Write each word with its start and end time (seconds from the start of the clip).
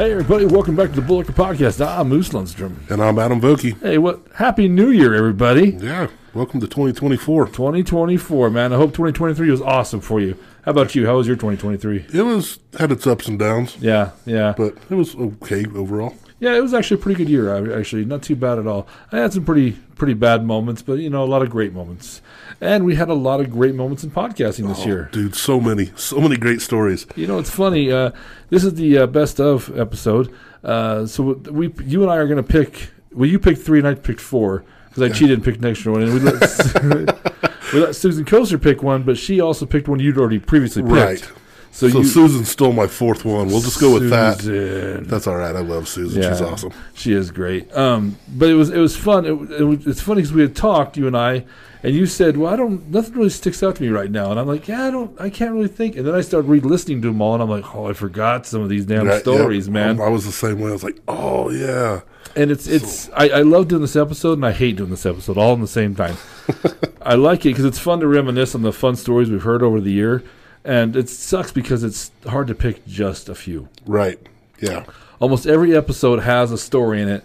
Hey 0.00 0.12
everybody, 0.12 0.46
welcome 0.46 0.74
back 0.76 0.94
to 0.94 1.00
the 1.02 1.06
Bullhucker 1.06 1.34
Podcast. 1.34 1.86
I'm 1.86 2.08
Moose 2.08 2.30
Lundstrom. 2.30 2.90
And 2.90 3.02
I'm 3.02 3.18
Adam 3.18 3.38
Vokey. 3.38 3.78
Hey, 3.82 3.98
what? 3.98 4.22
Happy 4.34 4.66
New 4.66 4.88
Year, 4.88 5.14
everybody! 5.14 5.72
Yeah, 5.72 6.06
welcome 6.32 6.58
to 6.60 6.66
2024. 6.66 7.48
2024, 7.48 8.48
man. 8.48 8.72
I 8.72 8.76
hope 8.76 8.92
2023 8.92 9.50
was 9.50 9.60
awesome 9.60 10.00
for 10.00 10.18
you. 10.18 10.38
How 10.62 10.70
about 10.70 10.94
you? 10.94 11.04
How 11.04 11.16
was 11.18 11.26
your 11.26 11.36
2023? 11.36 12.06
It 12.18 12.22
was 12.22 12.60
had 12.78 12.90
its 12.92 13.06
ups 13.06 13.28
and 13.28 13.38
downs, 13.38 13.76
Yeah, 13.78 14.12
yeah, 14.24 14.54
but 14.56 14.78
it 14.88 14.94
was 14.94 15.14
okay 15.14 15.66
overall. 15.74 16.14
yeah. 16.38 16.54
It 16.56 16.62
was 16.62 16.72
actually 16.72 16.98
a 16.98 17.02
pretty 17.02 17.22
good 17.22 17.30
year. 17.30 17.54
Uh, 17.54 17.78
actually, 17.78 18.06
not 18.06 18.22
too 18.22 18.36
bad 18.36 18.58
at 18.58 18.66
all. 18.66 18.88
I 19.12 19.18
had 19.18 19.34
some 19.34 19.44
pretty 19.44 19.72
pretty 19.96 20.14
bad 20.14 20.46
moments, 20.46 20.80
but 20.80 20.94
you 20.94 21.10
know, 21.10 21.22
a 21.22 21.26
lot 21.26 21.42
of 21.42 21.50
great 21.50 21.74
moments. 21.74 22.22
And 22.60 22.84
we 22.84 22.94
had 22.94 23.08
a 23.08 23.14
lot 23.14 23.40
of 23.40 23.50
great 23.50 23.74
moments 23.74 24.04
in 24.04 24.10
podcasting 24.10 24.68
this 24.68 24.84
year. 24.84 25.08
Dude, 25.12 25.34
so 25.34 25.60
many, 25.60 25.90
so 25.96 26.20
many 26.20 26.36
great 26.36 26.60
stories. 26.60 27.06
You 27.16 27.26
know, 27.26 27.38
it's 27.38 27.50
funny. 27.50 27.90
Uh, 27.90 28.12
this 28.48 28.64
is 28.64 28.74
the 28.74 28.98
uh, 28.98 29.06
best 29.06 29.40
of 29.40 29.76
episode. 29.78 30.34
Uh, 30.62 31.06
so 31.06 31.34
we, 31.50 31.72
you 31.84 32.02
and 32.02 32.10
I 32.10 32.16
are 32.16 32.26
going 32.26 32.42
to 32.42 32.42
pick. 32.42 32.90
Well, 33.12 33.28
you 33.28 33.38
picked 33.38 33.62
three, 33.62 33.78
and 33.78 33.88
I 33.88 33.94
picked 33.94 34.20
four 34.20 34.64
because 34.88 35.02
I 35.02 35.08
cheated 35.08 35.34
and 35.34 35.44
picked 35.44 35.58
an 35.58 35.66
extra 35.66 35.92
one. 35.92 36.02
And 36.02 36.12
we 36.12 36.20
let, 36.20 36.40
we 37.72 37.80
let 37.80 37.96
Susan 37.96 38.24
Koser 38.24 38.60
pick 38.60 38.82
one, 38.82 39.02
but 39.02 39.16
she 39.16 39.40
also 39.40 39.66
picked 39.66 39.88
one 39.88 40.00
you'd 40.00 40.18
already 40.18 40.38
previously 40.38 40.82
picked. 40.82 40.94
Right. 40.94 41.32
So, 41.72 41.88
So 41.88 41.98
you, 41.98 42.04
Susan 42.04 42.44
stole 42.44 42.72
my 42.72 42.86
fourth 42.88 43.24
one. 43.24 43.46
We'll 43.46 43.60
just 43.60 43.80
go 43.80 43.94
with 43.94 44.10
that. 44.10 44.38
That's 45.06 45.26
all 45.26 45.36
right. 45.36 45.54
I 45.54 45.60
love 45.60 45.88
Susan. 45.88 46.22
She's 46.22 46.40
awesome. 46.40 46.72
She 46.94 47.12
is 47.12 47.30
great. 47.30 47.72
Um, 47.76 48.18
but 48.28 48.48
it 48.48 48.54
was 48.54 48.70
it 48.70 48.78
was 48.78 48.96
fun. 48.96 49.24
It, 49.24 49.30
it 49.60 49.64
was, 49.64 49.86
it's 49.86 50.00
funny 50.00 50.20
because 50.22 50.32
we 50.32 50.42
had 50.42 50.56
talked, 50.56 50.96
you 50.96 51.06
and 51.06 51.16
I, 51.16 51.44
and 51.82 51.94
you 51.94 52.06
said, 52.06 52.36
"Well, 52.36 52.52
I 52.52 52.56
don't. 52.56 52.90
Nothing 52.90 53.14
really 53.14 53.30
sticks 53.30 53.62
out 53.62 53.76
to 53.76 53.82
me 53.82 53.88
right 53.88 54.10
now." 54.10 54.30
And 54.32 54.40
I'm 54.40 54.46
like, 54.48 54.66
"Yeah, 54.66 54.86
I 54.86 54.90
don't. 54.90 55.18
I 55.20 55.30
can't 55.30 55.52
really 55.52 55.68
think." 55.68 55.96
And 55.96 56.06
then 56.06 56.14
I 56.14 56.20
started 56.22 56.48
re-listening 56.48 57.02
to 57.02 57.08
them 57.08 57.22
all, 57.22 57.34
and 57.34 57.42
I'm 57.42 57.48
like, 57.48 57.74
"Oh, 57.74 57.86
I 57.88 57.92
forgot 57.92 58.46
some 58.46 58.62
of 58.62 58.68
these 58.68 58.84
damn 58.84 59.06
Right, 59.06 59.20
stories, 59.20 59.66
yeah. 59.68 59.72
man." 59.72 60.00
I 60.00 60.08
was 60.08 60.26
the 60.26 60.32
same 60.32 60.58
way. 60.60 60.70
I 60.70 60.72
was 60.72 60.84
like, 60.84 60.98
oh 61.08 61.50
yeah. 61.50 62.00
And 62.36 62.50
it's 62.50 62.66
it's 62.66 63.08
I, 63.10 63.28
I 63.28 63.42
love 63.42 63.68
doing 63.68 63.82
this 63.82 63.96
episode 63.96 64.34
and 64.34 64.44
I 64.46 64.52
hate 64.52 64.76
doing 64.76 64.90
this 64.90 65.06
episode 65.06 65.38
all 65.38 65.54
in 65.54 65.60
the 65.60 65.66
same 65.66 65.94
time. 65.94 66.16
I 67.02 67.14
like 67.14 67.40
it 67.40 67.50
because 67.50 67.64
it's 67.64 67.78
fun 67.78 68.00
to 68.00 68.06
reminisce 68.06 68.54
on 68.54 68.62
the 68.62 68.72
fun 68.72 68.94
stories 68.96 69.30
we've 69.30 69.42
heard 69.42 69.62
over 69.62 69.80
the 69.80 69.90
year, 69.90 70.22
and 70.64 70.96
it 70.96 71.08
sucks 71.08 71.52
because 71.52 71.82
it's 71.84 72.10
hard 72.26 72.46
to 72.48 72.54
pick 72.54 72.86
just 72.86 73.28
a 73.28 73.34
few. 73.34 73.68
Right. 73.86 74.18
Yeah. 74.60 74.84
Almost 75.18 75.46
every 75.46 75.76
episode 75.76 76.20
has 76.20 76.52
a 76.52 76.58
story 76.58 77.00
in 77.02 77.08
it 77.08 77.24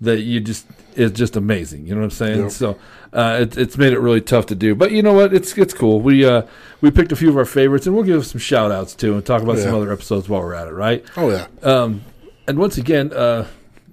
that 0.00 0.20
you 0.20 0.40
just 0.40 0.66
is 0.96 1.12
just 1.12 1.36
amazing. 1.36 1.86
You 1.86 1.94
know 1.94 2.00
what 2.00 2.04
I'm 2.06 2.10
saying? 2.10 2.42
Yep. 2.42 2.50
So 2.50 2.78
uh, 3.12 3.38
it, 3.42 3.56
it's 3.56 3.78
made 3.78 3.92
it 3.92 4.00
really 4.00 4.20
tough 4.20 4.46
to 4.46 4.54
do. 4.54 4.74
But 4.74 4.92
you 4.92 5.02
know 5.02 5.12
what? 5.12 5.32
It's 5.32 5.56
it's 5.56 5.74
cool. 5.74 6.00
We 6.00 6.24
uh, 6.24 6.42
we 6.80 6.90
picked 6.90 7.12
a 7.12 7.16
few 7.16 7.28
of 7.30 7.36
our 7.36 7.44
favorites, 7.44 7.86
and 7.86 7.94
we'll 7.94 8.04
give 8.04 8.26
some 8.26 8.38
shout 8.40 8.70
outs 8.72 8.94
too, 8.94 9.14
and 9.14 9.24
talk 9.24 9.42
about 9.42 9.58
some 9.58 9.74
other 9.74 9.92
episodes 9.92 10.28
while 10.28 10.40
we're 10.40 10.54
at 10.54 10.68
it. 10.68 10.72
Right? 10.72 11.04
Oh 11.16 11.30
yeah. 11.30 11.46
Um, 11.62 12.02
and 12.46 12.58
once 12.58 12.76
again, 12.76 13.12
uh, 13.12 13.46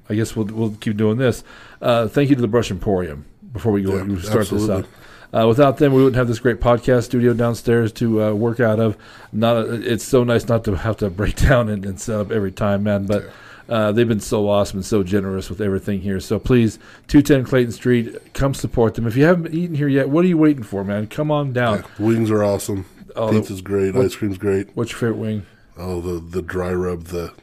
I 0.10 0.16
guess 0.16 0.36
we'll 0.36 0.48
we'll 0.48 0.72
keep 0.72 0.98
doing 0.98 1.18
this. 1.18 1.44
Uh, 1.82 2.08
thank 2.08 2.30
you 2.30 2.36
to 2.36 2.42
the 2.42 2.48
Brush 2.48 2.72
Emporium 2.72 3.26
before 3.54 3.72
we 3.72 3.82
go 3.84 3.96
Yeah, 3.98 4.20
start 4.22 4.42
absolutely. 4.42 4.68
this 4.68 4.86
out. 4.86 4.90
Uh, 5.34 5.48
without 5.48 5.78
them, 5.78 5.94
we 5.94 6.00
wouldn't 6.04 6.18
have 6.18 6.28
this 6.28 6.40
great 6.40 6.60
podcast 6.60 7.04
studio 7.06 7.34
downstairs 7.34 7.92
to 7.94 8.22
uh, 8.22 8.32
work 8.34 8.60
out 8.60 8.80
of. 8.80 8.98
Not 9.32 9.56
a, 9.58 9.74
it's 9.92 10.04
so 10.04 10.24
nice 10.24 10.48
not 10.48 10.64
to 10.66 10.76
have 10.76 10.98
to 10.98 11.10
break 11.10 11.36
down 11.48 11.70
and, 11.70 11.86
and 11.86 12.00
set 12.00 12.20
up 12.20 12.32
every 12.32 12.52
time, 12.52 12.84
man. 12.84 13.06
But 13.06 13.30
uh, 13.70 13.92
they've 13.94 14.08
been 14.08 14.20
so 14.20 14.50
awesome 14.50 14.80
and 14.80 14.86
so 14.86 15.04
generous 15.04 15.50
with 15.50 15.62
everything 15.62 16.02
here. 16.02 16.20
So 16.20 16.38
please, 16.38 16.80
two 17.08 17.22
ten 17.22 17.46
Clayton 17.46 17.72
Street, 17.72 18.34
come 18.34 18.54
support 18.54 18.96
them. 18.96 19.08
If 19.08 19.16
you 19.16 19.24
haven't 19.24 19.54
eaten 19.54 19.76
here 19.76 19.88
yet, 19.88 20.10
what 20.10 20.26
are 20.26 20.28
you 20.28 20.38
waiting 20.38 20.64
for, 20.64 20.84
man? 20.84 21.08
Come 21.08 21.32
on 21.32 21.54
down. 21.54 21.86
yeah. 21.98 22.06
Wings 22.06 22.30
are 22.30 22.44
awesome. 22.44 22.86
Oh, 23.16 23.30
Pizza's 23.32 23.62
great. 23.62 23.94
what- 23.96 24.06
Ice 24.06 24.16
cream's 24.16 24.38
great. 24.38 24.70
What's 24.76 24.92
your 24.92 25.00
favorite 25.00 25.18
wing? 25.18 25.46
Oh, 25.78 26.02
the 26.02 26.20
the 26.20 26.42
dry 26.42 26.74
rub. 26.74 27.06
The 27.06 27.34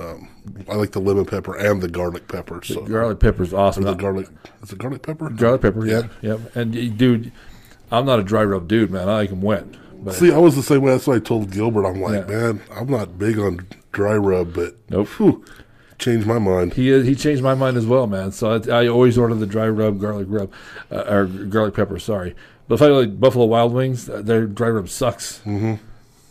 um, 0.00 0.28
I 0.68 0.74
like 0.74 0.92
the 0.92 1.00
lemon 1.00 1.24
pepper 1.24 1.54
and 1.56 1.82
the 1.82 1.88
garlic 1.88 2.28
pepper. 2.28 2.60
So 2.64 2.80
The 2.82 2.90
Garlic 2.90 3.20
pepper 3.20 3.42
is 3.42 3.52
awesome. 3.54 3.84
or 3.86 3.90
the 3.90 3.94
garlic. 3.94 4.28
Is 4.62 4.72
it 4.72 4.78
garlic 4.78 5.02
pepper? 5.02 5.30
Garlic 5.30 5.62
pepper, 5.62 5.86
Yeah. 5.86 6.02
yep, 6.02 6.10
yep. 6.22 6.56
And 6.56 6.96
dude, 6.98 7.32
I'm 7.90 8.06
not 8.06 8.18
a 8.18 8.22
dry 8.22 8.44
rub 8.44 8.68
dude, 8.68 8.90
man. 8.90 9.08
I 9.08 9.14
like 9.14 9.30
them 9.30 9.42
wet. 9.42 9.64
But 10.02 10.14
See, 10.14 10.32
I 10.32 10.38
was 10.38 10.54
the 10.56 10.62
same 10.62 10.82
way. 10.82 10.92
That's 10.92 11.06
what 11.06 11.16
I 11.16 11.20
told 11.20 11.50
Gilbert. 11.50 11.86
I'm 11.86 12.00
like, 12.00 12.28
Yeah. 12.28 12.36
man, 12.36 12.60
I'm 12.74 12.88
not 12.88 13.18
big 13.18 13.38
on 13.38 13.66
dry 13.92 14.16
rub, 14.16 14.54
but 14.54 14.76
Nope. 14.90 15.08
whew, 15.18 15.44
changed 15.98 16.26
my 16.26 16.38
mind. 16.38 16.74
he 16.74 17.02
he 17.02 17.14
changed 17.14 17.42
my 17.42 17.54
mind 17.54 17.76
as 17.76 17.86
well, 17.86 18.06
man. 18.06 18.30
So 18.32 18.60
I, 18.68 18.82
I 18.84 18.88
always 18.88 19.16
order 19.18 19.34
the 19.34 19.46
dry 19.46 19.68
rub 19.68 19.98
garlic 20.00 20.26
rub 20.28 20.52
uh, 20.92 21.04
or 21.08 21.24
garlic 21.26 21.74
pepper. 21.74 21.98
Sorry, 21.98 22.34
but 22.68 22.74
if 22.76 22.82
I 22.82 22.86
like 22.88 23.18
Buffalo 23.18 23.46
Wild 23.46 23.72
Wings, 23.72 24.08
uh, 24.08 24.20
their 24.22 24.46
dry 24.46 24.68
rub 24.68 24.88
sucks. 24.88 25.38
Mm-hmm. 25.46 25.74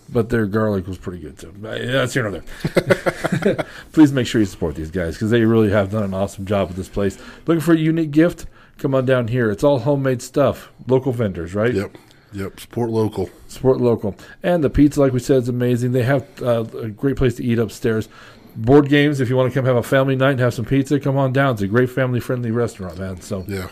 But 0.07 0.29
their 0.29 0.45
garlic 0.45 0.87
was 0.87 0.97
pretty 0.99 1.19
good 1.19 1.37
too. 1.39 1.53
Uh, 1.65 1.77
That's 1.79 2.13
here 2.13 2.29
nor 2.29 2.41
there. 2.41 3.65
Please 3.91 4.11
make 4.11 4.27
sure 4.27 4.39
you 4.39 4.45
support 4.45 4.75
these 4.75 4.91
guys 4.91 5.15
because 5.15 5.31
they 5.31 5.43
really 5.45 5.71
have 5.71 5.91
done 5.91 6.03
an 6.03 6.13
awesome 6.13 6.45
job 6.45 6.67
with 6.67 6.77
this 6.77 6.89
place. 6.89 7.17
Looking 7.47 7.61
for 7.61 7.73
a 7.73 7.77
unique 7.77 8.11
gift? 8.11 8.45
Come 8.77 8.93
on 8.93 9.05
down 9.05 9.29
here. 9.29 9.49
It's 9.49 9.63
all 9.63 9.79
homemade 9.79 10.21
stuff, 10.21 10.69
local 10.87 11.11
vendors, 11.11 11.55
right? 11.55 11.73
Yep, 11.73 11.97
yep. 12.33 12.59
Support 12.59 12.89
local. 12.91 13.29
Support 13.47 13.79
local. 13.81 14.15
And 14.43 14.63
the 14.63 14.69
pizza, 14.69 14.99
like 14.99 15.11
we 15.13 15.19
said, 15.19 15.37
is 15.37 15.49
amazing. 15.49 15.93
They 15.93 16.03
have 16.03 16.25
uh, 16.41 16.65
a 16.79 16.89
great 16.89 17.15
place 17.15 17.35
to 17.35 17.43
eat 17.43 17.57
upstairs. 17.57 18.07
Board 18.55 18.87
games, 18.89 19.19
if 19.19 19.29
you 19.29 19.35
want 19.35 19.51
to 19.51 19.57
come 19.57 19.65
have 19.65 19.75
a 19.75 19.83
family 19.83 20.15
night 20.15 20.31
and 20.31 20.39
have 20.39 20.53
some 20.53 20.65
pizza, 20.65 20.99
come 20.99 21.17
on 21.17 21.33
down. 21.33 21.53
It's 21.53 21.61
a 21.63 21.67
great 21.67 21.89
family 21.89 22.19
friendly 22.19 22.51
restaurant, 22.51 22.99
man. 22.99 23.21
So 23.21 23.43
Yeah, 23.47 23.69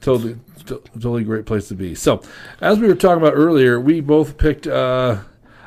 totally, 0.00 0.36
to- 0.66 0.82
totally 0.94 1.24
great 1.24 1.46
place 1.46 1.68
to 1.68 1.74
be. 1.74 1.94
So, 1.94 2.22
as 2.60 2.78
we 2.78 2.88
were 2.88 2.94
talking 2.96 3.22
about 3.22 3.34
earlier, 3.34 3.78
we 3.80 4.00
both 4.00 4.36
picked. 4.36 4.66
Uh, 4.66 5.18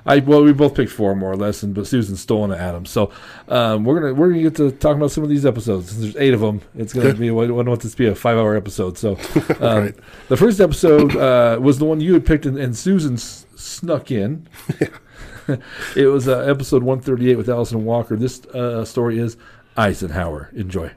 I 0.09 0.19
well, 0.19 0.43
we 0.43 0.51
both 0.53 0.73
picked 0.75 0.91
four 0.91 1.15
more 1.15 1.31
or 1.31 1.35
less, 1.37 1.61
and 1.61 1.73
but 1.75 1.85
Susan 1.85 2.15
stole 2.17 2.41
one 2.41 2.51
of 2.51 2.57
Adam's. 2.59 2.89
So 2.89 3.11
um, 3.47 3.83
we're 3.85 3.99
gonna 4.01 4.13
we're 4.15 4.29
gonna 4.29 4.41
get 4.41 4.55
to 4.55 4.71
talk 4.71 4.97
about 4.97 5.11
some 5.11 5.23
of 5.23 5.29
these 5.29 5.45
episodes. 5.45 5.89
Since 5.91 6.01
there's 6.01 6.15
eight 6.17 6.33
of 6.33 6.39
them, 6.39 6.61
it's 6.75 6.93
gonna 6.93 7.13
be. 7.13 7.29
I 7.29 7.45
don't 7.47 7.65
want 7.67 7.81
this 7.81 7.91
to 7.91 7.97
be 7.97 8.07
a 8.07 8.15
five 8.15 8.37
hour 8.37 8.55
episode. 8.55 8.97
So 8.97 9.11
um, 9.59 9.83
Right. 9.83 9.95
the 10.27 10.35
first 10.37 10.59
episode 10.59 11.15
uh, 11.15 11.59
was 11.61 11.77
the 11.77 11.85
one 11.85 12.01
you 12.01 12.13
had 12.13 12.25
picked, 12.25 12.45
and, 12.47 12.57
and 12.57 12.75
Susan 12.75 13.13
s- 13.13 13.45
snuck 13.55 14.09
in. 14.09 14.47
it 15.95 16.07
was 16.07 16.27
uh, 16.27 16.39
episode 16.39 16.81
138 16.83 17.35
with 17.37 17.47
Allison 17.47 17.85
Walker. 17.85 18.15
This 18.15 18.43
uh, 18.47 18.83
story 18.85 19.19
is 19.19 19.37
Eisenhower. 19.77 20.49
Enjoy. 20.53 20.91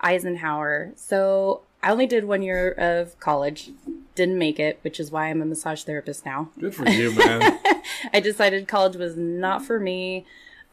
Eisenhower. 0.00 0.92
So 0.96 1.62
I 1.84 1.90
only 1.90 2.06
did 2.06 2.24
one 2.24 2.40
year 2.40 2.70
of 2.72 3.20
college, 3.20 3.70
didn't 4.14 4.38
make 4.38 4.58
it, 4.58 4.78
which 4.80 4.98
is 4.98 5.10
why 5.10 5.28
I'm 5.28 5.42
a 5.42 5.44
massage 5.44 5.82
therapist 5.82 6.24
now. 6.24 6.48
Good 6.58 6.74
for 6.74 6.88
you, 6.88 7.12
man. 7.12 7.60
I 8.12 8.20
decided 8.20 8.66
college 8.66 8.96
was 8.96 9.18
not 9.18 9.62
for 9.62 9.78
me. 9.78 10.24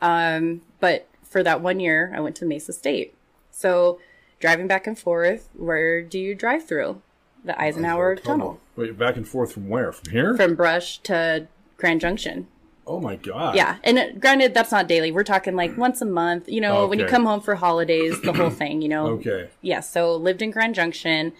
Um, 0.01 0.61
but 0.79 1.09
for 1.21 1.43
that 1.43 1.59
one 1.59 1.81
year, 1.81 2.13
I 2.15 2.21
went 2.21 2.37
to 2.37 2.45
Mesa 2.45 2.71
State. 2.71 3.13
So 3.51 3.99
driving 4.39 4.67
back 4.67 4.87
and 4.87 4.97
forth, 4.97 5.49
where 5.53 6.01
do 6.01 6.17
you 6.17 6.33
drive 6.33 6.65
through? 6.65 7.01
The 7.43 7.59
Eisenhower 7.59 8.15
Tunnel. 8.15 8.61
Wait, 8.77 8.97
back 8.97 9.17
and 9.17 9.27
forth 9.27 9.51
from 9.51 9.67
where? 9.67 9.91
From 9.91 10.13
here? 10.13 10.37
From 10.37 10.55
Brush 10.55 10.99
to 10.99 11.47
Grand 11.75 11.99
Junction. 11.99 12.47
Oh 12.87 12.99
my 12.99 13.15
god. 13.15 13.55
Yeah, 13.55 13.77
and 13.83 13.97
uh, 13.97 14.11
granted, 14.19 14.53
that's 14.53 14.71
not 14.71 14.87
daily. 14.87 15.11
We're 15.11 15.23
talking 15.23 15.55
like 15.55 15.77
once 15.77 16.01
a 16.01 16.05
month. 16.05 16.49
You 16.49 16.61
know, 16.61 16.87
when 16.87 16.99
you 16.99 17.05
come 17.05 17.25
home 17.25 17.41
for 17.41 17.55
holidays, 17.55 18.19
the 18.21 18.33
whole 18.33 18.49
thing. 18.61 18.81
You 18.81 18.89
know. 18.89 19.07
Okay. 19.07 19.49
Yeah. 19.61 19.79
So 19.81 20.15
lived 20.15 20.41
in 20.41 20.51
Grand 20.51 20.75
Junction, 20.75 21.33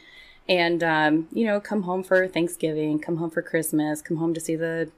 and 0.47 0.83
um, 0.83 1.27
you 1.31 1.45
know, 1.45 1.59
come 1.59 1.83
home 1.83 2.03
for 2.03 2.27
Thanksgiving, 2.27 2.99
come 2.99 3.17
home 3.17 3.29
for 3.29 3.41
Christmas, 3.41 4.01
come 4.01 4.17
home 4.17 4.33
to 4.33 4.39
see 4.39 4.55
the 4.55 4.91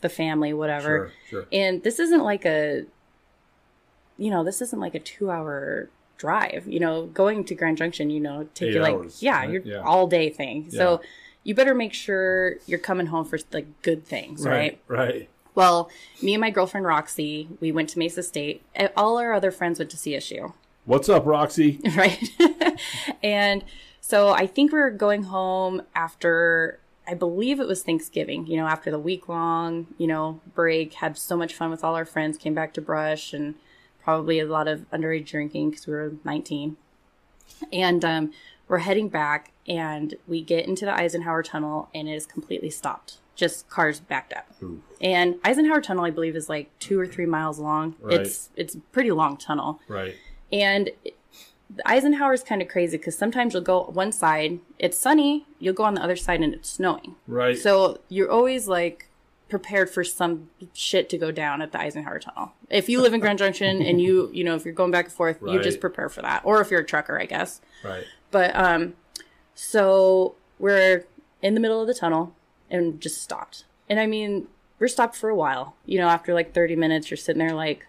the 0.00 0.08
family, 0.08 0.52
whatever. 0.52 1.12
Sure, 1.30 1.42
sure. 1.42 1.46
And 1.52 1.82
this 1.84 2.00
isn't 2.00 2.22
like 2.24 2.44
a, 2.44 2.84
you 4.18 4.30
know, 4.30 4.42
this 4.44 4.60
isn't 4.60 4.80
like 4.80 4.94
a 4.94 4.98
two 5.00 5.30
hour 5.30 5.88
drive. 6.18 6.66
You 6.66 6.80
know, 6.80 7.06
going 7.06 7.44
to 7.44 7.54
Grand 7.54 7.76
Junction, 7.78 8.10
you 8.10 8.20
know, 8.20 8.48
take 8.54 8.70
Eight 8.70 8.74
you 8.74 8.80
like 8.80 8.94
hours, 8.94 9.22
yeah, 9.22 9.38
right? 9.38 9.50
you're 9.50 9.62
Yeah. 9.62 9.82
all 9.82 10.06
day 10.06 10.30
thing. 10.30 10.70
So. 10.70 11.00
You 11.44 11.56
better 11.56 11.74
make 11.74 11.92
sure 11.92 12.58
you're 12.66 12.78
coming 12.78 13.06
home 13.06 13.24
for 13.24 13.36
like 13.52 13.66
good 13.82 14.06
things, 14.06 14.46
right? 14.46 14.78
Right. 14.86 14.98
Right. 15.08 15.28
Well, 15.54 15.90
me 16.22 16.34
and 16.34 16.40
my 16.40 16.50
girlfriend 16.50 16.86
Roxy, 16.86 17.48
we 17.60 17.72
went 17.72 17.90
to 17.90 17.98
Mesa 17.98 18.22
State. 18.22 18.62
All 18.96 19.18
our 19.18 19.32
other 19.32 19.50
friends 19.50 19.78
went 19.78 19.90
to 19.90 19.96
CSU, 19.96 20.54
What's 20.84 21.08
up, 21.08 21.26
Roxy? 21.26 21.80
right? 21.96 22.28
and 23.22 23.64
so 24.00 24.30
I 24.30 24.48
think 24.48 24.72
we 24.72 24.80
were 24.80 24.90
going 24.90 25.24
home 25.24 25.82
after, 25.94 26.80
I 27.06 27.14
believe 27.14 27.60
it 27.60 27.68
was 27.68 27.84
Thanksgiving, 27.84 28.48
you 28.48 28.56
know, 28.56 28.66
after 28.66 28.90
the 28.90 28.98
week 28.98 29.28
long, 29.28 29.86
you 29.96 30.08
know, 30.08 30.40
break, 30.54 30.94
had 30.94 31.16
so 31.16 31.36
much 31.36 31.54
fun 31.54 31.70
with 31.70 31.84
all 31.84 31.94
our 31.94 32.04
friends, 32.04 32.36
came 32.36 32.52
back 32.52 32.74
to 32.74 32.80
Brush 32.80 33.32
and 33.32 33.54
probably 34.02 34.40
a 34.40 34.46
lot 34.46 34.66
of 34.66 34.90
underage 34.90 35.26
drinking 35.26 35.70
because 35.70 35.86
we 35.86 35.92
were 35.92 36.14
19. 36.24 36.76
And 37.72 38.04
um, 38.04 38.32
we're 38.66 38.78
heading 38.78 39.08
back 39.08 39.52
and 39.68 40.16
we 40.26 40.42
get 40.42 40.66
into 40.66 40.84
the 40.84 40.92
Eisenhower 40.92 41.44
Tunnel 41.44 41.88
and 41.94 42.08
it 42.08 42.14
is 42.14 42.26
completely 42.26 42.70
stopped. 42.70 43.18
Just 43.34 43.68
cars 43.68 44.00
backed 44.00 44.32
up. 44.32 44.46
And 45.00 45.36
Eisenhower 45.42 45.80
Tunnel, 45.80 46.04
I 46.04 46.10
believe, 46.10 46.36
is 46.36 46.48
like 46.48 46.76
two 46.78 47.00
or 47.00 47.06
three 47.06 47.26
miles 47.26 47.58
long. 47.58 47.96
Right. 48.00 48.20
It's 48.20 48.50
it's 48.56 48.74
a 48.74 48.78
pretty 48.78 49.10
long 49.10 49.36
tunnel. 49.36 49.80
Right. 49.88 50.14
And 50.52 50.90
the 51.74 51.88
Eisenhower 51.88 52.34
is 52.34 52.42
kind 52.42 52.60
of 52.60 52.68
crazy 52.68 52.98
because 52.98 53.16
sometimes 53.16 53.54
you'll 53.54 53.62
go 53.62 53.84
one 53.84 54.12
side, 54.12 54.60
it's 54.78 54.98
sunny, 54.98 55.46
you'll 55.58 55.74
go 55.74 55.84
on 55.84 55.94
the 55.94 56.02
other 56.02 56.16
side 56.16 56.40
and 56.40 56.52
it's 56.54 56.68
snowing. 56.68 57.16
Right. 57.26 57.58
So 57.58 58.00
you're 58.08 58.30
always 58.30 58.68
like 58.68 59.08
prepared 59.48 59.90
for 59.90 60.02
some 60.02 60.48
shit 60.72 61.08
to 61.10 61.18
go 61.18 61.30
down 61.30 61.60
at 61.62 61.72
the 61.72 61.80
Eisenhower 61.80 62.18
Tunnel. 62.18 62.52
If 62.70 62.88
you 62.88 63.00
live 63.00 63.12
in 63.12 63.20
Grand 63.20 63.38
Junction 63.38 63.82
and 63.82 64.00
you, 64.00 64.30
you 64.34 64.44
know, 64.44 64.54
if 64.54 64.64
you're 64.64 64.74
going 64.74 64.90
back 64.90 65.06
and 65.06 65.14
forth, 65.14 65.38
you 65.46 65.60
just 65.62 65.80
prepare 65.80 66.08
for 66.08 66.22
that. 66.22 66.42
Or 66.44 66.60
if 66.60 66.70
you're 66.70 66.80
a 66.80 66.86
trucker, 66.86 67.20
I 67.20 67.26
guess. 67.26 67.60
Right. 67.84 68.04
But 68.30 68.54
um, 68.56 68.94
so 69.54 70.34
we're 70.58 71.06
in 71.42 71.54
the 71.54 71.60
middle 71.60 71.80
of 71.80 71.86
the 71.86 71.94
tunnel 71.94 72.34
and 72.72 73.00
just 73.00 73.22
stopped. 73.22 73.64
And 73.88 74.00
I 74.00 74.06
mean, 74.06 74.48
we're 74.78 74.88
stopped 74.88 75.14
for 75.14 75.28
a 75.28 75.36
while. 75.36 75.76
You 75.86 75.98
know, 75.98 76.08
after 76.08 76.34
like 76.34 76.52
30 76.52 76.74
minutes, 76.74 77.10
you're 77.10 77.18
sitting 77.18 77.38
there 77.38 77.54
like, 77.54 77.86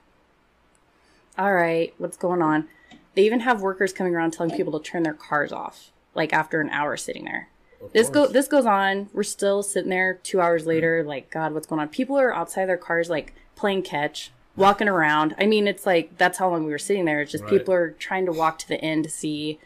all 1.37 1.53
right, 1.53 1.93
what's 1.97 2.17
going 2.17 2.43
on? 2.43 2.67
They 3.15 3.25
even 3.25 3.39
have 3.39 3.61
workers 3.61 3.93
coming 3.93 4.13
around 4.13 4.31
telling 4.31 4.55
people 4.55 4.77
to 4.79 4.91
turn 4.91 5.03
their 5.03 5.13
cars 5.13 5.51
off, 5.51 5.91
like 6.13 6.33
after 6.33 6.61
an 6.61 6.69
hour 6.69 6.97
sitting 6.97 7.25
there. 7.25 7.49
This 7.91 8.09
go 8.09 8.27
this 8.27 8.47
goes 8.47 8.65
on. 8.65 9.09
We're 9.13 9.23
still 9.23 9.61
sitting 9.61 9.89
there 9.89 10.19
two 10.23 10.39
hours 10.39 10.61
mm-hmm. 10.61 10.69
later, 10.69 11.03
like, 11.03 11.29
God, 11.29 11.53
what's 11.53 11.67
going 11.67 11.81
on? 11.81 11.89
People 11.89 12.17
are 12.17 12.33
outside 12.33 12.65
their 12.67 12.77
cars, 12.77 13.09
like 13.09 13.33
playing 13.55 13.83
catch, 13.83 14.31
walking 14.55 14.87
around. 14.87 15.35
I 15.37 15.45
mean, 15.45 15.67
it's 15.67 15.85
like 15.85 16.17
that's 16.17 16.37
how 16.37 16.49
long 16.49 16.63
we 16.63 16.71
were 16.71 16.77
sitting 16.77 17.05
there. 17.05 17.21
It's 17.21 17.31
just 17.31 17.43
Right. 17.43 17.51
people 17.51 17.73
are 17.73 17.91
trying 17.91 18.25
to 18.25 18.31
walk 18.31 18.57
to 18.59 18.67
the 18.67 18.79
end 18.79 19.03
to 19.03 19.09
see 19.09 19.59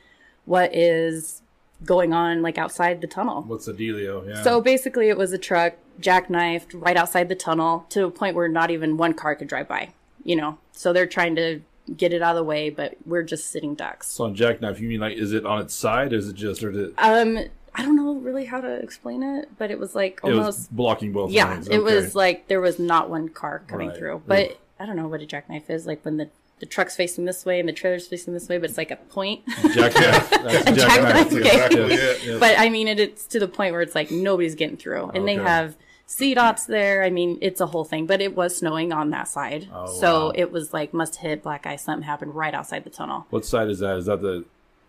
what 0.46 0.74
is 0.76 1.42
going 1.86 2.14
on 2.14 2.42
like 2.42 2.58
outside 2.58 3.02
the 3.02 3.08
tunnel. 3.08 3.44
What's 3.44 3.66
the 3.66 3.74
dealio? 3.74 4.28
Yeah. 4.28 4.42
So 4.44 4.62
basically, 4.62 5.10
it 5.10 5.18
was 5.18 5.32
a 5.32 5.38
truck 5.38 5.74
jackknifed 6.02 6.70
right 6.74 6.96
outside 6.98 7.28
the 7.30 7.36
tunnel 7.36 7.86
to 7.90 8.06
a 8.06 8.12
point 8.12 8.36
where 8.36 8.48
not 8.48 8.72
even 8.72 8.98
one 8.98 9.14
car 9.14 9.36
could 9.36 9.48
drive 9.48 9.68
by. 9.68 9.90
You 10.24 10.36
know, 10.36 10.58
so 10.74 10.92
they're 10.94 11.06
trying 11.08 11.36
to 11.36 11.62
get 11.96 12.12
it 12.12 12.22
out 12.22 12.32
of 12.32 12.38
the 12.38 12.44
way, 12.44 12.70
but 12.70 12.98
we're 13.06 13.24
just 13.24 13.50
sitting 13.50 13.74
ducks. 13.76 14.08
So 14.08 14.26
on 14.26 14.36
jackknife, 14.36 14.80
you 14.80 14.90
mean 14.90 15.00
like 15.00 15.16
is 15.18 15.32
it 15.34 15.46
on 15.46 15.62
its 15.62 15.74
side? 15.74 16.12
Or 16.14 16.18
is 16.18 16.28
it 16.28 16.36
just 16.36 16.64
or 16.64 16.72
did 16.72 16.94
Um, 16.98 17.40
I 17.76 17.84
don't 17.84 17.96
know 17.96 18.16
really 18.16 18.46
how 18.46 18.60
to 18.60 18.74
explain 18.80 19.24
it, 19.24 19.50
but 19.58 19.72
it 19.72 19.80
was 19.80 19.96
like 19.96 20.20
it 20.24 20.28
was 20.30 20.38
almost 20.38 20.76
blocking 20.76 21.14
both 21.14 21.32
yeah, 21.32 21.52
lanes? 21.54 21.68
it 21.70 21.84
was 21.84 22.16
like 22.16 22.48
there 22.48 22.60
was 22.60 22.78
not 22.80 23.10
one 23.10 23.30
car 23.30 23.62
coming 23.68 23.90
Right. 23.90 23.98
through. 23.98 24.24
But 24.26 24.58
I 24.80 24.86
don't 24.86 24.96
know 24.98 25.08
what 25.08 25.22
a 25.22 25.26
jackknife 25.26 25.70
is 25.70 25.86
like 25.88 26.04
when 26.04 26.18
the 26.18 26.30
the 26.60 26.66
truck's 26.66 26.96
facing 26.96 27.26
this 27.26 27.46
way 27.46 27.60
and 27.60 27.70
the 27.70 27.74
trailer's 27.74 28.08
facing 28.08 28.34
this 28.34 28.50
way, 28.50 28.58
but 28.58 28.70
it's 28.70 28.78
like 28.78 28.92
a 28.92 28.96
point. 28.96 29.46
jackknife. 29.74 30.30
That's 30.30 30.70
a 30.70 30.76
Jackknife, 30.76 30.76
jackknife. 30.76 31.34
okay. 31.34 31.40
Exactly 31.66 31.88
Yes. 31.90 32.40
but 32.40 32.58
I 32.60 32.70
mean, 32.70 32.88
it, 32.88 33.00
it's 33.00 33.28
to 33.28 33.40
the 33.40 33.48
point 33.48 33.74
where 33.74 33.82
it's 33.82 33.94
like 33.96 34.10
nobody's 34.12 34.56
getting 34.56 34.78
through, 34.78 35.10
and 35.12 35.28
they 35.28 35.36
have 35.36 35.46
have 35.46 35.78
CDOTs 36.08 36.68
there. 36.68 37.04
I 37.04 37.10
mean, 37.10 37.38
it's 37.42 37.60
a 37.62 37.66
whole 37.68 37.84
thing. 37.84 38.06
But 38.08 38.22
it 38.22 38.36
was 38.36 38.56
snowing 38.58 38.94
on 38.94 39.10
that 39.12 39.28
side, 39.28 39.68
Oh, 39.74 39.86
so 40.00 40.26
wow. 40.28 40.32
it 40.36 40.52
was 40.52 40.74
like 40.74 40.94
must 40.94 41.18
hit 41.18 41.44
black 41.44 41.66
ice. 41.68 41.84
Something 41.84 42.04
happened 42.04 42.34
right 42.34 42.54
outside 42.54 42.84
the 42.86 42.90
tunnel. 42.90 43.28
What 43.30 43.46
side 43.46 43.70
is 43.70 43.80
that? 43.80 43.98
Is 43.98 44.06
that 44.06 44.22
the 44.22 44.46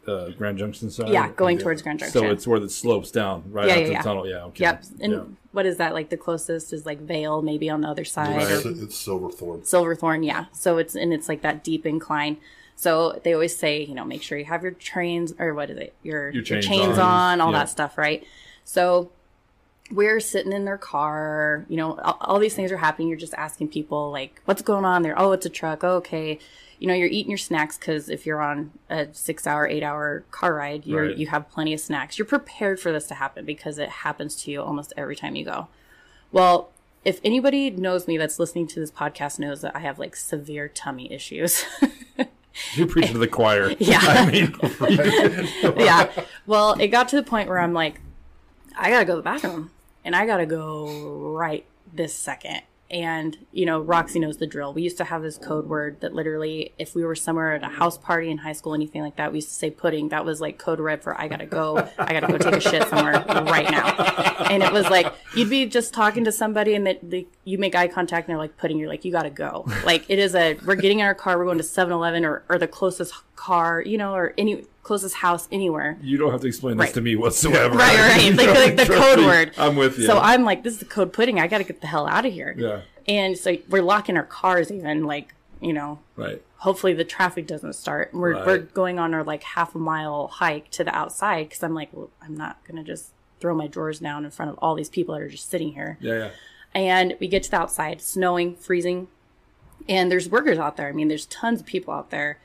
uh, 0.08 0.30
Grand 0.30 0.58
Junction 0.58 0.90
side? 0.90 1.10
Yeah, 1.10 1.30
going 1.32 1.58
towards 1.58 1.82
Grand 1.82 1.98
Junction. 2.00 2.20
So 2.20 2.30
it's 2.30 2.46
where 2.46 2.62
it 2.62 2.70
slopes 2.70 3.10
down 3.10 3.44
right 3.50 3.66
Yeah, 3.66 3.72
after 3.72 3.80
yeah, 3.82 3.86
the 3.88 3.92
yeah. 3.92 4.02
tunnel. 4.02 4.28
Yeah. 4.28 4.44
Okay. 4.46 4.62
Yep. 4.64 4.84
And 5.00 5.12
Yeah. 5.12 5.22
what 5.52 5.66
is 5.66 5.76
that 5.76 5.92
like? 5.94 6.08
The 6.10 6.16
closest 6.16 6.72
is 6.72 6.86
like 6.86 7.00
Vail, 7.00 7.42
maybe 7.42 7.68
on 7.70 7.82
the 7.82 7.88
other 7.88 8.04
side, 8.04 8.40
It's, 8.40 8.64
or 8.66 8.70
it's 8.70 8.96
Silverthorne. 8.96 9.64
Silverthorne. 9.64 10.22
Yeah. 10.22 10.46
So 10.52 10.78
it's 10.78 10.94
and 10.94 11.12
it's 11.12 11.28
like 11.28 11.42
that 11.42 11.62
deep 11.62 11.84
incline. 11.86 12.38
So 12.76 13.20
they 13.24 13.32
always 13.32 13.56
say, 13.56 13.82
you 13.84 13.94
know, 13.94 14.04
make 14.04 14.22
sure 14.22 14.38
you 14.38 14.44
have 14.44 14.62
your 14.62 14.70
trains 14.72 15.34
or 15.38 15.52
what 15.52 15.68
is 15.68 15.78
it? 15.78 15.94
Your 16.04 16.26
Your 16.30 16.34
your 16.34 16.42
chains 16.44 16.66
chains, 16.66 16.98
on. 16.98 17.00
on, 17.00 17.40
all 17.40 17.52
Yeah. 17.52 17.58
that 17.58 17.68
stuff, 17.70 17.98
right? 17.98 18.24
So 18.64 19.10
we're 19.90 20.20
sitting 20.20 20.52
in 20.52 20.64
their 20.64 20.76
car, 20.78 21.64
you 21.68 21.76
know, 21.76 21.98
all, 21.98 22.18
all 22.20 22.38
these 22.38 22.54
things 22.54 22.70
are 22.70 22.76
happening. 22.76 23.08
You're 23.08 23.16
just 23.18 23.34
asking 23.34 23.68
people 23.68 24.10
like, 24.10 24.40
what's 24.44 24.62
going 24.62 24.84
on 24.84 25.02
there? 25.02 25.18
Oh, 25.18 25.32
it's 25.32 25.46
a 25.46 25.48
truck. 25.48 25.82
Oh, 25.82 25.96
okay. 25.96 26.38
You 26.78 26.86
know, 26.88 26.94
you're 26.94 27.08
eating 27.08 27.30
your 27.30 27.38
snacks 27.38 27.76
because 27.76 28.08
if 28.08 28.24
you're 28.24 28.40
on 28.40 28.70
a 28.88 29.08
six 29.12 29.46
hour, 29.46 29.66
eight 29.66 29.82
hour 29.82 30.24
car 30.30 30.54
ride, 30.54 30.86
you're, 30.86 31.08
Right. 31.08 31.16
you 31.16 31.26
have 31.28 31.50
plenty 31.50 31.74
of 31.74 31.80
snacks. 31.80 32.18
You're 32.18 32.26
prepared 32.26 32.78
for 32.78 32.92
this 32.92 33.06
to 33.08 33.14
happen 33.14 33.44
because 33.44 33.78
it 33.78 33.88
happens 33.88 34.36
to 34.44 34.50
you 34.50 34.62
almost 34.62 34.92
every 34.96 35.16
time 35.16 35.34
you 35.34 35.44
go. 35.44 35.68
Well, 36.30 36.70
if 37.04 37.20
anybody 37.24 37.70
knows 37.70 38.06
me 38.06 38.16
that's 38.18 38.38
listening 38.38 38.66
to 38.68 38.80
this 38.80 38.90
podcast 38.90 39.38
knows 39.38 39.60
that 39.62 39.74
I 39.74 39.80
have 39.80 39.98
like 39.98 40.14
severe 40.16 40.68
tummy 40.68 41.12
issues. 41.12 41.64
You 42.74 42.86
preach 42.86 43.12
to 43.12 43.18
the 43.18 43.28
choir. 43.28 43.70
Yeah. 43.78 44.00
I 44.02 44.28
mean, 44.28 44.52
yeah. 45.78 46.10
Well, 46.44 46.72
it 46.80 46.88
got 46.88 47.08
to 47.10 47.16
the 47.16 47.22
point 47.22 47.48
where 47.48 47.60
I'm 47.60 47.72
like, 47.72 48.00
I 48.76 48.90
gotta 48.90 49.04
go 49.04 49.12
to 49.12 49.16
the 49.18 49.22
bathroom, 49.22 49.70
and 50.04 50.16
I 50.16 50.26
gotta 50.26 50.44
go 50.44 50.88
right 51.30 51.64
this 51.94 52.12
second. 52.14 52.62
And 52.90 53.36
you 53.52 53.66
know, 53.66 53.80
Roxy 53.80 54.18
knows 54.18 54.38
the 54.38 54.46
drill. 54.46 54.72
We 54.72 54.80
used 54.80 54.96
to 54.96 55.04
have 55.04 55.22
this 55.22 55.36
code 55.36 55.68
word 55.68 56.00
that 56.00 56.14
literally, 56.14 56.72
if 56.78 56.94
we 56.94 57.04
were 57.04 57.14
somewhere 57.14 57.52
at 57.54 57.62
a 57.62 57.68
house 57.68 57.98
party 57.98 58.30
in 58.30 58.38
high 58.38 58.54
school, 58.54 58.72
anything 58.72 59.02
like 59.02 59.16
that, 59.16 59.30
we 59.30 59.38
used 59.38 59.50
to 59.50 59.54
say 59.54 59.70
pudding. 59.70 60.08
That 60.08 60.24
was 60.24 60.40
like 60.40 60.58
code 60.58 60.80
red 60.80 61.02
for 61.02 61.18
I 61.20 61.28
gotta 61.28 61.44
go. 61.44 61.76
I 61.98 62.12
gotta 62.14 62.26
go 62.28 62.38
take 62.38 62.54
a 62.54 62.60
shit 62.60 62.88
somewhere 62.88 63.22
right 63.28 63.70
now. 63.70 63.94
And 64.50 64.62
it 64.62 64.72
was 64.72 64.88
like 64.88 65.12
you'd 65.36 65.50
be 65.50 65.66
just 65.66 65.92
talking 65.92 66.24
to 66.24 66.32
somebody, 66.32 66.74
and 66.74 66.86
that 66.86 67.26
you 67.44 67.58
make 67.58 67.74
eye 67.74 67.88
contact, 67.88 68.26
and 68.26 68.32
they're 68.32 68.38
like 68.38 68.56
pudding. 68.56 68.78
You're 68.78 68.88
like, 68.88 69.04
you 69.04 69.12
gotta 69.12 69.28
go. 69.28 69.66
Like 69.84 70.06
it 70.08 70.18
is 70.18 70.34
a 70.34 70.54
we're 70.64 70.74
getting 70.74 71.00
in 71.00 71.04
our 71.04 71.14
car, 71.14 71.36
we're 71.36 71.44
going 71.44 71.58
to 71.58 71.64
7-Eleven 71.64 72.24
or 72.24 72.42
or 72.48 72.56
the 72.56 72.68
closest 72.68 73.12
car, 73.36 73.82
you 73.82 73.98
know, 73.98 74.14
or 74.14 74.32
any 74.38 74.64
closest 74.88 75.16
house 75.16 75.46
anywhere. 75.52 75.98
you 76.02 76.16
don't 76.16 76.32
have 76.32 76.40
to 76.40 76.46
explain 76.46 76.76
this 76.78 76.86
Right. 76.86 76.94
to 76.94 77.00
me 77.00 77.14
whatsoever. 77.16 77.76
Right, 77.84 77.98
right. 77.98 78.34
Like, 78.34 78.46
like 78.64 78.76
the 78.76 78.84
Trust 78.86 79.02
code 79.02 79.18
me, 79.20 79.26
word. 79.26 79.52
I'm 79.58 79.76
with 79.76 79.98
you. 79.98 80.06
So 80.06 80.18
I'm 80.18 80.44
like, 80.44 80.62
this 80.62 80.72
is 80.74 80.78
the 80.80 80.84
code 80.86 81.12
pudding. 81.12 81.38
I 81.38 81.46
got 81.46 81.58
to 81.58 81.64
get 81.64 81.80
the 81.80 81.86
hell 81.86 82.06
out 82.06 82.24
of 82.26 82.32
here. 82.32 82.54
Yeah. 82.56 82.80
And 83.06 83.36
so 83.38 83.56
we're 83.68 83.82
locking 83.82 84.16
our 84.16 84.24
cars, 84.24 84.70
even 84.72 85.04
like, 85.04 85.34
you 85.60 85.72
know, 85.72 85.98
Right. 86.16 86.40
hopefully 86.58 86.94
the 86.94 87.04
traffic 87.04 87.46
doesn't 87.46 87.74
start. 87.74 88.10
We're, 88.14 88.32
Right. 88.34 88.46
we're 88.46 88.58
going 88.58 88.98
on 88.98 89.12
our 89.14 89.22
like 89.24 89.42
half 89.42 89.74
a 89.74 89.78
mile 89.78 90.28
hike 90.28 90.70
to 90.72 90.84
the 90.84 90.94
outside 90.96 91.48
because 91.48 91.62
I'm 91.62 91.74
like, 91.74 91.90
well, 91.92 92.10
I'm 92.22 92.36
not 92.36 92.56
going 92.66 92.82
to 92.82 92.84
just 92.92 93.10
throw 93.40 93.54
my 93.54 93.66
drawers 93.66 93.98
down 94.00 94.24
in 94.24 94.30
front 94.30 94.50
of 94.50 94.58
all 94.62 94.74
these 94.74 94.88
people 94.88 95.14
that 95.14 95.22
are 95.22 95.28
just 95.28 95.48
sitting 95.50 95.72
here. 95.74 95.98
Yeah. 96.00 96.14
Yeah. 96.18 96.30
And 96.74 97.14
we 97.20 97.28
get 97.28 97.42
to 97.44 97.50
the 97.50 97.58
outside, 97.60 98.00
snowing, 98.00 98.56
freezing, 98.56 99.08
and 99.88 100.10
there's 100.10 100.28
workers 100.28 100.58
out 100.58 100.76
there. 100.76 100.88
I 100.88 100.92
mean, 100.92 101.08
there's 101.08 101.26
tons 101.26 101.60
of 101.60 101.66
people 101.66 101.92
out 101.94 102.10
there. 102.10 102.38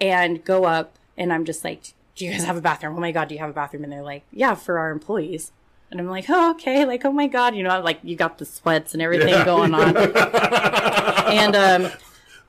And 0.00 0.44
go 0.44 0.64
up, 0.64 0.96
and 1.16 1.32
I'm 1.32 1.44
just 1.44 1.64
like, 1.64 1.94
"Do 2.14 2.24
you 2.24 2.30
guys 2.32 2.44
have 2.44 2.56
a 2.56 2.60
bathroom? 2.60 2.96
Oh 2.96 3.00
my 3.00 3.12
god, 3.12 3.28
do 3.28 3.34
you 3.34 3.40
have 3.40 3.50
a 3.50 3.54
bathroom?" 3.54 3.84
And 3.84 3.92
they're 3.92 4.02
like, 4.02 4.24
"Yeah, 4.32 4.54
for 4.54 4.78
our 4.78 4.90
employees." 4.90 5.52
And 5.90 6.00
I'm 6.00 6.08
like, 6.08 6.26
"Oh, 6.28 6.50
okay." 6.52 6.84
Like, 6.84 7.04
"Oh 7.04 7.12
my 7.12 7.26
god," 7.26 7.54
you 7.54 7.62
know, 7.62 7.80
like 7.80 8.00
you 8.02 8.16
got 8.16 8.38
the 8.38 8.44
sweats 8.44 8.94
and 8.94 9.02
everything 9.02 9.44
going 9.44 9.74
on. 9.74 9.96
and 11.26 11.56
um, 11.56 11.92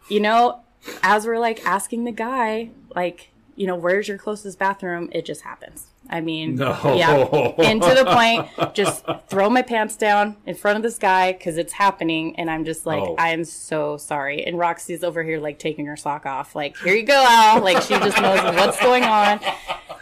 you 0.10 0.20
know, 0.20 0.62
as 1.04 1.26
we're 1.26 1.40
like 1.40 1.66
asking 1.66 2.04
the 2.06 2.12
guy, 2.12 2.70
like, 2.96 3.32
you 3.56 3.68
know, 3.68 3.76
where's 3.76 4.08
your 4.08 4.18
closest 4.18 4.60
bathroom? 4.60 5.10
It 5.12 5.26
just 5.26 5.42
happens. 5.42 5.88
I 6.10 6.22
mean, 6.22 6.56
No. 6.56 6.78
yeah, 6.96 7.16
and 7.64 7.82
to 7.82 7.94
the 7.96 8.06
point, 8.06 8.74
just 8.76 9.06
throw 9.28 9.50
my 9.50 9.62
pants 9.62 9.96
down 9.96 10.36
in 10.46 10.56
front 10.56 10.78
of 10.78 10.84
this 10.84 10.98
guy 10.98 11.34
because 11.34 11.58
it's 11.58 11.74
happening, 11.74 12.36
and 12.38 12.50
I'm 12.50 12.66
just 12.66 12.86
like, 12.86 13.02
Oh. 13.02 13.16
I 13.18 13.30
am 13.30 13.44
so 13.44 13.98
sorry. 13.98 14.44
And 14.46 14.58
Roxy's 14.58 15.04
over 15.04 15.24
here 15.24 15.40
like 15.40 15.60
taking 15.60 15.86
her 15.88 15.98
sock 15.98 16.26
off, 16.26 16.56
like, 16.56 16.78
here 16.78 16.96
you 16.96 17.04
go, 17.04 17.24
Al. 17.28 17.62
Like 17.64 17.82
she 17.82 17.96
just 18.00 18.22
knows 18.22 18.42
what's 18.56 18.80
going 18.82 19.04
on, 19.04 19.40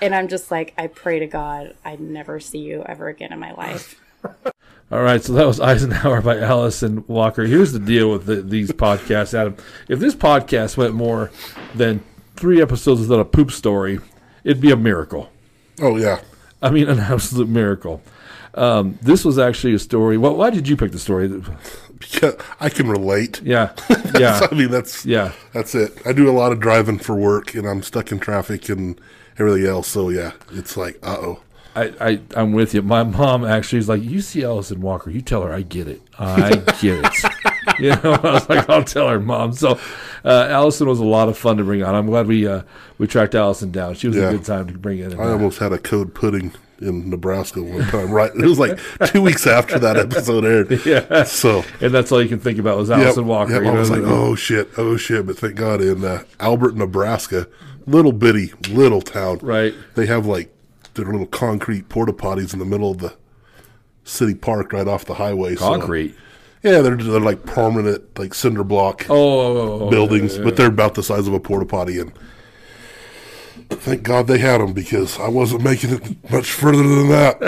and 0.02 0.14
I'm 0.14 0.28
just 0.28 0.52
like, 0.52 0.74
I 0.78 0.88
pray 0.88 1.20
to 1.20 1.28
God 1.28 1.76
I 1.86 1.96
never 1.96 2.40
see 2.40 2.60
you 2.60 2.84
ever 2.86 3.08
again 3.08 3.32
in 3.34 3.40
my 3.40 3.54
life. 3.54 4.00
All 4.92 5.02
right, 5.02 5.24
so 5.24 5.34
that 5.34 5.48
was 5.48 5.60
Eisenhower 5.60 6.22
by 6.22 6.38
Allison 6.40 7.04
Walker. 7.08 7.46
Here's 7.46 7.72
the 7.72 7.80
deal 7.80 8.12
with 8.12 8.26
the, 8.26 8.42
these 8.44 8.72
podcasts, 8.72 9.34
Adam. 9.34 9.56
If 9.90 10.00
this 10.00 10.14
podcast 10.14 10.78
went 10.78 10.94
more 10.94 11.32
than 11.74 12.04
three 12.36 12.62
episodes 12.62 13.02
without 13.02 13.20
a 13.20 13.26
poop 13.26 13.50
story, 13.52 14.00
it'd 14.44 14.62
be 14.62 14.70
a 14.70 14.76
miracle. 14.78 15.32
Oh 15.80 15.98
yeah, 15.98 16.22
I 16.62 16.70
mean, 16.70 16.88
an 16.90 17.00
absolute 17.00 17.50
miracle. 17.50 18.02
Um, 18.56 19.00
this 19.02 19.26
was 19.26 19.40
actually 19.40 19.74
a 19.74 19.80
story. 19.80 20.18
Well, 20.18 20.36
why 20.36 20.52
did 20.52 20.68
you 20.68 20.78
pick 20.78 20.92
the 20.92 21.00
story? 21.00 21.28
because 22.00 22.36
I 22.60 22.70
can 22.70 22.88
relate. 22.88 23.42
Yeah, 23.44 23.74
yeah, 24.20 24.48
I 24.52 24.54
mean 24.54 24.70
that's 24.70 25.06
yeah. 25.06 25.32
that's 25.54 25.76
it. 25.76 25.98
I 26.06 26.14
do 26.14 26.30
a 26.30 26.32
lot 26.32 26.52
of 26.52 26.60
driving 26.60 27.00
for 27.00 27.16
work, 27.16 27.56
and 27.56 27.68
I'm 27.68 27.82
stuck 27.82 28.12
in 28.12 28.20
traffic 28.20 28.70
and 28.70 29.00
everything 29.40 29.66
else. 29.66 29.88
So 29.88 30.10
yeah, 30.10 30.34
it's 30.52 30.78
like 30.78 31.00
uh 31.04 31.18
oh. 31.20 31.40
I, 31.76 31.92
I, 32.00 32.20
I'm 32.36 32.54
with 32.54 32.76
you. 32.76 32.84
My 32.84 33.02
mom 33.02 33.44
actually 33.44 33.80
is 33.80 33.90
like, 33.90 34.04
you 34.04 34.22
see 34.22 34.44
Allison 34.44 34.80
Walker, 34.80 35.10
you 35.10 35.22
tell 35.22 35.42
her 35.42 35.52
I 35.52 35.64
get 35.64 35.88
it. 35.88 36.04
I 36.20 36.58
get 36.80 37.04
it. 37.04 37.34
you 37.80 37.90
know, 37.90 38.00
I 38.24 38.32
was 38.34 38.50
like, 38.50 38.70
I'll 38.70 38.84
tell 38.84 39.10
her, 39.10 39.20
mom. 39.20 39.54
So, 39.54 39.80
uh, 40.26 40.48
Allison 40.50 40.88
was 40.88 41.00
a 41.00 41.06
lot 41.06 41.30
of 41.30 41.38
fun 41.38 41.58
to 41.58 41.64
bring 41.64 41.84
on. 41.84 41.94
I'm 41.96 42.06
glad 42.08 42.28
we 42.28 42.48
uh, 42.48 42.64
we 42.98 43.08
tracked 43.08 43.36
Allison 43.36 43.72
down. 43.72 43.96
She 43.96 44.08
was 44.08 44.16
Yeah. 44.18 44.30
a 44.30 44.32
good 44.32 44.46
time 44.46 44.68
to 44.68 44.78
bring 44.78 45.00
in. 45.00 45.20
I 45.20 45.32
almost 45.32 45.60
had 45.60 45.72
a 45.74 45.78
code 45.78 46.14
pudding 46.14 46.54
in 46.80 47.10
Nebraska 47.10 47.62
one 47.64 47.84
time. 47.88 48.12
Right, 48.12 48.32
it 48.36 48.46
was 48.46 48.60
like 48.60 48.78
two 49.08 49.22
weeks 49.22 49.48
after 49.48 49.80
that 49.80 49.96
episode 49.98 50.44
aired. 50.46 50.72
Yeah. 50.86 51.24
So 51.24 51.64
and 51.82 51.94
that's 51.94 52.12
all 52.12 52.22
you 52.22 52.28
can 52.30 52.40
think 52.40 52.60
about 52.60 52.78
was 52.78 52.90
yep, 52.90 53.00
Allison 53.00 53.26
Walker. 53.28 53.54
yep, 53.54 53.64
you 53.64 53.70
I 53.70 53.74
was 53.80 53.90
like, 53.90 54.02
oh 54.04 54.36
shit, 54.36 54.70
oh 54.78 54.98
shit. 54.98 55.26
But 55.26 55.38
thank 55.38 55.56
God 55.56 55.82
in 55.82 56.04
uh, 56.04 56.24
Albert, 56.40 56.76
Nebraska, 56.76 57.48
little 57.86 58.12
bitty 58.12 58.52
little 58.70 59.02
town. 59.02 59.40
Right. 59.42 59.74
They 59.96 60.06
have 60.08 60.26
like 60.26 60.50
their 60.96 61.06
little 61.06 61.26
concrete 61.28 61.90
porta 61.90 62.12
potties 62.14 62.54
in 62.54 62.60
the 62.60 62.66
middle 62.66 62.92
of 62.92 62.98
the 63.00 63.16
city 64.04 64.36
park, 64.36 64.74
right 64.74 64.88
off 64.88 65.06
the 65.06 65.14
highway. 65.16 65.56
so- 65.56 65.70
concrete. 65.70 66.16
Yeah, 66.64 66.82
they're 66.82 66.96
they're 66.96 67.20
like 67.20 67.46
permanent, 67.46 68.18
like 68.18 68.34
cinder 68.34 68.64
block 68.64 69.06
Oh, 69.10 69.16
oh, 69.16 69.58
oh, 69.58 69.80
oh, 69.84 69.90
buildings, 69.90 70.34
yeah, 70.34 70.40
yeah, 70.40 70.46
but 70.46 70.58
they're 70.58 70.68
about 70.68 70.96
the 70.96 71.04
size 71.04 71.28
of 71.28 71.34
a 71.34 71.40
porta 71.40 71.66
potty. 71.66 72.00
And 72.00 72.12
Thank 73.70 74.04
God 74.04 74.28
they 74.28 74.38
had 74.38 74.62
them 74.62 74.74
because 74.74 75.20
I 75.20 75.28
wasn't 75.28 75.64
making 75.64 75.92
it 75.92 76.32
much 76.32 76.52
further 76.52 76.84
than 76.84 77.10
that. 77.10 77.42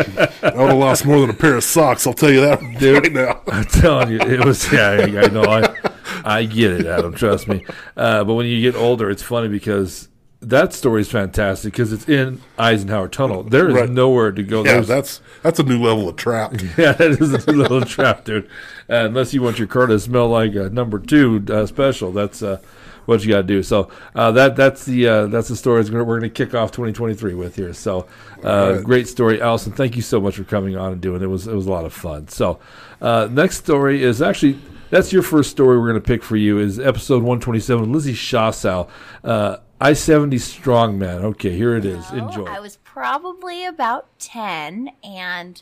I 0.44 0.56
would 0.56 0.70
have 0.70 0.78
lost 0.78 1.06
more 1.06 1.20
than 1.20 1.30
a 1.30 1.34
pair 1.34 1.56
of 1.56 1.64
socks. 1.64 2.08
I'll 2.08 2.14
tell 2.14 2.32
you 2.32 2.42
that 2.42 2.62
right 2.62 3.12
now. 3.12 3.42
I'm 3.48 3.66
telling 3.66 4.12
you, 4.12 4.20
it 4.20 4.44
was. 4.44 4.72
Yeah, 4.72 4.90
I, 4.90 5.04
I 5.04 5.28
know. 5.28 5.44
I, 5.44 5.76
I 6.24 6.46
get 6.46 6.72
it, 6.72 6.86
Adam. 6.86 7.14
Trust 7.14 7.48
me. 7.48 7.64
Uh, 7.96 8.24
but 8.24 8.34
when 8.34 8.46
you 8.48 8.62
get 8.62 8.76
older, 8.80 9.10
it's 9.10 9.22
funny 9.22 9.48
because 9.48 10.08
that 10.42 10.74
story 10.74 11.02
is 11.02 11.10
fantastic 11.10 11.74
because 11.74 11.92
it's 11.94 12.08
in 12.08 12.42
Eisenhower 12.60 13.08
Tunnel. 13.08 13.44
There 13.44 13.70
is 13.70 13.76
Right. 13.76 13.90
nowhere 13.90 14.32
to 14.32 14.44
go. 14.44 14.60
Yeah, 14.64 14.74
There's- 14.74 14.88
that's 14.88 15.22
that's 15.42 15.60
a 15.60 15.64
new 15.64 15.82
level 15.84 16.10
of 16.10 16.16
trap. 16.16 16.54
Yeah, 16.78 16.92
that 16.94 17.12
is 17.22 17.34
a 17.48 17.52
little 17.52 17.82
trap, 17.82 18.26
dude. 18.26 18.46
Uh, 18.90 19.06
unless 19.06 19.34
you 19.34 19.42
want 19.42 19.58
your 19.58 19.68
car 19.68 19.88
to 19.88 20.00
smell 20.00 20.28
like 20.30 20.54
a 20.56 20.70
number 20.70 21.00
two 21.00 21.44
uh, 21.50 21.66
special, 21.66 22.12
that's 22.12 22.44
uh, 22.44 22.60
what 23.06 23.24
you 23.24 23.30
got 23.32 23.38
to 23.38 23.44
do. 23.44 23.64
So 23.64 23.90
uh, 24.14 24.32
that 24.32 24.56
that's 24.56 24.86
the 24.86 25.08
uh, 25.08 25.26
that's 25.28 25.48
the 25.48 25.56
story 25.56 25.84
we're 25.84 26.04
going 26.04 26.22
to 26.22 26.30
kick 26.30 26.54
off 26.54 26.72
2023 26.72 27.34
with 27.34 27.56
here. 27.56 27.74
So 27.74 28.08
uh, 28.44 28.74
right. 28.76 28.84
great 28.84 29.08
story, 29.08 29.42
Allison. 29.42 29.72
Thank 29.74 29.96
you 29.96 30.02
so 30.02 30.20
much 30.20 30.36
for 30.36 30.44
coming 30.44 30.76
on 30.76 30.92
and 30.92 31.02
doing 31.02 31.22
it. 31.22 31.26
It 31.26 31.28
was 31.28 31.48
it 31.48 31.56
was 31.56 31.66
a 31.66 31.72
lot 31.72 31.86
of 31.86 31.94
fun. 31.94 32.28
So 32.28 32.60
uh, 33.02 33.28
next 33.32 33.58
story 33.58 34.04
is 34.04 34.22
actually. 34.22 34.60
That's 34.92 35.12
your 35.12 35.24
first 35.24 35.50
story 35.50 35.80
we're 35.80 35.90
going 35.90 36.02
to 36.02 36.08
pick 36.08 36.24
for 36.24 36.38
you 36.38 36.60
is 36.60 36.80
episode 36.80 37.24
127, 37.24 37.92
Lizzie 37.92 38.14
Shawsow, 38.14 38.88
uh, 39.24 39.58
I-70 39.86 40.34
Strongman. 40.40 41.24
Okay, 41.24 41.56
here 41.56 41.76
it 41.76 41.86
is. 41.86 42.12
No, 42.12 42.26
Enjoy. 42.26 42.46
I 42.46 42.60
was 42.60 42.78
probably 42.78 43.64
about 43.68 44.08
10, 44.18 44.90
and 45.04 45.62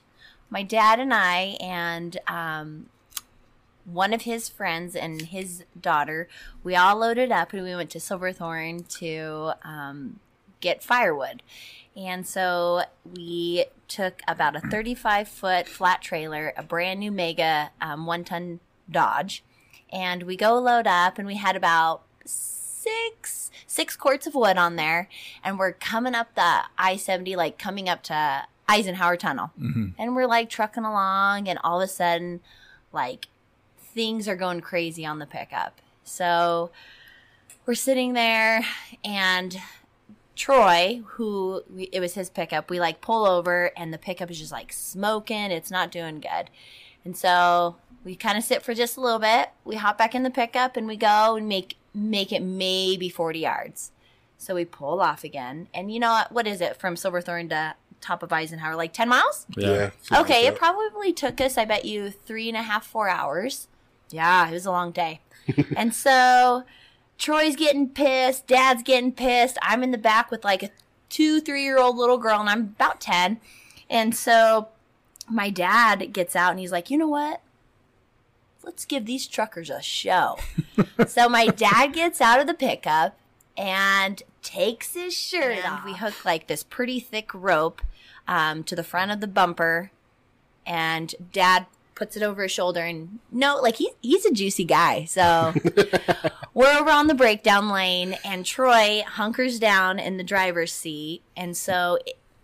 my 0.50 0.64
dad 0.64 1.02
and 1.02 1.14
I 1.14 1.58
and 1.60 2.18
um, 2.30 2.86
one 3.84 4.14
of 4.14 4.22
his 4.22 4.48
friends 4.48 4.96
and 4.96 5.24
his 5.24 5.66
daughter, 5.78 6.30
we 6.64 6.74
all 6.74 6.96
loaded 6.96 7.34
up 7.34 7.52
and 7.52 7.64
we 7.64 7.76
went 7.76 7.90
to 7.90 8.00
Silverthorne 8.00 8.86
to 9.00 9.56
um, 9.66 10.22
get 10.62 10.82
firewood. 10.82 11.44
And 11.94 12.26
so 12.26 12.84
we 13.14 13.66
took 13.90 14.22
about 14.26 14.56
a 14.56 14.62
35 14.62 15.28
foot 15.28 15.68
flat 15.68 16.02
trailer, 16.02 16.54
a 16.56 16.64
brand 16.64 17.02
new 17.02 17.12
Mega 17.12 17.72
um, 17.82 18.06
one 18.06 18.24
ton 18.24 18.62
Dodge, 18.90 19.44
and 19.92 20.24
we 20.24 20.38
go 20.38 20.58
load 20.58 20.88
up, 20.88 21.18
and 21.18 21.28
we 21.28 21.36
had 21.36 21.58
about 21.58 22.04
six 22.84 23.52
six 23.66 23.96
quarts 23.96 24.28
of 24.28 24.36
wood 24.36 24.58
on 24.58 24.76
there, 24.76 25.10
and 25.44 25.58
we're 25.58 25.74
coming 25.74 26.16
up 26.16 26.36
the 26.36 26.64
I 26.78 26.98
seventy, 26.98 27.36
like 27.36 27.58
coming 27.58 27.88
up 27.90 28.04
to 28.04 28.44
Eisenhower 28.68 29.18
Tunnel, 29.18 29.52
mm-hmm. 29.60 29.90
and 29.98 30.16
we're 30.16 30.28
like 30.28 30.50
trucking 30.50 30.84
along, 30.84 31.48
and 31.48 31.60
all 31.64 31.82
of 31.82 31.86
a 31.86 31.92
sudden, 31.92 32.40
like 32.92 33.28
things 33.78 34.28
are 34.28 34.36
going 34.36 34.62
crazy 34.62 35.06
on 35.06 35.20
the 35.20 35.26
pickup. 35.26 35.82
So 36.04 36.72
we're 37.66 37.76
sitting 37.76 38.14
there, 38.14 38.66
and 39.04 39.58
Troy, 40.36 41.02
who 41.06 41.64
we, 41.70 41.84
it 41.92 42.00
was 42.00 42.14
his 42.14 42.30
pickup, 42.30 42.70
we 42.70 42.80
like 42.80 43.02
pull 43.02 43.26
over, 43.26 43.72
and 43.78 43.94
the 43.94 43.98
pickup 43.98 44.32
is 44.32 44.40
just 44.40 44.52
like 44.52 44.74
smoking. 44.74 45.52
It's 45.52 45.72
not 45.72 45.92
doing 45.92 46.20
good, 46.20 46.50
and 47.06 47.16
so 47.16 47.78
we 48.04 48.16
kind 48.16 48.38
of 48.38 48.44
sit 48.44 48.64
for 48.64 48.74
just 48.74 48.98
a 48.98 49.02
little 49.02 49.20
bit. 49.20 49.50
We 49.64 49.76
hop 49.76 49.98
back 49.98 50.16
in 50.16 50.24
the 50.24 50.30
pickup, 50.30 50.76
and 50.76 50.88
we 50.88 50.98
go 50.98 51.36
and 51.36 51.48
make 51.48 51.76
make 51.94 52.32
it 52.32 52.42
maybe 52.42 53.10
forty 53.10 53.40
yards. 53.40 53.92
So 54.38 54.56
we 54.56 54.66
pull 54.66 55.02
off 55.02 55.24
again, 55.24 55.68
and 55.74 55.92
you 55.92 56.00
know 56.00 56.12
what? 56.12 56.32
What 56.32 56.48
is 56.48 56.62
it 56.62 56.78
from 56.78 56.96
Silverthorne 56.96 57.50
to 57.50 57.76
top 58.02 58.24
of 58.24 58.34
Eisenhower? 58.34 58.76
Like 58.76 58.94
ten 58.94 59.10
miles? 59.10 59.46
Yeah. 59.56 59.92
something 60.02 60.26
Okay, 60.26 60.46
like 60.46 60.54
it 60.54 60.60
probably 60.60 61.14
took 61.14 61.40
us, 61.40 61.58
I 61.58 61.66
bet 61.66 61.86
you, 61.86 62.10
three 62.10 62.50
and 62.50 62.58
a 62.58 62.64
half, 62.64 62.86
four 62.86 63.10
hours. 63.10 63.68
Yeah, 64.10 64.48
it 64.50 64.54
was 64.54 64.66
a 64.66 64.72
long 64.72 64.92
day. 64.92 65.22
and 65.76 65.94
so 65.94 66.64
Troy's 67.18 67.56
getting 67.56 67.90
pissed, 67.90 68.48
Dad's 68.48 68.84
getting 68.84 69.12
pissed. 69.12 69.58
I'm 69.62 69.84
in 69.84 69.92
the 69.92 69.98
back 69.98 70.30
with 70.30 70.44
like 70.44 70.64
a 70.64 70.70
two, 71.10 71.40
three 71.40 71.64
year 71.64 71.78
old 71.78 71.96
little 71.96 72.18
girl, 72.18 72.40
and 72.40 72.50
I'm 72.50 72.62
about 72.62 73.00
10. 73.00 73.40
And 73.90 74.16
so 74.16 74.70
my 75.30 75.50
dad 75.50 76.12
gets 76.12 76.36
out 76.36 76.52
and 76.52 76.60
he's 76.60 76.72
like, 76.72 76.90
you 76.90 76.98
know 76.98 77.08
what? 77.08 77.42
Let's 78.64 78.86
give 78.86 79.06
these 79.06 79.28
truckers 79.28 79.70
a 79.70 79.82
show. 79.82 80.38
so 81.08 81.28
my 81.28 81.48
dad 81.48 81.94
gets 81.94 82.22
out 82.22 82.40
of 82.40 82.48
the 82.48 82.54
pickup 82.54 83.18
and 83.58 84.24
takes 84.42 84.94
his 84.94 85.14
shirt 85.14 85.66
off. 85.66 85.86
We 85.86 85.94
hook 85.94 86.26
like 86.26 86.48
this 86.48 86.64
pretty 86.64 87.00
thick 87.00 87.34
rope 87.34 87.82
um, 88.28 88.64
to 88.64 88.76
the 88.76 88.84
front 88.84 89.12
of 89.12 89.20
the 89.20 89.28
bumper, 89.28 89.92
and 90.66 91.14
Dad 91.32 91.66
puts 91.96 92.18
it 92.18 92.24
over 92.24 92.44
his 92.44 92.52
shoulder. 92.52 92.82
And 92.82 93.20
no, 93.32 93.58
like 93.62 93.76
he 93.76 93.92
he's 94.02 94.26
a 94.26 94.32
juicy 94.32 94.64
guy. 94.64 95.06
So 95.06 95.54
we're 96.54 96.74
over 96.78 96.90
on 96.90 97.08
the 97.08 97.14
breakdown 97.14 97.70
lane, 97.70 98.18
and 98.24 98.46
Troy 98.46 99.04
hunkers 99.06 99.60
down 99.60 100.00
in 100.00 100.18
the 100.18 100.24
driver's 100.24 100.74
seat. 100.74 101.22
And 101.36 101.56
so 101.56 102.00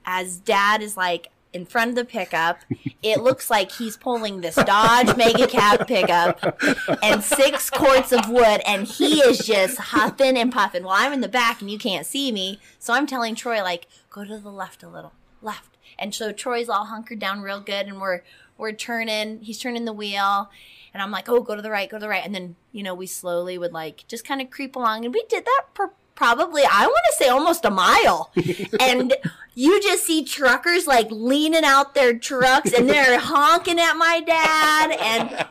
as 0.05 0.37
Dad 0.37 0.81
is 0.81 0.97
like 0.97 1.29
in 1.53 1.65
front 1.65 1.89
of 1.89 1.95
the 1.95 2.05
pickup, 2.05 2.59
it 3.01 3.21
looks 3.21 3.49
like 3.49 3.71
he's 3.71 3.97
pulling 3.97 4.41
this 4.41 4.55
Dodge 4.55 5.15
Mega 5.17 5.47
Cab 5.47 5.87
pickup 5.87 6.61
and 7.01 7.23
six 7.23 7.69
quarts 7.69 8.11
of 8.11 8.29
wood, 8.29 8.61
and 8.65 8.87
he 8.87 9.19
is 9.21 9.39
just 9.39 9.77
huffing 9.77 10.37
and 10.37 10.51
puffing. 10.51 10.83
Well, 10.83 10.93
I'm 10.95 11.13
in 11.13 11.21
the 11.21 11.27
back 11.27 11.61
and 11.61 11.71
you 11.71 11.79
can't 11.79 12.05
see 12.05 12.31
me, 12.31 12.59
so 12.77 12.93
I'm 12.93 13.07
telling 13.07 13.35
Troy 13.35 13.63
like, 13.63 13.87
go 14.09 14.23
to 14.23 14.37
the 14.37 14.51
left 14.51 14.83
a 14.83 14.89
little, 14.89 15.13
left. 15.41 15.77
And 15.97 16.13
so 16.15 16.31
Troy's 16.31 16.69
all 16.69 16.85
hunkered 16.85 17.19
down 17.19 17.41
real 17.41 17.59
good, 17.59 17.87
and 17.87 17.99
we're 17.99 18.21
we're 18.57 18.73
turning. 18.73 19.41
He's 19.41 19.59
turning 19.59 19.85
the 19.85 19.93
wheel, 19.93 20.49
and 20.93 21.01
I'm 21.01 21.11
like, 21.11 21.27
oh, 21.27 21.41
go 21.41 21.55
to 21.55 21.61
the 21.61 21.71
right, 21.71 21.89
go 21.89 21.97
to 21.97 22.01
the 22.01 22.09
right, 22.09 22.23
and 22.23 22.33
then 22.33 22.55
you 22.71 22.83
know 22.83 22.93
we 22.93 23.05
slowly 23.05 23.57
would 23.57 23.73
like 23.73 24.05
just 24.07 24.25
kind 24.25 24.41
of 24.41 24.49
creep 24.49 24.75
along, 24.75 25.03
and 25.03 25.13
we 25.13 25.23
did 25.29 25.45
that 25.45 25.65
for 25.73 25.93
probably 26.19 26.63
I 26.69 26.85
want 26.85 27.05
to 27.11 27.15
say 27.17 27.29
almost 27.29 27.63
a 27.63 27.71
mile, 27.71 28.29
and 28.81 29.15
you 29.55 29.81
just 29.81 30.03
see 30.05 30.23
truckers 30.25 30.85
like 30.85 31.07
leaning 31.09 31.63
out 31.63 31.95
their 31.95 32.13
trucks 32.19 32.73
and 32.73 32.89
they're 32.89 33.17
honking 33.19 33.79
at 33.79 33.93
my 33.95 34.19
dad, 34.19 34.91
and 34.91 35.47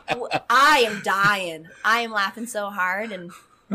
I 0.49 0.83
am 0.87 1.01
dying. 1.03 1.67
I 1.83 2.01
am 2.01 2.11
laughing 2.11 2.45
so 2.45 2.69
hard, 2.69 3.11
and 3.11 3.31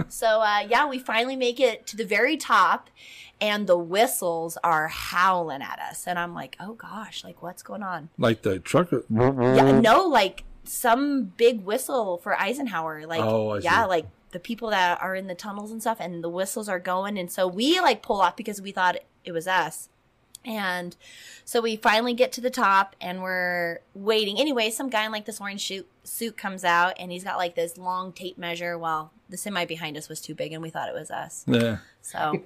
so 0.08 0.40
uh, 0.40 0.60
yeah, 0.68 0.86
we 0.88 1.00
finally 1.00 1.34
make 1.36 1.58
it 1.58 1.84
to 1.88 1.96
the 1.96 2.04
very 2.06 2.36
top. 2.36 2.88
And 3.40 3.66
the 3.66 3.76
whistles 3.76 4.56
are 4.62 4.86
howling 4.86 5.60
at 5.60 5.80
us, 5.80 6.06
and 6.06 6.18
I'm 6.20 6.32
like, 6.34 6.56
"Oh 6.60 6.74
gosh, 6.74 7.24
like 7.24 7.42
what's 7.42 7.64
going 7.64 7.82
on?" 7.82 8.08
like 8.16 8.42
the 8.42 8.60
trucker. 8.60 9.04
Yeah, 9.10 9.80
no, 9.80 10.04
like 10.06 10.44
some 10.62 11.24
big 11.36 11.64
whistle 11.64 12.16
for 12.18 12.40
Eisenhower. 12.40 13.06
Like, 13.06 13.20
Oh, 13.20 13.50
I 13.50 13.58
yeah, 13.58 13.82
see. 13.82 13.88
like 13.88 14.06
the 14.34 14.40
people 14.40 14.68
that 14.68 15.00
are 15.00 15.14
in 15.14 15.28
the 15.28 15.34
tunnels 15.34 15.70
and 15.70 15.80
stuff, 15.80 15.96
and 16.00 16.22
the 16.22 16.28
whistles 16.28 16.68
are 16.68 16.78
going. 16.78 17.16
And 17.16 17.32
so 17.32 17.48
we 17.48 17.80
like 17.80 18.02
pull 18.02 18.20
off 18.20 18.36
because 18.36 18.60
we 18.60 18.72
thought 18.72 18.96
it 19.24 19.32
was 19.32 19.46
us. 19.46 19.88
And 20.44 20.94
so 21.46 21.62
we 21.62 21.76
finally 21.76 22.12
get 22.12 22.30
to 22.32 22.42
the 22.42 22.50
top 22.50 22.94
and 23.00 23.22
we're 23.22 23.78
waiting. 23.94 24.38
Anyway, 24.38 24.68
some 24.68 24.90
guy 24.90 25.06
in 25.06 25.12
like 25.12 25.24
this 25.24 25.40
orange 25.40 25.66
suit, 25.66 25.88
suit 26.02 26.36
comes 26.36 26.64
out 26.64 26.92
and 26.98 27.10
he's 27.10 27.24
got 27.24 27.38
like 27.38 27.54
this 27.54 27.78
long 27.78 28.12
tape 28.12 28.36
measure. 28.36 28.76
Well, 28.76 29.10
the 29.30 29.38
semi 29.38 29.64
behind 29.64 29.96
us 29.96 30.10
was 30.10 30.20
too 30.20 30.34
big 30.34 30.52
and 30.52 30.62
we 30.62 30.68
thought 30.68 30.90
it 30.90 30.94
was 30.94 31.10
us. 31.10 31.44
Yeah. 31.46 31.78
So, 32.02 32.42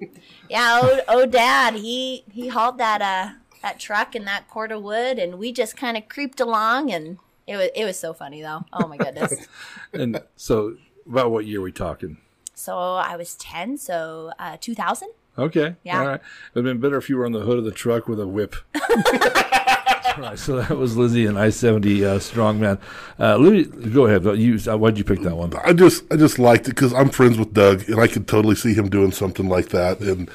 yeah, 0.49 0.79
oh, 0.81 1.01
oh, 1.09 1.25
dad, 1.25 1.73
he 1.73 2.23
he 2.31 2.47
hauled 2.47 2.77
that 2.77 3.01
uh 3.01 3.35
that 3.61 3.79
truck 3.79 4.15
and 4.15 4.25
that 4.25 4.47
cord 4.47 4.71
of 4.71 4.81
wood, 4.81 5.19
and 5.19 5.37
we 5.37 5.51
just 5.51 5.75
kind 5.75 5.97
of 5.97 6.07
creeped 6.07 6.39
along, 6.39 6.91
and 6.91 7.17
it 7.45 7.57
was 7.57 7.69
it 7.75 7.83
was 7.83 7.99
so 7.99 8.13
funny 8.13 8.41
though. 8.41 8.63
Oh 8.71 8.87
my 8.87 8.95
goodness. 8.95 9.47
And 9.93 10.21
so, 10.35 10.77
about 11.09 11.31
what 11.31 11.45
year 11.45 11.59
are 11.59 11.63
we 11.63 11.71
talking? 11.71 12.17
so 12.59 12.77
I 12.77 13.15
was 13.15 13.35
ten, 13.35 13.77
so 13.77 14.31
uh, 14.37 14.57
two 14.59 14.75
thousand. 14.75 15.09
Okay. 15.37 15.75
Yeah. 15.83 15.99
All 15.99 16.07
right. 16.07 16.15
It 16.15 16.55
would 16.55 16.65
have 16.65 16.73
been 16.73 16.81
better 16.81 16.97
if 16.97 17.09
you 17.09 17.17
were 17.17 17.25
on 17.25 17.31
the 17.31 17.39
hood 17.39 17.57
of 17.57 17.63
the 17.63 17.71
truck 17.71 18.09
with 18.09 18.19
a 18.19 18.27
whip. 18.27 18.55
All 18.75 20.23
right. 20.23 20.37
So 20.37 20.57
that 20.57 20.75
was 20.77 20.97
Lizzie 20.97 21.25
and 21.25 21.39
I 21.39 21.49
70 21.49 22.03
uh, 22.03 22.19
Strongman. 22.19 22.77
Uh, 23.17 23.37
Lizzie, 23.37 23.69
go 23.91 24.05
ahead. 24.05 24.25
You, 24.37 24.59
uh, 24.67 24.77
why'd 24.77 24.97
you 24.97 25.05
pick 25.05 25.21
that 25.21 25.37
one? 25.37 25.53
I 25.63 25.71
just 25.71 26.03
I 26.11 26.17
just 26.17 26.39
liked 26.39 26.67
it 26.67 26.71
because 26.75 26.93
I'm 26.93 27.09
friends 27.09 27.37
with 27.37 27.53
Doug, 27.53 27.87
and 27.87 28.01
I 28.01 28.07
could 28.07 28.27
totally 28.27 28.55
see 28.55 28.73
him 28.73 28.89
doing 28.89 29.11
something 29.13 29.47
like 29.47 29.69
that, 29.69 30.01
and 30.01 30.29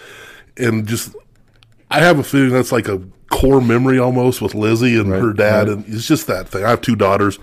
and 0.57 0.87
just 0.87 1.15
I 1.91 2.01
have 2.01 2.19
a 2.19 2.25
feeling 2.25 2.51
that's 2.51 2.73
like 2.73 2.89
a 2.89 3.03
core 3.35 3.61
memory 3.61 3.99
almost 3.99 4.41
with 4.41 4.55
Lizzie 4.55 4.99
and 4.99 5.09
her 5.11 5.33
dad, 5.33 5.69
right. 5.69 5.77
and 5.79 5.85
it's 5.93 6.07
just 6.07 6.27
that 6.29 6.49
thing. 6.49 6.65
I 6.65 6.71
have 6.71 6.81
two 6.81 6.95
daughters, 6.97 7.39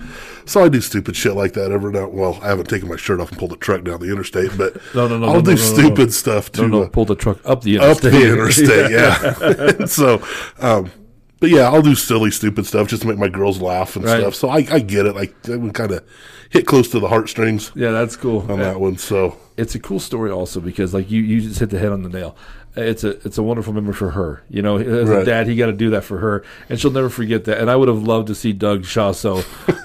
so 0.45 0.63
I 0.63 0.69
do 0.69 0.79
stupid 0.79 1.15
shit 1.15 1.33
like 1.35 1.53
that 1.53 1.71
every 1.71 1.91
now. 1.91 2.07
Well, 2.07 2.39
I 2.41 2.47
haven't 2.47 2.69
taken 2.69 2.87
my 2.87 2.95
shirt 2.95 3.19
off 3.19 3.29
and 3.29 3.37
pulled 3.37 3.51
the 3.51 3.57
truck 3.57 3.83
down 3.83 3.99
the 3.99 4.11
interstate, 4.11 4.57
but 4.57 4.75
No, 4.95 5.07
no, 5.07 5.17
no, 5.17 5.27
I'll 5.27 5.33
no, 5.35 5.41
do 5.41 5.55
no, 5.55 5.57
no, 5.57 5.61
no, 5.61 5.73
stupid 5.75 6.05
no. 6.05 6.07
stuff 6.11 6.51
to 6.53 6.61
No, 6.61 6.67
no, 6.67 6.83
uh, 6.83 6.89
pull 6.89 7.05
the 7.05 7.15
truck 7.15 7.39
up 7.45 7.61
the 7.63 7.79
up 7.79 8.03
interstate. 8.03 8.11
the 8.11 8.31
interstate. 8.31 8.91
yeah. 9.79 9.85
so, 9.85 10.21
um, 10.59 10.91
but 11.39 11.49
yeah, 11.49 11.63
I'll 11.63 11.81
do 11.81 11.95
silly, 11.95 12.31
stupid 12.31 12.65
stuff 12.67 12.87
just 12.87 13.01
to 13.01 13.07
make 13.07 13.17
my 13.17 13.27
girls 13.27 13.59
laugh 13.61 13.95
and 13.95 14.05
Right. 14.05 14.19
stuff. 14.21 14.35
So 14.35 14.47
I, 14.49 14.65
I 14.71 14.79
get 14.79 15.05
it. 15.07 15.15
Like 15.15 15.41
that 15.43 15.59
would 15.59 15.73
kind 15.73 15.91
of 15.91 16.03
hit 16.49 16.67
close 16.67 16.87
to 16.89 16.99
the 16.99 17.07
heartstrings 17.07 17.71
Yeah, 17.75 17.91
that's 17.91 18.15
cool. 18.15 18.49
on 18.51 18.59
that 18.59 18.79
one. 18.79 18.97
So 18.97 19.37
it's 19.57 19.73
a 19.75 19.79
cool 19.79 19.99
story 19.99 20.29
also 20.31 20.59
because 20.59 20.93
like 20.93 21.09
you, 21.09 21.21
you 21.21 21.41
just 21.41 21.59
hit 21.59 21.69
the 21.71 21.79
head 21.79 21.91
on 21.91 22.03
the 22.03 22.09
nail. 22.09 22.35
It's 22.75 23.03
a 23.03 23.09
it's 23.25 23.37
a 23.37 23.43
wonderful 23.43 23.73
memory 23.73 23.93
for 23.93 24.11
her. 24.11 24.43
You 24.49 24.61
know, 24.61 24.77
as 24.77 25.09
a 25.09 25.25
dad, 25.25 25.47
he 25.47 25.55
got 25.55 25.65
to 25.65 25.73
do 25.73 25.89
that 25.91 26.03
for 26.03 26.19
her, 26.19 26.43
and 26.69 26.79
she'll 26.79 26.91
never 26.91 27.09
forget 27.09 27.45
that. 27.45 27.59
And 27.59 27.69
I 27.69 27.75
would 27.75 27.89
have 27.89 28.03
loved 28.03 28.27
to 28.27 28.35
see 28.35 28.53
Doug 28.53 28.85
Shaw 28.85 29.11
so. 29.11 29.43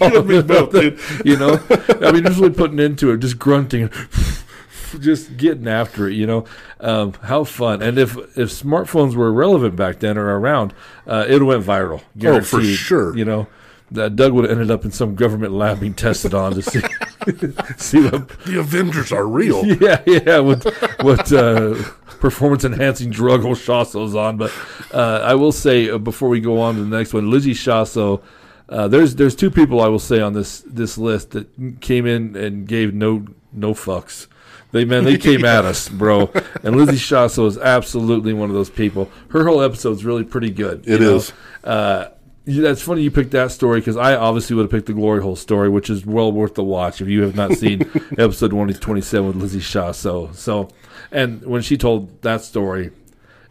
You 0.00 0.20
and 0.20 0.28
me 0.28 0.42
both, 0.42 0.74
you 1.26 1.36
know, 1.36 1.60
I 2.02 2.12
mean, 2.12 2.22
just 2.22 2.38
really 2.38 2.54
putting 2.54 2.78
into 2.78 3.10
it, 3.10 3.18
just 3.18 3.38
grunting. 3.38 3.90
just 5.00 5.36
getting 5.36 5.66
after 5.66 6.08
it. 6.08 6.14
You 6.14 6.26
know, 6.26 6.44
um, 6.80 7.14
how 7.22 7.44
fun! 7.44 7.82
And 7.82 7.98
if 7.98 8.16
if 8.38 8.50
smartphones 8.50 9.14
were 9.14 9.32
relevant 9.32 9.76
back 9.76 9.98
then 9.98 10.16
or 10.16 10.38
around, 10.38 10.72
uh, 11.06 11.26
it 11.28 11.42
went 11.42 11.64
viral. 11.64 12.02
Oh, 12.24 12.40
for 12.42 12.62
sure. 12.62 13.16
You 13.16 13.24
know, 13.24 13.48
that 13.90 14.16
Doug 14.16 14.32
would 14.32 14.44
have 14.44 14.52
ended 14.52 14.70
up 14.70 14.84
in 14.84 14.92
some 14.92 15.14
government 15.14 15.52
lab 15.52 15.80
being 15.80 15.94
tested 15.94 16.34
on 16.34 16.54
to 16.54 16.62
see 16.62 16.80
see 17.76 18.00
what 18.00 18.28
The 18.44 18.58
Avengers 18.58 19.12
are 19.12 19.26
real. 19.26 19.64
yeah, 19.80 20.02
yeah, 20.06 20.38
what 20.38 20.64
what 21.02 21.32
uh, 21.32 21.74
performance 22.20 22.64
enhancing 22.64 23.10
drug 23.10 23.44
old 23.44 23.58
Shawso's 23.58 24.14
on. 24.14 24.36
But 24.36 24.52
uh, 24.92 25.20
I 25.24 25.34
will 25.34 25.52
say 25.52 25.90
uh, 25.90 25.98
before 25.98 26.28
we 26.28 26.40
go 26.40 26.60
on 26.60 26.76
to 26.76 26.84
the 26.84 26.96
next 26.96 27.12
one, 27.12 27.30
Lizzie 27.30 27.54
Shasso. 27.54 28.22
Uh, 28.68 28.86
there's 28.86 29.14
there's 29.14 29.34
two 29.34 29.50
people 29.50 29.80
I 29.80 29.88
will 29.88 29.98
say 29.98 30.20
on 30.20 30.34
this 30.34 30.60
this 30.66 30.98
list 30.98 31.30
that 31.30 31.80
came 31.80 32.06
in 32.06 32.36
and 32.36 32.66
gave 32.66 32.92
no 32.92 33.26
no 33.52 33.72
fucks. 33.72 34.26
They 34.72 34.84
man 34.84 35.04
they 35.04 35.16
came 35.16 35.44
at 35.46 35.64
us, 35.64 35.88
bro. 35.88 36.30
And 36.62 36.76
Lizzie 36.76 36.98
Shasso 36.98 37.46
is 37.46 37.56
absolutely 37.56 38.34
one 38.34 38.50
of 38.50 38.54
those 38.54 38.68
people. 38.68 39.10
Her 39.30 39.46
whole 39.46 39.62
episode's 39.62 40.04
really 40.04 40.24
pretty 40.24 40.50
good. 40.50 40.86
It 40.86 41.00
is. 41.00 41.32
Uh, 41.64 42.08
that's 42.48 42.80
funny 42.80 43.02
you 43.02 43.10
picked 43.10 43.32
that 43.32 43.50
story 43.50 43.80
because 43.80 43.96
I 43.96 44.16
obviously 44.16 44.56
would 44.56 44.62
have 44.62 44.70
picked 44.70 44.86
the 44.86 44.94
glory 44.94 45.20
hole 45.20 45.36
story, 45.36 45.68
which 45.68 45.90
is 45.90 46.06
well 46.06 46.32
worth 46.32 46.54
the 46.54 46.64
watch 46.64 47.00
if 47.00 47.08
you 47.08 47.22
have 47.22 47.36
not 47.36 47.52
seen 47.52 47.82
episode 48.18 48.52
one 48.52 48.72
twenty 48.72 49.02
seven 49.02 49.28
with 49.28 49.36
Lizzie 49.36 49.60
Shaw. 49.60 49.92
So, 49.92 50.30
so, 50.32 50.70
and 51.12 51.44
when 51.44 51.60
she 51.60 51.76
told 51.76 52.22
that 52.22 52.40
story, 52.40 52.90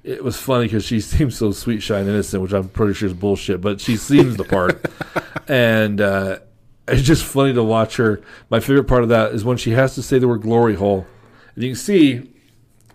it 0.04 0.24
was 0.24 0.38
funny 0.38 0.66
because 0.66 0.84
she 0.84 1.00
seems 1.02 1.38
so 1.38 1.52
sweet, 1.52 1.82
shy, 1.84 2.00
and 2.00 2.10
innocent, 2.10 2.42
which 2.42 2.54
I'm 2.54 2.70
pretty 2.70 2.94
sure 2.94 3.08
is 3.08 3.14
bullshit, 3.14 3.62
but 3.62 3.80
she 3.80 3.98
seems 3.98 4.36
the 4.36 4.44
part, 4.44 4.84
and 5.48 6.02
uh, 6.02 6.40
it's 6.88 7.04
just 7.04 7.24
funny 7.24 7.54
to 7.54 7.64
watch 7.64 7.98
her. 7.98 8.22
My 8.50 8.60
favorite 8.60 8.86
part 8.86 9.04
of 9.04 9.10
that 9.10 9.34
is 9.34 9.46
when 9.46 9.58
she 9.58 9.72
has 9.72 9.94
to 9.96 10.02
say 10.02 10.18
the 10.18 10.28
word 10.28 10.42
glory 10.42 10.76
hole, 10.76 11.06
and 11.54 11.64
you 11.64 11.70
can 11.72 11.76
see 11.76 12.32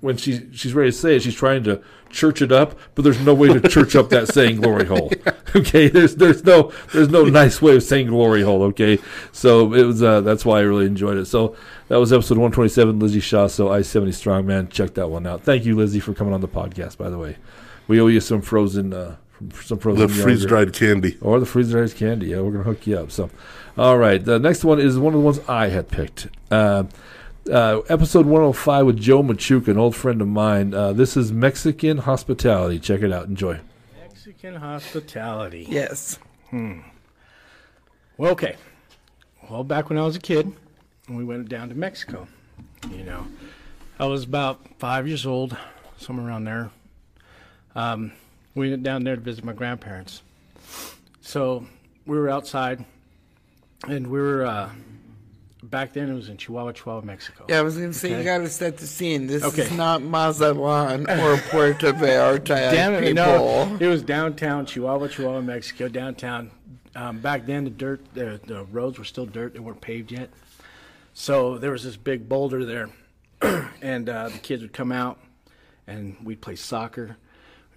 when 0.02 0.18
she 0.18 0.48
she's 0.52 0.74
ready 0.74 0.90
to 0.90 0.96
say 0.96 1.16
it, 1.16 1.22
she's 1.22 1.34
trying 1.34 1.64
to 1.64 1.80
church 2.10 2.42
it 2.42 2.52
up, 2.52 2.78
but 2.94 3.02
there's 3.02 3.20
no 3.20 3.32
way 3.32 3.48
to 3.48 3.66
church 3.66 3.96
up 3.96 4.10
that 4.10 4.28
saying 4.28 4.60
glory 4.60 4.84
hole. 4.84 5.10
Okay, 5.56 5.88
there's 5.88 6.16
there's 6.16 6.42
no 6.44 6.72
there's 6.92 7.10
no 7.10 7.24
nice 7.24 7.60
way 7.60 7.76
of 7.76 7.82
saying 7.82 8.06
glory 8.06 8.40
hole. 8.40 8.62
Okay, 8.62 8.98
so 9.32 9.74
it 9.74 9.84
was 9.84 10.02
uh, 10.02 10.22
that's 10.22 10.46
why 10.46 10.58
I 10.58 10.62
really 10.62 10.86
enjoyed 10.86 11.18
it. 11.18 11.26
So 11.26 11.54
that 11.88 12.00
was 12.00 12.10
episode 12.10 12.38
127, 12.38 12.98
Lizzie 12.98 13.20
Shaw. 13.20 13.48
So 13.48 13.70
I 13.70 13.82
70 13.82 14.12
Strongman, 14.12 14.70
check 14.70 14.94
that 14.94 15.08
one 15.08 15.26
out. 15.26 15.42
Thank 15.42 15.66
you, 15.66 15.76
Lizzie, 15.76 16.00
for 16.00 16.14
coming 16.14 16.32
on 16.32 16.40
the 16.40 16.48
podcast. 16.48 16.96
By 16.96 17.10
the 17.10 17.18
way, 17.18 17.36
we 17.86 18.00
owe 18.00 18.06
you 18.06 18.20
some 18.20 18.40
frozen 18.40 18.94
uh, 18.94 19.16
some 19.62 19.78
frozen 19.78 20.06
The 20.06 20.08
freeze 20.08 20.46
dried 20.46 20.72
candy. 20.72 21.18
Or 21.20 21.38
the 21.38 21.44
freeze 21.44 21.70
dried 21.70 21.94
candy. 21.96 22.28
Yeah, 22.28 22.40
we're 22.40 22.52
gonna 22.52 22.64
hook 22.64 22.86
you 22.86 22.98
up. 22.98 23.10
So, 23.10 23.28
all 23.76 23.98
right. 23.98 24.24
The 24.24 24.38
next 24.38 24.64
one 24.64 24.80
is 24.80 24.98
one 24.98 25.12
of 25.12 25.20
the 25.20 25.24
ones 25.24 25.40
I 25.46 25.68
had 25.68 25.88
picked. 25.88 26.28
Uh, 26.50 26.84
uh, 27.50 27.80
episode 27.88 28.26
105 28.26 28.86
with 28.86 28.98
Joe 28.98 29.22
Machuca, 29.22 29.68
an 29.68 29.78
old 29.78 29.96
friend 29.96 30.20
of 30.20 30.28
mine. 30.28 30.74
Uh, 30.74 30.92
this 30.92 31.16
is 31.16 31.32
Mexican 31.32 31.98
hospitality. 31.98 32.78
Check 32.78 33.02
it 33.02 33.12
out. 33.12 33.26
Enjoy. 33.26 33.60
Mexican 34.00 34.56
hospitality. 34.56 35.66
Yes. 35.68 36.18
Hmm. 36.50 36.80
Well, 38.16 38.32
okay. 38.32 38.56
Well, 39.50 39.64
back 39.64 39.88
when 39.88 39.98
I 39.98 40.02
was 40.02 40.16
a 40.16 40.20
kid, 40.20 40.52
we 41.08 41.24
went 41.24 41.48
down 41.48 41.68
to 41.70 41.74
Mexico. 41.74 42.28
You 42.90 43.04
know, 43.04 43.26
I 43.98 44.06
was 44.06 44.24
about 44.24 44.60
five 44.78 45.08
years 45.08 45.26
old, 45.26 45.56
somewhere 45.96 46.26
around 46.26 46.44
there. 46.44 46.70
Um, 47.74 48.12
we 48.54 48.70
went 48.70 48.82
down 48.82 49.04
there 49.04 49.16
to 49.16 49.20
visit 49.20 49.44
my 49.44 49.52
grandparents. 49.52 50.22
So 51.20 51.66
we 52.06 52.18
were 52.18 52.28
outside, 52.28 52.84
and 53.88 54.08
we 54.08 54.20
were 54.20 54.44
uh, 54.44 54.70
back 55.72 55.92
then. 55.92 56.08
It 56.08 56.14
was 56.14 56.28
in 56.28 56.36
Chihuahua, 56.36 56.70
Chihuahua, 56.70 57.00
Mexico. 57.04 57.46
Yeah, 57.48 57.58
I 57.58 57.62
was 57.62 57.76
gonna 57.76 57.92
say 57.92 58.16
you 58.16 58.22
gotta 58.22 58.48
set 58.48 58.76
the 58.76 58.86
scene. 58.86 59.26
This 59.26 59.42
Okay. 59.42 59.62
is 59.62 59.72
not 59.72 60.02
Mazatlan 60.02 61.10
or 61.10 61.36
Puerto 61.50 61.92
Vallarta 61.92 62.46
Damn 62.70 62.94
it! 62.94 63.00
people. 63.00 63.14
No, 63.14 63.76
it 63.80 63.88
was 63.88 64.02
downtown 64.04 64.66
Chihuahua, 64.66 65.08
Chihuahua, 65.08 65.40
Mexico. 65.40 65.88
Downtown. 65.88 66.52
Um, 66.94 67.18
back 67.20 67.46
then, 67.46 67.64
the 67.64 67.70
dirt, 67.70 68.04
the, 68.14 68.38
the 68.46 68.64
roads 68.66 68.98
were 68.98 69.04
still 69.04 69.26
dirt; 69.26 69.54
they 69.54 69.58
weren't 69.60 69.80
paved 69.80 70.12
yet. 70.12 70.30
So 71.14 71.58
there 71.58 71.72
was 71.72 71.82
this 71.82 71.96
big 71.96 72.28
boulder 72.28 72.64
there, 72.64 72.90
and 73.82 74.08
uh, 74.08 74.28
the 74.28 74.38
kids 74.38 74.62
would 74.62 74.72
come 74.72 74.92
out, 74.92 75.18
and 75.88 76.16
we'd 76.22 76.40
play 76.40 76.54
soccer. 76.54 77.16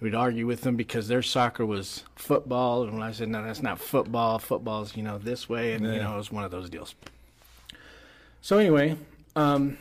We'd 0.00 0.14
argue 0.14 0.46
with 0.46 0.60
them 0.60 0.76
because 0.76 1.08
their 1.08 1.22
soccer 1.22 1.64
was 1.64 2.04
football, 2.16 2.82
and 2.82 2.92
when 2.92 3.02
I 3.02 3.12
said 3.12 3.30
no, 3.30 3.42
that's 3.42 3.62
not 3.62 3.80
football. 3.80 4.38
Football's 4.38 4.94
you 4.94 5.02
know 5.02 5.16
this 5.16 5.48
way, 5.48 5.72
and 5.72 5.84
you 5.86 5.98
know 5.98 6.12
it 6.14 6.18
was 6.18 6.30
one 6.30 6.44
of 6.44 6.50
those 6.50 6.68
deals. 6.68 6.94
So 8.40 8.58
anyway, 8.58 8.96
um, 9.34 9.78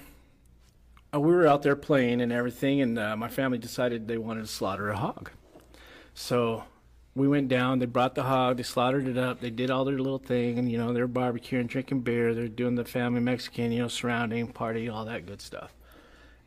uh, 1.13 1.19
we 1.19 1.33
were 1.33 1.47
out 1.47 1.61
there 1.61 1.75
playing 1.75 2.21
and 2.21 2.31
everything, 2.31 2.81
and 2.81 2.97
uh, 2.97 3.15
my 3.15 3.27
family 3.27 3.57
decided 3.57 4.07
they 4.07 4.17
wanted 4.17 4.41
to 4.41 4.47
slaughter 4.47 4.89
a 4.89 4.97
hog. 4.97 5.29
So 6.13 6.63
we 7.15 7.27
went 7.27 7.47
down. 7.47 7.79
They 7.79 7.85
brought 7.85 8.15
the 8.15 8.23
hog. 8.23 8.57
They 8.57 8.63
slaughtered 8.63 9.07
it 9.07 9.17
up. 9.17 9.39
They 9.39 9.49
did 9.49 9.71
all 9.71 9.85
their 9.85 9.97
little 9.97 10.19
thing, 10.19 10.59
and 10.59 10.69
you 10.69 10.77
know 10.77 10.93
they're 10.93 11.07
barbecuing, 11.07 11.67
drinking 11.67 12.01
beer. 12.01 12.33
They're 12.33 12.47
doing 12.47 12.75
the 12.75 12.85
family 12.85 13.21
Mexican, 13.21 13.71
you 13.71 13.79
know, 13.79 13.87
surrounding 13.87 14.47
party, 14.47 14.89
all 14.89 15.05
that 15.05 15.25
good 15.25 15.41
stuff. 15.41 15.73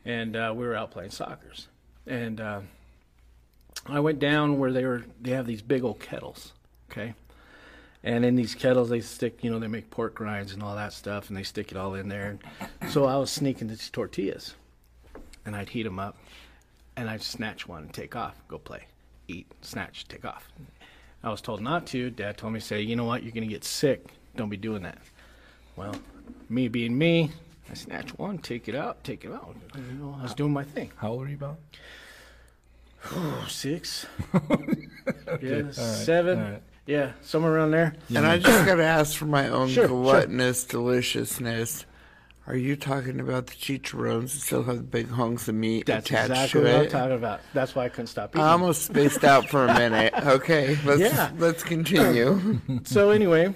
And 0.05 0.37
uh, 0.37 0.53
we 0.55 0.67
were 0.67 0.75
out 0.75 0.91
playing 0.91 1.11
soccer's, 1.11 1.69
and 2.07 2.41
uh, 2.41 2.61
I 3.87 4.01
went 4.01 4.19
down 4.19 4.59
where 4.59 4.73
they 4.73 4.85
were. 4.85 5.05
They 5.21 5.31
have 5.31 5.47
these 5.47 5.63
big 5.63 5.85
old 5.85 6.01
kettles, 6.01 6.53
okay. 6.91 7.15
And 8.05 8.25
in 8.25 8.37
these 8.37 8.55
kettles, 8.55 8.89
they 8.89 9.01
stick, 9.01 9.43
you 9.43 9.51
know, 9.51 9.59
they 9.59 9.67
make 9.67 9.91
pork 9.91 10.21
rinds 10.21 10.53
and 10.53 10.63
all 10.63 10.77
that 10.77 10.93
stuff, 10.93 11.29
and 11.29 11.37
they 11.37 11.43
stick 11.43 11.73
it 11.73 11.77
all 11.77 11.95
in 11.95 12.09
there. 12.09 12.39
So 12.91 13.07
I 13.07 13.17
was 13.17 13.31
sneaking 13.31 13.69
these 13.69 13.91
tortillas, 13.91 14.55
and 15.45 15.57
I'd 15.57 15.69
heat 15.69 15.83
them 15.83 15.99
up, 15.99 16.17
and 16.97 17.11
I'd 17.11 17.23
snatch 17.23 17.67
one 17.67 17.83
and 17.85 17.93
take 17.93 18.15
off, 18.15 18.37
go 18.47 18.59
play, 18.59 18.85
eat, 19.27 19.51
snatch, 19.63 20.07
take 20.07 20.25
off. 20.25 20.49
I 21.23 21.31
was 21.31 21.41
told 21.41 21.61
not 21.61 21.87
to. 21.89 22.11
Dad 22.11 22.39
told 22.39 22.53
me, 22.53 22.61
say, 22.61 22.81
you 22.81 22.95
know 22.95 23.05
what, 23.05 23.25
you're 23.25 23.33
gonna 23.33 23.47
get 23.47 23.65
sick. 23.65 24.07
Don't 24.37 24.49
be 24.49 24.57
doing 24.57 24.83
that. 24.83 24.99
Well, 25.75 25.97
me 26.49 26.69
being 26.69 26.97
me, 26.97 27.31
I 27.71 27.75
snatch 27.75 28.17
one, 28.17 28.39
take 28.39 28.69
it 28.69 28.75
out, 28.77 29.03
take 29.03 29.25
it 29.25 29.33
out. 29.33 29.57
You 29.75 29.99
know, 29.99 30.17
I 30.19 30.23
was 30.23 30.35
doing 30.35 30.53
my 30.53 30.65
thing. 30.65 30.93
How 30.97 31.11
old 31.11 31.27
are 31.27 31.31
you 31.31 31.37
about? 31.37 31.59
Six, 33.49 34.07
yeah, 35.43 35.71
seven, 35.73 36.61
yeah, 36.89 37.13
somewhere 37.21 37.55
around 37.55 37.71
there. 37.73 37.95
And 38.15 38.27
I 38.27 38.39
just 38.39 38.67
gotta 38.67 38.83
ask 38.83 39.15
for 39.17 39.27
my 39.27 39.49
own 39.49 39.69
Sure, 39.69 39.87
sure. 39.87 40.03
gluttonous 40.03 40.65
deliciousness. 40.65 41.85
Are 42.47 42.57
you 42.57 42.77
talking 42.77 43.21
about 43.21 43.49
the 43.49 43.53
chicharrones 43.57 44.33
that 44.33 44.41
still 44.41 44.63
have 44.63 44.77
the 44.79 44.83
big 44.83 45.11
hunks 45.11 45.49
of 45.49 45.55
meat 45.55 45.87
attached 45.87 46.07
to 46.07 46.15
it? 46.15 46.29
That's 46.29 46.31
attached 46.31 46.55
exactly 46.55 46.61
to 46.63 46.67
what 46.67 46.77
I'm 46.81 46.85
it? 46.87 46.91
talking 46.91 47.17
about. 47.17 47.41
That's 47.53 47.75
why 47.75 47.85
I 47.85 47.89
couldn't 47.91 48.07
stop 48.07 48.31
eating. 48.35 48.41
I 48.41 48.53
almost 48.53 48.87
spaced 48.87 49.23
out 49.23 49.51
for 49.51 49.67
a 49.67 49.75
minute. 49.75 50.15
Okay, 50.25 50.79
let's 50.87 51.01
Yeah. 51.01 51.31
let's 51.37 51.63
continue. 51.63 52.59
so 52.85 53.11
anyway, 53.11 53.55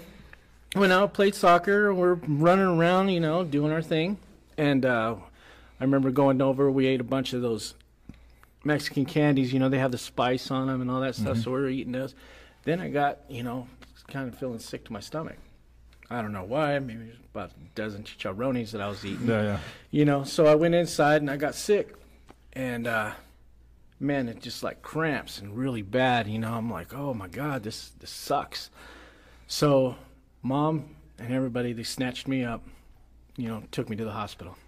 went 0.77 0.93
out, 0.93 1.15
played 1.15 1.35
soccer. 1.35 1.95
We're 1.95 2.15
running 2.15 2.67
around, 2.67 3.09
you 3.09 3.21
know, 3.21 3.45
doing 3.45 3.73
our 3.73 3.81
thing. 3.83 4.19
And 4.59 4.85
uh, 4.85 5.17
I 5.81 5.85
remember 5.85 6.11
going 6.11 6.43
over. 6.43 6.71
We 6.71 6.87
ate 6.87 7.01
a 7.01 7.05
bunch 7.05 7.33
of 7.33 7.41
those 7.41 7.73
Mexican 8.63 9.07
candies. 9.07 9.55
You 9.55 9.59
know, 9.59 9.71
they 9.71 9.79
have 9.79 9.93
the 9.93 9.99
spice 9.99 10.51
on 10.51 10.67
them 10.67 10.83
and 10.83 10.91
all 10.91 11.01
that 11.01 11.15
stuff. 11.15 11.39
So 11.39 11.51
we 11.51 11.61
were 11.63 11.69
eating 11.71 11.93
those. 11.93 12.15
Then 12.65 12.81
I 12.81 12.89
got, 12.89 13.21
you 13.29 13.43
know, 13.43 13.67
kind 14.09 14.29
of 14.29 14.39
feeling 14.39 14.59
sick 14.59 14.85
to 14.85 14.93
my 14.93 15.01
stomach. 15.01 15.37
I 16.11 16.21
don't 16.21 16.33
know 16.33 16.45
why. 16.45 16.79
Maybe 16.79 17.05
it 17.05 17.07
was 17.07 17.17
about 17.33 17.51
a 17.51 17.75
dozen 17.75 18.05
chicharrones 18.05 18.73
that 18.73 18.81
I 18.81 18.89
was 18.89 19.05
eating. 19.05 19.27
Yeah, 19.27 19.43
yeah. 19.43 19.59
You 19.91 20.05
know, 20.05 20.25
so 20.25 20.47
I 20.47 20.55
went 20.55 20.75
inside 20.75 21.23
and 21.23 21.31
I 21.31 21.37
got 21.37 21.55
sick. 21.55 21.95
And 22.53 22.87
uh, 22.87 23.13
man, 23.99 24.29
it 24.29 24.41
just 24.41 24.63
like 24.63 24.83
cramps 24.83 25.39
and 25.39 25.57
really 25.57 25.83
bad. 25.83 26.27
You 26.29 26.39
know, 26.39 26.53
I'm 26.53 26.71
like, 26.71 26.93
oh 26.93 27.15
my 27.15 27.29
god, 27.29 27.63
this 27.63 27.91
this 28.01 28.11
sucks. 28.11 28.69
So, 29.47 29.97
mom 30.43 30.97
and 31.19 31.33
everybody 31.33 31.73
they 31.73 31.83
snatched 31.83 32.29
me 32.29 32.45
up. 32.45 32.63
You 33.37 33.49
know, 33.49 33.63
took 33.71 33.89
me 33.89 33.97
to 33.97 34.05
the 34.05 34.13
hospital. 34.13 34.59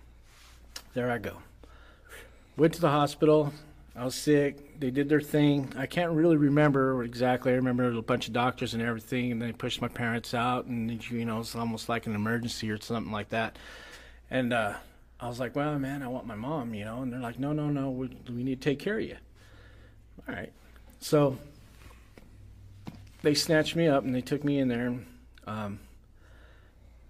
There 0.95 1.11
I 1.11 1.19
go. 1.19 1.39
Went 2.57 2.73
to 2.75 2.81
the 2.81 2.91
hospital. 2.91 3.53
I 3.97 4.05
was 4.05 4.15
sick. 4.17 4.81
They 4.81 4.91
did 4.91 5.09
their 5.09 5.21
thing. 5.21 5.73
I 5.77 5.87
can't 5.87 6.13
really 6.13 6.37
remember 6.37 7.05
exactly. 7.05 7.53
I 7.53 7.57
remember 7.57 7.93
a 7.93 8.03
bunch 8.03 8.27
of 8.27 8.33
doctors 8.33 8.75
and 8.75 8.83
everything, 8.83 9.31
and 9.31 9.41
they 9.41 9.53
pushed 9.53 9.81
my 9.81 9.89
parents 9.89 10.35
out, 10.35 10.67
and 10.67 11.11
you 11.11 11.25
know, 11.25 11.41
it's 11.41 11.55
almost 11.55 11.89
like 11.89 12.07
an 12.07 12.15
emergency 12.15 12.71
or 12.71 12.81
something 12.81 13.13
like 13.13 13.29
that. 13.29 13.57
And 14.31 14.53
uh, 14.53 14.75
I 15.21 15.29
was 15.29 15.39
like, 15.39 15.55
"Well, 15.55 15.79
man, 15.79 16.03
I 16.03 16.09
want 16.09 16.27
my 16.27 16.35
mom," 16.35 16.75
you 16.75 16.85
know. 16.85 17.03
And 17.03 17.13
they're 17.13 17.21
like, 17.21 17.39
"No, 17.39 17.53
no, 17.53 17.69
no. 17.69 17.91
We, 17.91 18.09
we 18.29 18.43
need 18.43 18.61
to 18.61 18.69
take 18.69 18.81
care 18.81 18.99
of 18.99 19.05
you." 19.05 19.17
All 20.29 20.35
right. 20.35 20.53
So 20.99 21.39
they 23.23 23.35
snatched 23.35 23.77
me 23.77 23.87
up 23.87 24.05
and 24.05 24.15
they 24.15 24.21
took 24.21 24.45
me 24.45 24.59
in 24.59 24.69
there. 24.69 24.87
And, 24.87 25.07
um, 25.47 25.79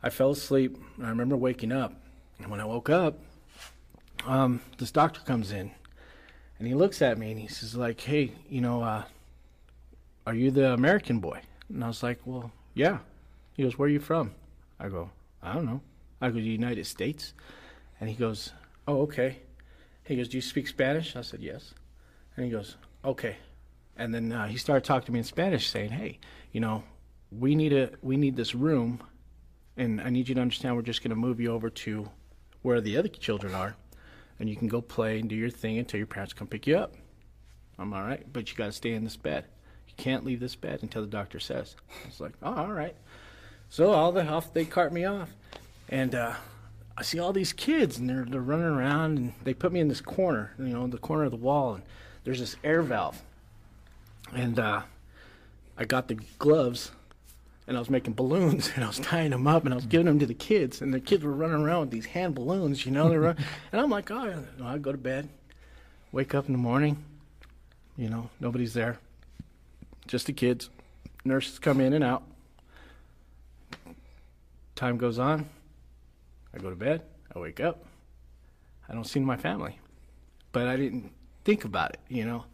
I 0.02 0.10
fell 0.10 0.30
asleep. 0.30 0.76
I 1.02 1.08
remember 1.08 1.36
waking 1.36 1.72
up, 1.72 1.94
and 2.38 2.50
when 2.50 2.60
I 2.60 2.66
woke 2.66 2.90
up, 2.90 3.18
um, 4.26 4.60
this 4.76 4.90
doctor 4.90 5.20
comes 5.20 5.50
in, 5.50 5.70
and 6.64 6.70
he 6.70 6.74
looks 6.74 7.02
at 7.02 7.18
me 7.18 7.30
and 7.30 7.38
he 7.38 7.46
says, 7.46 7.76
"Like, 7.76 8.00
hey, 8.00 8.32
you 8.48 8.62
know, 8.62 8.82
uh, 8.82 9.04
are 10.26 10.32
you 10.32 10.50
the 10.50 10.72
American 10.72 11.20
boy?" 11.20 11.42
And 11.68 11.84
I 11.84 11.88
was 11.88 12.02
like, 12.02 12.20
"Well, 12.24 12.52
yeah." 12.72 13.00
He 13.52 13.64
goes, 13.64 13.78
"Where 13.78 13.86
are 13.86 13.92
you 13.92 14.00
from?" 14.00 14.34
I 14.80 14.88
go, 14.88 15.10
"I 15.42 15.52
don't 15.52 15.66
know." 15.66 15.82
I 16.22 16.30
go, 16.30 16.36
"The 16.36 16.40
United 16.40 16.86
States," 16.86 17.34
and 18.00 18.08
he 18.08 18.16
goes, 18.16 18.54
"Oh, 18.88 19.02
okay." 19.02 19.40
He 20.04 20.16
goes, 20.16 20.26
"Do 20.28 20.38
you 20.38 20.40
speak 20.40 20.66
Spanish?" 20.66 21.14
I 21.16 21.20
said, 21.20 21.42
"Yes." 21.42 21.74
And 22.34 22.46
he 22.46 22.50
goes, 22.50 22.78
"Okay." 23.04 23.36
And 23.98 24.14
then 24.14 24.32
uh, 24.32 24.46
he 24.46 24.56
started 24.56 24.84
talking 24.84 25.04
to 25.04 25.12
me 25.12 25.18
in 25.18 25.24
Spanish, 25.24 25.68
saying, 25.68 25.90
"Hey, 25.90 26.18
you 26.50 26.62
know, 26.62 26.82
we 27.30 27.54
need 27.54 27.74
a 27.74 27.90
we 28.00 28.16
need 28.16 28.36
this 28.36 28.54
room, 28.54 29.02
and 29.76 30.00
I 30.00 30.08
need 30.08 30.30
you 30.30 30.34
to 30.36 30.40
understand. 30.40 30.76
We're 30.76 30.80
just 30.80 31.02
going 31.02 31.10
to 31.10 31.16
move 31.26 31.40
you 31.40 31.52
over 31.52 31.68
to 31.68 32.08
where 32.62 32.80
the 32.80 32.96
other 32.96 33.08
children 33.08 33.54
are, 33.54 33.76
and 34.38 34.48
you 34.48 34.56
can 34.56 34.68
go 34.68 34.80
play 34.80 35.20
and 35.20 35.28
do 35.28 35.34
your 35.34 35.50
thing 35.50 35.78
until 35.78 35.98
your 35.98 36.06
parents 36.06 36.32
come 36.32 36.46
pick 36.46 36.66
you 36.66 36.76
up." 36.76 36.94
I'm 37.78 37.92
all 37.92 38.02
right, 38.02 38.24
but 38.32 38.50
you 38.50 38.56
got 38.56 38.66
to 38.66 38.72
stay 38.72 38.92
in 38.92 39.04
this 39.04 39.16
bed. 39.16 39.44
You 39.88 39.94
can't 39.96 40.24
leave 40.24 40.40
this 40.40 40.54
bed 40.54 40.80
until 40.82 41.02
the 41.02 41.08
doctor 41.08 41.40
says. 41.40 41.76
I 42.04 42.06
was 42.06 42.20
like, 42.20 42.32
"Oh, 42.42 42.54
all 42.54 42.72
right." 42.72 42.94
So 43.68 43.90
all 43.90 44.12
the 44.12 44.26
off 44.26 44.52
they 44.52 44.64
cart 44.64 44.92
me 44.92 45.04
off, 45.04 45.30
and 45.88 46.14
uh, 46.14 46.34
I 46.96 47.02
see 47.02 47.18
all 47.18 47.32
these 47.32 47.52
kids 47.52 47.98
and 47.98 48.08
they're 48.08 48.24
they're 48.24 48.40
running 48.40 48.66
around 48.66 49.18
and 49.18 49.32
they 49.42 49.54
put 49.54 49.72
me 49.72 49.80
in 49.80 49.88
this 49.88 50.00
corner, 50.00 50.52
you 50.58 50.66
know, 50.66 50.86
the 50.86 50.98
corner 50.98 51.24
of 51.24 51.32
the 51.32 51.36
wall, 51.36 51.74
and 51.74 51.82
there's 52.22 52.38
this 52.40 52.56
air 52.62 52.82
valve, 52.82 53.20
and 54.32 54.58
uh, 54.58 54.82
I 55.76 55.84
got 55.84 56.08
the 56.08 56.18
gloves 56.38 56.92
and 57.66 57.76
I 57.76 57.80
was 57.80 57.90
making 57.90 58.14
balloons 58.14 58.70
and 58.74 58.84
I 58.84 58.88
was 58.88 58.98
tying 58.98 59.30
them 59.30 59.46
up 59.46 59.64
and 59.64 59.72
I 59.72 59.76
was 59.76 59.86
giving 59.86 60.06
them 60.06 60.18
to 60.18 60.26
the 60.26 60.34
kids 60.34 60.80
and 60.80 60.92
the 60.92 61.00
kids 61.00 61.24
were 61.24 61.32
running 61.32 61.62
around 61.62 61.80
with 61.80 61.90
these 61.90 62.06
hand 62.06 62.34
balloons, 62.34 62.84
you 62.84 62.92
know, 62.92 63.08
they're 63.08 63.20
run- 63.20 63.36
and 63.72 63.80
I'm 63.80 63.90
like, 63.90 64.10
oh, 64.10 64.44
I 64.62 64.78
go 64.78 64.92
to 64.92 64.98
bed, 64.98 65.28
wake 66.12 66.34
up 66.34 66.46
in 66.46 66.52
the 66.52 66.58
morning, 66.58 67.02
you 67.96 68.08
know, 68.08 68.30
nobody's 68.40 68.74
there, 68.74 68.98
just 70.06 70.26
the 70.26 70.32
kids, 70.32 70.70
nurses 71.24 71.58
come 71.58 71.80
in 71.80 71.92
and 71.92 72.04
out. 72.04 72.22
Time 74.74 74.96
goes 74.96 75.18
on. 75.20 75.48
I 76.52 76.58
go 76.58 76.70
to 76.70 76.76
bed. 76.76 77.02
I 77.34 77.38
wake 77.38 77.60
up. 77.60 77.84
I 78.88 78.92
don't 78.92 79.04
see 79.04 79.20
my 79.20 79.36
family, 79.36 79.78
but 80.52 80.66
I 80.66 80.76
didn't 80.76 81.10
think 81.44 81.64
about 81.64 81.90
it, 81.90 82.00
you 82.08 82.24
know. 82.24 82.44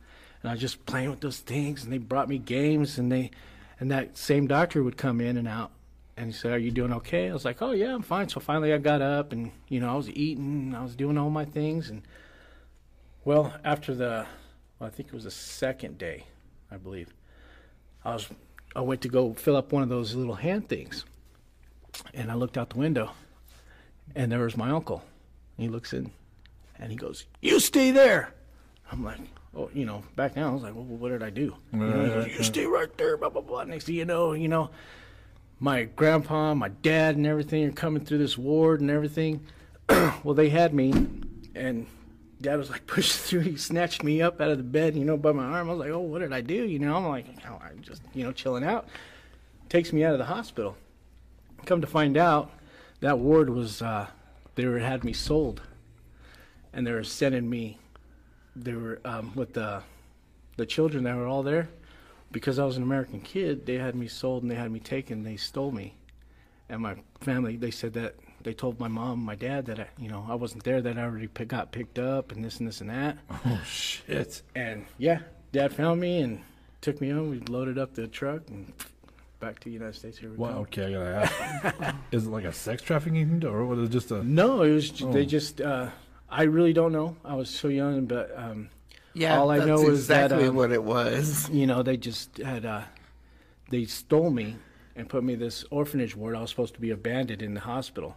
And 0.42 0.50
I 0.50 0.52
was 0.52 0.60
just 0.60 0.84
playing 0.86 1.10
with 1.10 1.20
those 1.20 1.38
things, 1.38 1.84
and 1.84 1.92
they 1.92 1.98
brought 1.98 2.28
me 2.28 2.38
games, 2.38 2.98
and 2.98 3.10
they, 3.10 3.30
and 3.80 3.90
that 3.90 4.16
same 4.16 4.46
doctor 4.46 4.84
would 4.84 4.98
come 4.98 5.20
in 5.20 5.38
and 5.38 5.48
out, 5.48 5.72
and 6.16 6.26
he 6.26 6.32
said, 6.32 6.52
"Are 6.52 6.58
you 6.58 6.70
doing 6.70 6.92
okay?" 6.92 7.30
I 7.30 7.32
was 7.32 7.46
like, 7.46 7.62
"Oh 7.62 7.72
yeah, 7.72 7.94
I'm 7.94 8.02
fine." 8.02 8.28
So 8.28 8.38
finally, 8.38 8.72
I 8.72 8.78
got 8.78 9.00
up, 9.00 9.32
and 9.32 9.50
you 9.68 9.80
know, 9.80 9.90
I 9.90 9.96
was 9.96 10.10
eating, 10.10 10.74
I 10.74 10.82
was 10.82 10.94
doing 10.94 11.16
all 11.18 11.30
my 11.30 11.46
things, 11.46 11.88
and 11.88 12.02
well, 13.24 13.54
after 13.64 13.94
the, 13.94 14.26
well, 14.78 14.86
I 14.86 14.90
think 14.90 15.08
it 15.08 15.14
was 15.14 15.24
the 15.24 15.30
second 15.30 15.98
day, 15.98 16.24
I 16.70 16.76
believe, 16.76 17.12
I 18.04 18.14
was, 18.14 18.28
I 18.76 18.80
went 18.80 19.00
to 19.02 19.08
go 19.08 19.34
fill 19.34 19.56
up 19.56 19.72
one 19.72 19.82
of 19.82 19.88
those 19.88 20.14
little 20.14 20.36
hand 20.36 20.68
things, 20.68 21.04
and 22.14 22.30
I 22.30 22.34
looked 22.34 22.58
out 22.58 22.70
the 22.70 22.78
window, 22.78 23.12
and 24.14 24.30
there 24.30 24.40
was 24.40 24.56
my 24.56 24.70
uncle. 24.70 25.02
He 25.56 25.68
looks 25.68 25.92
in, 25.94 26.12
and 26.78 26.90
he 26.90 26.96
goes, 26.96 27.24
"You 27.40 27.58
stay 27.60 27.90
there." 27.90 28.34
I'm 28.92 29.04
like, 29.04 29.20
"Oh, 29.54 29.70
you 29.74 29.84
know." 29.84 30.02
Back 30.16 30.34
down, 30.34 30.50
I 30.50 30.54
was 30.54 30.62
like, 30.62 30.74
well, 30.74 30.84
"What 30.84 31.10
did 31.10 31.22
I 31.22 31.30
do?" 31.30 31.54
You, 31.72 31.78
know, 31.78 32.24
"You 32.24 32.42
stay 32.42 32.66
right 32.66 32.94
there." 32.98 33.16
Blah 33.16 33.30
blah 33.30 33.42
blah. 33.42 33.64
Next 33.64 33.84
thing 33.84 33.94
you 33.94 34.04
know, 34.04 34.32
you 34.32 34.48
know, 34.48 34.70
my 35.58 35.84
grandpa, 35.84 36.54
my 36.54 36.68
dad, 36.68 37.16
and 37.16 37.26
everything 37.26 37.64
are 37.66 37.72
coming 37.72 38.04
through 38.04 38.18
this 38.18 38.38
ward 38.38 38.80
and 38.80 38.90
everything. 38.90 39.44
well, 39.88 40.34
they 40.34 40.48
had 40.48 40.72
me, 40.72 40.92
and 41.54 41.86
dad 42.40 42.56
was 42.56 42.70
like 42.70 42.86
pushing 42.86 43.20
through. 43.20 43.50
He 43.50 43.56
snatched 43.56 44.02
me 44.02 44.22
up 44.22 44.40
out 44.40 44.50
of 44.50 44.58
the 44.58 44.64
bed, 44.64 44.96
you 44.96 45.04
know, 45.04 45.16
by 45.16 45.32
my 45.32 45.44
arm. 45.44 45.68
I 45.68 45.72
was 45.72 45.80
like, 45.80 45.90
"Oh, 45.90 46.00
what 46.00 46.20
did 46.20 46.32
I 46.32 46.40
do?" 46.40 46.54
You 46.54 46.78
know, 46.78 46.96
I'm 46.96 47.06
like, 47.06 47.26
oh, 47.48 47.60
I'm 47.62 47.80
just, 47.82 48.02
you 48.14 48.24
know, 48.24 48.32
chilling 48.32 48.64
out. 48.64 48.88
Takes 49.68 49.92
me 49.92 50.02
out 50.04 50.12
of 50.12 50.18
the 50.18 50.24
hospital. 50.26 50.76
Come 51.66 51.80
to 51.80 51.86
find 51.86 52.16
out, 52.16 52.50
that 53.00 53.18
ward 53.18 53.50
was 53.50 53.82
uh, 53.82 54.06
they 54.54 54.66
were 54.66 54.78
had 54.78 55.04
me 55.04 55.12
sold, 55.12 55.62
and 56.72 56.86
they 56.86 56.92
were 56.92 57.04
sending 57.04 57.48
me. 57.50 57.78
They 58.56 58.74
were 58.74 59.00
um, 59.04 59.32
with 59.34 59.54
the 59.54 59.82
the 60.56 60.66
children 60.66 61.04
that 61.04 61.16
were 61.16 61.26
all 61.26 61.42
there 61.42 61.68
because 62.32 62.58
I 62.58 62.64
was 62.64 62.76
an 62.76 62.82
American 62.82 63.20
kid. 63.20 63.66
They 63.66 63.78
had 63.78 63.94
me 63.94 64.08
sold 64.08 64.42
and 64.42 64.50
they 64.50 64.56
had 64.56 64.70
me 64.70 64.80
taken. 64.80 65.22
They 65.22 65.36
stole 65.36 65.70
me, 65.72 65.94
and 66.68 66.82
my 66.82 66.96
family. 67.20 67.56
They 67.56 67.70
said 67.70 67.92
that 67.94 68.16
they 68.42 68.52
told 68.54 68.80
my 68.80 68.88
mom, 68.88 69.12
and 69.18 69.22
my 69.26 69.34
dad 69.36 69.66
that 69.66 69.78
I, 69.80 69.86
you 69.98 70.08
know, 70.08 70.26
I 70.28 70.34
wasn't 70.34 70.64
there. 70.64 70.80
That 70.82 70.98
I 70.98 71.02
already 71.02 71.28
pick, 71.28 71.48
got 71.48 71.72
picked 71.72 71.98
up 71.98 72.32
and 72.32 72.44
this 72.44 72.58
and 72.58 72.68
this 72.68 72.80
and 72.80 72.90
that. 72.90 73.18
Oh 73.30 73.60
shit! 73.64 74.42
And 74.54 74.84
yeah, 74.98 75.20
dad 75.52 75.72
found 75.72 76.00
me 76.00 76.20
and 76.20 76.40
took 76.80 77.00
me 77.00 77.10
home. 77.10 77.30
We 77.30 77.38
loaded 77.40 77.78
up 77.78 77.94
the 77.94 78.08
truck 78.08 78.42
and 78.48 78.72
back 79.38 79.58
to 79.60 79.64
the 79.66 79.70
United 79.72 79.94
States. 79.94 80.18
Here 80.18 80.28
we 80.30 80.36
Well, 80.36 80.52
go. 80.54 80.58
okay, 80.62 80.86
I 80.86 80.92
gotta 80.92 81.84
ask. 81.84 81.94
is 82.12 82.26
it 82.26 82.30
like 82.30 82.44
a 82.44 82.52
sex 82.52 82.82
trafficking 82.82 83.44
or 83.44 83.64
was 83.64 83.78
it 83.88 83.92
just 83.92 84.10
a? 84.10 84.22
No, 84.24 84.62
it 84.62 84.72
was. 84.72 84.90
ju- 84.90 85.12
They 85.12 85.22
Oh. 85.22 85.24
just. 85.24 85.60
Uh, 85.60 85.88
I 86.30 86.42
really 86.44 86.72
don't 86.72 86.92
know. 86.92 87.16
I 87.24 87.34
was 87.34 87.50
so 87.50 87.68
young, 87.68 88.06
but 88.06 88.32
um, 88.36 88.70
Yeah, 89.14 89.38
All 89.38 89.50
I 89.50 89.58
that's 89.58 89.68
know 89.68 89.88
is 89.88 90.06
that, 90.08 90.26
exactly 90.26 90.48
um, 90.48 90.54
what 90.54 90.72
it 90.72 90.82
was. 90.82 91.48
you 91.50 91.66
know, 91.66 91.82
they 91.82 91.96
just 91.96 92.38
had. 92.38 92.64
Uh, 92.64 92.82
they 93.70 93.84
stole 93.84 94.30
me 94.30 94.56
and 94.96 95.08
put 95.08 95.22
me 95.22 95.34
this 95.36 95.64
orphanage 95.70 96.16
ward. 96.16 96.34
I 96.36 96.40
was 96.40 96.50
supposed 96.50 96.74
to 96.74 96.80
be 96.80 96.90
abandoned 96.90 97.42
in 97.42 97.54
the 97.54 97.60
hospital, 97.60 98.16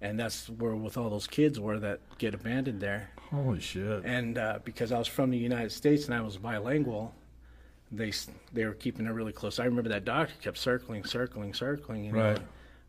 and 0.00 0.18
that's 0.18 0.48
where 0.48 0.74
with 0.74 0.96
all 0.96 1.10
those 1.10 1.26
kids 1.26 1.58
were 1.60 1.78
that 1.80 2.00
get 2.18 2.34
abandoned 2.34 2.80
there. 2.80 3.10
Holy 3.30 3.60
shit! 3.60 4.04
And 4.04 4.38
uh, 4.38 4.58
because 4.64 4.92
I 4.92 4.98
was 4.98 5.08
from 5.08 5.30
the 5.30 5.38
United 5.38 5.72
States 5.72 6.06
and 6.06 6.14
I 6.14 6.20
was 6.20 6.36
bilingual, 6.36 7.14
they 7.90 8.12
they 8.52 8.64
were 8.64 8.74
keeping 8.74 9.06
it 9.06 9.10
really 9.12 9.32
close. 9.32 9.58
I 9.58 9.64
remember 9.64 9.90
that 9.90 10.04
doctor 10.04 10.34
kept 10.42 10.58
circling, 10.58 11.04
circling, 11.04 11.54
circling. 11.54 12.04
You 12.04 12.12
know, 12.12 12.22
Right. 12.30 12.40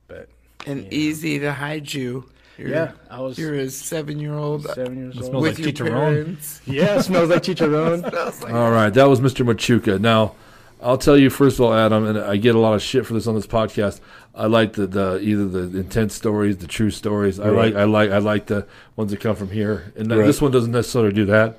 But 0.08 0.30
And 0.68 0.92
easy 0.94 1.40
to 1.40 1.52
hide 1.54 1.92
you. 1.94 2.30
You're, 2.58 2.70
yeah, 2.70 2.92
I 3.10 3.20
was 3.20 3.38
You're 3.38 3.56
a 3.56 3.70
seven 3.70 4.20
year 4.20 4.34
old 4.34 4.64
seven 4.64 4.98
years 4.98 5.16
smells 5.16 5.30
old. 5.34 5.44
with 5.44 5.60
like 5.60 5.78
your 5.78 5.88
chicharron. 5.88 5.92
parents. 6.14 6.62
Yeah, 6.68 7.02
smells 7.02 7.30
like 7.30 7.44
chicharron. 7.44 8.04
All 8.54 8.72
right, 8.72 8.90
that 8.94 9.06
was 9.10 9.20
Mr. 9.20 9.46
Machuca. 9.46 10.00
Now, 10.00 10.36
I'll 10.82 10.98
tell 10.98 11.18
you 11.18 11.30
first 11.30 11.58
of 11.60 11.66
all, 11.66 11.74
Adam, 11.74 12.06
and 12.06 12.18
I 12.18 12.38
get 12.38 12.56
a 12.56 12.60
lot 12.60 12.74
of 12.76 12.82
shit 12.82 13.06
for 13.06 13.14
this 13.14 13.28
on 13.28 13.36
this 13.36 13.48
podcast. 13.48 14.00
I 14.34 14.46
like 14.48 14.74
the, 14.74 14.86
the 14.88 15.20
either 15.20 15.48
the 15.48 15.80
intense 15.80 16.14
stories, 16.14 16.58
the 16.58 16.68
true 16.68 16.92
stories. 16.92 17.40
I 17.40 17.50
Right. 17.50 17.74
like 17.74 17.76
I 17.76 17.84
like 17.86 18.12
I 18.12 18.18
like 18.20 18.46
the 18.48 18.66
ones 18.96 19.12
that 19.12 19.20
come 19.20 19.36
from 19.36 19.50
here, 19.50 19.92
and 19.96 20.10
Right. 20.10 20.26
this 20.26 20.42
one 20.42 20.52
doesn't 20.52 20.72
necessarily 20.72 21.14
do 21.14 21.26
that, 21.26 21.58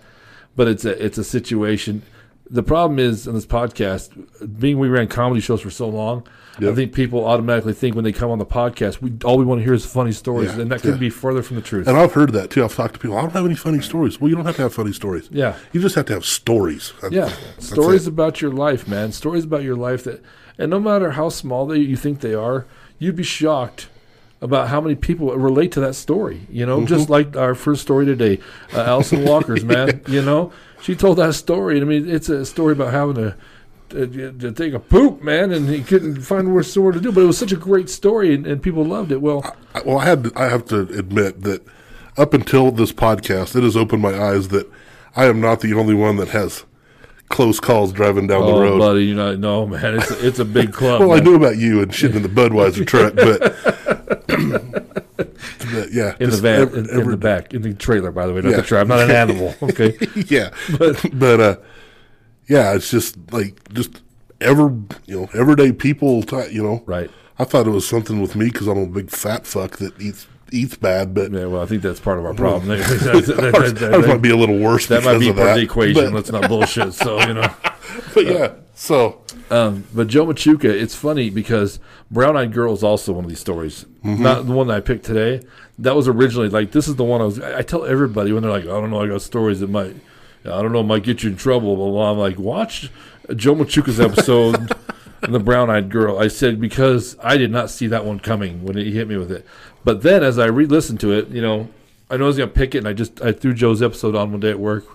but 0.54 0.68
it's 0.68 0.84
a 0.84 1.04
it's 1.04 1.18
a 1.18 1.24
situation. 1.24 2.02
The 2.48 2.62
problem 2.62 2.98
is 2.98 3.26
on 3.26 3.34
this 3.34 3.46
podcast, 3.46 4.10
being 4.60 4.78
we 4.78 4.88
ran 4.88 5.08
comedy 5.08 5.40
shows 5.40 5.60
for 5.60 5.70
so 5.70 5.88
long, 5.88 6.26
I 6.58 6.72
think 6.72 6.94
people 6.94 7.26
automatically 7.26 7.74
think 7.74 7.94
when 7.96 8.04
they 8.04 8.12
come 8.12 8.30
on 8.30 8.38
the 8.38 8.46
podcast, 8.46 9.02
we 9.02 9.12
all 9.24 9.36
we 9.36 9.44
want 9.44 9.58
to 9.60 9.64
hear 9.64 9.74
is 9.74 9.84
funny 9.84 10.12
stories, 10.12 10.54
Yeah, 10.54 10.62
and 10.62 10.70
that 10.70 10.80
could 10.80 10.94
yeah. 10.94 11.00
be 11.00 11.10
further 11.10 11.42
from 11.42 11.56
the 11.56 11.62
truth. 11.62 11.86
And 11.86 11.98
I've 11.98 12.14
heard 12.14 12.32
that 12.32 12.48
too. 12.50 12.64
I've 12.64 12.74
talked 12.74 12.94
to 12.94 13.00
people. 13.00 13.18
I 13.18 13.20
don't 13.20 13.32
have 13.32 13.44
any 13.44 13.56
funny 13.56 13.80
stories. 13.82 14.20
Well, 14.20 14.30
you 14.30 14.36
don't 14.36 14.46
have 14.46 14.56
to 14.56 14.62
have 14.62 14.72
funny 14.72 14.92
stories. 14.92 15.28
Yeah. 15.30 15.56
You 15.72 15.80
just 15.82 15.96
have 15.96 16.06
to 16.06 16.14
have 16.14 16.24
stories. 16.24 16.94
Yeah, 17.10 17.30
stories 17.58 18.06
it. 18.06 18.10
about 18.10 18.40
your 18.40 18.52
life, 18.52 18.88
man. 18.88 19.12
Stories 19.12 19.44
about 19.44 19.64
your 19.64 19.76
life 19.76 20.04
that, 20.04 20.22
and 20.56 20.70
no 20.70 20.80
matter 20.80 21.10
how 21.10 21.28
small 21.28 21.66
they 21.66 21.78
you 21.78 21.96
think 21.96 22.20
they 22.20 22.32
are, 22.34 22.64
you'd 22.98 23.16
be 23.16 23.22
shocked 23.22 23.88
about 24.40 24.68
how 24.68 24.80
many 24.80 24.94
people 24.94 25.34
relate 25.36 25.72
to 25.72 25.80
that 25.80 25.94
story. 25.94 26.46
You 26.50 26.64
know, 26.64 26.78
Mm-hmm. 26.78 26.86
just 26.86 27.10
like 27.10 27.36
our 27.36 27.54
first 27.54 27.82
story 27.82 28.06
today, 28.06 28.38
uh, 28.72 28.80
Allison 28.82 29.24
Walker's 29.28 29.64
man. 29.64 30.00
You 30.08 30.22
know, 30.22 30.52
she 30.80 30.94
told 30.94 31.18
that 31.18 31.34
story. 31.34 31.80
I 31.80 31.84
mean, 31.84 32.08
it's 32.08 32.28
a 32.28 32.44
story 32.46 32.72
about 32.72 32.92
having 32.92 33.14
to. 33.16 33.36
To, 33.90 34.32
to 34.32 34.50
take 34.50 34.72
a 34.72 34.80
poop, 34.80 35.22
man, 35.22 35.52
and 35.52 35.68
he 35.68 35.80
couldn't 35.80 36.20
find 36.22 36.52
where 36.52 36.64
somewhere 36.64 36.92
to 36.92 37.00
do. 37.00 37.12
But 37.12 37.20
it 37.20 37.26
was 37.26 37.38
such 37.38 37.52
a 37.52 37.56
great 37.56 37.88
story, 37.88 38.34
and, 38.34 38.44
and 38.44 38.60
people 38.60 38.84
loved 38.84 39.12
it. 39.12 39.22
Well, 39.22 39.44
I- 39.76 39.82
well, 39.82 40.00
I 40.00 40.06
had 40.06 40.24
to, 40.24 40.32
I 40.34 40.48
have 40.48 40.64
to 40.66 40.80
admit 40.80 41.42
that 41.42 41.62
up 42.16 42.34
until 42.34 42.72
this 42.72 42.90
podcast, 42.92 43.54
it 43.54 43.62
has 43.62 43.76
opened 43.76 44.02
my 44.02 44.20
eyes 44.20 44.48
that 44.48 44.68
I 45.14 45.26
am 45.26 45.40
not 45.40 45.60
the 45.60 45.72
only 45.74 45.94
one 45.94 46.16
that 46.16 46.30
has 46.30 46.64
close 47.28 47.60
calls 47.60 47.92
driving 47.92 48.26
down 48.26 48.40
the 48.46 48.52
oh, 48.52 48.60
road. 48.60 48.78
buddy, 48.80 49.04
you 49.04 49.14
know, 49.14 49.36
no, 49.36 49.66
man, 49.68 49.94
it's 50.00 50.10
a, 50.10 50.26
it's 50.26 50.38
a 50.40 50.44
big 50.44 50.72
club. 50.72 51.00
Well, 51.06 51.12
I 51.12 51.16
man. 51.16 51.24
knew 51.24 51.36
about 51.36 51.56
you 51.56 51.80
and 51.80 51.92
shitting 51.92 52.16
in 52.16 52.22
the 52.22 52.28
Budweiser 52.28 52.84
truck, 52.84 53.14
but, 53.14 55.05
yeah, 55.92 56.16
in 56.20 56.30
the 56.30 56.36
van, 56.36 56.60
ev- 56.62 56.74
in, 56.74 56.88
in 56.90 57.10
the 57.10 57.16
back, 57.16 57.54
in 57.54 57.62
the 57.62 57.74
trailer. 57.74 58.10
By 58.12 58.26
the 58.26 58.32
way, 58.34 58.40
not 58.40 58.50
Yeah. 58.50 58.56
the 58.56 58.62
trailer. 58.62 58.82
I'm 58.82 58.88
not 58.88 59.00
an 59.00 59.10
animal. 59.22 59.54
Okay. 59.62 59.96
yeah, 60.28 60.50
but 60.78 61.04
but 61.12 61.40
uh, 61.40 61.56
yeah, 62.48 62.74
it's 62.74 62.90
just 62.90 63.16
like 63.32 63.72
just 63.72 64.02
ever 64.40 64.68
you 65.06 65.20
know 65.20 65.28
everyday 65.34 65.72
people. 65.72 66.22
T- 66.22 66.50
you 66.52 66.62
know, 66.62 66.82
Right. 66.86 67.10
I 67.38 67.44
thought 67.44 67.66
it 67.66 67.70
was 67.70 67.86
something 67.86 68.20
with 68.22 68.34
me 68.36 68.46
because 68.46 68.66
I'm 68.66 68.78
a 68.78 68.86
big 68.86 69.10
fat 69.10 69.46
fuck 69.46 69.76
that 69.78 70.00
eats 70.00 70.26
eats 70.52 70.76
bad, 70.76 71.12
but 71.12 71.32
Yeah, 71.32 71.46
well, 71.46 71.62
I 71.62 71.66
think 71.66 71.82
that's 71.82 72.00
part 72.00 72.18
of 72.18 72.24
our 72.24 72.34
problem. 72.34 72.68
that, 72.68 72.78
that- 72.78 73.54
ours, 73.54 73.74
that- 73.74 74.06
might 74.06 74.22
be 74.22 74.30
a 74.30 74.36
little 74.36 74.58
worse. 74.58 74.86
that 74.86 75.04
might 75.04 75.18
be 75.18 75.28
of 75.30 75.36
part 75.36 75.48
of 75.48 75.54
that. 75.54 75.60
the 75.60 75.64
equation. 75.64 76.04
But, 76.04 76.12
Let's 76.12 76.30
not 76.32 76.48
bullshit. 76.48 76.94
So 76.94 77.20
you 77.26 77.34
know, 77.34 77.52
but 78.14 78.24
yeah, 78.26 78.52
so 78.76 79.22
um, 79.50 79.84
but 79.94 80.08
Joe 80.08 80.26
Machuca, 80.26 80.64
it's 80.64 80.94
funny 80.94 81.30
because 81.30 81.78
Brown 82.10 82.36
Eyed 82.36 82.52
Girl 82.52 82.72
is 82.72 82.82
also 82.82 83.12
one 83.12 83.24
of 83.24 83.30
these 83.30 83.40
stories. 83.40 83.84
Mm-hmm. 84.04 84.22
Not 84.22 84.46
the 84.46 84.52
one 84.52 84.66
that 84.68 84.76
I 84.76 84.80
picked 84.80 85.04
today. 85.04 85.44
That 85.78 85.94
was 85.94 86.08
originally 86.08 86.48
like 86.48 86.72
this 86.72 86.86
is 86.88 86.96
the 86.96 87.04
one 87.04 87.20
I 87.20 87.24
was. 87.24 87.40
I 87.40 87.62
tell 87.62 87.84
everybody 87.84 88.32
when 88.32 88.42
they're 88.42 88.52
like, 88.52 88.64
I 88.64 88.68
don't 88.68 88.90
know, 88.90 89.02
I 89.02 89.08
got 89.08 89.22
stories 89.22 89.60
that 89.60 89.70
might, 89.70 89.94
I 90.44 90.62
don't 90.62 90.72
know, 90.72 90.82
might 90.82 91.04
get 91.04 91.22
you 91.22 91.30
in 91.30 91.36
trouble. 91.36 91.76
But. 91.76 92.10
I'm 92.10 92.18
like, 92.18 92.38
watch 92.38 92.90
Joe 93.34 93.54
Machuca's 93.54 94.00
episode. 94.00 94.72
and 95.22 95.34
the 95.34 95.40
brown 95.40 95.70
eyed 95.70 95.90
girl. 95.90 96.18
I 96.18 96.28
said 96.28 96.60
because 96.60 97.16
I 97.22 97.36
did 97.36 97.50
not 97.50 97.70
see 97.70 97.86
that 97.88 98.04
one 98.04 98.20
coming 98.20 98.62
when 98.64 98.76
he 98.76 98.92
hit 98.92 99.08
me 99.08 99.16
with 99.16 99.32
it. 99.32 99.46
But 99.82 100.02
then 100.02 100.22
as 100.22 100.38
I 100.38 100.46
re 100.46 100.66
listened 100.66 101.00
to 101.00 101.12
it, 101.12 101.28
you 101.28 101.40
know, 101.40 101.68
I 102.10 102.16
know 102.16 102.24
I 102.24 102.28
was 102.28 102.36
gonna 102.36 102.50
pick 102.50 102.74
it, 102.74 102.78
and 102.78 102.88
I 102.88 102.92
just 102.92 103.20
I 103.22 103.32
threw 103.32 103.54
Joe's 103.54 103.82
episode 103.82 104.14
on 104.14 104.32
one 104.32 104.40
day 104.40 104.50
at 104.50 104.58
work 104.58 104.86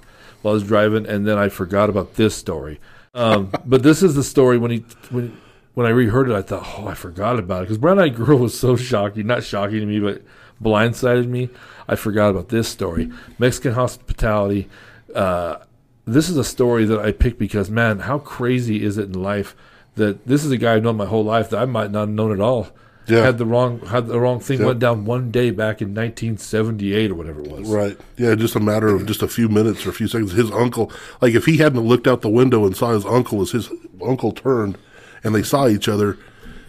while 0.42 0.52
I 0.52 0.56
was 0.56 0.64
driving, 0.64 1.06
and 1.06 1.28
then 1.28 1.38
I 1.38 1.50
forgot 1.50 1.90
about 1.90 2.16
this 2.16 2.36
story. 2.36 2.80
Um, 3.14 3.52
but 3.66 3.84
this 3.84 4.02
is 4.02 4.16
the 4.16 4.24
story 4.24 4.58
when 4.58 4.72
he 4.72 4.86
when 5.10 5.38
when 5.74 5.86
I 5.86 5.90
reheard 5.90 6.30
it, 6.30 6.36
I 6.36 6.42
thought, 6.42 6.66
oh, 6.78 6.88
I 6.88 6.94
forgot 6.94 7.40
about 7.40 7.60
it 7.60 7.64
because 7.64 7.78
Brown 7.78 8.00
Eyed 8.00 8.16
Girl 8.16 8.38
was 8.38 8.58
so 8.58 8.76
shocking, 8.76 9.28
not 9.28 9.44
shocking 9.44 9.80
to 9.80 9.86
me, 9.86 10.00
but 10.00 10.22
blindsided 10.62 11.28
me. 11.28 11.50
I 11.88 11.96
forgot 11.96 12.30
about 12.30 12.50
this 12.50 12.70
story, 12.70 13.12
Mexican 13.38 13.74
hospitality. 13.74 14.70
Uh, 15.14 15.58
this 16.06 16.30
is 16.30 16.38
a 16.38 16.44
story 16.44 16.86
that 16.86 17.00
I 17.00 17.12
picked 17.12 17.38
because, 17.38 17.70
man, 17.70 18.00
how 18.00 18.18
crazy 18.18 18.84
is 18.84 18.98
it 18.98 19.08
in 19.08 19.22
life 19.22 19.56
that 19.96 20.26
this 20.26 20.46
is 20.46 20.52
a 20.52 20.58
guy 20.58 20.76
I've 20.76 20.84
known 20.84 20.98
my 20.98 21.06
whole 21.06 21.24
life 21.24 21.50
that 21.50 21.62
I 21.62 21.66
might 21.66 21.92
not 21.92 22.02
have 22.02 22.10
known 22.10 22.32
at 22.32 22.40
all. 22.40 22.70
Yeah. 23.12 23.24
Had 23.26 23.38
the 23.38 23.46
wrong 23.46 23.80
had 23.88 24.08
the 24.08 24.20
wrong 24.20 24.40
thing 24.40 24.60
Yeah. 24.60 24.68
went 24.68 24.80
down 24.80 25.06
one 25.06 25.32
day 25.32 25.52
back 25.52 25.82
in 25.82 25.94
1978 25.94 27.12
or 27.12 27.16
whatever 27.16 27.42
it 27.42 27.48
was. 27.52 27.68
Right. 27.70 27.98
Yeah, 28.18 28.36
just 28.36 28.56
a 28.56 28.60
matter 28.60 28.88
of 28.88 29.06
just 29.06 29.22
a 29.22 29.28
few 29.28 29.50
minutes 29.50 29.86
or 29.86 29.90
a 29.90 29.94
few 29.94 30.08
seconds. 30.08 30.32
His 30.32 30.52
uncle, 30.52 30.92
like 31.22 31.34
if 31.34 31.46
he 31.46 31.58
hadn't 31.58 31.82
looked 31.82 32.08
out 32.08 32.22
the 32.22 32.30
window 32.30 32.66
and 32.66 32.76
saw 32.76 32.92
his 32.94 33.06
uncle 33.06 33.42
as 33.42 33.52
his 33.52 33.70
uncle 34.06 34.32
turned 34.32 34.78
and 35.24 35.36
they 35.36 35.44
saw 35.44 35.68
each 35.68 35.88
other, 35.88 36.18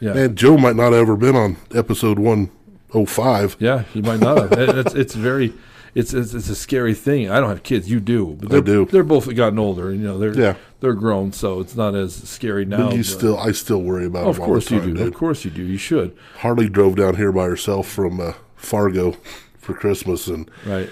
Yeah. 0.00 0.14
man, 0.14 0.34
Joe 0.34 0.56
might 0.58 0.76
not 0.76 0.92
have 0.92 1.00
ever 1.02 1.16
been 1.16 1.36
on 1.36 1.56
episode 1.74 2.18
105. 2.18 3.56
Yeah, 3.58 3.82
he 3.94 4.02
might 4.02 4.20
not 4.20 4.38
have. 4.38 4.52
It's 4.78 4.94
it's 4.94 5.14
very 5.14 5.52
it's, 5.94 6.14
it's 6.14 6.32
it's 6.34 6.48
a 6.48 6.54
scary 6.54 6.94
thing. 6.94 7.30
I 7.30 7.38
don't 7.40 7.48
have 7.50 7.62
kids. 7.62 7.90
You 7.90 8.00
do, 8.00 8.36
but 8.40 8.48
I 8.48 8.52
they're, 8.52 8.60
do. 8.62 8.84
They're 8.86 9.02
both 9.04 9.32
gotten 9.34 9.58
older. 9.58 9.92
You 9.92 9.98
know, 9.98 10.18
they're 10.18 10.34
Yeah. 10.38 10.54
they're 10.80 10.94
grown, 10.94 11.32
so 11.32 11.60
it's 11.60 11.76
not 11.76 11.94
as 11.94 12.14
scary 12.14 12.64
now. 12.64 12.86
But 12.88 12.92
you 12.92 12.98
but- 12.98 13.06
still, 13.06 13.38
I 13.38 13.52
still 13.52 13.82
worry 13.82 14.06
about 14.06 14.26
of 14.26 14.40
course 14.40 14.70
you 14.70 14.80
time, 14.80 14.94
do. 14.94 15.06
Of 15.06 15.14
course 15.14 15.44
you 15.44 15.50
do. 15.50 15.62
You 15.62 15.76
should. 15.78 16.16
Harley 16.38 16.68
drove 16.68 16.96
down 16.96 17.16
here 17.16 17.30
by 17.32 17.44
herself 17.44 17.88
from 17.88 18.20
uh, 18.20 18.32
Fargo 18.56 19.16
for 19.58 19.74
Christmas, 19.74 20.26
and 20.28 20.50
Right. 20.66 20.88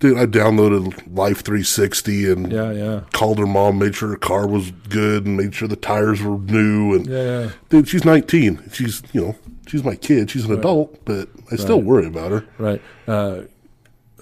dude, 0.00 0.18
I 0.18 0.26
downloaded 0.26 1.02
Life 1.14 1.42
360 1.44 2.30
and 2.30 2.50
Yeah. 2.52 2.72
Yeah. 2.72 3.00
called 3.12 3.38
her 3.38 3.46
mom, 3.46 3.78
made 3.78 3.94
sure 3.94 4.08
her 4.10 4.16
car 4.16 4.46
was 4.48 4.72
good, 4.88 5.24
and 5.24 5.36
made 5.36 5.54
sure 5.54 5.68
the 5.68 5.76
tires 5.76 6.20
were 6.20 6.36
new. 6.38 6.94
And 6.94 7.06
Yeah. 7.06 7.22
Yeah. 7.42 7.48
dude, 7.70 7.88
she's 7.88 8.04
19. 8.04 8.58
She's 8.72 9.02
you 9.12 9.20
know 9.20 9.36
she's 9.68 9.84
my 9.84 9.94
kid. 9.94 10.30
She's 10.30 10.44
an 10.46 10.52
adult, 10.52 11.04
but 11.04 11.28
I 11.52 11.56
still 11.56 11.80
worry 11.80 12.06
about 12.06 12.32
her. 12.32 12.44
Right. 12.58 12.82
Uh, 13.06 13.42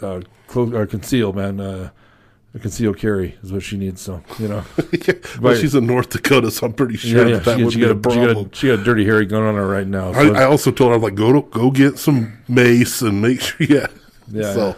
uh, 0.02 0.20
or 0.54 0.86
conceal, 0.86 1.32
man. 1.32 1.60
Uh, 1.60 1.90
conceal 2.60 2.92
carry 2.92 3.36
is 3.42 3.52
what 3.52 3.62
she 3.62 3.76
needs. 3.76 4.00
So 4.00 4.22
you 4.38 4.48
know. 4.48 4.64
yeah. 5.06 5.14
Well, 5.40 5.54
she's 5.54 5.74
in 5.74 5.86
North 5.86 6.10
Dakota, 6.10 6.50
so 6.50 6.66
I'm 6.66 6.72
pretty 6.72 6.96
sure 6.96 7.26
yeah. 7.28 7.34
Yeah. 7.36 7.38
that, 7.40 7.56
She, 7.58 7.64
would 7.64 7.72
she 7.72 7.80
be 7.80 7.86
got 7.86 7.92
a 7.92 7.98
a, 8.08 8.12
she, 8.12 8.18
got 8.20 8.24
problem. 8.26 8.50
she 8.52 8.66
got 8.68 8.78
a 8.80 8.84
dirty 8.84 9.04
hairy 9.04 9.26
gun 9.26 9.42
on 9.42 9.54
her 9.54 9.66
right 9.68 9.86
now. 9.86 10.10
I, 10.10 10.26
so- 10.26 10.34
I 10.34 10.44
also 10.44 10.70
told 10.72 10.90
her 10.90 10.96
I'm 10.96 11.02
like 11.02 11.14
go 11.14 11.32
to, 11.32 11.42
go 11.50 11.70
get 11.70 11.98
some 11.98 12.38
mace 12.48 13.02
and 13.02 13.22
make 13.22 13.40
sure. 13.42 13.66
Yeah. 13.68 13.86
Yeah, 14.32 14.52
So, 14.54 14.76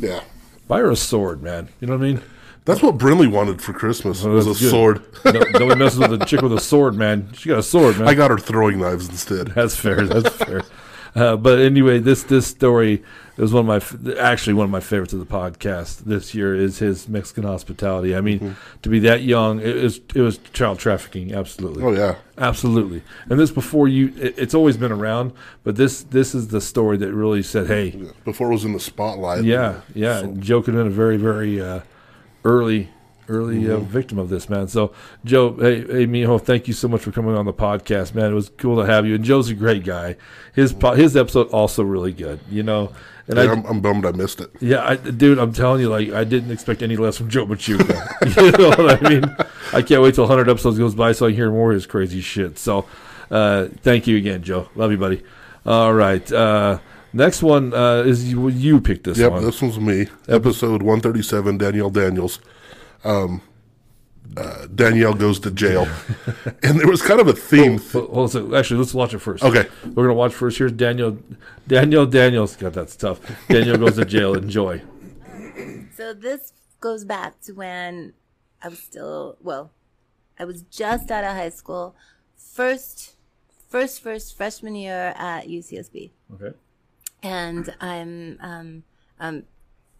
yeah. 0.00 0.20
buy 0.66 0.80
her 0.80 0.90
a 0.90 0.96
sword, 0.96 1.40
man. 1.42 1.68
You 1.80 1.86
know 1.86 1.96
what 1.96 2.04
I 2.04 2.12
mean? 2.12 2.22
That's 2.64 2.82
what 2.82 2.98
Brinley 2.98 3.30
wanted 3.30 3.62
for 3.62 3.72
Christmas 3.72 4.22
Oh, 4.24 4.30
was 4.30 4.46
a 4.46 4.50
good. 4.50 4.70
sword. 4.70 5.02
no, 5.24 5.32
nobody 5.58 5.76
messes 5.78 6.00
with 6.00 6.20
a 6.20 6.26
chick 6.26 6.42
with 6.42 6.52
a 6.52 6.60
sword, 6.60 6.96
man. 6.96 7.32
She 7.32 7.48
got 7.48 7.60
a 7.60 7.62
sword, 7.62 7.98
man. 7.98 8.06
I 8.08 8.14
got 8.14 8.30
her 8.30 8.36
throwing 8.38 8.78
knives 8.80 9.08
instead. 9.08 9.48
That's 9.48 9.74
fair. 9.76 10.04
That's 10.06 10.34
fair. 10.36 10.62
Uh, 11.14 11.36
but 11.36 11.58
anyway, 11.58 11.98
this 11.98 12.22
this 12.24 12.46
story 12.46 13.02
is 13.36 13.52
one 13.52 13.68
of 13.68 14.04
my 14.06 14.14
actually 14.18 14.54
one 14.54 14.64
of 14.64 14.70
my 14.70 14.80
favorites 14.80 15.12
of 15.12 15.20
the 15.20 15.26
podcast 15.26 15.98
this 16.04 16.34
year 16.34 16.54
is 16.56 16.78
his 16.78 17.08
Mexican 17.08 17.44
hospitality. 17.44 18.14
I 18.16 18.20
mean, 18.20 18.56
to 18.82 18.88
be 18.88 18.98
that 19.00 19.22
young, 19.22 19.60
it 19.60 19.76
was 19.76 20.00
it 20.14 20.20
was 20.20 20.38
child 20.52 20.78
trafficking. 20.78 21.32
Absolutely. 21.34 21.82
Oh 21.84 21.92
yeah. 21.92 22.16
Absolutely. 22.36 23.02
And 23.28 23.38
this 23.40 23.50
before 23.50 23.88
you, 23.88 24.12
it, 24.16 24.38
it's 24.38 24.54
always 24.54 24.76
been 24.76 24.92
around, 24.92 25.32
but 25.64 25.76
this 25.76 26.02
this 26.04 26.34
is 26.34 26.48
the 26.48 26.60
story 26.60 26.96
that 26.98 27.12
really 27.12 27.42
said, 27.42 27.66
hey, 27.66 28.10
Before 28.24 28.48
it 28.50 28.52
was 28.54 28.64
in 28.64 28.72
the 28.72 28.80
spotlight. 28.80 29.44
yeah, 29.44 29.80
yeah. 29.94 30.26
Joe 30.38 30.62
could 30.62 30.74
have 30.74 30.84
been 30.84 30.92
a 30.92 30.96
very, 30.96 31.16
very 31.16 31.60
uh, 31.60 31.80
early, 32.44 32.90
early 33.28 33.70
uh, 33.70 33.78
victim 33.78 34.18
of 34.18 34.28
this, 34.28 34.48
man. 34.48 34.68
So, 34.68 34.92
Joe, 35.24 35.52
hey, 35.54 35.80
hey, 35.80 36.06
Mijo, 36.06 36.40
thank 36.40 36.66
you 36.68 36.74
so 36.74 36.88
much 36.88 37.02
for 37.02 37.12
coming 37.12 37.34
on 37.34 37.44
the 37.46 37.52
podcast, 37.52 38.14
man. 38.14 38.30
It 38.30 38.34
was 38.34 38.48
cool 38.56 38.76
to 38.82 38.86
have 38.90 39.06
you. 39.06 39.14
And 39.14 39.24
Joe's 39.24 39.50
a 39.50 39.54
great 39.54 39.84
guy. 39.84 40.16
His 40.54 40.72
po- 40.72 40.94
his 40.94 41.16
episode 41.16 41.48
also 41.50 41.82
really 41.82 42.12
good, 42.12 42.40
you 42.50 42.62
know. 42.62 42.92
And 43.26 43.36
Yeah, 43.36 43.44
I, 43.44 43.52
I'm, 43.52 43.64
I'm 43.66 43.80
bummed 43.80 44.06
I 44.06 44.12
missed 44.12 44.40
it. 44.40 44.50
yeah, 44.60 44.82
I, 44.86 44.96
dude, 44.96 45.38
I'm 45.38 45.52
telling 45.52 45.80
you, 45.82 45.90
like, 45.90 46.10
I 46.12 46.24
didn't 46.24 46.50
expect 46.50 46.82
any 46.82 46.96
less 46.96 47.18
from 47.18 47.28
Joe 47.28 47.46
Machuca. 47.46 48.36
you 48.36 48.52
know 48.52 48.68
what 48.70 49.04
I 49.04 49.08
mean? 49.08 49.36
I 49.72 49.82
can't 49.82 50.02
wait 50.02 50.14
till 50.14 50.24
100 50.24 50.48
episodes 50.50 50.78
goes 50.78 50.94
by 50.94 51.12
so 51.12 51.26
I 51.26 51.30
can 51.30 51.36
hear 51.36 51.50
more 51.50 51.70
of 51.70 51.74
his 51.74 51.86
crazy 51.86 52.22
shit. 52.22 52.58
So, 52.58 52.86
uh, 53.30 53.66
thank 53.82 54.06
you 54.06 54.16
again, 54.16 54.42
Joe. 54.42 54.68
Love 54.74 54.90
you, 54.92 54.96
buddy. 54.96 55.22
All 55.66 55.92
right. 55.92 56.32
Uh, 56.32 56.78
next 57.12 57.42
one 57.42 57.74
uh, 57.74 58.02
is 58.06 58.30
you, 58.32 58.48
you 58.48 58.80
picked 58.80 59.04
this 59.04 59.18
Yep, 59.18 59.32
one. 59.32 59.44
this 59.44 59.60
one's 59.60 59.78
me. 59.78 60.06
Episode 60.26 60.82
137, 60.82 61.58
Danielle 61.58 61.90
Daniels. 61.90 62.40
Um, 63.04 63.40
uh, 64.36 64.66
Danielle 64.74 65.14
goes 65.14 65.40
to 65.40 65.50
jail. 65.50 65.88
and 66.62 66.78
there 66.78 66.86
was 66.88 67.00
kind 67.02 67.20
of 67.20 67.28
a 67.28 67.32
theme. 67.32 67.80
Well, 67.94 68.06
hold 68.06 68.18
on 68.18 68.24
a 68.24 68.28
second. 68.28 68.54
Actually, 68.54 68.80
let's 68.80 68.94
watch 68.94 69.14
it 69.14 69.18
first. 69.20 69.42
Okay. 69.42 69.66
We're 69.84 70.04
gonna 70.04 70.14
watch 70.14 70.34
first. 70.34 70.58
Here's 70.58 70.72
Daniel. 70.72 71.18
Daniel 71.66 72.06
Daniels. 72.06 72.56
got 72.56 72.74
that 72.74 72.90
stuff. 72.90 73.20
Daniel 73.48 73.78
goes 73.78 73.96
to 73.96 74.04
jail. 74.04 74.34
Enjoy. 74.34 74.82
So 75.96 76.14
this 76.14 76.52
goes 76.80 77.04
back 77.04 77.40
to 77.42 77.52
when 77.52 78.12
I 78.62 78.68
was 78.68 78.78
still 78.78 79.36
well, 79.40 79.72
I 80.38 80.44
was 80.44 80.62
just 80.62 81.10
out 81.10 81.24
of 81.24 81.34
high 81.34 81.48
school, 81.48 81.96
first, 82.36 83.16
first, 83.68 84.00
first 84.02 84.36
freshman 84.36 84.74
year 84.76 85.12
at 85.16 85.48
UCSB, 85.48 86.10
Okay. 86.34 86.56
and 87.22 87.74
I'm 87.80 88.38
um, 88.40 88.82
um, 89.18 89.42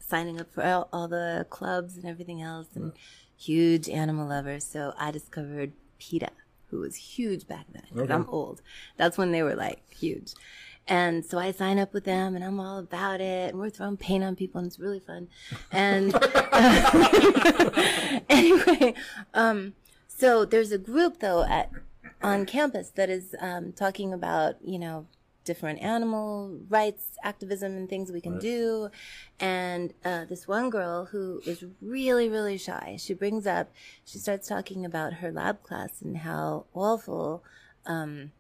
signing 0.09 0.41
up 0.41 0.53
for 0.53 0.65
all, 0.65 0.89
all 0.93 1.09
the 1.09 1.47
clubs 1.51 1.97
and 1.97 2.05
everything 2.07 2.41
else, 2.43 2.69
and 2.75 2.93
huge 3.37 3.89
animal 3.89 4.29
lover. 4.29 4.59
So 4.61 4.95
I 4.99 5.11
discovered 5.11 5.73
PETA, 5.99 6.31
who 6.71 6.81
was 6.81 6.97
huge 6.97 7.47
back 7.47 7.67
then. 7.73 7.83
'cause 7.95 8.11
I'm 8.11 8.29
old. 8.29 8.63
That's 8.97 9.17
when 9.19 9.31
they 9.33 9.43
were 9.43 9.55
like 9.55 9.81
huge. 9.91 10.33
And 10.91 11.23
so 11.25 11.39
I 11.39 11.51
sign 11.53 11.79
up 11.79 11.93
with 11.93 12.05
them 12.05 12.35
and 12.35 12.43
I'm 12.43 12.59
all 12.59 12.79
about 12.79 13.21
it. 13.21 13.51
And 13.51 13.59
we're 13.59 13.69
throwing 13.69 13.99
paint 13.99 14.25
on 14.25 14.35
people 14.37 14.59
and 14.61 14.69
it's 14.69 14.79
really 14.79 15.01
fun. 15.01 15.29
And 15.71 16.15
anyway, 18.29 18.95
um, 19.35 19.75
so 20.09 20.45
there's 20.45 20.73
a 20.73 20.79
group 20.79 21.21
though 21.21 21.45
at 21.45 21.71
on 22.23 22.47
campus 22.47 22.91
that 22.91 23.11
is 23.11 23.35
um, 23.41 23.73
talking 23.73 24.13
about, 24.13 24.57
you 24.65 24.79
know, 24.79 25.07
different 25.49 25.81
animal 25.81 26.61
rights 26.69 27.05
activism 27.25 27.73
and 27.73 27.89
things 27.89 28.13
we 28.13 28.21
can 28.21 28.39
do. 28.39 28.91
And 29.41 29.95
uh, 30.05 30.27
this 30.27 30.47
one 30.47 30.69
girl 30.69 31.07
who 31.07 31.41
is 31.47 31.65
really, 31.81 32.29
really 32.29 32.59
shy, 32.59 32.97
she 33.01 33.15
brings 33.15 33.47
up, 33.47 33.73
she 34.05 34.19
starts 34.19 34.47
talking 34.47 34.85
about 34.85 35.15
her 35.15 35.33
lab 35.33 35.63
class 35.63 36.03
and 36.03 36.19
how 36.19 36.67
awful 36.75 37.43
um, 37.87 38.33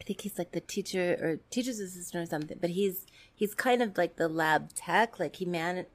I 0.00 0.04
think 0.04 0.20
he's 0.20 0.38
like 0.38 0.52
the 0.52 0.60
teacher 0.60 1.18
or 1.20 1.40
teacher's 1.50 1.80
assistant 1.80 2.22
or 2.22 2.30
something, 2.30 2.58
but 2.60 2.70
he's 2.70 3.04
he's 3.34 3.54
kind 3.54 3.82
of 3.82 3.98
like 3.98 4.14
the 4.14 4.28
lab 4.28 4.72
tech, 4.74 5.18
like 5.18 5.36
he 5.36 5.44
man 5.44 5.86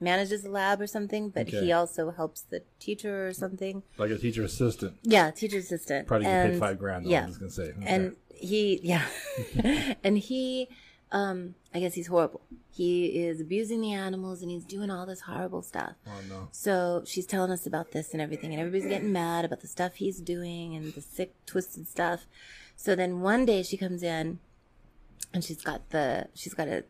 manages 0.00 0.42
the 0.42 0.50
lab 0.50 0.80
or 0.80 0.86
something, 0.86 1.30
but 1.30 1.48
Okay. 1.48 1.64
he 1.64 1.72
also 1.72 2.10
helps 2.10 2.42
the 2.42 2.62
teacher 2.78 3.26
or 3.28 3.32
something. 3.32 3.82
Like 3.98 4.10
a 4.10 4.18
teacher 4.18 4.42
assistant. 4.42 4.98
Yeah, 5.02 5.30
teacher 5.30 5.58
assistant. 5.58 6.06
Probably 6.06 6.26
get 6.26 6.50
paid 6.52 6.58
five 6.58 6.78
grand. 6.78 7.06
Though, 7.06 7.10
Yeah, 7.10 7.24
I 7.24 7.26
was 7.26 7.38
gonna 7.38 7.50
say. 7.50 7.70
Okay. 7.70 7.84
and 7.86 8.16
he 8.34 8.80
yeah, 8.82 9.06
and 10.04 10.18
he 10.18 10.68
um 11.12 11.54
I 11.74 11.80
guess 11.80 11.94
he's 11.94 12.08
horrible. 12.08 12.42
He 12.70 13.06
is 13.24 13.40
abusing 13.40 13.80
the 13.80 13.92
animals 13.92 14.42
and 14.42 14.50
he's 14.50 14.64
doing 14.64 14.90
all 14.90 15.06
this 15.06 15.20
horrible 15.22 15.62
stuff. 15.62 15.94
oh 16.06 16.20
no. 16.28 16.48
So 16.50 17.02
she's 17.06 17.24
telling 17.26 17.50
us 17.52 17.66
about 17.66 17.92
this 17.92 18.12
and 18.12 18.20
everything, 18.20 18.50
and 18.52 18.60
everybody's 18.60 18.88
getting 18.88 19.12
mad 19.12 19.44
about 19.44 19.60
the 19.60 19.68
stuff 19.68 19.94
he's 19.94 20.20
doing 20.20 20.74
and 20.74 20.92
the 20.92 21.00
sick, 21.00 21.34
twisted 21.46 21.86
stuff. 21.88 22.26
So 22.76 22.94
then 22.96 23.20
one 23.20 23.44
day 23.46 23.62
she 23.62 23.76
comes 23.76 24.02
in, 24.02 24.40
and 25.32 25.44
she's 25.44 25.62
got 25.62 25.90
the 25.90 26.26
she's 26.34 26.52
got 26.54 26.66
a 26.68 26.84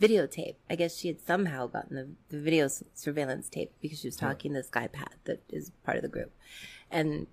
videotape. 0.00 0.56
I 0.70 0.76
guess 0.76 0.96
she 0.96 1.08
had 1.08 1.20
somehow 1.20 1.66
gotten 1.66 1.96
the, 1.96 2.08
the 2.28 2.40
video 2.42 2.66
s- 2.66 2.84
surveillance 2.94 3.48
tape 3.48 3.72
because 3.80 4.00
she 4.00 4.08
was 4.08 4.16
talking 4.16 4.52
to 4.52 4.58
this 4.58 4.70
guy 4.70 4.86
Pat 4.86 5.14
that 5.24 5.42
is 5.48 5.70
part 5.84 5.96
of 5.96 6.02
the 6.02 6.08
group, 6.08 6.32
and 6.90 7.26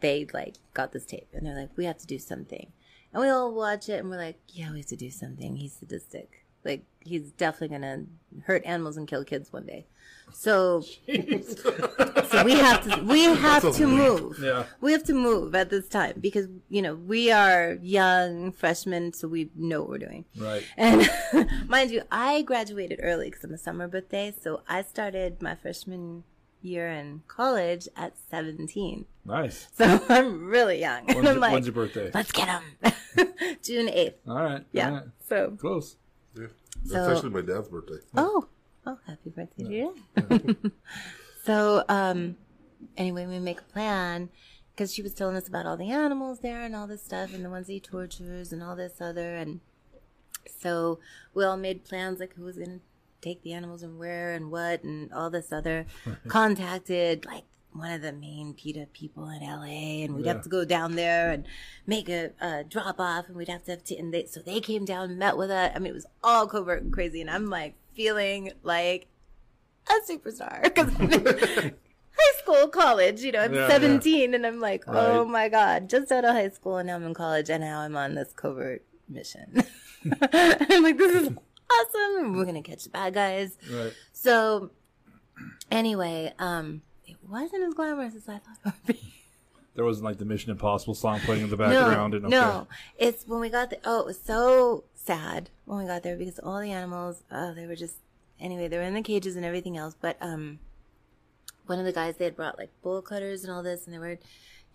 they 0.00 0.26
like 0.32 0.56
got 0.74 0.92
this 0.92 1.06
tape 1.06 1.28
and 1.32 1.46
they're 1.46 1.54
like, 1.54 1.70
we 1.76 1.84
have 1.84 1.98
to 1.98 2.06
do 2.06 2.18
something, 2.18 2.72
and 3.12 3.22
we 3.22 3.28
all 3.28 3.54
watch 3.54 3.88
it 3.88 4.00
and 4.00 4.10
we're 4.10 4.16
like, 4.16 4.38
yeah, 4.48 4.70
we 4.72 4.78
have 4.78 4.86
to 4.86 4.96
do 4.96 5.10
something. 5.10 5.56
He's 5.56 5.74
sadistic. 5.74 6.41
Like 6.64 6.84
he's 7.00 7.30
definitely 7.32 7.76
gonna 7.76 8.04
hurt 8.44 8.64
animals 8.64 8.96
and 8.96 9.08
kill 9.08 9.24
kids 9.24 9.52
one 9.52 9.66
day. 9.66 9.86
So, 10.34 10.80
so 10.80 12.44
we 12.44 12.52
have 12.52 12.84
to 12.84 13.04
we 13.04 13.22
have 13.36 13.74
to 13.74 13.86
move. 13.86 14.38
Yeah. 14.40 14.64
We 14.80 14.92
have 14.92 15.04
to 15.04 15.14
move 15.14 15.54
at 15.54 15.70
this 15.70 15.88
time 15.88 16.14
because 16.20 16.48
you 16.68 16.82
know 16.82 16.94
we 16.94 17.30
are 17.30 17.78
young 17.82 18.52
freshmen, 18.52 19.12
so 19.12 19.28
we 19.28 19.50
know 19.54 19.80
what 19.80 19.90
we're 19.90 19.98
doing. 19.98 20.24
Right. 20.36 20.64
And 20.76 21.08
mind 21.68 21.90
you, 21.90 22.02
I 22.10 22.42
graduated 22.42 23.00
early 23.02 23.26
because 23.30 23.44
I'm 23.44 23.52
a 23.52 23.58
summer 23.58 23.88
birthday, 23.88 24.32
so 24.40 24.62
I 24.68 24.82
started 24.82 25.42
my 25.42 25.54
freshman 25.54 26.24
year 26.62 26.88
in 26.88 27.22
college 27.26 27.88
at 27.96 28.16
17. 28.30 29.04
Nice. 29.24 29.68
So 29.74 30.00
I'm 30.08 30.46
really 30.46 30.80
young, 30.80 31.00
and 31.08 31.16
When's, 31.16 31.28
I'm 31.28 31.34
your, 31.34 31.40
like, 31.40 31.52
when's 31.52 31.66
your 31.66 31.74
birthday? 31.74 32.10
let's 32.14 32.32
get 32.32 32.48
him. 32.48 32.62
June 33.62 33.88
8th. 33.88 34.14
All 34.28 34.42
right. 34.42 34.64
Yeah. 34.72 34.88
All 34.88 34.94
right. 34.94 35.04
So 35.28 35.50
Close. 35.58 35.96
Yeah. 36.84 37.00
That's 37.00 37.16
actually 37.16 37.30
my 37.30 37.42
dad's 37.42 37.68
birthday. 37.68 37.98
Oh, 38.16 38.48
oh, 38.86 38.98
happy 39.06 39.30
birthday 39.30 39.64
to 39.64 39.70
you. 39.70 40.72
so, 41.44 41.84
um, 41.88 42.36
anyway, 42.96 43.26
we 43.26 43.38
make 43.38 43.60
a 43.60 43.64
plan 43.64 44.30
because 44.74 44.92
she 44.92 45.02
was 45.02 45.14
telling 45.14 45.36
us 45.36 45.48
about 45.48 45.66
all 45.66 45.76
the 45.76 45.90
animals 45.90 46.40
there 46.40 46.62
and 46.62 46.74
all 46.74 46.86
this 46.86 47.04
stuff 47.04 47.34
and 47.34 47.44
the 47.44 47.50
ones 47.50 47.68
he 47.68 47.78
tortures 47.80 48.52
and 48.52 48.62
all 48.62 48.74
this 48.74 49.00
other. 49.00 49.34
And 49.36 49.60
so 50.60 50.98
we 51.34 51.44
all 51.44 51.56
made 51.56 51.84
plans 51.84 52.20
like 52.20 52.34
who 52.34 52.44
was 52.44 52.56
going 52.56 52.80
to 52.80 52.80
take 53.20 53.42
the 53.42 53.52
animals 53.52 53.82
and 53.82 53.98
where 53.98 54.32
and 54.32 54.50
what 54.50 54.82
and 54.82 55.12
all 55.12 55.30
this 55.30 55.52
other. 55.52 55.86
Contacted 56.28 57.24
like 57.26 57.44
one 57.74 57.90
of 57.92 58.02
the 58.02 58.12
main 58.12 58.54
PETA 58.54 58.88
people 58.92 59.28
in 59.28 59.40
LA 59.40 60.04
and 60.04 60.14
we'd 60.14 60.26
have 60.26 60.42
to 60.42 60.48
go 60.48 60.64
down 60.64 60.94
there 60.94 61.30
and 61.30 61.46
make 61.86 62.08
a, 62.08 62.30
uh 62.40 62.62
drop 62.68 63.00
off 63.00 63.26
and 63.28 63.36
we'd 63.36 63.48
have 63.48 63.64
to 63.64 63.72
have 63.72 63.84
to, 63.84 63.96
and 63.96 64.12
they, 64.12 64.26
so 64.26 64.40
they 64.40 64.60
came 64.60 64.84
down 64.84 65.18
met 65.18 65.36
with 65.36 65.50
us. 65.50 65.72
I 65.74 65.78
mean, 65.78 65.90
it 65.90 65.94
was 65.94 66.06
all 66.22 66.46
covert 66.46 66.82
and 66.82 66.92
crazy 66.92 67.20
and 67.20 67.30
I'm 67.30 67.48
like 67.50 67.74
feeling 67.94 68.52
like 68.62 69.06
a 69.88 70.10
superstar 70.10 70.62
because 70.62 70.92
high 72.18 72.38
school, 72.38 72.68
college, 72.68 73.22
you 73.22 73.32
know, 73.32 73.40
I'm 73.40 73.54
Yeah, 73.54 73.68
17 73.68 74.34
and 74.34 74.46
I'm 74.46 74.60
like, 74.60 74.84
oh 74.86 75.24
my 75.24 75.48
God, 75.48 75.88
just 75.88 76.12
out 76.12 76.24
of 76.24 76.34
high 76.34 76.50
school 76.50 76.76
and 76.76 76.86
now 76.86 76.96
I'm 76.96 77.04
in 77.04 77.14
college 77.14 77.50
and 77.50 77.62
now 77.62 77.80
I'm 77.80 77.96
on 77.96 78.14
this 78.14 78.32
covert 78.34 78.84
mission. 79.08 79.64
I'm 80.32 80.82
like, 80.82 80.98
this 80.98 81.22
is 81.22 81.28
awesome. 81.70 82.36
We're 82.36 82.44
to 82.62 82.62
catch 82.62 82.84
the 82.84 82.90
bad 82.90 83.14
guys. 83.14 83.56
Right. 83.70 83.92
So 84.12 84.70
anyway, 85.70 86.32
um, 86.38 86.82
wasn't 87.32 87.64
as 87.64 87.74
glamorous 87.74 88.14
as 88.14 88.28
I 88.28 88.38
thought 88.38 88.56
it 88.64 88.72
would 88.86 88.86
be. 88.86 89.14
There 89.74 89.84
wasn't 89.84 90.04
like 90.04 90.18
the 90.18 90.24
Mission 90.24 90.50
Impossible 90.50 90.94
song 90.94 91.20
playing 91.20 91.44
in 91.44 91.50
the 91.50 91.56
background. 91.58 92.12
No, 92.12 92.16
and 92.16 92.26
okay. 92.26 92.30
no, 92.30 92.68
it's 92.98 93.26
when 93.26 93.40
we 93.40 93.48
got 93.48 93.70
there. 93.70 93.80
Oh, 93.84 94.00
it 94.00 94.06
was 94.06 94.20
so 94.20 94.84
sad 94.94 95.50
when 95.64 95.78
we 95.78 95.86
got 95.86 96.02
there 96.02 96.16
because 96.16 96.38
all 96.38 96.60
the 96.60 96.70
animals, 96.70 97.24
oh, 97.30 97.54
they 97.54 97.66
were 97.66 97.76
just 97.76 97.96
anyway. 98.38 98.68
They 98.68 98.76
were 98.76 98.82
in 98.82 98.94
the 98.94 99.02
cages 99.02 99.34
and 99.34 99.44
everything 99.44 99.78
else. 99.78 99.96
But 99.98 100.18
um, 100.20 100.58
one 101.66 101.78
of 101.78 101.86
the 101.86 101.92
guys 101.92 102.16
they 102.16 102.26
had 102.26 102.36
brought 102.36 102.58
like 102.58 102.70
bull 102.82 103.00
cutters 103.00 103.44
and 103.44 103.52
all 103.52 103.62
this, 103.62 103.86
and 103.86 103.94
they 103.94 103.98
were 103.98 104.18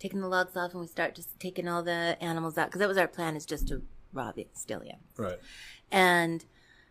taking 0.00 0.20
the 0.20 0.28
logs 0.28 0.56
off, 0.56 0.72
and 0.72 0.80
we 0.80 0.86
start 0.88 1.14
just 1.14 1.38
taking 1.38 1.68
all 1.68 1.82
the 1.82 2.16
animals 2.20 2.58
out 2.58 2.68
because 2.68 2.80
that 2.80 2.88
was 2.88 2.98
our 2.98 3.08
plan 3.08 3.36
is 3.36 3.46
just 3.46 3.68
to 3.68 3.82
rob 4.12 4.36
it, 4.38 4.48
steal 4.54 4.80
the 4.80 4.88
animals. 4.88 5.14
Right. 5.16 5.38
And 5.92 6.44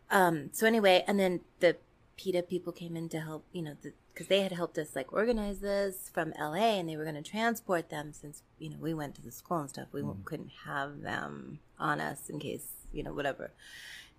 um, 0.09 0.49
so 0.53 0.65
anyway, 0.65 1.03
and 1.07 1.19
then 1.19 1.41
the 1.59 1.75
PETA 2.15 2.43
people 2.43 2.71
came 2.71 2.95
in 2.95 3.09
to 3.09 3.19
help, 3.19 3.45
you 3.51 3.61
know, 3.61 3.75
because 4.17 4.27
they 4.29 4.41
had 4.41 4.51
helped 4.51 4.79
us 4.79 4.95
like 4.95 5.13
organize 5.13 5.59
this 5.59 6.09
from 6.11 6.33
LA, 6.39 6.79
and 6.79 6.89
they 6.89 6.97
were 6.97 7.03
going 7.03 7.21
to 7.21 7.21
transport 7.21 7.91
them 7.91 8.11
since 8.13 8.41
you 8.57 8.71
know 8.71 8.77
we 8.79 8.91
went 8.91 9.13
to 9.13 9.21
the 9.21 9.31
school 9.31 9.59
and 9.59 9.69
stuff. 9.69 9.89
We 9.91 10.01
couldn't 10.25 10.49
have 10.65 11.01
them 11.01 11.59
on 11.77 12.01
us 12.01 12.27
in 12.27 12.39
case 12.39 12.65
you 12.91 13.03
know 13.03 13.13
whatever. 13.13 13.51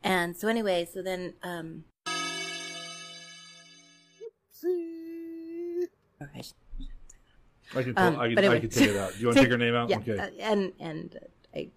And 0.04 0.36
so 0.36 0.46
anyway, 0.46 0.88
so 0.92 1.02
then 1.02 1.34
um, 1.42 1.82
okay, 6.22 6.42
I 7.74 7.82
can. 7.82 7.94
Pull, 7.94 8.04
Um, 8.04 8.20
I 8.20 8.28
can. 8.28 8.38
anyway. 8.38 8.56
I 8.56 8.60
can 8.60 8.70
take 8.70 8.90
it 8.90 8.96
out. 8.96 9.14
Do 9.14 9.18
you 9.18 9.26
want 9.26 9.36
to 9.38 9.42
take 9.42 9.50
her 9.50 9.58
name 9.58 9.74
out? 9.74 9.88
yeah, 9.90 9.98
Okay. 9.98 10.16
uh, 10.18 10.30
and 10.38 10.72
and 10.78 11.16
uh, 11.16 11.58
I 11.58 11.70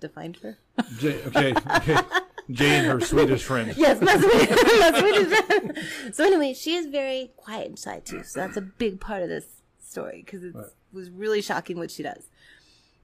defined 0.00 0.38
her. 0.38 0.56
J- 0.98 1.22
okay. 1.26 1.52
Okay. 1.76 1.98
Jane, 2.50 2.84
her 2.84 3.00
Swedish 3.00 3.42
friend. 3.44 3.74
Yes, 3.76 4.00
my 4.00 4.16
Swedish, 4.16 4.50
my 4.80 4.98
Swedish 4.98 5.38
friend. 5.44 6.14
So 6.14 6.24
anyway, 6.24 6.54
she 6.54 6.74
is 6.74 6.86
very 6.86 7.32
quiet 7.36 7.68
and 7.68 7.78
shy 7.78 8.00
too. 8.00 8.22
So 8.24 8.40
that's 8.40 8.56
a 8.56 8.60
big 8.62 9.00
part 9.00 9.22
of 9.22 9.28
this 9.28 9.46
story 9.82 10.22
because 10.24 10.42
it 10.44 10.54
was 10.92 11.10
really 11.10 11.42
shocking 11.42 11.78
what 11.78 11.90
she 11.90 12.02
does. 12.02 12.28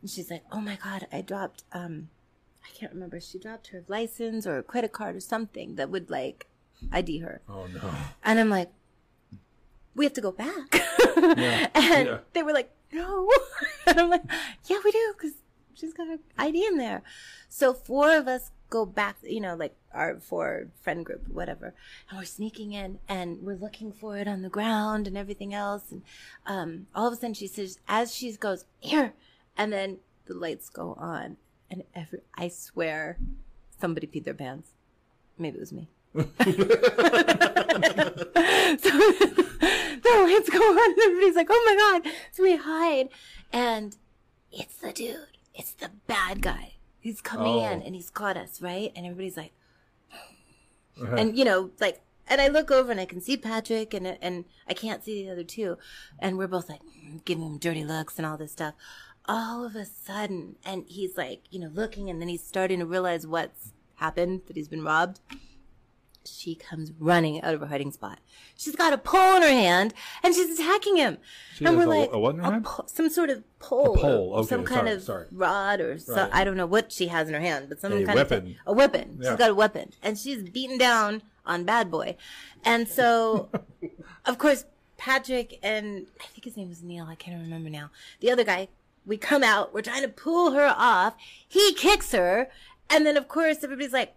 And 0.01 0.11
she's 0.11 0.31
like, 0.31 0.45
"Oh 0.53 0.61
my 0.61 0.79
god, 0.83 1.07
I 1.13 1.21
dropped 1.23 1.65
um, 1.73 2.09
I 2.65 2.69
can't 2.79 2.93
remember. 2.93 3.21
She 3.21 3.39
dropped 3.39 3.69
her 3.69 3.85
license 3.89 4.47
or 4.47 4.59
a 4.59 4.63
credit 4.63 4.93
card 4.93 5.17
or 5.17 5.21
something 5.21 5.77
that 5.77 5.91
would 5.91 6.11
like 6.11 6.47
ID 6.93 7.19
her." 7.19 7.41
Oh 7.49 7.67
no. 7.67 7.91
And 8.25 8.39
I'm 8.39 8.51
like, 8.51 8.71
"We 9.95 10.05
have 10.05 10.15
to 10.15 10.21
go 10.21 10.33
back." 10.33 10.75
Yeah. 11.17 11.69
And 11.75 12.07
Yeah. 12.09 12.19
they 12.35 12.43
were 12.43 12.53
like, 12.53 12.71
no. 12.93 13.29
and 13.87 13.99
I'm 13.99 14.11
like, 14.11 14.23
yeah, 14.67 14.79
we 14.85 14.93
do, 14.93 15.15
because 15.17 15.33
she's 15.75 15.93
got 15.93 16.07
her 16.09 16.19
ID 16.39 16.67
in 16.67 16.77
there. 16.79 17.03
So 17.49 17.73
four 17.75 18.15
of 18.17 18.29
us 18.29 18.51
go 18.71 18.85
back, 18.85 19.17
you 19.23 19.41
know, 19.41 19.55
like 19.55 19.75
our 19.93 20.19
four 20.19 20.69
friend 20.81 21.05
group, 21.05 21.29
whatever. 21.29 21.75
And 22.09 22.19
we're 22.19 22.25
sneaking 22.25 22.73
in 22.73 22.99
and 23.09 23.43
we're 23.43 23.57
looking 23.57 23.93
for 23.93 24.17
it 24.17 24.29
on 24.29 24.43
the 24.43 24.49
ground 24.49 25.07
and 25.07 25.17
everything 25.17 25.55
else. 25.55 25.91
And 25.91 26.03
um, 26.47 26.87
all 26.95 27.07
of 27.07 27.13
a 27.13 27.17
sudden 27.17 27.35
she 27.35 27.47
says, 27.47 27.79
as 27.89 28.15
she 28.15 28.33
goes, 28.37 28.65
here. 28.81 29.15
And 29.57 29.73
then 29.73 29.99
the 30.27 30.35
lights 30.35 30.69
go 30.69 30.95
on. 30.99 31.37
And 31.71 31.85
every, 31.95 32.21
I 32.35 32.49
swear, 32.49 33.19
somebody 33.81 34.07
peed 34.07 34.25
their 34.25 34.35
pants. 34.35 34.71
Maybe 35.39 35.57
it 35.57 35.61
was 35.61 35.73
me. 35.73 35.89
so 36.15 36.25
the 40.07 40.23
lights 40.25 40.51
go 40.51 40.59
on 40.59 40.91
and 40.91 40.99
everybody's 41.03 41.37
like, 41.37 41.49
oh 41.51 41.63
my 41.67 42.01
god. 42.01 42.13
So 42.33 42.43
we 42.43 42.57
hide 42.57 43.09
and 43.53 43.97
it's 44.53 44.77
the 44.77 44.93
dude. 44.93 45.27
It's 45.55 45.73
the 45.73 45.91
bad 46.07 46.43
guy. 46.43 46.76
He's 47.07 47.21
coming 47.21 47.55
Oh. 47.62 47.71
in 47.71 47.83
and 47.83 47.95
he's 47.95 48.11
caught 48.11 48.37
us, 48.37 48.61
right? 48.61 48.90
And 48.97 49.07
everybody's 49.07 49.37
like, 49.37 49.53
and 51.16 51.38
you 51.38 51.45
know, 51.45 51.71
like, 51.81 52.01
and 52.27 52.40
I 52.40 52.49
look 52.49 52.73
over 52.73 52.90
and 52.90 52.99
I 53.01 53.05
can 53.05 53.21
see 53.21 53.37
Patrick 53.37 53.95
and 53.95 54.19
and 54.21 54.45
I 54.66 54.75
can't 54.75 55.05
see 55.05 55.25
the 55.25 55.31
other 55.31 55.45
two, 55.45 55.79
and 56.19 56.37
we're 56.37 56.49
both 56.49 56.69
like 56.69 56.81
mm, 56.83 57.25
giving 57.25 57.45
him 57.47 57.59
dirty 57.59 57.85
looks 57.85 58.19
and 58.19 58.27
all 58.27 58.37
this 58.37 58.51
stuff. 58.51 58.75
All 59.29 59.64
of 59.64 59.77
a 59.77 59.85
sudden, 59.85 60.57
and 60.64 60.85
he's 60.88 61.16
like, 61.16 61.42
you 61.51 61.61
know, 61.61 61.71
looking, 61.73 62.11
and 62.11 62.21
then 62.21 62.29
he's 62.29 62.42
starting 62.42 62.81
to 62.81 62.87
realize 62.87 63.25
what's 63.25 63.73
happened 63.97 64.42
that 64.49 64.57
he's 64.57 64.66
been 64.69 64.83
robbed. 64.83 65.21
She 66.27 66.55
comes 66.55 66.93
running 66.99 67.41
out 67.43 67.55
of 67.55 67.61
her 67.61 67.67
hiding 67.67 67.93
spot. 67.93 68.19
She's 68.57 68.75
got 68.77 68.93
a 68.93 68.99
pole 68.99 69.37
in 69.37 69.43
her 69.43 69.49
hand 69.49 69.95
and 70.23 70.35
she's 70.35 70.59
attacking 70.59 70.97
him. 70.97 71.19
She 71.55 71.65
and 71.65 71.77
we're 71.77 71.85
a- 71.85 71.87
like, 71.87 72.12
a 72.12 72.19
what 72.19 72.35
in 72.35 72.41
her 72.43 72.51
hand? 72.53 72.65
po- 72.65 72.85
some 72.87 73.09
sort 73.09 73.31
of 73.31 73.43
pole, 73.59 73.95
A 73.95 73.99
pole, 73.99 74.35
okay, 74.37 74.49
some 74.49 74.65
kind 74.65 74.81
sorry, 74.87 74.93
of 74.97 75.03
sorry. 75.03 75.27
rod, 75.33 75.81
or 75.81 75.99
so, 75.99 76.15
Right. 76.15 76.31
I 76.33 76.45
don't 76.45 76.57
know 76.57 76.67
what 76.67 76.93
she 76.93 77.09
has 77.09 77.29
in 77.29 77.35
her 77.35 77.41
hand, 77.41 77.69
but 77.69 77.81
some 77.81 77.93
A 77.93 78.05
kind 78.05 78.17
weapon. 78.17 78.39
of 78.39 78.45
thing. 78.45 78.57
a 78.67 78.73
weapon. 78.73 79.19
Yeah. 79.21 79.31
She's 79.31 79.39
got 79.39 79.51
a 79.51 79.55
weapon, 79.55 79.93
and 80.03 80.19
she's 80.19 80.43
beaten 80.43 80.79
down 80.79 81.23
on 81.45 81.65
Bad 81.65 81.91
Boy, 81.91 82.17
and 82.65 82.89
so, 82.89 83.49
of 84.27 84.39
course, 84.39 84.65
Patrick 84.99 85.59
and 85.62 86.07
I 86.21 86.25
think 86.27 86.45
his 86.45 86.57
name 86.57 86.69
was 86.69 86.83
Neil. 86.83 87.07
I 87.09 87.15
can't 87.15 87.41
remember 87.43 87.71
now. 87.71 87.91
The 88.21 88.31
other 88.31 88.45
guy. 88.45 88.69
We 89.05 89.17
come 89.17 89.45
out. 89.45 89.73
We're 89.73 89.83
trying 89.83 90.03
to 90.03 90.09
pull 90.09 90.51
her 90.51 90.75
off. 90.77 91.15
He 91.47 91.75
kicks 91.75 92.11
her, 92.11 92.49
and 92.91 93.07
then 93.07 93.17
of 93.17 93.29
course 93.29 93.62
everybody's 93.62 93.93
like, 93.93 94.15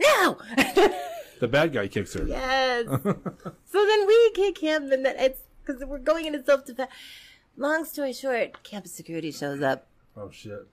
"No!" 0.00 0.38
The 1.40 1.48
bad 1.48 1.72
guy 1.72 1.88
kicks 1.88 2.14
her. 2.14 2.24
Yes. 2.24 2.86
so 2.86 3.86
then 3.86 4.06
we 4.06 4.30
kick 4.34 4.58
him, 4.58 4.90
and 4.92 5.04
then 5.04 5.14
it's 5.18 5.40
because 5.64 5.84
we're 5.84 5.98
going 5.98 6.26
into 6.26 6.42
self 6.44 6.64
defense. 6.64 6.90
Long 7.56 7.84
story 7.84 8.12
short, 8.12 8.62
campus 8.62 8.92
security 8.92 9.30
shows 9.32 9.62
up. 9.62 9.86
Oh 10.16 10.30
shit. 10.30 10.66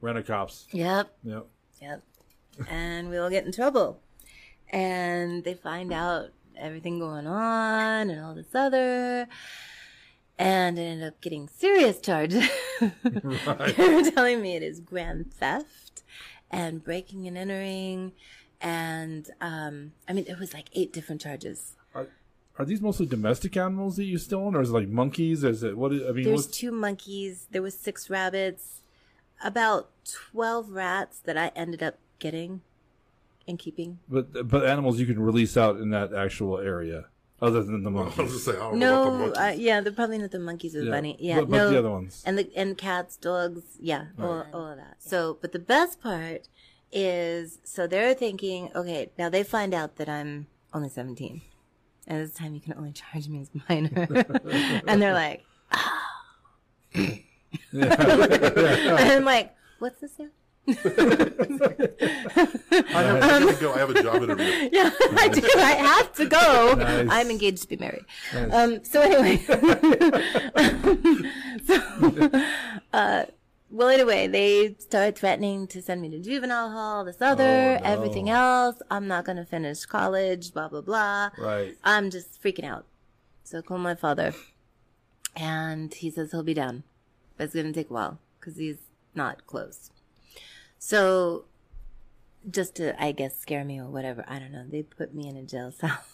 Rent 0.00 0.18
a 0.18 0.22
cops. 0.22 0.66
Yep, 0.70 1.16
Yep. 1.24 1.46
yep. 1.80 2.02
and 2.68 3.08
we 3.10 3.16
all 3.16 3.30
get 3.30 3.44
in 3.46 3.52
trouble. 3.52 4.00
And 4.70 5.44
they 5.44 5.54
find 5.54 5.92
out 5.92 6.30
everything 6.56 6.98
going 6.98 7.26
on 7.26 8.10
and 8.10 8.20
all 8.24 8.34
this 8.34 8.54
other. 8.54 9.26
And 10.38 10.78
it 10.78 10.82
ended 10.82 11.08
up 11.08 11.20
getting 11.20 11.48
serious 11.48 12.00
charges. 12.00 12.48
they 12.80 12.90
were 13.94 14.10
telling 14.10 14.42
me 14.42 14.56
it 14.56 14.62
is 14.62 14.80
grand 14.80 15.32
theft 15.32 16.02
and 16.50 16.82
breaking 16.82 17.26
and 17.26 17.38
entering. 17.38 18.12
And, 18.60 19.30
um, 19.40 19.92
I 20.08 20.12
mean, 20.12 20.24
it 20.28 20.38
was 20.38 20.54
like 20.54 20.68
eight 20.72 20.92
different 20.92 21.20
charges. 21.20 21.74
Are 22.56 22.64
these 22.64 22.80
mostly 22.80 23.04
domestic 23.06 23.56
animals 23.56 23.96
that 23.96 24.04
you 24.04 24.16
stolen, 24.16 24.54
or 24.54 24.60
is 24.60 24.70
it 24.70 24.74
like 24.74 24.86
monkeys? 24.88 25.42
Is 25.42 25.64
it 25.64 25.76
what? 25.76 25.92
Is, 25.92 26.02
I 26.08 26.12
mean, 26.12 26.22
There's 26.24 26.46
what's, 26.46 26.56
two 26.56 26.70
monkeys. 26.70 27.48
There 27.50 27.62
was 27.62 27.76
six 27.76 28.08
rabbits, 28.08 28.80
about 29.42 29.90
twelve 30.04 30.70
rats 30.70 31.18
that 31.24 31.36
I 31.36 31.50
ended 31.56 31.82
up 31.82 31.98
getting 32.20 32.60
and 33.48 33.58
keeping. 33.58 33.98
but 34.08 34.46
but 34.48 34.64
animals 34.64 35.00
you 35.00 35.06
can 35.06 35.18
release 35.20 35.56
out 35.56 35.78
in 35.80 35.90
that 35.90 36.14
actual 36.14 36.58
area, 36.58 37.06
other 37.42 37.64
than 37.64 37.82
the 37.82 37.90
I 37.90 37.92
was 37.92 38.16
monkeys. 38.16 38.32
just 38.34 38.44
saying, 38.44 38.56
I 38.58 38.60
don't 38.70 38.78
know 38.78 39.02
about 39.02 39.34
the 39.34 39.40
No, 39.40 39.46
uh, 39.48 39.50
yeah, 39.50 39.80
they're 39.80 39.92
probably 39.92 40.18
not 40.18 40.30
the 40.30 40.38
monkeys 40.38 40.76
or 40.76 40.80
the 40.80 40.84
Yeah. 40.86 40.90
bunny. 40.92 41.16
Yeah, 41.18 41.40
But- 41.40 41.50
but 41.50 41.56
no, 41.56 41.70
the 41.70 41.78
other 41.80 41.90
ones. 41.90 42.22
and 42.24 42.38
the 42.38 42.48
and 42.54 42.78
cats, 42.78 43.16
dogs, 43.16 43.62
yeah, 43.80 44.04
all, 44.16 44.46
all 44.52 44.68
of 44.68 44.76
that. 44.76 44.98
So, 45.02 45.38
but 45.40 45.50
the 45.50 45.58
best 45.58 46.00
part 46.00 46.46
is, 46.94 47.58
so 47.64 47.86
they're 47.86 48.14
thinking, 48.14 48.70
okay, 48.74 49.10
now 49.18 49.28
they 49.28 49.42
find 49.42 49.74
out 49.74 49.96
that 49.96 50.08
I'm 50.08 50.46
only 50.72 50.88
seventeen, 50.88 51.42
and 52.06 52.22
this 52.22 52.32
time 52.34 52.54
you 52.54 52.60
can 52.60 52.74
only 52.74 52.92
charge 52.92 53.28
me 53.28 53.40
as 53.40 53.50
minor, 53.68 53.90
and 54.86 55.02
they're 55.02 55.12
like, 55.12 55.44
and 56.94 57.24
I'm 57.72 59.24
like, 59.24 59.54
what's 59.78 60.00
this 60.00 60.18
now? 60.18 60.28
I 60.66 60.72
have, 63.02 63.22
I 63.22 63.28
gotta 63.28 63.60
go. 63.60 63.72
I 63.74 63.78
have 63.78 63.90
a 63.90 64.02
job 64.02 64.22
interview. 64.22 64.44
Yeah, 64.72 64.90
I 65.16 65.28
do. 65.28 65.42
I 65.56 65.72
have 65.72 66.14
to 66.14 66.24
go. 66.26 66.74
Nice. 66.78 67.08
I'm 67.10 67.30
engaged 67.30 67.62
to 67.62 67.68
be 67.68 67.76
married. 67.76 68.04
Um, 68.50 68.82
so 68.82 69.02
anyway, 69.02 69.36
so 71.66 72.30
uh, 72.94 73.24
well, 73.74 73.88
anyway, 73.88 74.28
they 74.28 74.76
started 74.78 75.16
threatening 75.16 75.66
to 75.66 75.82
send 75.82 76.00
me 76.00 76.08
to 76.10 76.20
juvenile 76.20 76.70
hall, 76.70 77.04
this 77.04 77.20
other, 77.20 77.42
Oh, 77.42 77.82
no. 77.82 77.90
everything 77.90 78.30
else. 78.30 78.76
I'm 78.88 79.08
not 79.08 79.24
going 79.24 79.36
to 79.36 79.44
finish 79.44 79.84
college, 79.84 80.52
blah, 80.54 80.68
blah, 80.68 80.80
blah. 80.80 81.30
Right. 81.36 81.76
I'm 81.82 82.10
just 82.10 82.40
freaking 82.40 82.64
out. 82.64 82.84
So 83.42 83.58
I 83.58 83.62
call 83.62 83.78
my 83.78 83.96
father, 83.96 84.32
and 85.34 85.92
he 85.92 86.08
says 86.10 86.30
he'll 86.30 86.44
be 86.44 86.54
down, 86.54 86.84
but 87.36 87.44
it's 87.44 87.54
going 87.54 87.66
to 87.66 87.72
take 87.72 87.90
a 87.90 87.92
while 87.92 88.18
because 88.38 88.56
he's 88.56 88.78
not 89.14 89.44
close. 89.46 89.90
So, 90.78 91.44
just 92.48 92.76
to, 92.76 93.00
I 93.02 93.10
guess, 93.12 93.36
scare 93.38 93.64
me 93.64 93.80
or 93.80 93.86
whatever, 93.88 94.24
I 94.28 94.38
don't 94.38 94.52
know. 94.52 94.66
They 94.70 94.82
put 94.82 95.14
me 95.14 95.28
in 95.28 95.36
a 95.36 95.42
jail 95.42 95.72
cell. 95.72 95.98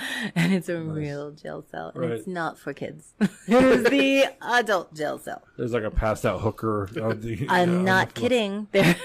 and 0.34 0.52
it's 0.52 0.68
a 0.68 0.80
real 0.80 1.30
jail 1.32 1.64
cell, 1.70 1.92
and 1.94 2.04
it's 2.12 2.26
not 2.26 2.58
for 2.58 2.72
kids. 2.72 3.14
it 3.20 3.30
is 3.64 3.84
the 3.84 4.26
adult 4.42 4.94
jail 4.94 5.18
cell. 5.18 5.42
There's 5.56 5.72
like 5.72 5.82
a 5.84 5.90
passed 5.90 6.24
out 6.26 6.40
hooker. 6.40 6.88
the- 6.92 7.46
I'm 7.48 7.70
on 7.78 7.84
not 7.84 8.14
the 8.14 8.20
kidding. 8.20 8.68
There, 8.72 8.96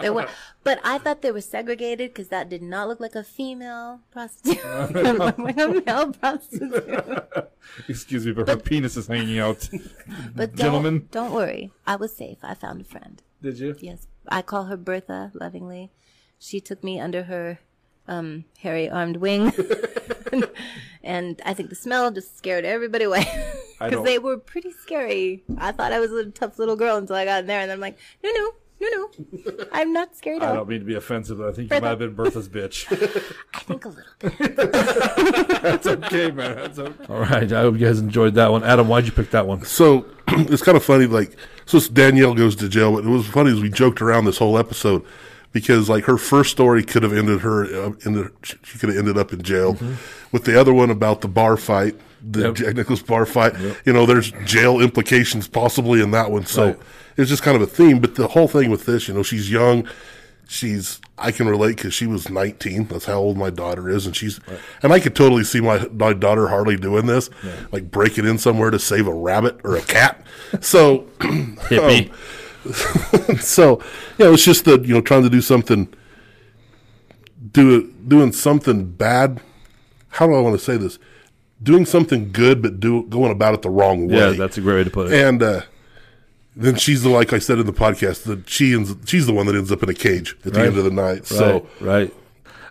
there 0.00 0.12
were, 0.12 0.28
but 0.64 0.80
I 0.84 0.98
thought 0.98 1.22
they 1.22 1.32
were 1.32 1.40
segregated 1.40 2.10
because 2.10 2.28
that 2.28 2.48
did 2.48 2.62
not 2.62 2.88
look 2.88 3.00
like 3.00 3.14
a 3.14 3.24
female 3.24 4.00
prostitute. 4.10 4.58
it 4.64 5.18
looked 5.18 5.38
like 5.38 5.58
a 5.58 5.68
male 5.68 6.12
prostitute. 6.12 7.50
Excuse 7.88 8.26
me, 8.26 8.32
but 8.32 8.48
her 8.48 8.56
penis 8.56 8.96
is 8.96 9.06
hanging 9.06 9.38
out. 9.38 9.68
But 10.34 10.54
don't, 10.54 10.56
Gentlemen. 10.56 11.08
don't 11.10 11.32
worry. 11.32 11.72
I 11.86 11.96
was 11.96 12.14
safe. 12.16 12.38
I 12.42 12.54
found 12.54 12.80
a 12.80 12.84
friend. 12.84 13.22
Did 13.42 13.58
you? 13.58 13.76
Yes, 13.80 14.06
I 14.28 14.42
call 14.42 14.64
her 14.64 14.76
Bertha 14.76 15.32
lovingly. 15.34 15.90
She 16.38 16.60
took 16.60 16.84
me 16.84 17.00
under 17.00 17.24
her 17.24 17.58
um, 18.08 18.44
hairy 18.58 18.88
armed 18.88 19.18
wing, 19.18 19.52
and 21.02 21.40
I 21.44 21.54
think 21.54 21.68
the 21.68 21.76
smell 21.76 22.10
just 22.10 22.36
scared 22.36 22.64
everybody 22.64 23.04
away 23.04 23.26
because 23.78 24.04
they 24.04 24.18
were 24.18 24.38
pretty 24.38 24.72
scary. 24.72 25.44
I 25.58 25.72
thought 25.72 25.92
I 25.92 26.00
was 26.00 26.12
a 26.12 26.30
tough 26.30 26.58
little 26.58 26.76
girl 26.76 26.96
until 26.96 27.16
I 27.16 27.24
got 27.24 27.40
in 27.40 27.46
there, 27.46 27.60
and 27.60 27.70
I'm 27.70 27.80
like, 27.80 27.98
no, 28.24 28.30
no, 28.30 28.52
no, 28.80 28.88
no, 29.32 29.64
I'm 29.72 29.92
not 29.92 30.16
scared. 30.16 30.42
I 30.42 30.54
don't 30.54 30.68
mean 30.68 30.80
to 30.80 30.84
be 30.84 30.94
offensive, 30.94 31.38
but 31.38 31.48
I 31.48 31.52
think 31.52 31.72
you 31.72 31.80
might 31.80 31.88
have 31.88 31.98
been 31.98 32.14
Bertha's 32.14 32.48
bitch. 32.48 32.86
I 33.54 33.58
think 33.60 33.84
a 33.84 33.88
little 33.88 34.12
bit. 34.20 35.62
That's 35.62 35.86
okay, 35.86 36.30
man. 36.30 36.56
That's 36.56 36.78
okay. 36.78 37.04
All 37.12 37.20
right. 37.20 37.52
I 37.52 37.60
hope 37.62 37.74
you 37.74 37.86
guys 37.86 37.98
enjoyed 37.98 38.34
that 38.34 38.52
one. 38.52 38.62
Adam, 38.62 38.86
why'd 38.86 39.04
you 39.04 39.12
pick 39.12 39.30
that 39.30 39.46
one? 39.46 39.64
So 39.64 40.06
it's 40.28 40.62
kind 40.62 40.76
of 40.76 40.84
funny, 40.84 41.06
like 41.06 41.36
so 41.66 41.80
Danielle 41.80 42.34
goes 42.34 42.54
to 42.56 42.68
jail, 42.68 42.92
but 42.94 43.04
it 43.04 43.08
was 43.08 43.26
funny 43.26 43.50
as 43.50 43.60
we 43.60 43.68
joked 43.68 44.00
around 44.00 44.26
this 44.26 44.38
whole 44.38 44.56
episode 44.56 45.04
because 45.52 45.88
like 45.88 46.04
her 46.04 46.18
first 46.18 46.50
story 46.50 46.82
could 46.84 47.02
have 47.02 47.12
ended 47.12 47.40
her 47.40 47.64
uh, 47.64 47.92
in 48.04 48.12
the, 48.14 48.32
she 48.42 48.78
could 48.78 48.88
have 48.90 48.98
ended 48.98 49.16
up 49.18 49.32
in 49.32 49.42
jail. 49.42 49.76
With 50.32 50.44
the 50.44 50.58
other 50.60 50.74
one 50.74 50.90
about 50.90 51.20
the 51.22 51.28
bar 51.28 51.56
fight, 51.56 51.94
the 52.22 52.40
Yep. 52.46 52.54
Jack 52.54 52.74
Nicholas 52.76 53.02
bar 53.02 53.24
fight, 53.26 53.54
you 53.84 53.92
know, 53.92 54.04
there's 54.06 54.32
jail 54.44 54.80
implications 54.80 55.48
possibly 55.48 56.00
in 56.02 56.10
that 56.10 56.30
one. 56.30 56.44
So 56.46 56.66
Right. 56.66 56.78
it's 57.16 57.30
just 57.30 57.42
kind 57.42 57.56
of 57.56 57.62
a 57.62 57.66
theme. 57.66 58.00
But 58.00 58.16
the 58.16 58.28
whole 58.28 58.48
thing 58.48 58.70
with 58.70 58.86
this, 58.86 59.08
you 59.08 59.14
know, 59.14 59.22
she's 59.22 59.50
young. 59.50 59.86
She's 60.50 61.00
I 61.18 61.30
can 61.30 61.46
relate 61.46 61.76
because 61.76 61.92
she 61.92 62.06
was 62.06 62.30
19. 62.30 62.86
That's 62.86 63.04
how 63.04 63.16
old 63.18 63.36
my 63.36 63.50
daughter 63.50 63.88
is, 63.90 64.06
and 64.06 64.16
she's 64.16 64.40
and 64.82 64.94
I 64.94 64.98
could 65.00 65.14
totally 65.14 65.44
see 65.44 65.60
my 65.60 65.86
my 65.92 66.14
daughter 66.14 66.48
Harley 66.48 66.76
doing 66.76 67.04
this, 67.06 67.28
like 67.70 67.90
breaking 67.90 68.24
in 68.24 68.38
somewhere 68.38 68.70
to 68.70 68.78
save 68.78 69.06
a 69.06 69.12
rabbit 69.12 69.60
or 69.62 69.76
a 69.76 69.82
cat. 69.82 70.22
So 70.62 71.00
Hippie. 71.18 72.10
so 73.40 73.82
yeah, 74.18 74.32
it's 74.32 74.44
just 74.44 74.64
that 74.66 74.84
you 74.84 74.94
know 74.94 75.00
trying 75.00 75.22
to 75.22 75.30
do 75.30 75.40
something, 75.40 75.88
do 77.52 77.92
doing 78.06 78.32
something 78.32 78.84
bad. 78.90 79.40
How 80.10 80.26
do 80.26 80.34
I 80.34 80.40
want 80.40 80.58
to 80.58 80.64
say 80.64 80.76
this? 80.76 80.98
Doing 81.62 81.84
something 81.86 82.30
good, 82.32 82.62
but 82.62 82.80
do 82.80 83.02
going 83.04 83.32
about 83.32 83.54
it 83.54 83.62
the 83.62 83.70
wrong 83.70 84.08
way. 84.08 84.16
yeah, 84.16 84.30
that's 84.30 84.58
a 84.58 84.60
great 84.60 84.74
way 84.76 84.84
to 84.84 84.90
put 84.90 85.12
it. 85.12 85.24
and 85.26 85.42
uh, 85.42 85.62
then 86.56 86.76
she's 86.76 87.02
the 87.02 87.08
like 87.08 87.32
I 87.32 87.38
said 87.38 87.58
in 87.58 87.66
the 87.66 87.72
podcast 87.72 88.24
that 88.24 88.48
she 88.48 88.74
ends, 88.74 88.94
she's 89.06 89.26
the 89.26 89.32
one 89.32 89.46
that 89.46 89.54
ends 89.56 89.72
up 89.72 89.82
in 89.82 89.88
a 89.88 89.94
cage 89.94 90.36
at 90.44 90.52
the 90.52 90.58
Right. 90.60 90.68
end 90.68 90.78
of 90.78 90.84
the 90.84 90.90
night. 90.90 91.26
So 91.26 91.66
right, 91.80 91.86
right. 92.02 92.14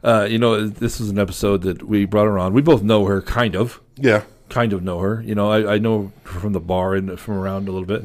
Uh, 0.04 0.26
you 0.30 0.38
know, 0.38 0.68
this 0.68 1.00
was 1.00 1.10
an 1.10 1.20
episode 1.20 1.64
that 1.64 1.84
we 1.84 2.06
brought 2.06 2.26
her 2.26 2.38
on. 2.39 2.54
We 2.54 2.62
both 2.62 2.84
know 2.84 3.06
her, 3.06 3.22
kind 3.22 3.56
of, 3.56 3.82
yeah, 3.98 4.24
kind 4.48 4.72
of 4.72 4.84
know 4.84 5.00
her. 5.00 5.22
You 5.26 5.36
know, 5.36 5.50
I, 5.52 5.74
I 5.74 5.78
know 5.80 6.12
from 6.24 6.54
the 6.54 6.60
bar 6.62 6.93
and 6.95 7.20
from 7.20 7.34
around 7.34 7.68
a 7.68 7.72
little 7.72 7.88
bit. 7.88 8.04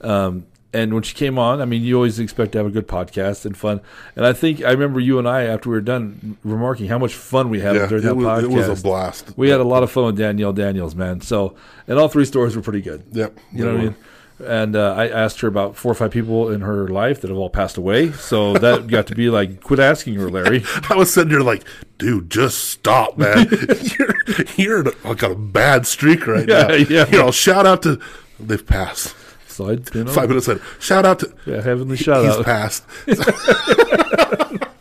Um, 0.00 0.46
and 0.72 0.94
when 0.94 1.02
she 1.02 1.14
came 1.14 1.38
on, 1.38 1.60
I 1.60 1.64
mean, 1.64 1.82
you 1.82 1.96
always 1.96 2.18
expect 2.18 2.52
to 2.52 2.58
have 2.58 2.66
a 2.66 2.70
good 2.70 2.88
podcast 2.88 3.44
and 3.44 3.56
fun. 3.56 3.80
And 4.16 4.24
I 4.24 4.32
think 4.32 4.62
I 4.64 4.70
remember 4.70 5.00
you 5.00 5.18
and 5.18 5.28
I, 5.28 5.42
after 5.44 5.68
we 5.68 5.74
were 5.76 5.80
done, 5.82 6.38
remarking 6.44 6.86
how 6.88 6.98
much 6.98 7.14
fun 7.14 7.50
we 7.50 7.60
had 7.60 7.76
yeah, 7.76 7.86
during 7.86 8.04
that 8.04 8.16
was, 8.16 8.26
podcast. 8.26 8.42
it 8.44 8.48
was 8.68 8.80
a 8.80 8.82
blast. 8.82 9.32
We 9.36 9.50
had 9.50 9.60
a 9.60 9.64
lot 9.64 9.82
of 9.82 9.90
fun 9.90 10.06
with 10.06 10.16
Danielle 10.18 10.52
Daniels, 10.52 10.94
man. 10.94 11.20
So, 11.20 11.54
and 11.86 11.98
all 11.98 12.08
three 12.08 12.24
stories 12.24 12.56
were 12.56 12.62
pretty 12.62 12.80
good. 12.82 13.02
Yep, 13.12 13.38
You 13.52 13.64
know 13.64 13.72
what 13.72 13.80
I 13.80 13.84
mean? 13.84 13.96
And 14.44 14.74
uh, 14.74 14.94
I 14.96 15.08
asked 15.08 15.40
her 15.42 15.46
about 15.46 15.76
four 15.76 15.92
or 15.92 15.94
five 15.94 16.10
people 16.10 16.50
in 16.50 16.62
her 16.62 16.88
life 16.88 17.20
that 17.20 17.28
have 17.28 17.36
all 17.38 17.50
passed 17.50 17.76
away. 17.76 18.10
So 18.12 18.54
that 18.54 18.86
got 18.88 19.06
to 19.08 19.14
be 19.14 19.30
like, 19.30 19.60
quit 19.62 19.78
asking 19.78 20.14
her, 20.14 20.28
Larry. 20.30 20.64
I 20.90 20.96
was 20.96 21.12
sitting 21.14 21.30
there 21.30 21.42
like, 21.44 21.62
dude, 21.98 22.28
just 22.28 22.58
stop, 22.70 23.16
man. 23.18 23.46
you're 23.98 24.14
you're 24.56 24.82
like 25.04 25.22
a 25.22 25.34
bad 25.36 25.86
streak 25.86 26.26
right 26.26 26.48
Yeah, 26.48 26.66
now. 26.66 26.74
yeah. 26.74 27.06
You 27.08 27.18
know, 27.18 27.30
shout 27.30 27.66
out 27.66 27.82
to 27.84 28.00
they've 28.40 28.66
passed. 28.66 29.14
So 29.52 29.68
I, 29.68 29.72
you 29.94 30.04
know, 30.04 30.12
Five 30.12 30.28
minutes 30.28 30.48
later, 30.48 30.62
shout 30.78 31.04
out 31.04 31.18
to 31.20 31.32
yeah, 31.46 31.60
heavenly 31.60 31.96
shout 31.96 32.24
he's 32.24 32.36
out. 32.36 32.44
passed. 32.44 32.84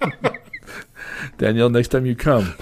Danielle, 1.38 1.70
next 1.70 1.90
time 1.90 2.06
you 2.06 2.16
come, 2.16 2.54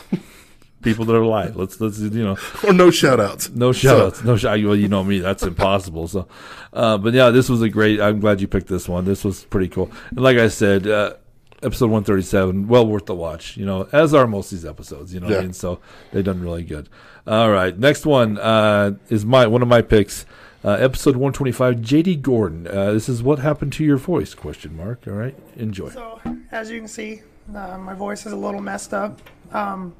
people 0.81 1.05
that 1.05 1.15
are 1.15 1.21
alive, 1.21 1.55
let's, 1.55 1.79
let's, 1.81 1.99
you 1.99 2.23
know, 2.23 2.37
or 2.65 2.73
no 2.73 2.91
shout 2.91 3.19
outs. 3.19 3.49
no 3.49 3.71
shout 3.73 3.99
outs. 3.99 4.23
No 4.23 4.37
shout 4.37 4.63
Well, 4.63 4.75
you 4.75 4.87
know 4.87 5.03
me, 5.03 5.19
that's 5.19 5.43
impossible. 5.43 6.07
So, 6.07 6.27
uh, 6.73 6.97
but 6.97 7.13
yeah, 7.13 7.29
this 7.29 7.49
was 7.49 7.61
a 7.61 7.69
great, 7.69 7.99
I'm 7.99 8.19
glad 8.19 8.41
you 8.41 8.47
picked 8.47 8.67
this 8.67 8.87
one. 8.87 9.05
This 9.05 9.23
was 9.25 9.43
pretty 9.45 9.67
cool. 9.67 9.91
And 10.11 10.21
like 10.21 10.37
I 10.37 10.47
said, 10.47 10.87
uh, 10.87 11.15
episode 11.61 11.87
137, 11.87 12.67
well 12.69 12.87
worth 12.87 13.05
the 13.05 13.15
watch, 13.15 13.57
you 13.57 13.65
know, 13.65 13.89
as 13.91 14.13
are 14.13 14.27
most 14.27 14.51
of 14.51 14.57
these 14.59 14.65
episodes, 14.65 15.13
you 15.13 15.19
know 15.19 15.27
what 15.27 15.39
I 15.39 15.41
mean? 15.41 15.53
So 15.53 15.79
they've 16.13 16.23
done 16.23 16.41
really 16.41 16.63
good. 16.63 16.87
All 17.27 17.51
right. 17.51 17.77
Next 17.77 18.05
one, 18.05 18.37
uh, 18.37 18.93
is 19.09 19.25
my, 19.25 19.45
one 19.47 19.61
of 19.61 19.67
my 19.67 19.81
picks. 19.81 20.25
Uh, 20.63 20.71
episode 20.71 21.15
125, 21.15 21.75
JD 21.77 22.21
Gordon. 22.21 22.67
Uh, 22.67 22.91
this 22.91 23.07
is 23.07 23.23
what 23.23 23.39
happened 23.39 23.71
to 23.73 23.83
your 23.85 23.95
voice? 23.97 24.33
Question 24.33 24.75
mark. 24.75 25.03
All 25.07 25.13
right. 25.13 25.35
Enjoy. 25.55 25.89
So, 25.89 26.19
as 26.51 26.69
you 26.69 26.79
can 26.79 26.87
see, 26.87 27.21
uh, 27.55 27.77
my 27.77 27.93
voice 27.93 28.25
is 28.25 28.33
a 28.33 28.35
little 28.35 28.61
messed 28.61 28.93
up. 28.93 29.21
Um, 29.53 29.95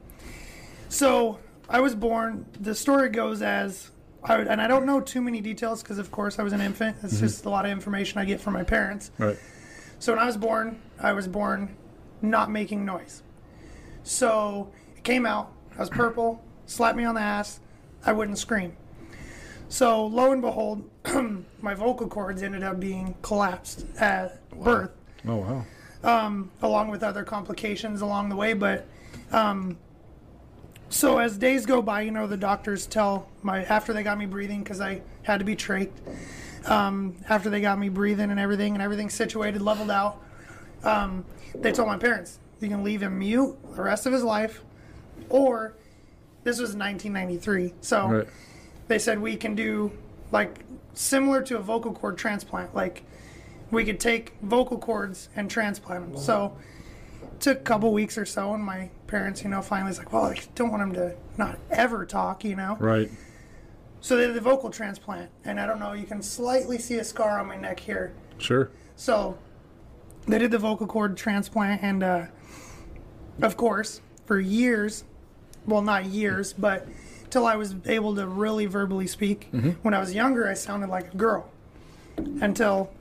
so, 0.89 1.39
I 1.69 1.79
was 1.79 1.95
born. 1.95 2.45
The 2.59 2.75
story 2.75 3.07
goes 3.09 3.41
as, 3.41 3.91
I, 4.21 4.37
would- 4.37 4.47
and 4.47 4.61
I 4.61 4.67
don't 4.67 4.85
know 4.85 4.99
too 4.99 5.21
many 5.21 5.39
details 5.39 5.81
because, 5.81 5.97
of 5.97 6.11
course, 6.11 6.39
I 6.39 6.43
was 6.43 6.51
an 6.51 6.59
infant. 6.59 6.97
It's 7.03 7.21
just 7.21 7.45
a 7.45 7.49
lot 7.49 7.63
of 7.65 7.71
information 7.71 8.19
I 8.19 8.25
get 8.25 8.41
from 8.41 8.53
my 8.53 8.63
parents. 8.63 9.11
Right. 9.17 9.37
So, 9.99 10.11
when 10.11 10.19
I 10.21 10.25
was 10.25 10.35
born, 10.35 10.81
I 10.99 11.13
was 11.13 11.29
born 11.29 11.73
not 12.21 12.51
making 12.51 12.83
noise. 12.83 13.23
So, 14.03 14.73
it 14.97 15.05
came 15.05 15.25
out. 15.25 15.53
I 15.77 15.79
was 15.79 15.89
purple, 15.89 16.43
slapped 16.65 16.97
me 16.97 17.05
on 17.05 17.15
the 17.15 17.21
ass. 17.21 17.61
I 18.05 18.11
wouldn't 18.11 18.37
scream. 18.37 18.73
So, 19.69 20.05
lo 20.07 20.31
and 20.31 20.41
behold, 20.41 20.89
my 21.61 21.75
vocal 21.75 22.07
cords 22.07 22.41
ended 22.41 22.63
up 22.63 22.79
being 22.79 23.15
collapsed 23.21 23.85
at 23.99 24.49
birth 24.49 24.91
Oh, 25.27 25.65
wow. 26.03 26.47
along 26.61 26.89
with 26.89 27.03
other 27.03 27.23
complications 27.23 28.01
along 28.01 28.29
the 28.29 28.35
way. 28.35 28.53
But 28.53 28.87
um, 29.31 29.77
so 30.89 31.19
as 31.19 31.37
days 31.37 31.67
go 31.67 31.81
by, 31.83 32.01
you 32.01 32.11
know, 32.11 32.25
the 32.25 32.37
doctors 32.37 32.87
tell 32.87 33.29
my 33.43 33.63
after 33.65 33.93
they 33.93 34.01
got 34.01 34.17
me 34.17 34.25
breathing 34.25 34.63
because 34.63 34.81
I 34.81 35.01
had 35.23 35.37
to 35.39 35.45
be 35.45 35.55
trached. 35.55 35.91
Um, 36.65 37.15
after 37.29 37.49
they 37.49 37.61
got 37.61 37.79
me 37.79 37.89
breathing 37.89 38.31
and 38.31 38.39
everything 38.39 38.73
and 38.73 38.81
everything 38.81 39.09
situated, 39.09 39.61
leveled 39.61 39.91
out, 39.91 40.21
um, 40.83 41.23
they 41.55 41.71
told 41.71 41.87
my 41.87 41.97
parents 41.97 42.39
you 42.59 42.67
can 42.69 42.83
leave 42.83 43.01
him 43.03 43.19
mute 43.19 43.55
the 43.75 43.81
rest 43.83 44.05
of 44.05 44.11
his 44.13 44.23
life, 44.23 44.61
or 45.29 45.73
this 46.43 46.59
was 46.59 46.75
1993, 46.75 47.73
so 47.81 48.07
Right. 48.07 48.27
They 48.89 48.99
said 48.99 49.19
we 49.19 49.37
can 49.37 49.55
do 49.55 49.91
like 50.31 50.59
similar 50.93 51.41
to 51.43 51.55
a 51.55 51.59
vocal 51.61 51.93
cord 51.93 52.17
transplant 52.17 52.75
like 52.75 53.03
we 53.71 53.85
could 53.85 53.99
take 53.99 54.33
vocal 54.41 54.77
cords 54.77 55.29
and 55.35 55.49
transplant 55.49 56.11
them 56.11 56.21
so 56.21 56.57
it 57.23 57.39
took 57.39 57.59
a 57.59 57.61
couple 57.61 57.93
weeks 57.93 58.17
or 58.17 58.25
so 58.25 58.53
and 58.53 58.63
my 58.63 58.89
parents 59.07 59.43
you 59.43 59.49
know 59.49 59.61
finally 59.61 59.89
was 59.89 59.97
like 59.97 60.11
well 60.11 60.25
i 60.25 60.37
don't 60.55 60.71
want 60.71 60.83
him 60.83 60.93
to 60.93 61.15
not 61.37 61.57
ever 61.71 62.05
talk 62.05 62.43
you 62.43 62.55
know 62.55 62.75
Right. 62.79 63.09
so 64.01 64.17
they 64.17 64.25
did 64.27 64.35
the 64.35 64.41
vocal 64.41 64.69
transplant 64.69 65.29
and 65.45 65.59
i 65.59 65.65
don't 65.65 65.79
know 65.79 65.93
you 65.93 66.05
can 66.05 66.21
slightly 66.21 66.77
see 66.77 66.95
a 66.95 67.03
scar 67.03 67.39
on 67.39 67.47
my 67.47 67.55
neck 67.55 67.79
here 67.79 68.11
Sure. 68.39 68.69
so 68.95 69.37
they 70.27 70.37
did 70.37 70.51
the 70.51 70.59
vocal 70.59 70.85
cord 70.85 71.17
transplant, 71.17 71.81
and 71.81 72.03
uh, 72.03 72.25
of 73.41 73.57
course, 73.57 74.01
for 74.27 74.39
years, 74.39 75.03
well, 75.65 75.81
not 75.81 76.05
years, 76.05 76.53
but 76.53 76.87
till 77.29 77.45
I 77.45 77.55
was 77.55 77.75
able 77.85 78.15
to 78.15 78.27
really 78.27 78.65
verbally 78.65 79.07
speak. 79.07 79.49
Mm-hmm. 79.51 79.69
When 79.81 79.93
I 79.93 79.99
was 79.99 80.13
younger, 80.13 80.47
I 80.47 80.53
sounded 80.53 80.89
like 80.89 81.13
a 81.13 81.17
girl 81.17 81.49
until 82.41 82.91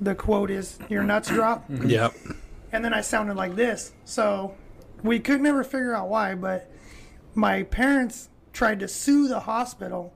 the 0.00 0.14
quote 0.14 0.50
is, 0.50 0.78
Your 0.88 1.02
nuts 1.02 1.28
drop. 1.28 1.64
Mm-hmm. 1.64 1.74
Mm-hmm. 1.76 1.90
Yep. 1.90 2.14
And 2.72 2.84
then 2.84 2.92
I 2.94 3.00
sounded 3.00 3.36
like 3.36 3.56
this. 3.56 3.92
So 4.04 4.54
we 5.02 5.18
could 5.20 5.40
never 5.40 5.64
figure 5.64 5.94
out 5.94 6.08
why, 6.08 6.34
but 6.34 6.70
my 7.34 7.62
parents 7.64 8.28
tried 8.52 8.80
to 8.80 8.88
sue 8.88 9.28
the 9.28 9.40
hospital 9.40 10.12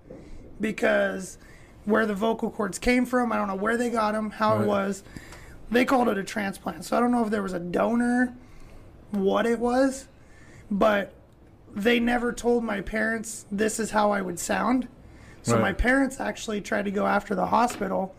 because 0.60 1.38
where 1.84 2.06
the 2.06 2.14
vocal 2.14 2.50
cords 2.50 2.78
came 2.78 3.06
from. 3.06 3.32
I 3.32 3.36
don't 3.36 3.48
know 3.48 3.54
where 3.56 3.76
they 3.76 3.90
got 3.90 4.12
them, 4.12 4.30
how 4.30 4.54
Right. 4.56 4.62
it 4.64 4.68
was. 4.68 5.02
They 5.70 5.84
called 5.84 6.08
it 6.08 6.18
a 6.18 6.24
transplant. 6.24 6.84
So 6.84 6.96
I 6.96 7.00
don't 7.00 7.10
know 7.10 7.24
if 7.24 7.30
there 7.30 7.42
was 7.42 7.52
a 7.54 7.58
donor, 7.58 8.34
what 9.10 9.46
it 9.46 9.58
was, 9.58 10.06
but 10.70 11.12
they 11.74 11.98
never 12.00 12.32
told 12.32 12.64
my 12.64 12.80
parents 12.80 13.46
this 13.50 13.78
is 13.80 13.90
how 13.90 14.10
I 14.10 14.20
would 14.20 14.38
sound. 14.38 14.88
So 15.42 15.54
Right. 15.54 15.62
my 15.62 15.72
parents 15.72 16.20
actually 16.20 16.60
tried 16.60 16.84
to 16.84 16.90
go 16.90 17.06
after 17.06 17.34
the 17.34 17.46
hospital, 17.46 18.14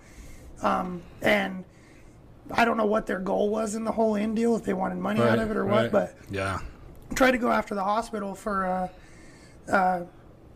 um, 0.62 1.02
and 1.22 1.64
I 2.52 2.66
don't 2.66 2.76
know 2.78 2.86
what 2.86 3.06
their 3.08 3.20
goal 3.20 3.50
was 3.50 3.76
in 3.76 3.86
the 3.86 3.92
whole 3.94 4.16
end 4.16 4.36
deal, 4.36 4.56
if 4.56 4.64
they 4.64 4.74
wanted 4.74 4.98
money 4.98 5.22
out 5.22 5.40
of 5.40 5.50
it 5.50 5.56
or 5.58 5.64
right. 5.64 5.84
what, 5.84 5.92
but 5.92 6.18
Yeah. 6.30 6.60
tried 7.16 7.32
to 7.32 7.38
go 7.38 7.50
after 7.52 7.76
the 7.76 7.84
hospital 7.84 8.36
for 8.36 8.66
uh, 8.66 8.88
uh, 9.72 10.02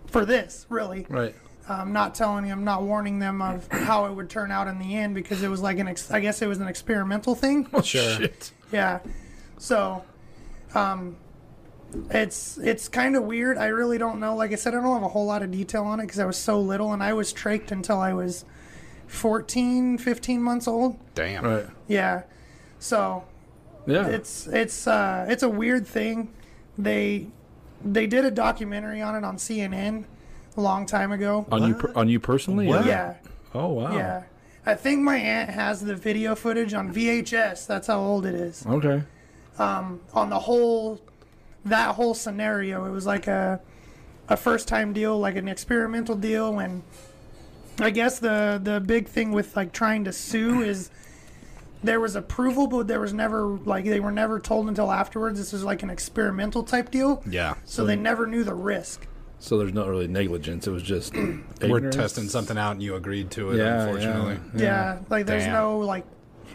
for 0.07 0.25
this 0.25 0.65
really. 0.69 1.05
Right. 1.09 1.33
Um, 1.69 1.91
not 1.91 2.15
telling 2.15 2.47
them, 2.47 2.63
not 2.63 2.83
warning 2.83 3.19
them 3.19 3.41
of 3.41 3.67
how 3.69 4.05
it 4.05 4.13
would 4.13 4.29
turn 4.29 4.51
out 4.51 4.67
in 4.69 4.79
the 4.79 4.95
end 4.95 5.13
because 5.15 5.43
it 5.43 5.49
was 5.49 5.61
like 5.61 5.79
an, 5.79 5.89
ex- 5.89 6.09
I 6.11 6.21
guess 6.21 6.41
it 6.41 6.47
was 6.47 6.59
an 6.59 6.67
experimental 6.69 7.35
thing. 7.35 7.67
Sure. 7.83 8.15
Shit. 8.15 8.51
Yeah. 8.71 8.99
So, 9.57 10.01
um, 10.73 11.17
it's 12.11 12.57
it's 12.57 12.87
kind 12.89 13.15
of 13.15 13.23
weird. 13.23 13.57
I 13.57 13.67
really 13.67 13.97
don't 13.97 14.19
know. 14.19 14.35
Like 14.35 14.51
I 14.51 14.55
said, 14.55 14.73
I 14.73 14.81
don't 14.81 14.93
have 14.93 15.03
a 15.03 15.07
whole 15.07 15.25
lot 15.25 15.41
of 15.43 15.51
detail 15.51 15.83
on 15.83 15.99
it 15.99 16.03
because 16.03 16.19
I 16.19 16.25
was 16.25 16.37
so 16.37 16.59
little 16.59 16.93
and 16.93 17.01
I 17.01 17.13
was 17.13 17.33
trached 17.33 17.71
until 17.71 17.99
I 17.99 18.13
was 18.13 18.45
14, 19.07 19.97
15 19.97 20.41
months 20.41 20.67
old. 20.67 20.97
Damn. 21.15 21.43
Right. 21.45 21.65
Yeah. 21.87 22.23
So 22.79 23.23
Yeah. 23.85 24.07
it's 24.07 24.47
it's 24.47 24.85
uh 24.87 25.25
it's 25.29 25.43
a 25.43 25.49
weird 25.49 25.87
thing. 25.87 26.33
They 26.77 27.27
they 27.83 28.05
did 28.07 28.25
a 28.25 28.31
documentary 28.31 29.01
on 29.01 29.15
it 29.15 29.23
on 29.23 29.37
CNN 29.37 30.05
a 30.57 30.61
long 30.61 30.85
time 30.85 31.11
ago. 31.11 31.45
on 31.51 31.67
you 31.67 31.73
per- 31.75 31.93
on 31.95 32.09
you 32.09 32.19
personally? 32.19 32.67
What? 32.67 32.85
Yeah. 32.85 33.15
Oh 33.55 33.69
wow. 33.69 33.95
Yeah. 33.95 34.23
I 34.65 34.75
think 34.75 35.01
my 35.01 35.15
aunt 35.15 35.49
has 35.49 35.79
the 35.81 35.95
video 35.95 36.35
footage 36.35 36.73
on 36.73 36.93
VHS. 36.93 37.65
That's 37.65 37.87
how 37.87 37.99
old 38.01 38.25
it 38.25 38.35
is. 38.35 38.65
Okay. 38.67 39.01
Um, 39.57 40.01
On 40.13 40.29
the 40.29 40.37
whole 40.39 40.99
that 41.69 41.95
whole 41.95 42.13
scenario, 42.13 42.85
it 42.85 42.91
was 42.91 43.05
like 43.05 43.27
a 43.27 43.59
a 44.29 44.35
first 44.37 44.67
time 44.67 44.91
deal, 44.93 45.17
like 45.17 45.35
an 45.37 45.47
experimental 45.47 46.15
deal 46.15 46.59
and 46.59 46.83
I 47.79 47.91
guess 47.91 48.19
the 48.19 48.59
the 48.61 48.79
big 48.79 49.07
thing 49.07 49.31
with 49.31 49.55
like 49.55 49.71
trying 49.71 50.03
to 50.05 50.11
sue 50.13 50.61
is 50.61 50.89
there 51.83 51.99
was 51.99 52.15
approval, 52.15 52.67
but 52.67 52.87
there 52.87 52.99
was 52.99 53.13
never 53.13 53.45
like 53.45 53.85
they 53.85 53.99
were 53.99 54.11
never 54.11 54.39
told 54.39 54.67
until 54.67 54.91
afterwards. 54.91 55.37
This 55.37 55.53
was 55.53 55.63
like 55.63 55.83
an 55.83 55.89
experimental 55.91 56.63
type 56.63 56.89
deal, 56.89 57.21
Yeah. 57.29 57.53
so 57.65 57.85
they 57.85 57.95
never 57.95 58.25
knew 58.25 58.43
the 58.43 58.55
risk. 58.55 59.05
So 59.39 59.59
there's 59.59 59.73
not 59.73 59.87
really 59.87 60.07
negligence. 60.07 60.65
It 60.65 60.71
was 60.71 60.81
just 60.81 61.13
We're 61.61 61.91
testing 61.91 62.27
something 62.29 62.57
out 62.57 62.71
and 62.71 62.81
you 62.81 62.95
agreed 62.95 63.29
to 63.31 63.51
it, 63.51 63.57
Yeah, 63.57 63.83
unfortunately. 63.83 64.39
yeah. 64.55 64.61
Yeah, 64.63 64.99
like 65.11 65.27
there's 65.27 65.43
Damn. 65.43 65.53
no 65.53 65.77
like 65.79 66.05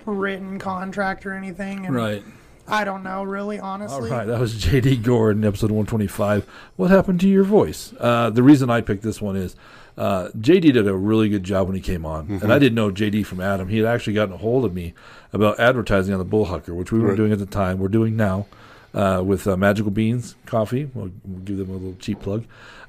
written 0.04 0.58
contract 0.58 1.24
or 1.24 1.32
anything. 1.34 1.86
And 1.86 1.94
Right. 1.94 2.24
I 2.68 2.84
don't 2.84 3.02
know 3.02 3.22
really, 3.24 3.58
honestly. 3.58 4.10
right. 4.10 4.24
That 4.26 4.40
was 4.40 4.54
J.D. 4.62 4.96
Gordon, 4.98 5.44
episode 5.44 5.70
125. 5.70 6.46
What 6.76 6.90
happened 6.90 7.20
to 7.20 7.28
your 7.28 7.44
voice? 7.44 7.92
Uh, 7.98 8.30
the 8.30 8.42
reason 8.42 8.70
I 8.70 8.80
picked 8.80 9.02
this 9.02 9.20
one 9.20 9.36
is 9.36 9.56
uh, 9.98 10.28
J.D. 10.40 10.72
did 10.72 10.86
a 10.86 10.94
really 10.94 11.28
good 11.28 11.44
job 11.44 11.66
when 11.66 11.76
he 11.76 11.82
came 11.82 12.06
on, 12.06 12.24
Mm-hmm. 12.24 12.44
and 12.44 12.52
I 12.52 12.58
didn't 12.58 12.76
know 12.76 12.90
J.D. 12.90 13.24
from 13.24 13.40
Adam. 13.40 13.68
He 13.68 13.78
had 13.78 13.86
actually 13.86 14.14
gotten 14.14 14.34
a 14.34 14.38
hold 14.38 14.64
of 14.64 14.72
me 14.72 14.94
about 15.32 15.58
advertising 15.60 16.14
on 16.14 16.18
the 16.18 16.24
Bullhucker, 16.24 16.74
which 16.74 16.92
we 16.92 16.98
weren't 16.98 17.10
Right. 17.10 17.16
doing 17.16 17.32
at 17.32 17.38
the 17.38 17.46
time. 17.46 17.78
We're 17.78 17.88
doing 17.88 18.16
now 18.16 18.46
uh, 18.94 19.22
with 19.24 19.46
uh, 19.46 19.56
Magical 19.56 19.90
Beans 19.90 20.36
Coffee. 20.46 20.88
We'll, 20.94 21.10
we'll 21.24 21.40
give 21.40 21.58
them 21.58 21.68
a 21.70 21.72
little 21.72 21.96
cheap 21.98 22.20
plug. 22.20 22.44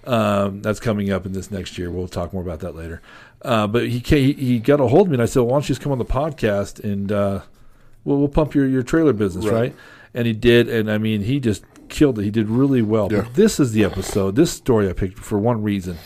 Um, 0.05 0.61
that's 0.61 0.80
coming 0.82 1.09
up 1.11 1.26
in 1.26 1.32
this 1.34 1.49
next 1.49 1.78
year. 1.78 1.89
We'll 1.89 2.07
talk 2.09 2.32
more 2.34 2.41
about 2.43 2.59
that 2.59 2.76
later. 2.76 3.01
Uh, 3.41 3.67
but 3.67 3.88
he, 3.89 3.99
ca- 4.01 4.21
he 4.21 4.34
he 4.34 4.59
got 4.59 4.80
a 4.82 4.88
hold 4.88 5.07
of 5.07 5.11
me, 5.11 5.15
and 5.15 5.21
I 5.21 5.26
said, 5.26 5.41
"Why 5.41 5.51
don't 5.51 5.63
you 5.63 5.67
just 5.69 5.82
come 5.82 5.91
on 5.93 5.97
the 5.97 6.05
podcast 6.05 6.82
and 6.84 7.09
uh, 7.11 7.41
we'll, 8.03 8.17
we'll 8.17 8.27
pump 8.27 8.53
your, 8.55 8.65
your 8.67 8.83
trailer 8.83 9.13
business, 9.13 9.45
Right. 9.45 9.53
right. 9.53 9.75
And 10.13 10.27
he 10.27 10.33
did, 10.33 10.69
and 10.69 10.91
I 10.91 10.97
mean, 10.99 11.21
he 11.23 11.39
just 11.39 11.63
killed 11.89 12.19
it. 12.19 12.23
He 12.23 12.29
did 12.31 12.47
really 12.49 12.81
well. 12.83 13.11
Yeah. 13.11 13.21
But 13.21 13.33
this 13.33 13.59
is 13.59 13.71
the 13.71 13.83
episode, 13.83 14.35
this 14.35 14.51
story 14.51 14.87
I 14.89 14.93
picked 14.93 15.17
for 15.19 15.39
one 15.39 15.63
reason. 15.63 15.97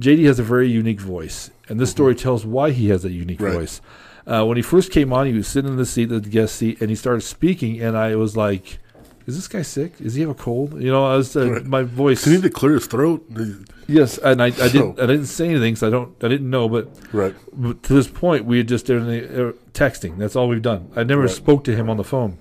JD 0.00 0.24
has 0.26 0.38
a 0.38 0.42
very 0.44 0.68
unique 0.68 1.00
voice, 1.00 1.50
and 1.68 1.80
this 1.80 1.90
story 1.90 2.14
tells 2.14 2.44
why 2.46 2.70
he 2.70 2.88
has 2.90 3.04
a 3.04 3.10
unique 3.10 3.40
Right. 3.40 3.52
voice. 3.54 3.80
Uh, 4.26 4.44
when 4.44 4.56
he 4.56 4.62
first 4.62 4.90
came 4.92 5.12
on, 5.12 5.26
he 5.26 5.32
was 5.32 5.48
sitting 5.48 5.70
in 5.70 5.76
the 5.76 5.86
seat, 5.86 6.06
the 6.06 6.20
guest 6.20 6.56
seat, 6.56 6.80
and 6.80 6.90
he 6.90 6.96
started 6.96 7.22
speaking, 7.22 7.80
and 7.80 7.96
I 7.96 8.14
was 8.16 8.36
like, 8.36 8.78
"Is 9.26 9.36
this 9.36 9.48
guy 9.48 9.62
sick? 9.62 9.96
Does 9.98 10.14
he 10.14 10.20
have 10.20 10.30
a 10.30 10.34
cold?" 10.34 10.80
You 10.82 10.90
know, 10.90 11.04
I 11.06 11.16
was 11.16 11.36
uh, 11.36 11.50
Right. 11.50 11.64
my 11.64 11.82
voice. 11.82 12.24
He 12.24 12.32
need 12.32 12.42
to 12.42 12.50
clear 12.50 12.74
his 12.74 12.86
throat? 12.86 13.24
Yes, 13.86 14.18
and 14.18 14.42
I, 14.42 14.46
I 14.46 14.50
didn't, 14.68 14.98
I 15.00 15.06
didn't 15.06 15.26
say 15.26 15.48
anything, 15.48 15.76
so 15.76 15.86
I 15.88 15.90
don't, 15.90 16.12
I 16.24 16.28
didn't 16.28 16.50
know, 16.50 16.68
but 16.68 16.88
Right. 17.12 17.34
but 17.52 17.82
to 17.84 17.92
this 17.94 18.08
point, 18.08 18.44
we 18.44 18.58
had 18.58 18.68
just 18.68 18.86
done 18.86 19.02
uh, 19.08 19.52
texting. 19.72 20.18
That's 20.18 20.36
all 20.36 20.48
we've 20.48 20.62
done. 20.62 20.90
I 20.96 21.04
never 21.04 21.22
Right. 21.22 21.30
spoke 21.30 21.64
to 21.64 21.74
him 21.76 21.88
on 21.90 21.96
the 21.96 22.04
phone. 22.04 22.38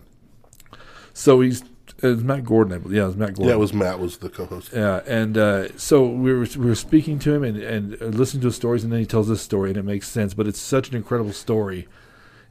So 1.13 1.41
he's 1.41 1.63
it 2.01 2.07
was 2.07 2.23
Matt 2.23 2.43
Gordon. 2.43 2.73
I 2.73 2.77
believe. 2.77 2.97
Yeah, 2.97 3.03
it 3.03 3.07
was 3.07 3.15
Matt 3.15 3.29
Gordon. 3.35 3.45
Yeah, 3.47 3.53
it 3.55 3.59
was 3.59 3.73
Matt 3.73 3.99
was 3.99 4.17
the 4.17 4.29
co-host. 4.29 4.71
Yeah, 4.73 5.01
and 5.07 5.37
uh, 5.37 5.77
so 5.77 6.05
we 6.05 6.33
were 6.33 6.45
we 6.57 6.65
were 6.65 6.75
speaking 6.75 7.19
to 7.19 7.33
him 7.33 7.43
and 7.43 7.57
and 7.57 8.01
uh, 8.01 8.05
listening 8.07 8.41
to 8.41 8.47
his 8.47 8.55
stories, 8.55 8.83
and 8.83 8.91
then 8.91 8.99
he 8.99 9.05
tells 9.05 9.27
this 9.29 9.41
story, 9.41 9.69
and 9.69 9.77
it 9.77 9.85
makes 9.85 10.07
sense. 10.07 10.33
But 10.33 10.47
it's 10.47 10.59
such 10.59 10.89
an 10.89 10.95
incredible 10.95 11.31
story 11.31 11.87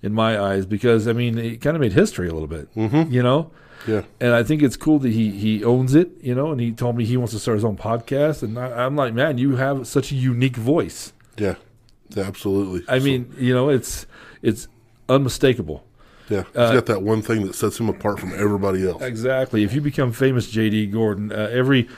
in 0.02 0.12
my 0.14 0.40
eyes 0.40 0.64
because 0.66 1.06
I 1.06 1.12
mean, 1.12 1.36
it 1.38 1.60
kind 1.60 1.76
of 1.76 1.80
made 1.82 1.92
history 1.92 2.28
a 2.28 2.32
little 2.32 2.48
bit. 2.48 2.74
Mm-hmm. 2.74 3.12
You 3.12 3.22
know. 3.22 3.50
Yeah. 3.86 4.02
And 4.20 4.32
I 4.32 4.42
think 4.42 4.62
it's 4.62 4.76
cool 4.76 4.98
that 5.00 5.10
he 5.12 5.30
he 5.30 5.62
owns 5.64 5.94
it, 5.94 6.10
you 6.22 6.34
know. 6.34 6.52
And 6.52 6.60
he 6.60 6.72
told 6.72 6.96
me 6.96 7.04
he 7.04 7.16
wants 7.16 7.32
to 7.34 7.38
start 7.38 7.56
his 7.56 7.64
own 7.64 7.76
podcast, 7.76 8.42
and 8.42 8.58
I, 8.58 8.84
I'm 8.86 8.96
like, 8.96 9.12
man, 9.14 9.38
you 9.38 9.56
have 9.56 9.86
such 9.86 10.10
a 10.12 10.14
unique 10.14 10.56
voice. 10.56 11.12
Yeah. 11.36 11.56
Yeah, 12.10 12.24
absolutely. 12.24 12.82
I 12.88 12.98
So, 12.98 13.04
mean, 13.04 13.34
you 13.38 13.52
know, 13.54 13.68
it's 13.70 14.06
it's 14.42 14.68
unmistakable. 15.08 15.84
yeah, 16.28 16.42
he's 16.44 16.56
uh, 16.56 16.72
got 16.74 16.86
that 16.86 17.02
one 17.02 17.22
thing 17.22 17.46
that 17.46 17.54
sets 17.54 17.78
him 17.80 17.88
apart 17.88 18.18
from 18.20 18.32
everybody 18.34 18.86
else. 18.86 19.02
Exactly. 19.02 19.62
If 19.64 19.72
you 19.74 19.80
become 19.80 20.12
famous, 20.12 20.50
JD 20.52 20.90
Gordon, 20.92 21.32
uh, 21.32 21.48
every 21.52 21.88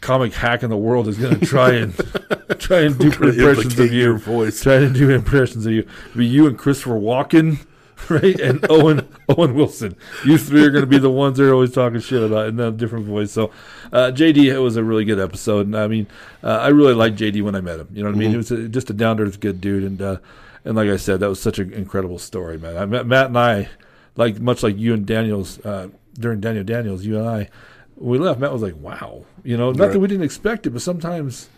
comic 0.00 0.34
hack 0.34 0.62
in 0.62 0.68
the 0.70 0.76
world 0.76 1.08
is 1.08 1.16
going 1.16 1.38
to 1.40 1.46
try 1.46 1.72
and 1.72 1.94
try 2.58 2.80
and 2.80 2.98
do 2.98 3.06
impressions 3.08 3.78
of 3.78 3.92
you. 3.92 4.00
your 4.02 4.18
voice. 4.18 4.62
Try 4.62 4.78
to 4.80 4.90
do 4.90 5.10
impressions 5.10 5.64
of 5.66 5.72
you. 5.72 5.86
Be 6.14 6.26
you 6.26 6.46
and 6.46 6.58
Christopher 6.58 6.92
Walken, 6.98 7.64
right? 8.10 8.38
And 8.40 8.64
Owen 8.70 9.08
Owen 9.28 9.54
Wilson. 9.54 9.96
You 10.24 10.38
three 10.38 10.62
are 10.64 10.70
going 10.70 10.82
to 10.82 10.86
be 10.90 10.98
the 10.98 11.10
ones 11.10 11.38
they're 11.38 11.52
always 11.52 11.72
talking 11.72 12.00
shit 12.00 12.22
about 12.22 12.48
in 12.48 12.58
a 12.60 12.70
different 12.70 13.06
voice. 13.06 13.32
So, 13.32 13.50
uh, 13.92 14.10
JD 14.14 14.44
it 14.52 14.58
was 14.58 14.76
a 14.76 14.84
really 14.84 15.04
good 15.04 15.18
episode, 15.20 15.66
and 15.66 15.76
I 15.76 15.86
mean, 15.88 16.06
uh, 16.42 16.48
I 16.58 16.68
really 16.68 16.94
liked 16.94 17.16
JD 17.16 17.42
when 17.42 17.54
I 17.54 17.60
met 17.60 17.80
him. 17.80 17.88
You 17.92 18.02
know 18.02 18.10
what 18.10 18.16
I 18.16 18.18
mean? 18.18 18.30
He 18.30 18.36
was 18.36 18.50
a, 18.50 18.68
just 18.68 18.90
a 18.90 18.92
down 18.92 19.16
to 19.18 19.24
earth 19.24 19.40
good 19.40 19.60
dude, 19.60 19.84
and 19.84 20.00
uh, 20.02 20.16
and 20.64 20.76
like 20.76 20.88
I 20.88 20.96
said, 20.96 21.20
that 21.20 21.28
was 21.28 21.40
such 21.40 21.58
an 21.58 21.72
incredible 21.72 22.18
story, 22.18 22.58
man. 22.58 22.76
I 22.76 22.86
met 22.86 23.06
Matt 23.06 23.26
and 23.26 23.38
I, 23.38 23.68
like 24.16 24.40
much 24.40 24.62
like 24.62 24.78
you 24.78 24.94
and 24.94 25.04
Daniels 25.06 25.58
uh, 25.64 25.88
during 26.14 26.40
Daniel 26.40 26.64
Daniels, 26.64 27.04
you 27.04 27.18
and 27.18 27.28
I. 27.28 27.48
When 27.96 28.18
we 28.20 28.26
left, 28.26 28.40
Matt 28.40 28.52
was 28.52 28.62
like, 28.62 28.74
"Wow," 28.76 29.24
you 29.44 29.56
know, 29.56 29.70
not 29.72 29.84
Right. 29.84 29.92
that 29.92 30.00
we 30.00 30.08
didn't 30.08 30.24
expect 30.24 30.66
it, 30.66 30.70
but 30.70 30.82
sometimes 30.82 31.48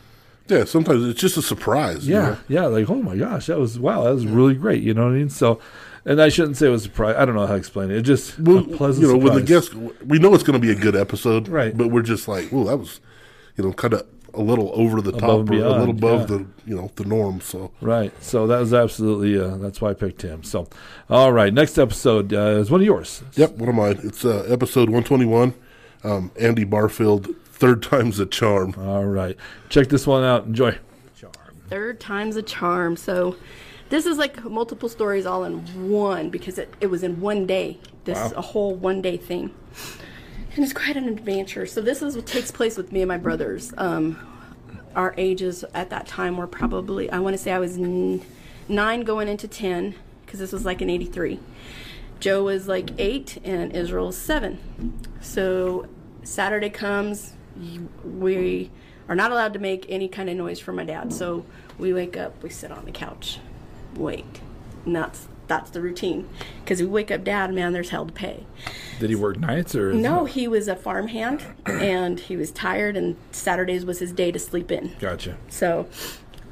Yeah, 0.48 0.64
sometimes 0.64 1.04
it's 1.06 1.20
just 1.20 1.36
a 1.38 1.42
surprise. 1.42 2.06
you 2.06 2.14
yeah, 2.14 2.20
know? 2.28 2.36
yeah, 2.48 2.66
like 2.66 2.90
oh 2.90 3.00
my 3.02 3.16
gosh, 3.16 3.46
that 3.46 3.58
was 3.58 3.78
wow, 3.78 4.04
that 4.04 4.14
was 4.14 4.26
really 4.26 4.54
great. 4.54 4.82
You 4.82 4.92
know 4.92 5.04
what 5.04 5.12
I 5.12 5.16
mean? 5.16 5.30
So, 5.30 5.60
and 6.06 6.22
I 6.22 6.28
shouldn't 6.28 6.56
say 6.56 6.68
it 6.68 6.70
was 6.70 6.82
a 6.82 6.84
surprise. 6.84 7.16
I 7.18 7.24
don't 7.24 7.34
know 7.34 7.46
how 7.46 7.52
to 7.52 7.58
explain 7.58 7.90
it. 7.90 7.98
It 7.98 8.02
just 8.02 8.38
Well, 8.38 8.58
a 8.58 8.62
pleasant 8.62 9.06
you 9.06 9.12
know, 9.12 9.18
when 9.18 9.34
the 9.34 9.46
surprise. 9.46 9.68
guests, 9.68 10.04
we 10.06 10.18
know 10.18 10.32
it's 10.34 10.44
going 10.44 10.58
to 10.58 10.64
be 10.64 10.72
a 10.72 10.76
good 10.76 10.94
episode, 10.96 11.48
Right. 11.48 11.76
But 11.76 11.88
we're 11.88 12.02
just 12.02 12.28
like, 12.28 12.50
well, 12.52 12.64
that 12.64 12.76
was, 12.76 13.00
you 13.56 13.64
know, 13.64 13.72
kind 13.72 13.92
of 13.92 14.06
a 14.32 14.40
little 14.40 14.70
over 14.74 15.00
the 15.00 15.10
Above 15.10 15.46
top, 15.46 15.54
and 15.54 15.62
or 15.62 15.64
a 15.64 15.78
little 15.78 15.90
above 15.90 16.30
yeah. 16.30 16.36
the, 16.36 16.46
you 16.64 16.76
know, 16.76 16.92
the 16.94 17.04
norm. 17.04 17.40
So 17.40 17.72
Right. 17.80 18.12
So 18.22 18.46
that 18.46 18.60
was 18.60 18.72
absolutely 18.72 19.38
uh, 19.38 19.56
that's 19.56 19.80
why 19.80 19.90
I 19.90 19.94
picked 19.94 20.22
him. 20.22 20.44
So, 20.44 20.68
all 21.10 21.32
right, 21.32 21.52
next 21.52 21.76
episode 21.78 22.32
uh, 22.32 22.60
is 22.60 22.70
one 22.70 22.80
of 22.80 22.86
yours. 22.86 23.22
Yep, 23.34 23.56
one 23.56 23.68
of 23.68 23.74
mine. 23.74 23.98
It's 24.04 24.24
uh, 24.24 24.46
episode 24.48 24.90
121. 24.90 25.54
Um, 26.04 26.30
Andy 26.38 26.64
Barfield, 26.64 27.34
third 27.46 27.82
time's 27.82 28.20
a 28.20 28.26
charm. 28.26 28.74
All 28.78 29.06
right, 29.06 29.36
check 29.70 29.88
this 29.88 30.06
one 30.06 30.22
out. 30.22 30.44
Enjoy. 30.44 30.78
Third 31.68 31.98
time's 31.98 32.36
a 32.36 32.42
charm. 32.42 32.96
So 32.96 33.36
this 33.88 34.06
is 34.06 34.18
like 34.18 34.44
multiple 34.44 34.88
stories 34.88 35.26
all 35.26 35.44
in 35.44 35.90
one 35.90 36.30
because 36.30 36.58
it, 36.58 36.72
it 36.80 36.86
was 36.88 37.02
in 37.02 37.20
one 37.20 37.46
day. 37.46 37.78
This 38.04 38.32
a 38.32 38.40
whole 38.40 38.74
one 38.74 39.02
day 39.02 39.16
thing. 39.16 39.52
And 40.54 40.64
it's 40.64 40.72
quite 40.72 40.96
an 40.96 41.08
adventure. 41.08 41.66
So 41.66 41.80
this 41.80 42.02
is 42.02 42.16
what 42.16 42.26
takes 42.26 42.50
place 42.50 42.76
with 42.76 42.92
me 42.92 43.02
and 43.02 43.08
my 43.08 43.18
brothers. 43.18 43.74
Um, 43.76 44.18
our 44.94 45.12
ages 45.18 45.64
at 45.74 45.90
that 45.90 46.06
time 46.06 46.36
were 46.36 46.46
probably 46.46 47.10
I 47.10 47.18
want 47.18 47.34
to 47.34 47.38
say 47.38 47.52
I 47.52 47.58
was 47.58 47.76
n- 47.76 48.22
nine 48.68 49.02
going 49.02 49.28
into 49.28 49.48
ten 49.48 49.94
because 50.24 50.40
this 50.40 50.52
was 50.52 50.64
like 50.64 50.80
in 50.80 50.88
'83. 50.88 51.40
Joe 52.18 52.44
was 52.44 52.66
like 52.66 52.90
eight 52.98 53.38
and 53.44 53.74
Israel 53.74 54.06
was 54.06 54.16
seven. 54.16 54.58
So 55.20 55.86
Saturday 56.22 56.70
comes, 56.70 57.34
we 58.04 58.70
are 59.08 59.14
not 59.14 59.32
allowed 59.32 59.52
to 59.52 59.58
make 59.58 59.86
any 59.88 60.08
kind 60.08 60.30
of 60.30 60.36
noise 60.36 60.58
for 60.58 60.72
my 60.72 60.84
dad. 60.84 61.12
So 61.12 61.44
we 61.78 61.92
wake 61.92 62.16
up, 62.16 62.42
we 62.42 62.50
sit 62.50 62.72
on 62.72 62.84
the 62.84 62.90
couch, 62.90 63.38
wait, 63.96 64.40
and 64.84 64.94
that's 64.94 65.28
that's 65.46 65.70
the 65.70 65.80
routine. 65.80 66.28
Because 66.64 66.80
we 66.80 66.86
wake 66.86 67.10
up, 67.10 67.24
dad, 67.24 67.52
man, 67.54 67.72
there's 67.72 67.90
hell 67.90 68.06
to 68.06 68.12
pay. 68.12 68.44
Did 68.98 69.10
he 69.10 69.16
work 69.16 69.38
nights 69.38 69.74
or 69.74 69.92
No, 69.92 70.24
he 70.24 70.48
was 70.48 70.68
a 70.68 70.76
farmhand, 70.76 71.44
and 71.66 72.18
he 72.18 72.36
was 72.36 72.50
tired, 72.50 72.96
and 72.96 73.16
Saturdays 73.30 73.84
was 73.84 73.98
his 74.00 74.12
day 74.12 74.32
to 74.32 74.38
sleep 74.38 74.72
in. 74.72 74.96
Gotcha. 74.98 75.36
So 75.48 75.88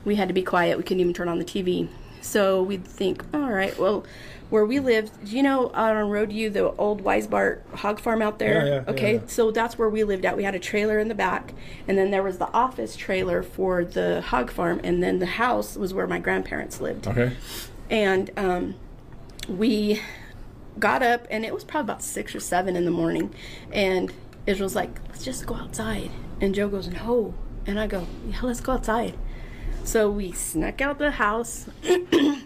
we 0.05 0.17
had 0.17 0.29
to 0.29 0.35
be 0.35 0.43
quiet. 0.43 0.77
We 0.77 0.85
couldn't 0.85 1.01
even 1.01 1.15
turn 1.15 1.29
on 1.29 1.39
the 1.39 1.45
TV. 1.45 1.89
So 2.21 2.63
we'd 2.63 2.87
think, 2.87 3.25
all 3.35 3.51
right, 3.51 3.77
well, 3.79 4.05
where 4.51 4.65
we 4.65 4.79
lived, 4.79 5.25
do 5.25 5.37
you 5.37 5.43
know 5.43 5.71
out 5.75 5.97
on 5.97 6.11
Road 6.11 6.33
U, 6.33 6.51
the 6.51 6.71
old 6.73 7.03
Weisbart 7.03 7.63
hog 7.75 7.99
farm 7.99 8.23
out 8.23 8.39
there? 8.39 8.67
Yeah, 8.67 8.75
yeah, 8.75 8.85
okay, 8.89 9.15
yeah, 9.15 9.21
so 9.27 9.51
that's 9.51 9.79
where 9.79 9.89
we 9.89 10.05
lived 10.05 10.25
at. 10.25 10.37
We 10.37 10.45
had 10.45 10.55
a 10.55 10.59
trailer 10.59 10.99
in 10.99 11.09
the 11.09 11.15
back, 11.15 11.55
and 11.89 11.97
then 11.97 12.11
there 12.11 12.23
was 12.23 12.39
the 12.39 12.53
office 12.53 12.95
trailer 12.95 13.43
for 13.43 13.85
the 13.85 14.21
hog 14.21 14.51
farm, 14.51 14.81
and 14.85 15.03
then 15.03 15.19
the 15.19 15.27
house 15.27 15.77
was 15.77 15.95
where 15.95 16.07
my 16.07 16.19
grandparents 16.19 16.81
lived. 16.81 17.07
Okay. 17.07 17.35
And 17.91 18.31
um, 18.37 18.75
we 19.49 20.01
got 20.79 21.03
up, 21.03 21.27
and 21.31 21.45
it 21.45 21.55
was 21.55 21.65
probably 21.65 21.93
about 21.93 22.03
six 22.03 22.35
or 22.35 22.41
seven 22.41 22.77
in 22.77 22.85
the 22.85 22.91
morning, 22.91 23.35
and 23.73 24.13
Israel's 24.47 24.77
like, 24.77 25.01
let's 25.09 25.25
just 25.25 25.47
go 25.47 25.55
outside. 25.55 26.11
And 26.41 26.55
Joe 26.55 26.69
goes, 26.69 26.89
no. 26.89 27.35
And 27.67 27.81
I 27.81 27.87
go, 27.87 28.07
yeah, 28.29 28.41
let's 28.43 28.61
go 28.61 28.73
outside. 28.73 29.17
So 29.85 30.11
we 30.11 30.33
snuck 30.33 30.81
out 30.81 30.99
the 30.99 31.13
house, 31.13 31.67
and 31.83 32.45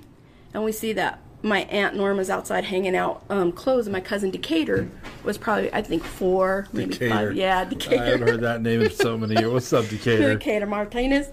we 0.54 0.72
see 0.72 0.92
that 0.92 1.20
my 1.42 1.60
aunt 1.64 1.94
Norma's 1.96 2.30
outside 2.30 2.64
hanging 2.64 2.96
out 2.96 3.22
um, 3.30 3.52
clothes, 3.52 3.86
and 3.86 3.92
my 3.92 4.00
cousin 4.00 4.30
Decatur 4.30 4.88
was 5.24 5.38
probably, 5.38 5.72
I 5.72 5.82
think, 5.82 6.02
four, 6.02 6.66
maybe 6.72 6.92
Decatur. 6.92 7.14
five. 7.14 7.36
Yeah, 7.36 7.64
Decatur. 7.64 8.02
I 8.02 8.06
haven't 8.06 8.28
heard 8.28 8.40
that 8.40 8.62
name 8.62 8.82
in 8.82 8.90
so 8.90 9.16
many 9.16 9.34
years. 9.34 9.52
What's 9.52 9.72
up, 9.72 9.86
Decatur? 9.88 10.34
Decatur 10.34 10.66
Martinez. 10.66 11.30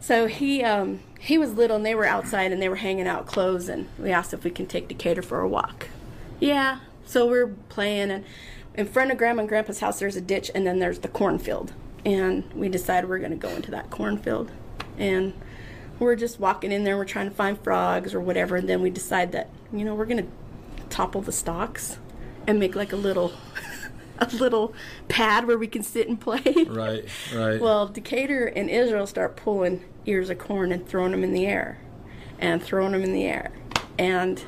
So 0.00 0.26
he 0.26 0.62
um, 0.62 1.00
he 1.18 1.38
was 1.38 1.54
little, 1.54 1.76
and 1.76 1.86
they 1.86 1.94
were 1.94 2.04
outside, 2.04 2.52
and 2.52 2.60
they 2.60 2.68
were 2.68 2.76
hanging 2.76 3.06
out 3.06 3.26
clothes, 3.26 3.68
and 3.68 3.88
we 3.98 4.10
asked 4.10 4.34
if 4.34 4.44
we 4.44 4.50
can 4.50 4.66
take 4.66 4.88
Decatur 4.88 5.22
for 5.22 5.40
a 5.40 5.48
walk. 5.48 5.88
Yeah. 6.38 6.80
So 7.06 7.26
we're 7.26 7.48
playing, 7.68 8.10
and 8.10 8.24
in 8.74 8.86
front 8.86 9.10
of 9.10 9.16
Grandma 9.16 9.40
and 9.40 9.48
Grandpa's 9.48 9.80
house, 9.80 9.98
there's 10.00 10.16
a 10.16 10.20
ditch, 10.20 10.50
and 10.54 10.66
then 10.66 10.80
there's 10.80 10.98
the 10.98 11.08
cornfield, 11.08 11.72
and 12.04 12.44
we 12.52 12.68
decided 12.68 13.08
we're 13.08 13.20
going 13.20 13.30
to 13.30 13.36
go 13.36 13.48
into 13.48 13.70
that 13.70 13.90
cornfield, 13.90 14.50
and 14.98 15.32
we're 15.98 16.16
just 16.16 16.38
walking 16.40 16.72
in 16.72 16.84
there. 16.84 16.96
We're 16.96 17.04
trying 17.04 17.28
to 17.28 17.34
find 17.34 17.58
frogs 17.60 18.14
or 18.14 18.20
whatever, 18.20 18.56
and 18.56 18.68
then 18.68 18.82
we 18.82 18.90
decide 18.90 19.32
that 19.32 19.50
you 19.72 19.84
know 19.84 19.94
we're 19.94 20.06
going 20.06 20.24
to 20.24 20.30
topple 20.90 21.20
the 21.22 21.32
stalks 21.32 21.98
and 22.46 22.58
make 22.58 22.74
like 22.74 22.92
a 22.92 22.96
little. 22.96 23.32
A 24.18 24.34
little 24.34 24.72
pad 25.08 25.46
where 25.46 25.58
we 25.58 25.66
can 25.66 25.82
sit 25.82 26.08
and 26.08 26.18
play. 26.18 26.40
Right, 26.66 27.04
right. 27.34 27.60
Well, 27.60 27.86
Decatur 27.86 28.46
and 28.46 28.70
Israel 28.70 29.06
start 29.06 29.36
pulling 29.36 29.84
ears 30.06 30.30
of 30.30 30.38
corn 30.38 30.72
and 30.72 30.88
throwing 30.88 31.10
them 31.10 31.22
in 31.22 31.34
the 31.34 31.44
air, 31.44 31.78
and 32.38 32.62
throwing 32.62 32.92
them 32.92 33.02
in 33.04 33.12
the 33.12 33.24
air, 33.24 33.52
and 33.98 34.42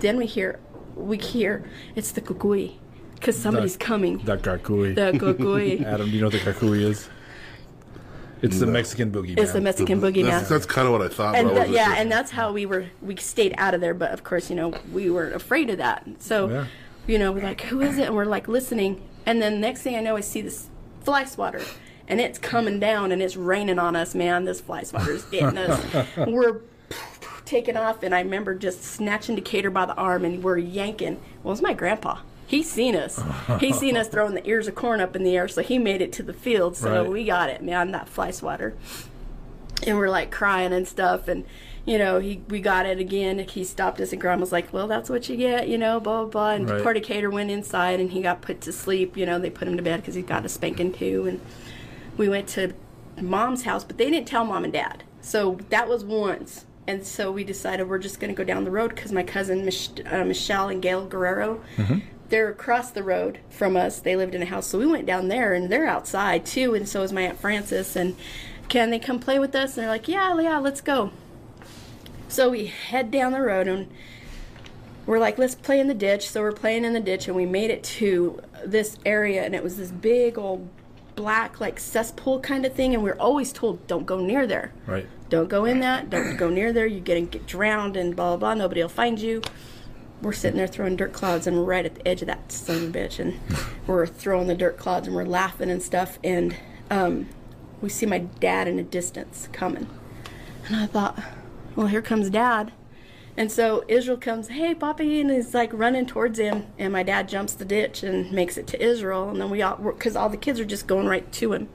then 0.00 0.18
we 0.18 0.26
hear, 0.26 0.60
we 0.94 1.16
hear 1.16 1.64
it's 1.94 2.12
the 2.12 2.20
cucuy, 2.20 2.74
because 3.14 3.34
somebody's 3.34 3.78
That- 3.78 3.84
coming. 3.86 4.18
that 4.26 4.42
Cucuy. 4.42 4.94
The 4.94 5.12
cucuy. 5.12 5.82
Adam, 5.86 6.10
do 6.10 6.14
you 6.14 6.20
know 6.20 6.26
what 6.26 6.32
the 6.34 6.40
Cucuy 6.52 6.82
is? 6.82 7.08
It's 8.46 8.60
the 8.60 8.66
Mexican 8.66 9.10
boogeyman. 9.12 9.38
It's 9.38 9.52
the 9.52 9.60
Mexican 9.60 10.00
boogeyman. 10.00 10.26
That's, 10.30 10.48
that's 10.48 10.66
kind 10.66 10.86
of 10.86 10.92
what 10.92 11.02
I 11.02 11.08
thought. 11.08 11.34
and 11.36 11.48
but 11.48 11.58
I 11.62 11.64
yeah, 11.66 11.86
sure. 11.86 11.94
and 11.96 12.10
that's 12.12 12.30
how 12.30 12.52
we 12.52 12.66
were. 12.66 12.86
We 13.02 13.16
stayed 13.16 13.54
out 13.58 13.74
of 13.74 13.80
there, 13.80 13.94
but 13.94 14.10
of 14.12 14.24
course, 14.24 14.48
you 14.50 14.56
know, 14.56 14.72
we 14.92 15.10
were 15.10 15.30
afraid 15.32 15.70
of 15.70 15.78
that. 15.78 16.06
So, 16.18 16.48
Yeah. 16.48 16.66
you 17.06 17.18
know, 17.18 17.32
we're 17.32 17.42
like, 17.42 17.60
"Who 17.62 17.80
is 17.80 17.98
it?" 17.98 18.06
And 18.06 18.16
we're 18.16 18.24
like 18.24 18.48
listening, 18.48 19.02
and 19.26 19.40
then 19.42 19.60
next 19.60 19.82
thing 19.82 19.96
I 19.96 20.00
know, 20.00 20.16
I 20.16 20.20
see 20.20 20.40
this 20.40 20.68
fly 21.04 21.24
swatter, 21.24 21.62
and 22.08 22.20
it's 22.20 22.38
coming 22.38 22.80
down, 22.80 23.12
and 23.12 23.20
it's 23.22 23.36
raining 23.36 23.78
on 23.78 23.94
us. 23.96 24.14
Man, 24.14 24.44
this 24.44 24.60
fly 24.60 24.82
swatter 24.82 25.12
is 25.12 25.24
getting 25.24 25.58
us. 25.58 26.06
we're 26.26 26.60
taking 27.44 27.76
off, 27.76 28.02
and 28.02 28.14
I 28.14 28.20
remember 28.20 28.54
just 28.54 28.82
snatching 28.82 29.36
Decatur 29.36 29.70
by 29.70 29.86
the 29.86 29.94
arm, 29.94 30.24
and 30.24 30.42
we're 30.42 30.58
yanking. 30.58 31.20
Well, 31.42 31.52
it's 31.52 31.62
my 31.62 31.74
grandpa. 31.74 32.18
He's 32.46 32.70
seen 32.70 32.94
us. 32.94 33.20
He's 33.60 33.78
seen 33.78 33.96
us 33.96 34.08
throwing 34.08 34.34
the 34.34 34.46
ears 34.48 34.68
of 34.68 34.74
corn 34.74 35.00
up 35.00 35.16
in 35.16 35.24
the 35.24 35.36
air, 35.36 35.48
so 35.48 35.62
he 35.62 35.78
made 35.78 36.00
it 36.00 36.12
to 36.14 36.22
the 36.22 36.32
field. 36.32 36.76
So 36.76 37.02
Right. 37.02 37.10
we 37.10 37.24
got 37.24 37.50
it, 37.50 37.62
man. 37.62 37.90
That 37.92 38.08
fly 38.08 38.30
swatter 38.30 38.74
and 39.86 39.98
we're 39.98 40.08
like 40.08 40.30
crying 40.30 40.72
and 40.72 40.88
stuff 40.88 41.28
and 41.28 41.44
you 41.84 41.98
know 41.98 42.18
he 42.18 42.40
we 42.48 42.60
got 42.60 42.86
it 42.86 42.98
again 42.98 43.38
he 43.40 43.62
stopped 43.62 44.00
us 44.00 44.10
and 44.10 44.18
grandma's 44.18 44.50
like 44.50 44.72
well 44.72 44.86
that's 44.88 45.10
what 45.10 45.28
you 45.28 45.36
get 45.36 45.68
you 45.68 45.76
know 45.76 46.00
blah 46.00 46.22
blah 46.22 46.30
blah 46.30 46.50
and 46.52 46.70
Right. 46.70 46.82
poor 46.82 46.94
Decatur 46.94 47.28
went 47.28 47.50
inside 47.50 48.00
and 48.00 48.10
he 48.12 48.22
got 48.22 48.40
put 48.40 48.62
to 48.62 48.72
sleep 48.72 49.18
you 49.18 49.26
know 49.26 49.38
they 49.38 49.50
put 49.50 49.68
him 49.68 49.76
to 49.76 49.82
bed 49.82 50.00
because 50.00 50.14
he 50.14 50.22
got 50.22 50.46
a 50.46 50.48
spanking 50.48 50.94
too 50.94 51.26
and 51.26 51.40
we 52.16 52.26
went 52.26 52.48
to 52.48 52.72
mom's 53.20 53.64
house 53.64 53.84
but 53.84 53.98
they 53.98 54.10
didn't 54.10 54.26
tell 54.26 54.46
mom 54.46 54.64
and 54.64 54.72
dad 54.72 55.04
so 55.20 55.58
that 55.68 55.86
was 55.86 56.02
once 56.02 56.64
and 56.86 57.06
so 57.06 57.30
we 57.30 57.44
decided 57.44 57.86
we're 57.86 57.98
just 57.98 58.18
going 58.18 58.34
to 58.34 58.36
go 58.36 58.44
down 58.44 58.64
the 58.64 58.70
road 58.70 58.94
because 58.94 59.12
my 59.12 59.22
cousin 59.22 59.62
Mich- 59.62 59.90
uh, 60.10 60.24
michelle 60.24 60.70
and 60.70 60.80
gail 60.80 61.04
guerrero 61.06 61.60
they're 62.28 62.48
across 62.50 62.90
the 62.90 63.02
road 63.02 63.38
from 63.50 63.76
us. 63.76 63.98
They 64.00 64.16
lived 64.16 64.34
in 64.34 64.42
a 64.42 64.46
house, 64.46 64.66
so 64.66 64.78
we 64.78 64.86
went 64.86 65.06
down 65.06 65.28
there, 65.28 65.52
and 65.54 65.70
they're 65.70 65.86
outside 65.86 66.44
too, 66.46 66.74
and 66.74 66.88
so 66.88 67.02
is 67.02 67.12
my 67.12 67.22
aunt 67.22 67.38
Frances. 67.40 67.96
And 67.96 68.16
can 68.68 68.90
they 68.90 68.98
come 68.98 69.18
play 69.20 69.38
with 69.38 69.54
us? 69.54 69.76
And 69.76 69.84
they're 69.84 69.90
like, 69.90 70.08
yeah, 70.08 70.38
yeah, 70.40 70.58
let's 70.58 70.80
go. 70.80 71.10
So 72.28 72.50
we 72.50 72.66
head 72.66 73.10
down 73.10 73.32
the 73.32 73.40
road, 73.40 73.68
and 73.68 73.88
we're 75.06 75.18
like, 75.20 75.38
let's 75.38 75.54
play 75.54 75.78
in 75.78 75.86
the 75.88 75.94
ditch. 75.94 76.28
So 76.28 76.40
we're 76.42 76.52
playing 76.52 76.84
in 76.84 76.92
the 76.92 77.00
ditch, 77.00 77.28
and 77.28 77.36
we 77.36 77.46
made 77.46 77.70
it 77.70 77.84
to 77.84 78.40
this 78.64 78.98
area, 79.06 79.44
and 79.44 79.54
it 79.54 79.62
was 79.62 79.76
this 79.76 79.90
big 79.90 80.36
old 80.38 80.68
black 81.14 81.60
like 81.60 81.80
cesspool 81.80 82.40
kind 82.40 82.66
of 82.66 82.74
thing, 82.74 82.92
and 82.92 83.02
we 83.02 83.10
are 83.10 83.18
always 83.18 83.52
told, 83.52 83.86
don't 83.86 84.04
go 84.04 84.20
near 84.20 84.46
there 84.46 84.72
Right. 84.86 85.06
don't 85.30 85.48
go 85.48 85.64
in 85.64 85.80
that 85.80 86.10
don't 86.10 86.36
go 86.36 86.50
near 86.50 86.74
there 86.74 86.86
you're 86.86 87.00
gonna 87.00 87.22
get 87.22 87.46
drowned 87.46 87.96
and 87.96 88.14
blah 88.14 88.36
blah 88.36 88.36
blah 88.36 88.54
nobody 88.54 88.82
will 88.82 88.90
find 88.90 89.18
you 89.18 89.40
we're 90.22 90.32
sitting 90.32 90.56
there 90.56 90.66
throwing 90.66 90.96
dirt 90.96 91.12
clouds 91.12 91.46
and 91.46 91.56
we're 91.56 91.64
right 91.64 91.84
at 91.84 91.94
the 91.94 92.08
edge 92.08 92.22
of 92.22 92.26
that 92.26 92.50
son 92.50 92.76
of 92.76 92.82
a 92.96 92.98
bitch 92.98 93.18
and 93.18 93.38
we're 93.86 94.06
throwing 94.06 94.46
the 94.46 94.54
dirt 94.54 94.76
clouds 94.78 95.06
and 95.06 95.14
we're 95.14 95.24
laughing 95.24 95.70
and 95.70 95.82
stuff. 95.82 96.18
And 96.24 96.56
um, 96.90 97.28
we 97.80 97.88
see 97.88 98.06
my 98.06 98.18
dad 98.18 98.68
in 98.68 98.78
a 98.78 98.82
distance 98.82 99.48
coming. 99.52 99.88
And 100.66 100.76
i 100.76 100.86
thought 100.86 101.18
well 101.74 101.86
here 101.86 102.02
comes 102.02 102.30
dad. 102.30 102.72
And 103.36 103.52
so 103.52 103.84
israel 103.88 104.16
comes 104.16 104.48
hey 104.48 104.74
poppy 104.74 105.20
and 105.20 105.30
he's 105.30 105.52
like 105.54 105.70
running 105.72 106.06
towards 106.06 106.38
him. 106.38 106.66
And 106.78 106.92
my 106.92 107.02
dad 107.02 107.28
jumps 107.28 107.52
the 107.52 107.64
ditch 107.64 108.02
and 108.02 108.32
makes 108.32 108.56
it 108.56 108.66
to 108.68 108.82
israel. 108.82 109.28
And 109.28 109.40
then 109.40 109.50
we 109.50 109.62
all 109.62 109.76
because 109.76 110.16
all 110.16 110.30
the 110.30 110.36
kids 110.36 110.58
are 110.58 110.64
just 110.64 110.86
going 110.86 111.06
right 111.06 111.30
to 111.32 111.52
him. 111.52 111.68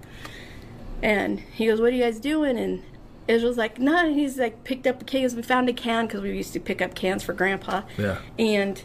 And 1.04 1.40
he 1.40 1.66
goes, 1.66 1.82
"What 1.82 1.94
are 1.94 1.96
you 1.96 2.04
guys 2.04 2.20
doing?" 2.20 2.58
And 2.60 2.84
Israel's 3.28 3.58
like, 3.58 3.80
"No." 3.80 4.14
He's 4.14 4.38
like, 4.38 4.64
picked 4.64 4.88
up 4.88 5.02
a 5.02 5.06
can. 5.06 5.36
We 5.36 5.42
found 5.42 5.70
a 5.70 5.74
can 5.74 6.08
because 6.08 6.22
we 6.22 6.36
used 6.36 6.54
to 6.54 6.60
pick 6.60 6.82
up 6.82 6.96
cans 6.96 7.24
for 7.24 7.34
Grandpa. 7.34 7.84
Yeah. 7.98 8.18
And 8.38 8.82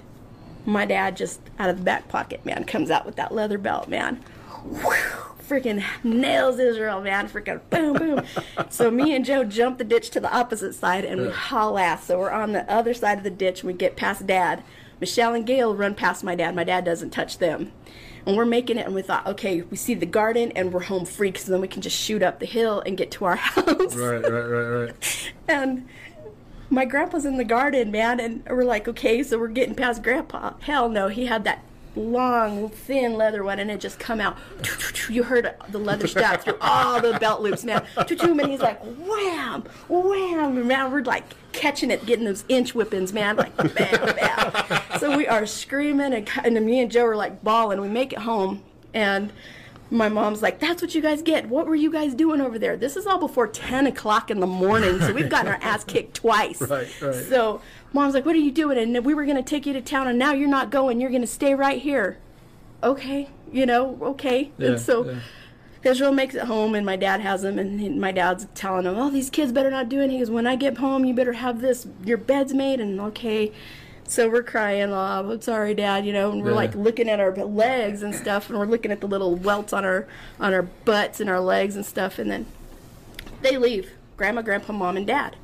my 0.66 0.84
dad 0.84 1.16
just 1.16 1.40
out 1.58 1.70
of 1.70 1.78
the 1.78 1.84
back 1.84 2.08
pocket, 2.08 2.44
man, 2.44 2.64
comes 2.64 2.90
out 2.90 3.06
with 3.06 3.16
that 3.16 3.32
leather 3.32 3.58
belt, 3.58 3.88
man. 3.88 4.22
Freaking 5.48 5.84
nails 6.02 6.58
Israel, 6.58 7.00
man. 7.00 7.28
Freaking 7.28 7.60
boom, 7.70 7.94
boom. 7.94 8.22
so 8.68 8.90
me 8.90 9.14
and 9.14 9.24
Joe 9.24 9.44
jump 9.44 9.78
the 9.78 9.84
ditch 9.84 10.10
to 10.10 10.20
the 10.20 10.34
opposite 10.34 10.74
side 10.74 11.04
and 11.04 11.20
we 11.20 11.30
haul 11.30 11.78
ass. 11.78 12.06
So 12.06 12.18
we're 12.18 12.30
on 12.30 12.52
the 12.52 12.70
other 12.70 12.94
side 12.94 13.18
of 13.18 13.24
the 13.24 13.30
ditch 13.30 13.60
and 13.60 13.68
we 13.68 13.74
get 13.74 13.96
past 13.96 14.26
dad. 14.26 14.64
Michelle 15.00 15.34
and 15.34 15.46
Gail 15.46 15.74
run 15.74 15.94
past 15.94 16.24
my 16.24 16.34
dad. 16.34 16.56
My 16.56 16.64
dad 16.64 16.84
doesn't 16.84 17.10
touch 17.10 17.38
them. 17.38 17.70
And 18.26 18.36
we're 18.36 18.44
making 18.44 18.76
it, 18.76 18.86
and 18.86 18.94
we 18.94 19.02
thought, 19.02 19.26
okay, 19.26 19.62
we 19.62 19.76
see 19.76 19.94
the 19.94 20.06
garden, 20.06 20.52
and 20.56 20.72
we're 20.72 20.80
home 20.80 21.04
free 21.04 21.30
because 21.30 21.46
then 21.46 21.60
we 21.60 21.68
can 21.68 21.80
just 21.80 21.96
shoot 21.96 22.22
up 22.22 22.40
the 22.40 22.46
hill 22.46 22.82
and 22.84 22.96
get 22.96 23.10
to 23.12 23.24
our 23.24 23.36
house. 23.54 23.94
Right, 23.94 24.22
right, 24.22 24.30
right, 24.30 24.68
right. 24.68 25.32
And 25.48 25.88
my 26.68 26.84
grandpa's 26.84 27.24
in 27.24 27.36
the 27.36 27.44
garden, 27.44 27.90
man, 27.90 28.18
and 28.18 28.42
we're 28.48 28.64
like, 28.64 28.88
okay, 28.88 29.22
so 29.22 29.38
we're 29.38 29.48
getting 29.48 29.74
past 29.74 30.02
grandpa. 30.02 30.54
Hell 30.60 30.88
no, 30.88 31.08
he 31.08 31.26
had 31.26 31.44
that 31.44 31.62
long, 31.96 32.68
thin 32.68 33.14
leather 33.14 33.42
one, 33.42 33.58
and 33.58 33.70
it 33.70 33.80
just 33.80 33.98
come 33.98 34.20
out. 34.20 34.36
You 35.08 35.22
heard 35.22 35.54
the 35.70 35.78
leather 35.78 36.06
strap 36.06 36.42
through 36.42 36.58
all 36.60 37.00
the 37.00 37.18
belt 37.18 37.40
loops, 37.40 37.64
man. 37.64 37.84
And 37.96 38.50
he's 38.50 38.60
like, 38.60 38.80
wham, 38.82 39.64
wham, 39.88 40.56
and 40.58 40.68
man, 40.68 40.92
we're 40.92 41.02
like 41.02 41.24
catching 41.52 41.90
it, 41.90 42.04
getting 42.06 42.24
those 42.24 42.44
inch 42.48 42.72
whippings, 42.74 43.12
man, 43.12 43.36
like 43.36 43.56
bam, 43.56 44.14
bam. 44.14 44.82
So 44.98 45.16
we 45.16 45.26
are 45.26 45.46
screaming, 45.46 46.12
and, 46.12 46.28
and 46.44 46.66
me 46.66 46.80
and 46.80 46.90
Joe 46.90 47.06
are 47.06 47.16
like 47.16 47.42
bawling. 47.42 47.80
We 47.80 47.88
make 47.88 48.12
it 48.12 48.20
home, 48.20 48.62
and 48.94 49.32
my 49.90 50.08
mom's 50.08 50.42
like, 50.42 50.58
"That's 50.58 50.82
what 50.82 50.94
you 50.94 51.00
guys 51.02 51.22
get. 51.22 51.48
What 51.48 51.66
were 51.66 51.74
you 51.76 51.92
guys 51.92 52.14
doing 52.14 52.40
over 52.40 52.58
there? 52.58 52.76
This 52.76 52.96
is 52.96 53.06
all 53.06 53.18
before 53.18 53.46
ten 53.46 53.86
o'clock 53.86 54.30
in 54.30 54.40
the 54.40 54.46
morning, 54.46 55.00
so 55.00 55.12
we've 55.12 55.28
gotten 55.28 55.48
our 55.50 55.58
ass 55.62 55.84
kicked 55.84 56.14
twice. 56.14 56.60
Right, 56.66 56.88
right. 57.00 57.14
So 57.14 57.60
mom's 57.96 58.14
like, 58.14 58.24
"What 58.26 58.34
are 58.36 58.38
you 58.38 58.52
doing?" 58.52 58.78
And 58.78 59.04
we 59.04 59.14
were 59.14 59.24
gonna 59.26 59.42
take 59.42 59.66
you 59.66 59.72
to 59.72 59.80
town, 59.80 60.06
and 60.06 60.18
now 60.18 60.32
you're 60.32 60.48
not 60.48 60.70
going. 60.70 61.00
You're 61.00 61.10
gonna 61.10 61.26
stay 61.26 61.54
right 61.54 61.80
here. 61.80 62.18
Okay, 62.82 63.28
you 63.52 63.66
know, 63.66 63.98
okay. 64.02 64.52
Yeah, 64.58 64.68
and 64.68 64.80
so 64.80 65.04
yeah. 65.04 65.18
Israel 65.90 66.12
makes 66.12 66.34
it 66.34 66.42
home, 66.44 66.74
and 66.74 66.84
my 66.84 66.96
dad 66.96 67.20
has 67.20 67.44
him, 67.44 67.58
and 67.58 67.80
he- 67.80 67.88
my 67.88 68.12
dad's 68.12 68.46
telling 68.54 68.84
him, 68.86 68.96
"Oh, 68.98 69.10
these 69.10 69.30
kids 69.30 69.52
better 69.52 69.70
not 69.70 69.88
do 69.88 70.00
it." 70.00 70.10
He 70.10 70.18
goes, 70.18 70.30
"When 70.30 70.46
I 70.46 70.56
get 70.56 70.78
home, 70.78 71.04
you 71.04 71.14
better 71.14 71.32
have 71.34 71.60
this. 71.60 71.86
Your 72.04 72.18
bed's 72.18 72.52
made." 72.54 72.80
And 72.80 73.00
okay. 73.00 73.52
So 74.08 74.28
we're 74.28 74.44
crying, 74.44 74.92
oh, 74.92 74.96
I'm 74.96 75.40
sorry, 75.40 75.74
Dad, 75.74 76.06
you 76.06 76.12
know, 76.12 76.30
and 76.30 76.40
we're 76.44 76.50
Yeah. 76.50 76.56
like 76.56 76.74
looking 76.76 77.08
at 77.08 77.18
our 77.18 77.32
legs 77.34 78.04
and 78.04 78.14
stuff, 78.14 78.48
and 78.48 78.56
we're 78.56 78.64
looking 78.66 78.92
at 78.92 79.00
the 79.00 79.08
little 79.08 79.34
welts 79.34 79.72
on 79.72 79.84
our 79.84 80.06
on 80.38 80.54
our 80.54 80.62
butts 80.84 81.18
and 81.20 81.28
our 81.28 81.40
legs 81.40 81.74
and 81.74 81.84
stuff, 81.84 82.20
and 82.20 82.30
then 82.30 82.46
they 83.42 83.56
leave. 83.56 83.90
Grandma, 84.16 84.42
Grandpa, 84.42 84.72
Mom, 84.72 84.96
and 84.96 85.06
Dad 85.08 85.34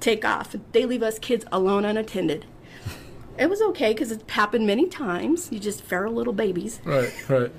take 0.00 0.24
off. 0.24 0.54
They 0.72 0.84
leave 0.84 1.02
us 1.02 1.18
kids 1.18 1.44
alone, 1.52 1.84
unattended. 1.84 2.46
It 3.38 3.48
was 3.48 3.62
okay 3.62 3.92
because 3.92 4.10
it's 4.10 4.30
happened 4.32 4.66
many 4.66 4.86
times. 4.86 5.50
You 5.52 5.58
just 5.58 5.82
feral 5.82 6.12
little 6.12 6.32
babies. 6.32 6.80
Right, 6.84 7.12
right. 7.28 7.52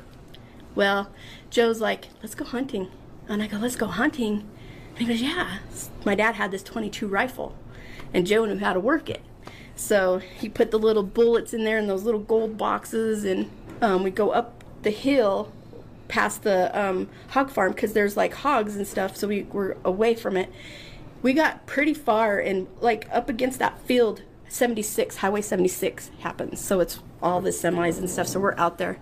Well, 0.75 1.11
Joe's 1.49 1.81
like, 1.81 2.09
let's 2.21 2.35
go 2.35 2.45
hunting. 2.45 2.89
And 3.27 3.41
I 3.41 3.47
go, 3.47 3.57
let's 3.57 3.75
go 3.75 3.87
hunting. 3.87 4.47
And 4.89 4.99
he 4.99 5.05
goes, 5.05 5.21
yeah. 5.21 5.59
My 6.05 6.15
dad 6.15 6.35
had 6.35 6.51
this 6.51 6.63
22 6.63 7.07
rifle, 7.07 7.55
and 8.13 8.27
Joe 8.27 8.45
knew 8.45 8.59
how 8.59 8.73
to 8.73 8.79
work 8.79 9.09
it. 9.09 9.21
So 9.75 10.19
he 10.19 10.49
put 10.49 10.71
the 10.71 10.79
little 10.79 11.03
bullets 11.03 11.53
in 11.53 11.63
there 11.63 11.77
in 11.77 11.87
those 11.87 12.03
little 12.03 12.19
gold 12.19 12.57
boxes, 12.57 13.23
and 13.23 13.49
um, 13.81 14.03
we 14.03 14.11
go 14.11 14.31
up 14.31 14.63
the 14.83 14.91
hill 14.91 15.51
past 16.07 16.43
the 16.43 16.77
um, 16.79 17.09
hog 17.29 17.49
farm 17.49 17.71
because 17.71 17.93
there's 17.93 18.17
like 18.17 18.33
hogs 18.33 18.75
and 18.75 18.85
stuff, 18.85 19.15
so 19.15 19.27
we 19.27 19.43
were 19.43 19.77
away 19.83 20.13
from 20.13 20.37
it. 20.37 20.51
We 21.22 21.34
got 21.34 21.65
pretty 21.67 21.93
far, 21.93 22.39
and 22.39 22.67
like 22.80 23.07
up 23.11 23.30
against 23.30 23.59
that 23.59 23.80
field, 23.82 24.24
76, 24.47 25.17
Highway 25.17 25.41
76 25.41 26.11
happens. 26.19 26.59
So 26.59 26.80
it's 26.80 26.99
all 27.22 27.41
the 27.41 27.51
semis 27.51 27.97
and 27.97 28.09
stuff, 28.09 28.28
so 28.28 28.39
we're 28.39 28.57
out 28.57 28.78
there. 28.78 28.99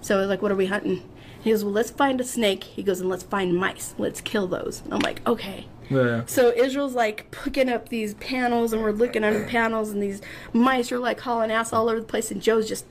So 0.00 0.24
like, 0.24 0.42
what 0.42 0.50
are 0.50 0.56
we 0.56 0.66
hunting? 0.66 1.08
He 1.40 1.50
goes, 1.50 1.64
well, 1.64 1.72
let's 1.72 1.90
find 1.90 2.20
a 2.20 2.24
snake. 2.24 2.64
He 2.64 2.82
goes, 2.82 3.00
and 3.00 3.08
let's 3.08 3.22
find 3.22 3.54
mice. 3.54 3.94
Let's 3.96 4.20
kill 4.20 4.48
those. 4.48 4.82
I'm 4.90 4.98
like, 5.00 5.26
okay. 5.26 5.66
Yeah. 5.88 6.24
So 6.26 6.52
Israel's 6.52 6.94
like 6.94 7.30
picking 7.30 7.68
up 7.68 7.88
these 7.88 8.14
panels, 8.14 8.72
and 8.72 8.82
we're 8.82 8.92
looking 8.92 9.24
under 9.24 9.44
panels, 9.44 9.90
and 9.90 10.02
these 10.02 10.20
mice 10.52 10.90
are 10.92 10.98
like 10.98 11.20
hauling 11.20 11.50
ass 11.50 11.72
all 11.72 11.88
over 11.88 12.00
the 12.00 12.06
place, 12.06 12.30
and 12.30 12.42
Joe's 12.42 12.68
just 12.68 12.86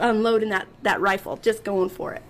unloading 0.00 0.48
that 0.50 0.66
that 0.82 1.00
rifle, 1.00 1.36
just 1.36 1.64
going 1.64 1.88
for 1.88 2.14
it. 2.14 2.22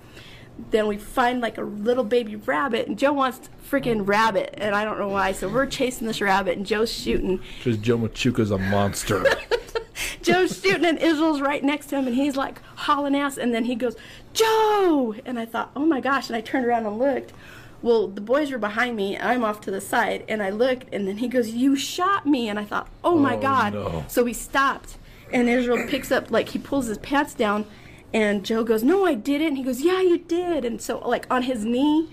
Then 0.71 0.87
we 0.87 0.97
find 0.97 1.41
like 1.41 1.57
a 1.59 1.63
little 1.63 2.05
baby 2.05 2.37
rabbit, 2.37 2.89
and 2.89 2.99
Joe 2.99 3.13
wants 3.13 3.49
freaking 3.71 4.07
rabbit, 4.07 4.55
and 4.59 4.75
I 4.75 4.85
don't 4.85 4.99
know 4.99 5.09
why. 5.09 5.33
So 5.33 5.49
we're 5.49 5.67
chasing 5.67 6.07
this 6.07 6.21
rabbit, 6.21 6.57
and 6.57 6.67
Joe's 6.67 6.93
shooting. 6.93 7.41
Because 7.59 7.79
Joe 7.79 7.97
Machuca's 7.99 8.51
a 8.51 8.59
monster. 8.59 9.25
Joe's 10.23 10.61
shooting, 10.61 10.85
and 10.85 10.99
Israel's 10.99 11.41
right 11.41 11.63
next 11.63 11.87
to 11.87 11.97
him, 11.97 12.07
and 12.07 12.17
he's 12.17 12.37
like 12.37 12.61
hauling 12.77 13.15
ass, 13.17 13.37
and 13.39 13.55
then 13.55 13.65
he 13.65 13.75
goes, 13.75 13.97
Joe! 14.33 15.15
And 15.25 15.39
I 15.39 15.47
thought, 15.47 15.71
oh 15.75 15.85
my 15.87 16.01
gosh, 16.01 16.29
and 16.29 16.37
I 16.37 16.41
turned 16.41 16.67
around 16.67 16.87
and 16.87 16.99
looked. 16.99 17.33
Well, 17.81 18.09
the 18.09 18.21
boys 18.21 18.51
were 18.51 18.59
behind 18.59 18.97
me. 18.97 19.17
I'm 19.17 19.45
off 19.45 19.61
to 19.63 19.71
the 19.71 19.81
side, 19.81 20.25
and 20.29 20.43
I 20.43 20.51
looked, 20.51 20.93
and 20.93 21.07
then 21.07 21.19
he 21.19 21.29
goes, 21.29 21.51
"You 21.51 21.77
shot 21.77 22.27
me!" 22.27 22.49
And 22.49 22.59
I 22.59 22.65
thought, 22.65 22.89
"Oh 23.05 23.17
my 23.17 23.37
Oh, 23.37 23.41
god!" 23.41 23.73
no. 23.75 24.05
So 24.09 24.25
we 24.25 24.33
stopped, 24.33 24.97
and 25.33 25.49
Israel 25.49 25.87
picks 25.89 26.11
up, 26.11 26.31
like 26.33 26.49
he 26.49 26.59
pulls 26.59 26.87
his 26.87 26.99
pants 26.99 27.35
down, 27.35 27.67
and 28.13 28.45
Joe 28.45 28.65
goes, 28.65 28.83
"No, 28.83 29.05
I 29.05 29.15
didn't." 29.15 29.57
He 29.57 29.63
goes, 29.63 29.83
"Yeah, 29.83 30.01
you 30.01 30.19
did." 30.19 30.65
And 30.65 30.81
so, 30.81 30.99
like 30.99 31.27
on 31.31 31.43
his 31.43 31.65
knee, 31.65 32.09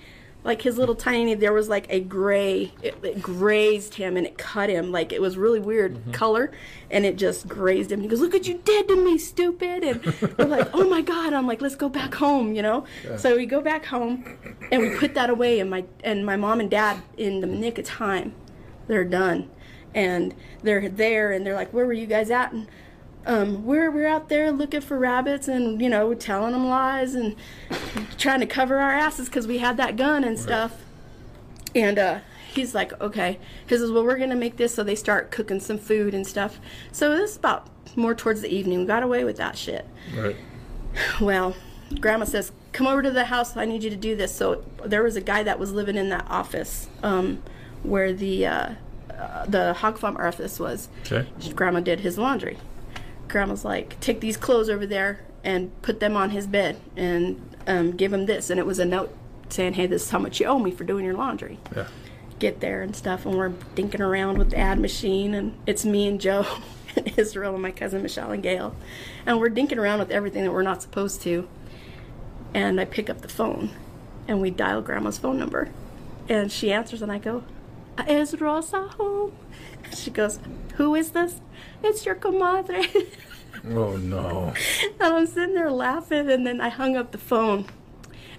like 0.46 0.62
his 0.62 0.78
little 0.78 0.94
tiny, 0.94 1.34
there 1.34 1.54
was 1.54 1.70
like 1.70 1.88
a 1.90 2.00
gray. 2.00 2.72
It, 2.84 2.96
it 3.02 3.22
grazed 3.22 3.96
him, 3.96 4.16
and 4.16 4.28
it 4.28 4.38
cut 4.38 4.70
him. 4.70 4.92
Like 4.92 5.12
it 5.12 5.22
was 5.22 5.38
really 5.38 5.60
weird 5.60 5.96
mm-hmm. 5.96 6.12
color, 6.12 6.52
and 6.92 7.06
it 7.06 7.18
just 7.18 7.48
grazed 7.48 7.92
him. 7.92 8.02
He 8.02 8.08
goes, 8.08 8.20
"Look 8.20 8.34
what 8.34 8.48
you 8.48 8.60
did 8.64 8.88
to 8.90 8.96
me, 8.96 9.18
stupid!" 9.18 9.84
And 9.84 10.06
we're 10.38 10.46
like, 10.46 10.70
"Oh 10.74 10.88
my 10.88 11.02
god!" 11.02 11.34
I'm 11.34 11.48
like, 11.48 11.62
"Let's 11.62 11.76
go 11.76 11.90
back 11.90 12.14
home," 12.14 12.54
you 12.54 12.62
know. 12.62 12.86
So 13.18 13.36
we 13.36 13.46
go 13.46 13.62
back 13.62 13.86
home, 13.86 14.38
and 14.72 14.82
we 14.82 14.96
put 14.98 15.16
that 15.16 15.30
away. 15.30 15.60
And 15.60 15.70
my 15.70 15.86
and 16.04 16.26
my 16.26 16.36
mom 16.36 16.60
and 16.60 16.70
dad, 16.70 17.02
in 17.18 17.42
the 17.42 17.48
nick 17.48 17.80
of 17.80 17.86
time, 17.86 18.36
they're 18.88 19.04
done, 19.06 19.50
and 19.96 20.36
they're 20.62 20.90
there, 20.90 21.32
and 21.32 21.46
they're 21.46 21.56
like, 21.56 21.74
"Where 21.74 21.86
were 21.88 21.94
you 21.94 22.06
guys 22.06 22.30
at?" 22.30 22.52
And 22.52 22.68
um, 23.26 23.66
we're 23.66 23.90
we're 23.92 24.08
out 24.08 24.30
there 24.30 24.52
looking 24.52 24.82
for 24.82 24.98
rabbits, 24.98 25.48
and 25.48 25.82
you 25.82 25.90
know, 25.90 26.14
telling 26.14 26.54
them 26.54 26.68
lies 26.68 27.16
and 27.16 27.36
trying 28.18 28.40
to 28.40 28.46
cover 28.46 28.78
our 28.80 28.92
asses 28.92 29.28
because 29.28 29.48
we 29.48 29.58
had 29.60 29.78
that 29.78 29.96
gun 29.96 30.24
and 30.24 30.38
stuff. 30.40 30.82
And 31.74 32.00
uh, 32.00 32.20
he's 32.54 32.74
like, 32.74 33.00
okay. 33.02 33.38
He 33.68 33.78
says, 33.78 33.92
well, 33.92 34.04
we're 34.04 34.18
going 34.18 34.30
to 34.30 34.36
make 34.36 34.58
this. 34.58 34.74
So 34.74 34.84
they 34.84 34.96
start 34.96 35.30
cooking 35.32 35.60
some 35.60 35.78
food 35.78 36.14
and 36.14 36.26
stuff. 36.26 36.60
So 36.92 37.16
this 37.16 37.32
is 37.32 37.38
about 37.38 37.68
more 37.98 38.16
towards 38.16 38.42
the 38.42 38.50
evening. 38.50 38.80
We 38.80 38.86
got 38.86 39.04
away 39.04 39.24
with 39.24 39.38
that 39.38 39.58
shit. 39.58 39.86
right. 40.16 40.36
Well, 41.20 41.58
grandma 42.00 42.24
says, 42.24 42.54
come 42.72 42.88
over 42.88 43.02
to 43.02 43.12
the 43.12 43.26
house. 43.26 43.58
I 43.58 43.66
need 43.66 43.84
you 43.84 43.90
to 43.90 43.98
do 43.98 44.16
this. 44.16 44.34
So 44.34 44.64
there 44.86 45.04
was 45.04 45.18
a 45.18 45.22
guy 45.22 45.44
that 45.44 45.60
was 45.60 45.74
living 45.74 45.98
in 45.98 46.08
that 46.10 46.26
office 46.30 46.88
um, 47.04 47.44
where 47.84 48.14
the, 48.14 48.46
uh, 48.46 48.70
uh, 49.10 49.46
the 49.46 49.74
hog 49.74 49.98
farm 49.98 50.16
office 50.16 50.58
was. 50.58 50.88
Okay. 51.06 51.28
Grandma 51.54 51.82
did 51.82 52.00
his 52.00 52.18
laundry. 52.18 52.58
Grandma's 53.28 53.66
like, 53.66 54.00
take 54.00 54.20
these 54.20 54.38
clothes 54.38 54.70
over 54.70 54.86
there 54.86 55.22
and 55.44 55.80
put 55.82 56.00
them 56.00 56.18
on 56.18 56.32
his 56.32 56.48
bed 56.48 56.80
and 56.96 57.56
um, 57.68 57.92
give 57.92 58.12
him 58.12 58.26
this. 58.26 58.50
And 58.50 58.60
it 58.60 58.66
was 58.66 58.80
a 58.80 58.86
note 58.86 59.16
saying, 59.50 59.74
hey, 59.74 59.88
this 59.88 60.04
is 60.04 60.10
how 60.10 60.20
much 60.20 60.40
you 60.40 60.48
owe 60.48 60.60
me 60.60 60.72
for 60.72 60.84
doing 60.84 61.06
your 61.06 61.14
laundry. 61.14 61.60
Yeah. 61.76 61.88
Get 62.40 62.60
there 62.60 62.82
and 62.82 62.96
stuff. 62.96 63.26
And 63.26 63.38
we're 63.38 63.52
dinking 63.76 64.00
around 64.00 64.38
with 64.38 64.52
the 64.52 64.58
ad 64.58 64.80
machine. 64.80 65.34
And 65.34 65.58
it's 65.66 65.86
me 65.86 66.08
and 66.08 66.20
Joe 66.20 66.46
and 66.96 67.14
Israel 67.18 67.54
and 67.54 67.62
my 67.62 67.72
cousin 67.72 68.02
Michelle 68.02 68.32
and 68.32 68.44
Gail. 68.44 68.76
And 69.26 69.40
we're 69.40 69.50
dinking 69.50 69.78
around 69.78 70.00
with 70.00 70.12
everything 70.12 70.44
that 70.44 70.52
we're 70.52 70.64
not 70.64 70.82
supposed 70.82 71.22
to. 71.22 71.48
And 72.54 72.80
I 72.80 72.86
pick 72.86 73.10
up 73.10 73.22
the 73.22 73.28
phone 73.28 73.72
and 74.28 74.42
we 74.42 74.50
dial 74.50 74.82
grandma's 74.82 75.18
phone 75.18 75.38
number. 75.38 75.70
And 76.28 76.52
she 76.52 76.72
answers 76.72 77.02
and 77.02 77.12
I 77.12 77.20
go, 77.20 77.44
Is 78.08 78.40
Rosa 78.40 78.88
home? 78.98 79.32
She 79.96 80.12
goes, 80.12 80.40
Who 80.76 80.96
is 80.96 81.12
this? 81.12 81.42
It's 81.84 82.06
your 82.06 82.16
comadre. 82.16 82.88
Oh 83.68 83.98
no. 83.98 84.54
and 85.00 85.14
I'm 85.14 85.26
sitting 85.26 85.56
there 85.56 85.72
laughing, 85.72 86.30
and 86.30 86.46
then 86.46 86.62
I 86.62 86.70
hung 86.70 86.96
up 86.96 87.12
the 87.12 87.18
phone. 87.18 87.66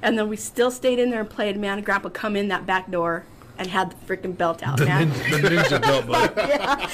And 0.00 0.16
then 0.16 0.28
we 0.28 0.36
still 0.36 0.70
stayed 0.70 1.00
in 1.00 1.10
there 1.10 1.20
and 1.20 1.28
played. 1.30 1.56
Man, 1.56 1.78
and 1.78 1.84
Grandpa 1.84 2.10
come 2.10 2.36
in 2.36 2.46
that 2.48 2.64
back 2.64 2.92
door 2.92 3.24
and 3.58 3.68
had 3.68 3.90
the 3.90 3.96
freaking 4.06 4.36
belt 4.36 4.62
out, 4.62 4.80
man. 4.80 5.08
the 5.10 5.48
ninja 5.48 5.80
belt 5.80 6.06
bud. 6.08 6.32
yeah. 6.36 6.90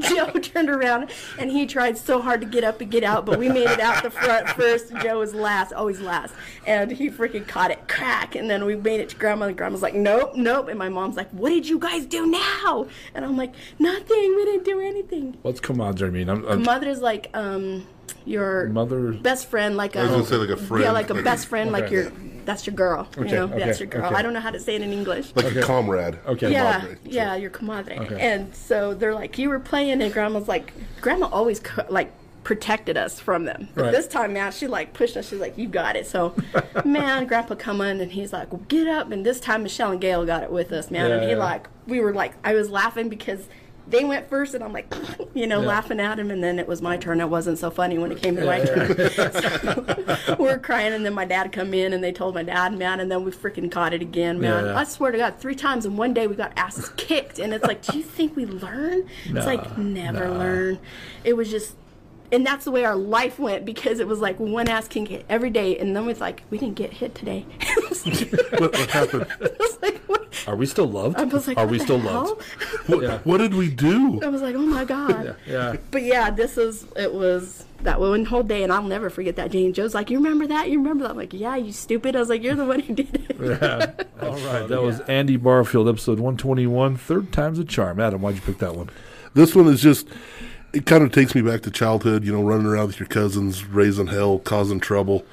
Joe 0.08 0.30
turned 0.40 0.70
around 0.70 1.10
and 1.38 1.50
he 1.50 1.66
tried 1.66 1.96
so 1.96 2.20
hard 2.20 2.40
to 2.40 2.46
get 2.46 2.64
up 2.64 2.80
and 2.80 2.90
get 2.90 3.04
out, 3.04 3.24
but 3.26 3.38
we 3.38 3.48
made 3.48 3.68
it 3.68 3.80
out 3.80 4.02
the 4.02 4.10
front 4.10 4.48
first. 4.50 4.90
and 4.90 5.00
Joe 5.02 5.18
was 5.18 5.34
last, 5.34 5.72
always 5.72 6.00
last. 6.00 6.34
And 6.66 6.90
he 6.90 7.10
freaking 7.10 7.46
caught 7.46 7.70
it 7.70 7.88
crack. 7.88 8.34
And 8.34 8.48
then 8.50 8.64
we 8.64 8.76
made 8.76 9.00
it 9.00 9.08
to 9.10 9.16
grandma, 9.16 9.46
and 9.46 9.56
grandma's 9.56 9.82
like, 9.82 9.94
nope, 9.94 10.34
nope. 10.36 10.68
And 10.68 10.78
my 10.78 10.88
mom's 10.88 11.16
like, 11.16 11.30
what 11.30 11.50
did 11.50 11.68
you 11.68 11.78
guys 11.78 12.06
do 12.06 12.26
now? 12.26 12.86
And 13.14 13.24
I'm 13.24 13.36
like, 13.36 13.54
nothing. 13.78 14.34
We 14.36 14.44
didn't 14.44 14.64
do 14.64 14.80
anything. 14.80 15.36
What's 15.42 15.60
comadre 15.60 16.12
mean? 16.12 16.28
I'm, 16.28 16.44
I'm 16.46 16.62
Mother's 16.62 17.00
like, 17.00 17.30
um, 17.34 17.86
your 18.24 18.68
mother. 18.68 19.12
best 19.12 19.48
friend, 19.48 19.76
like 19.76 19.96
a 19.96 20.00
I 20.00 20.02
was 20.04 20.10
gonna 20.12 20.24
say 20.26 20.36
like 20.36 20.50
a 20.50 20.56
friend, 20.56 20.84
yeah, 20.84 20.92
like 20.92 21.10
a 21.10 21.14
best 21.22 21.46
friend, 21.46 21.72
like 21.72 21.90
your 21.90 22.12
that's 22.44 22.66
your 22.66 22.74
girl. 22.74 23.06
Okay, 23.16 23.28
You 23.30 23.36
know, 23.36 23.44
okay, 23.44 23.58
that's 23.60 23.78
your 23.80 23.88
girl. 23.88 24.06
okay. 24.06 24.14
I 24.16 24.22
don't 24.22 24.32
know 24.32 24.40
how 24.40 24.50
to 24.50 24.58
say 24.60 24.74
it 24.74 24.82
in 24.82 24.92
English. 24.92 25.32
like 25.36 25.54
a 25.54 25.62
comrade. 25.62 26.18
Okay. 26.26 26.50
yeah, 26.52 26.80
comadre. 26.80 26.98
yeah, 27.04 27.34
your 27.36 27.50
comadre. 27.50 27.98
Okay. 28.00 28.20
And 28.20 28.54
so 28.54 28.94
they're 28.94 29.14
like, 29.14 29.38
you 29.38 29.48
were 29.48 29.60
playing, 29.60 30.02
and 30.02 30.12
grandma's 30.12 30.48
like, 30.48 30.72
grandma 31.00 31.26
always 31.28 31.60
co- 31.60 31.86
like 31.88 32.12
protected 32.42 32.96
us 32.96 33.20
from 33.20 33.44
them. 33.44 33.68
But 33.76 33.82
Right. 33.84 33.92
this 33.92 34.08
time, 34.08 34.32
man, 34.32 34.50
she 34.50 34.66
like 34.66 34.92
pushed 34.92 35.16
us. 35.16 35.28
She's 35.28 35.38
like, 35.38 35.56
you 35.56 35.68
got 35.68 35.94
it. 35.94 36.06
So, 36.06 36.34
man, 36.84 37.26
grandpa 37.26 37.54
come 37.54 37.80
in 37.80 38.00
and 38.00 38.10
he's 38.10 38.32
like, 38.32 38.52
well, 38.52 38.62
get 38.66 38.88
up. 38.88 39.12
And 39.12 39.24
this 39.24 39.38
time, 39.38 39.62
Michelle 39.62 39.92
and 39.92 40.00
Gail 40.00 40.26
got 40.26 40.42
it 40.42 40.50
with 40.50 40.72
us, 40.72 40.90
man. 40.90 41.12
and 41.12 41.22
he 41.22 41.30
yeah. 41.30 41.36
like, 41.36 41.68
we 41.86 42.00
were 42.00 42.12
like, 42.12 42.34
I 42.44 42.54
was 42.54 42.70
laughing 42.70 43.08
because. 43.08 43.46
They 43.88 44.04
went 44.04 44.28
first, 44.28 44.54
and 44.54 44.62
I'm 44.62 44.72
like, 44.72 44.92
you 45.34 45.46
know, 45.46 45.60
Yeah. 45.60 45.66
laughing 45.68 46.00
at 46.00 46.18
him, 46.18 46.30
and 46.30 46.42
then 46.42 46.58
it 46.58 46.68
was 46.68 46.80
my 46.80 46.96
turn. 46.96 47.20
It 47.20 47.28
wasn't 47.28 47.58
so 47.58 47.70
funny 47.70 47.98
when 47.98 48.12
it 48.12 48.22
came 48.22 48.36
to 48.36 48.44
my 48.46 48.60
turn. 48.64 48.96
So, 49.12 50.36
we're 50.38 50.58
crying, 50.58 50.92
and 50.92 51.04
then 51.04 51.14
my 51.14 51.24
dad 51.24 51.52
come 51.52 51.74
in, 51.74 51.92
and 51.92 52.02
they 52.02 52.12
told 52.12 52.34
my 52.34 52.42
dad, 52.42 52.76
man, 52.78 53.00
and 53.00 53.10
then 53.10 53.24
we 53.24 53.30
freaking 53.30 53.70
caught 53.70 53.92
it 53.92 54.02
again, 54.02 54.40
man. 54.40 54.66
Yeah. 54.66 54.78
I 54.78 54.84
swear 54.84 55.10
to 55.12 55.18
God, 55.18 55.36
three 55.38 55.54
times 55.54 55.84
in 55.86 55.96
one 55.96 56.14
day 56.14 56.26
we 56.26 56.34
got 56.36 56.52
asses 56.56 56.90
kicked, 56.96 57.38
and 57.38 57.52
it's 57.52 57.64
like, 57.66 57.82
do 57.82 57.96
you 57.96 58.02
think 58.04 58.36
we 58.36 58.46
learn? 58.46 59.08
it's 59.26 59.46
like 59.46 59.76
never 59.78 60.30
learn. 60.30 60.78
It 61.24 61.34
was 61.36 61.50
just, 61.50 61.74
and 62.32 62.44
that's 62.46 62.64
the 62.64 62.70
way 62.70 62.84
our 62.84 62.96
life 62.96 63.38
went 63.38 63.64
because 63.64 64.00
it 64.00 64.08
was 64.08 64.18
like 64.20 64.40
one 64.40 64.68
ass 64.68 64.88
king 64.88 65.06
hit 65.06 65.24
every 65.28 65.50
day, 65.50 65.78
and 65.78 65.94
then 65.94 66.08
it's 66.08 66.20
like 66.20 66.42
we 66.50 66.58
didn't 66.58 66.74
get 66.76 66.92
hit 66.92 67.14
today. 67.14 67.44
What, 68.58 68.72
what 68.72 68.90
happened? 68.90 69.26
like, 69.82 69.98
what? 70.06 70.26
Are 70.48 70.56
we 70.56 70.66
still 70.66 70.86
loved? 70.86 71.16
I 71.18 71.24
was 71.24 71.46
like, 71.46 71.56
Are 71.56 71.64
what 71.66 71.70
we 71.70 71.78
still 71.78 71.98
hell? 72.00 72.24
loved? 72.24 72.42
What, 72.88 73.02
Yeah. 73.02 73.18
what 73.24 73.38
did 73.38 73.54
we 73.54 73.70
do? 73.70 74.20
I 74.22 74.28
was 74.28 74.42
like, 74.42 74.54
oh 74.56 74.66
my 74.66 74.84
god. 74.84 75.36
Yeah. 75.46 75.76
But 75.92 76.02
yeah, 76.02 76.30
this 76.30 76.58
is 76.58 76.84
it 76.96 77.12
was 77.14 77.64
that 77.82 78.00
one 78.00 78.24
whole 78.24 78.42
day, 78.42 78.62
and 78.64 78.72
I'll 78.72 78.82
never 78.82 79.08
forget 79.08 79.36
that 79.36 79.50
day. 79.52 79.64
And 79.64 79.74
Joe's 79.74 79.94
like, 79.94 80.10
you 80.10 80.18
remember 80.18 80.46
that? 80.48 80.68
You 80.68 80.78
remember 80.78 81.04
that? 81.04 81.10
I'm 81.12 81.16
like, 81.16 81.32
yeah, 81.32 81.54
you 81.56 81.72
stupid. 81.72 82.16
I 82.16 82.20
was 82.20 82.28
like, 82.28 82.42
you're 82.42 82.54
the 82.56 82.64
one 82.64 82.80
who 82.80 82.94
did 82.94 83.14
it. 83.30 83.36
Yeah. 83.40 83.92
All 84.26 84.36
right. 84.38 84.66
That 84.68 84.82
was 84.82 85.00
Andy 85.00 85.36
Barfield, 85.36 85.88
episode 85.88 86.18
121, 86.18 86.96
Third 86.96 87.32
Time's 87.32 87.58
a 87.60 87.64
Charm. 87.64 88.00
Adam, 88.00 88.20
why'd 88.20 88.34
you 88.34 88.40
pick 88.40 88.58
that 88.58 88.74
one? 88.74 88.90
This 89.34 89.54
one 89.54 89.66
is 89.68 89.80
just, 89.80 90.08
it 90.72 90.86
kind 90.86 91.02
of 91.04 91.12
takes 91.12 91.34
me 91.34 91.42
back 91.42 91.62
to 91.62 91.70
childhood, 91.70 92.24
you 92.24 92.32
know, 92.32 92.42
running 92.42 92.66
around 92.66 92.86
with 92.88 92.98
your 93.00 93.08
cousins, 93.08 93.64
raising 93.66 94.06
hell, 94.06 94.38
causing 94.38 94.80
trouble, 94.80 95.24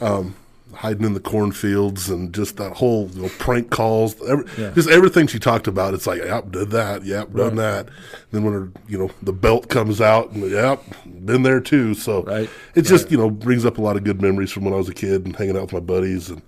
um, 0.00 0.34
hiding 0.74 1.04
in 1.04 1.14
the 1.14 1.20
cornfields, 1.20 2.08
and 2.08 2.32
just 2.32 2.56
that 2.56 2.72
whole 2.74 3.08
you 3.14 3.22
know, 3.22 3.28
prank 3.38 3.70
calls. 3.70 4.14
Every, 4.28 4.44
Yeah. 4.58 4.70
Just 4.70 4.88
everything 4.88 5.26
she 5.26 5.38
talked 5.38 5.66
about. 5.66 5.94
It's 5.94 6.06
like, 6.06 6.22
yep, 6.22 6.50
did 6.52 6.70
that. 6.70 7.04
Yep, 7.04 7.32
done 7.34 7.46
Right. 7.48 7.56
that. 7.56 7.88
Then 8.32 8.44
when 8.44 8.52
her, 8.54 8.68
you 8.88 8.98
know, 8.98 9.10
the 9.22 9.32
belt 9.32 9.68
comes 9.68 10.00
out, 10.00 10.30
and 10.32 10.48
yep, 10.50 10.82
been 11.24 11.42
there 11.42 11.60
too. 11.60 11.94
So 11.94 12.22
Right. 12.22 12.48
it 12.74 12.82
just, 12.82 13.10
you 13.10 13.18
know, 13.18 13.30
brings 13.30 13.64
up 13.66 13.78
a 13.78 13.82
lot 13.82 13.96
of 13.96 14.04
good 14.04 14.22
memories 14.22 14.50
from 14.52 14.64
when 14.64 14.72
I 14.74 14.76
was 14.76 14.88
a 14.88 14.94
kid 14.94 15.24
and 15.26 15.34
hanging 15.36 15.56
out 15.56 15.62
with 15.64 15.72
my 15.72 15.80
buddies 15.80 16.30
and, 16.30 16.42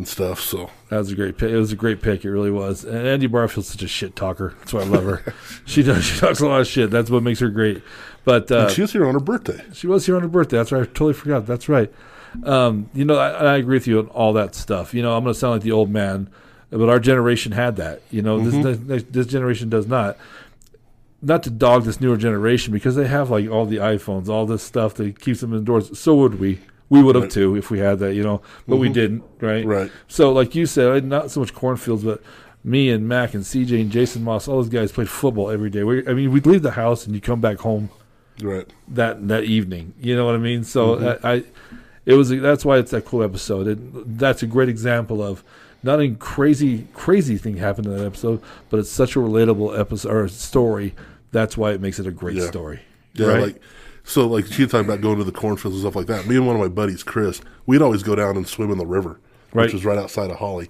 and 0.00 0.08
stuff. 0.08 0.40
So 0.40 0.70
That 0.88 0.98
was 0.98 1.12
a 1.12 1.14
great 1.14 1.38
pick. 1.38 1.50
It 1.50 1.56
was 1.56 1.72
a 1.72 1.76
great 1.76 2.02
pick. 2.02 2.24
It 2.24 2.30
really 2.30 2.50
was. 2.50 2.84
And 2.84 3.06
Andy 3.06 3.26
Barfield's 3.26 3.68
such 3.68 3.82
a 3.82 3.88
shit 3.88 4.16
talker. 4.16 4.54
That's 4.58 4.72
why 4.72 4.80
I 4.80 4.84
love 4.84 5.04
her. 5.04 5.34
she 5.64 5.82
does. 5.82 6.04
She 6.04 6.18
talks 6.18 6.40
a 6.40 6.46
lot 6.46 6.60
of 6.60 6.66
shit. 6.66 6.90
That's 6.90 7.10
what 7.10 7.22
makes 7.22 7.38
her 7.40 7.48
great. 7.48 7.82
But 8.24 8.50
uh, 8.50 8.68
she 8.68 8.80
was 8.82 8.92
here 8.92 9.06
on 9.06 9.14
her 9.14 9.20
birthday. 9.20 9.62
She 9.72 9.86
was 9.86 10.04
here 10.04 10.16
on 10.16 10.22
her 10.22 10.28
birthday. 10.28 10.56
That's 10.56 10.72
right. 10.72 10.82
I 10.82 10.86
totally 10.86 11.14
forgot. 11.14 11.46
That's 11.46 11.68
right. 11.68 11.92
Um, 12.44 12.90
you 12.94 13.04
know, 13.04 13.16
I, 13.18 13.30
I 13.30 13.56
agree 13.56 13.76
with 13.76 13.86
you 13.86 13.98
on 14.00 14.08
all 14.08 14.32
that 14.34 14.54
stuff. 14.54 14.92
You 14.92 15.02
know, 15.02 15.16
I'm 15.16 15.22
going 15.24 15.32
to 15.34 15.38
sound 15.38 15.52
like 15.52 15.62
the 15.62 15.72
old 15.72 15.90
man 15.90 16.28
but 16.70 16.88
our 16.88 17.00
generation 17.00 17.52
had 17.52 17.76
that. 17.76 18.00
You 18.10 18.22
know, 18.22 18.38
this, 18.40 18.78
this 18.78 19.04
this 19.10 19.26
generation 19.26 19.68
does 19.68 19.86
not. 19.86 20.16
Not 21.22 21.42
to 21.42 21.50
dog 21.50 21.84
this 21.84 22.00
newer 22.00 22.16
generation 22.16 22.72
because 22.72 22.94
they 22.96 23.06
have 23.06 23.28
like 23.28 23.50
all 23.50 23.66
the 23.66 23.76
iPhones, 23.76 24.28
all 24.28 24.46
this 24.46 24.62
stuff 24.62 24.94
that 24.94 25.20
keeps 25.20 25.40
them 25.40 25.52
indoors. 25.52 25.98
So 25.98 26.14
would 26.16 26.40
we. 26.40 26.60
We 26.90 27.02
would 27.02 27.14
have 27.14 27.24
Right. 27.24 27.32
too 27.32 27.56
if 27.56 27.70
we 27.70 27.78
had 27.78 28.00
that, 28.00 28.14
you 28.14 28.22
know, 28.22 28.42
but 28.68 28.76
we 28.76 28.88
mm-hmm. 28.88 28.94
didn't, 28.94 29.24
right? 29.40 29.64
Right. 29.64 29.92
So, 30.08 30.32
like 30.32 30.54
you 30.54 30.66
said, 30.66 31.04
not 31.04 31.30
so 31.30 31.40
much 31.40 31.54
cornfields, 31.54 32.04
but 32.04 32.20
me 32.62 32.90
and 32.90 33.08
Mac 33.08 33.32
and 33.32 33.44
CJ 33.44 33.80
and 33.80 33.90
Jason 33.90 34.22
Moss, 34.24 34.48
all 34.48 34.56
those 34.56 34.68
guys 34.68 34.92
played 34.92 35.08
football 35.08 35.50
every 35.50 35.70
day. 35.70 35.84
We, 35.84 36.06
I 36.06 36.12
mean, 36.14 36.30
we'd 36.32 36.46
leave 36.46 36.62
the 36.62 36.72
house 36.72 37.06
and 37.06 37.14
you 37.14 37.20
come 37.20 37.40
back 37.40 37.58
home 37.58 37.90
Right. 38.42 38.66
that 38.88 39.28
that 39.28 39.44
evening. 39.44 39.94
You 40.00 40.16
know 40.16 40.26
what 40.26 40.34
I 40.34 40.38
mean? 40.38 40.64
So 40.64 40.96
mm-hmm. 40.96 41.26
I, 41.26 41.32
I, 41.32 41.44
it 42.06 42.14
was 42.14 42.30
that's 42.30 42.64
why 42.64 42.78
it's 42.78 42.90
that 42.90 43.04
cool 43.04 43.22
episode. 43.22 43.66
It, 43.68 44.18
that's 44.18 44.42
a 44.42 44.46
great 44.46 44.68
example 44.68 45.22
of 45.22 45.44
not 45.82 46.00
a 46.00 46.10
crazy 46.14 46.86
crazy 46.92 47.36
thing 47.38 47.56
happened 47.56 47.86
in 47.86 47.96
that 47.96 48.04
episode, 48.04 48.42
but 48.68 48.80
it's 48.80 48.90
such 48.90 49.16
a 49.16 49.18
relatable 49.20 49.78
episode 49.78 50.12
or 50.12 50.28
story. 50.28 50.94
That's 51.32 51.56
why 51.56 51.72
it 51.72 51.80
makes 51.80 51.98
it 51.98 52.06
a 52.06 52.10
great 52.10 52.36
Yeah. 52.36 52.46
story. 52.48 52.80
Yeah, 53.14 53.26
right? 53.26 53.42
like 53.42 53.62
so 54.04 54.26
like 54.26 54.46
she 54.46 54.62
was 54.62 54.72
talking 54.72 54.86
about 54.86 55.00
going 55.00 55.18
to 55.18 55.24
the 55.24 55.32
cornfields 55.32 55.76
and 55.76 55.82
stuff 55.82 55.96
like 55.96 56.06
that. 56.06 56.26
Me 56.26 56.36
and 56.36 56.46
one 56.46 56.56
of 56.56 56.62
my 56.62 56.68
buddies, 56.68 57.02
Chris, 57.02 57.40
we'd 57.66 57.82
always 57.82 58.02
go 58.02 58.14
down 58.14 58.36
and 58.36 58.46
swim 58.46 58.70
in 58.70 58.78
the 58.78 58.86
river, 58.86 59.20
Right. 59.52 59.64
which 59.64 59.72
was 59.74 59.84
right 59.84 59.98
outside 59.98 60.30
of 60.30 60.36
Holly. 60.38 60.68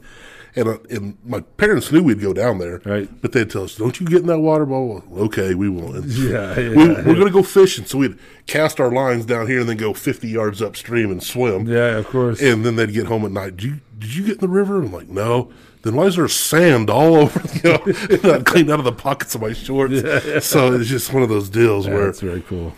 And 0.56 0.66
uh, 0.66 0.78
and 0.90 1.16
my 1.24 1.42
parents 1.42 1.92
knew 1.92 2.02
we'd 2.02 2.20
go 2.20 2.32
down 2.32 2.58
there, 2.58 2.80
Right. 2.84 3.08
But 3.22 3.30
they'd 3.30 3.48
tell 3.48 3.62
us, 3.62 3.76
"Don't 3.76 4.00
you 4.00 4.06
get 4.06 4.22
in 4.22 4.26
that 4.26 4.40
water 4.40 4.66
ball?" 4.66 5.04
Okay, 5.16 5.54
we 5.54 5.68
won't. 5.68 6.06
Yeah, 6.06 6.58
yeah, 6.58 6.68
we, 6.70 6.88
we're 6.88 7.04
going 7.14 7.26
to 7.26 7.30
go 7.30 7.44
fishing, 7.44 7.84
so 7.84 7.98
we'd 7.98 8.18
cast 8.48 8.80
our 8.80 8.90
lines 8.90 9.24
down 9.26 9.46
here 9.46 9.60
and 9.60 9.68
then 9.68 9.76
go 9.76 9.94
fifty 9.94 10.28
yards 10.28 10.60
upstream 10.60 11.12
and 11.12 11.22
swim. 11.22 11.68
yeah, 11.68 11.98
of 11.98 12.08
course. 12.08 12.42
And 12.42 12.66
then 12.66 12.74
they'd 12.74 12.92
get 12.92 13.06
home 13.06 13.24
at 13.24 13.30
night. 13.30 13.58
Did 13.58 13.62
you 13.62 13.80
did 14.00 14.14
you 14.16 14.24
get 14.24 14.34
in 14.34 14.40
the 14.40 14.48
river? 14.48 14.78
I'm 14.82 14.92
like, 14.92 15.08
no. 15.08 15.52
Then 15.82 15.94
why 15.94 16.06
is 16.06 16.16
there 16.16 16.26
sand 16.26 16.90
all 16.90 17.14
over? 17.22 17.40
You 17.62 17.70
know, 18.18 18.28
not 18.36 18.44
cleaned 18.44 18.70
out 18.72 18.80
of 18.80 18.84
the 18.84 18.92
pockets 18.92 19.36
of 19.36 19.42
my 19.42 19.52
shorts. 19.52 19.94
Yeah. 20.02 20.40
So 20.40 20.72
it's 20.74 20.88
just 20.90 21.12
one 21.12 21.22
of 21.22 21.28
those 21.28 21.48
deals 21.48 21.86
Yeah, 21.86 21.94
where 21.94 22.06
that's 22.06 22.20
very 22.20 22.40
cool. 22.42 22.72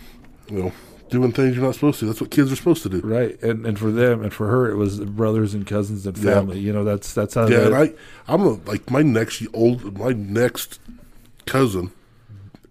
You 0.53 0.63
know, 0.63 0.71
doing 1.09 1.31
things 1.31 1.55
you're 1.55 1.65
not 1.65 1.75
supposed 1.75 1.99
to. 1.99 2.05
That's 2.05 2.21
what 2.21 2.31
kids 2.31 2.51
are 2.51 2.55
supposed 2.55 2.83
to 2.83 2.89
do. 2.89 3.01
Right, 3.01 3.41
and 3.41 3.65
and 3.65 3.77
for 3.77 3.91
them 3.91 4.21
and 4.23 4.33
for 4.33 4.47
her, 4.47 4.69
it 4.69 4.75
was 4.75 4.99
brothers 4.99 5.53
and 5.53 5.65
cousins 5.67 6.05
and 6.07 6.17
Yeah. 6.17 6.33
family. 6.35 6.59
You 6.59 6.71
know, 6.73 6.83
that's 6.83 7.13
that's 7.13 7.33
how. 7.35 7.47
Yeah, 7.47 7.59
that, 7.59 7.73
and 7.73 7.75
I, 7.75 7.93
I'm 8.33 8.41
a, 8.41 8.49
like 8.65 8.89
my 8.89 9.01
next 9.01 9.43
old, 9.53 9.97
my 9.97 10.11
next 10.13 10.79
cousin 11.45 11.91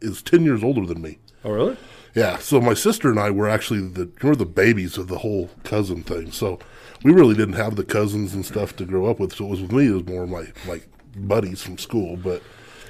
is 0.01 0.23
ten 0.23 0.45
years 0.45 0.63
older 0.65 0.87
than 0.87 1.03
me. 1.03 1.19
oh, 1.45 1.51
really? 1.53 1.77
Yeah, 2.15 2.37
so 2.39 2.61
my 2.61 2.75
sister 2.75 3.09
and 3.09 3.19
I 3.19 3.31
were 3.31 3.49
actually 3.49 3.81
the 3.89 4.11
we're 4.23 4.35
the 4.35 4.45
babies 4.47 4.99
of 4.99 5.09
the 5.09 5.19
whole 5.19 5.49
cousin 5.65 6.03
thing. 6.03 6.31
So 6.31 6.59
we 7.03 7.13
really 7.13 7.35
didn't 7.35 7.55
have 7.55 7.77
the 7.77 7.85
cousins 7.85 8.35
and 8.35 8.45
stuff 8.45 8.77
to 8.77 8.85
grow 8.85 9.07
up 9.07 9.19
with. 9.19 9.33
So 9.35 9.47
it 9.47 9.51
was 9.51 9.63
with 9.63 9.73
me. 9.73 9.87
It 9.89 9.93
was 9.93 10.07
more 10.07 10.27
my 10.27 10.53
like 10.69 10.87
buddies 11.17 11.63
from 11.63 11.79
school, 11.79 12.17
but 12.19 12.43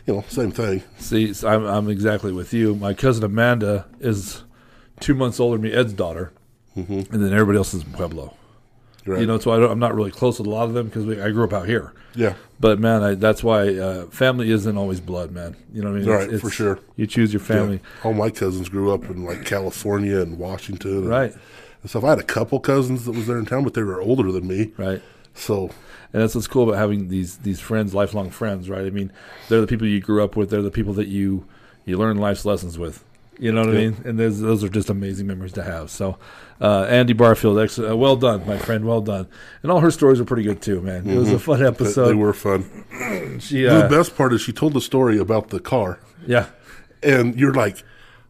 you 0.06 0.14
know, 0.14 0.24
same 0.28 0.50
thing. 0.50 0.82
See, 0.98 1.32
I'm 1.46 1.64
I'm 1.64 1.88
exactly 1.88 2.32
with 2.32 2.52
you. 2.52 2.74
My 2.74 2.94
cousin 2.94 3.22
Amanda 3.22 3.86
is 4.00 4.42
two 5.02 5.14
months 5.14 5.38
older 5.40 5.56
than 5.58 5.62
me, 5.70 5.72
Ed's 5.72 5.92
daughter, 5.92 6.32
and 6.74 7.06
then 7.06 7.32
everybody 7.32 7.58
else 7.58 7.74
is 7.74 7.82
in 7.84 7.92
Pueblo. 7.92 8.34
Right? 9.04 9.20
You 9.20 9.26
know, 9.26 9.38
so 9.38 9.50
I 9.50 9.58
don't, 9.58 9.70
I'm 9.70 9.80
not 9.80 9.94
really 9.96 10.12
close 10.12 10.38
with 10.38 10.46
a 10.46 10.50
lot 10.50 10.64
of 10.64 10.74
them 10.74 10.86
because 10.86 11.08
I 11.18 11.30
grew 11.32 11.42
up 11.42 11.52
out 11.52 11.66
here. 11.66 11.92
yeah, 12.14 12.34
But 12.60 12.78
man, 12.78 13.02
I, 13.02 13.14
that's 13.16 13.42
why 13.42 13.74
uh, 13.74 14.06
family 14.06 14.50
isn't 14.52 14.76
always 14.76 15.00
blood, 15.00 15.32
man. 15.32 15.56
You 15.72 15.82
know 15.82 15.90
what 15.90 15.96
I 15.96 16.00
mean? 16.00 16.08
Right, 16.08 16.40
for 16.40 16.50
sure. 16.50 16.78
You 16.94 17.08
choose 17.08 17.32
your 17.32 17.40
family, 17.40 17.80
Yeah. 17.82 18.06
All 18.06 18.14
my 18.14 18.30
cousins 18.30 18.68
grew 18.68 18.92
up 18.94 19.04
in 19.10 19.24
like 19.24 19.44
California 19.44 20.20
and 20.20 20.38
Washington, 20.38 20.98
and, 20.98 21.08
right? 21.08 21.32
And 21.82 21.90
stuff. 21.90 22.04
I 22.04 22.10
had 22.10 22.20
a 22.20 22.22
couple 22.22 22.60
cousins 22.60 23.04
that 23.06 23.12
was 23.12 23.26
there 23.26 23.38
in 23.38 23.44
town, 23.44 23.64
but 23.64 23.74
they 23.74 23.82
were 23.82 24.00
older 24.00 24.30
than 24.30 24.46
me. 24.46 24.70
Right. 24.76 25.02
So 25.34 25.70
And 26.12 26.22
that's 26.22 26.36
what's 26.36 26.46
cool 26.46 26.62
about 26.68 26.78
having 26.78 27.08
these 27.08 27.38
these 27.38 27.58
friends, 27.58 27.94
lifelong 27.94 28.30
friends, 28.30 28.70
right? 28.70 28.86
I 28.86 28.90
mean, 28.90 29.10
they're 29.48 29.60
the 29.60 29.66
people 29.66 29.88
you 29.88 30.00
grew 30.00 30.22
up 30.22 30.36
with. 30.36 30.50
They're 30.50 30.62
the 30.62 30.70
people 30.70 30.92
that 30.94 31.08
you 31.08 31.44
you 31.84 31.98
learn 31.98 32.18
life's 32.18 32.44
lessons 32.44 32.78
with. 32.78 33.02
You 33.42 33.50
know 33.50 33.62
what 33.62 33.70
I 33.70 33.72
mean? 33.72 33.96
And 34.04 34.20
those 34.20 34.38
those 34.38 34.62
are 34.62 34.68
just 34.68 34.88
amazing 34.88 35.26
memories 35.26 35.52
to 35.54 35.64
have. 35.64 35.90
So, 35.90 36.16
uh, 36.60 36.84
Andy 36.88 37.12
Barfield, 37.12 37.58
excellent, 37.58 37.90
uh, 37.90 37.96
well 37.96 38.14
done, 38.14 38.46
my 38.46 38.56
friend, 38.56 38.84
well 38.84 39.00
done. 39.00 39.26
And 39.64 39.72
all 39.72 39.80
her 39.80 39.90
stories 39.90 40.20
were 40.20 40.24
pretty 40.24 40.44
good 40.44 40.62
too, 40.62 40.80
man. 40.80 41.10
It 41.10 41.16
was 41.18 41.32
a 41.32 41.40
fun 41.40 41.60
episode. 41.66 42.06
they 42.10 42.14
were 42.14 42.32
fun. 42.32 42.84
She, 43.40 43.62
the 43.62 43.86
uh, 43.86 43.88
best 43.88 44.16
part 44.16 44.32
is 44.32 44.40
she 44.42 44.52
told 44.52 44.74
the 44.74 44.80
story 44.80 45.18
about 45.18 45.48
the 45.48 45.58
car, 45.58 45.98
yeah, 46.24 46.46
and 47.02 47.34
you're 47.34 47.52
like, 47.52 47.82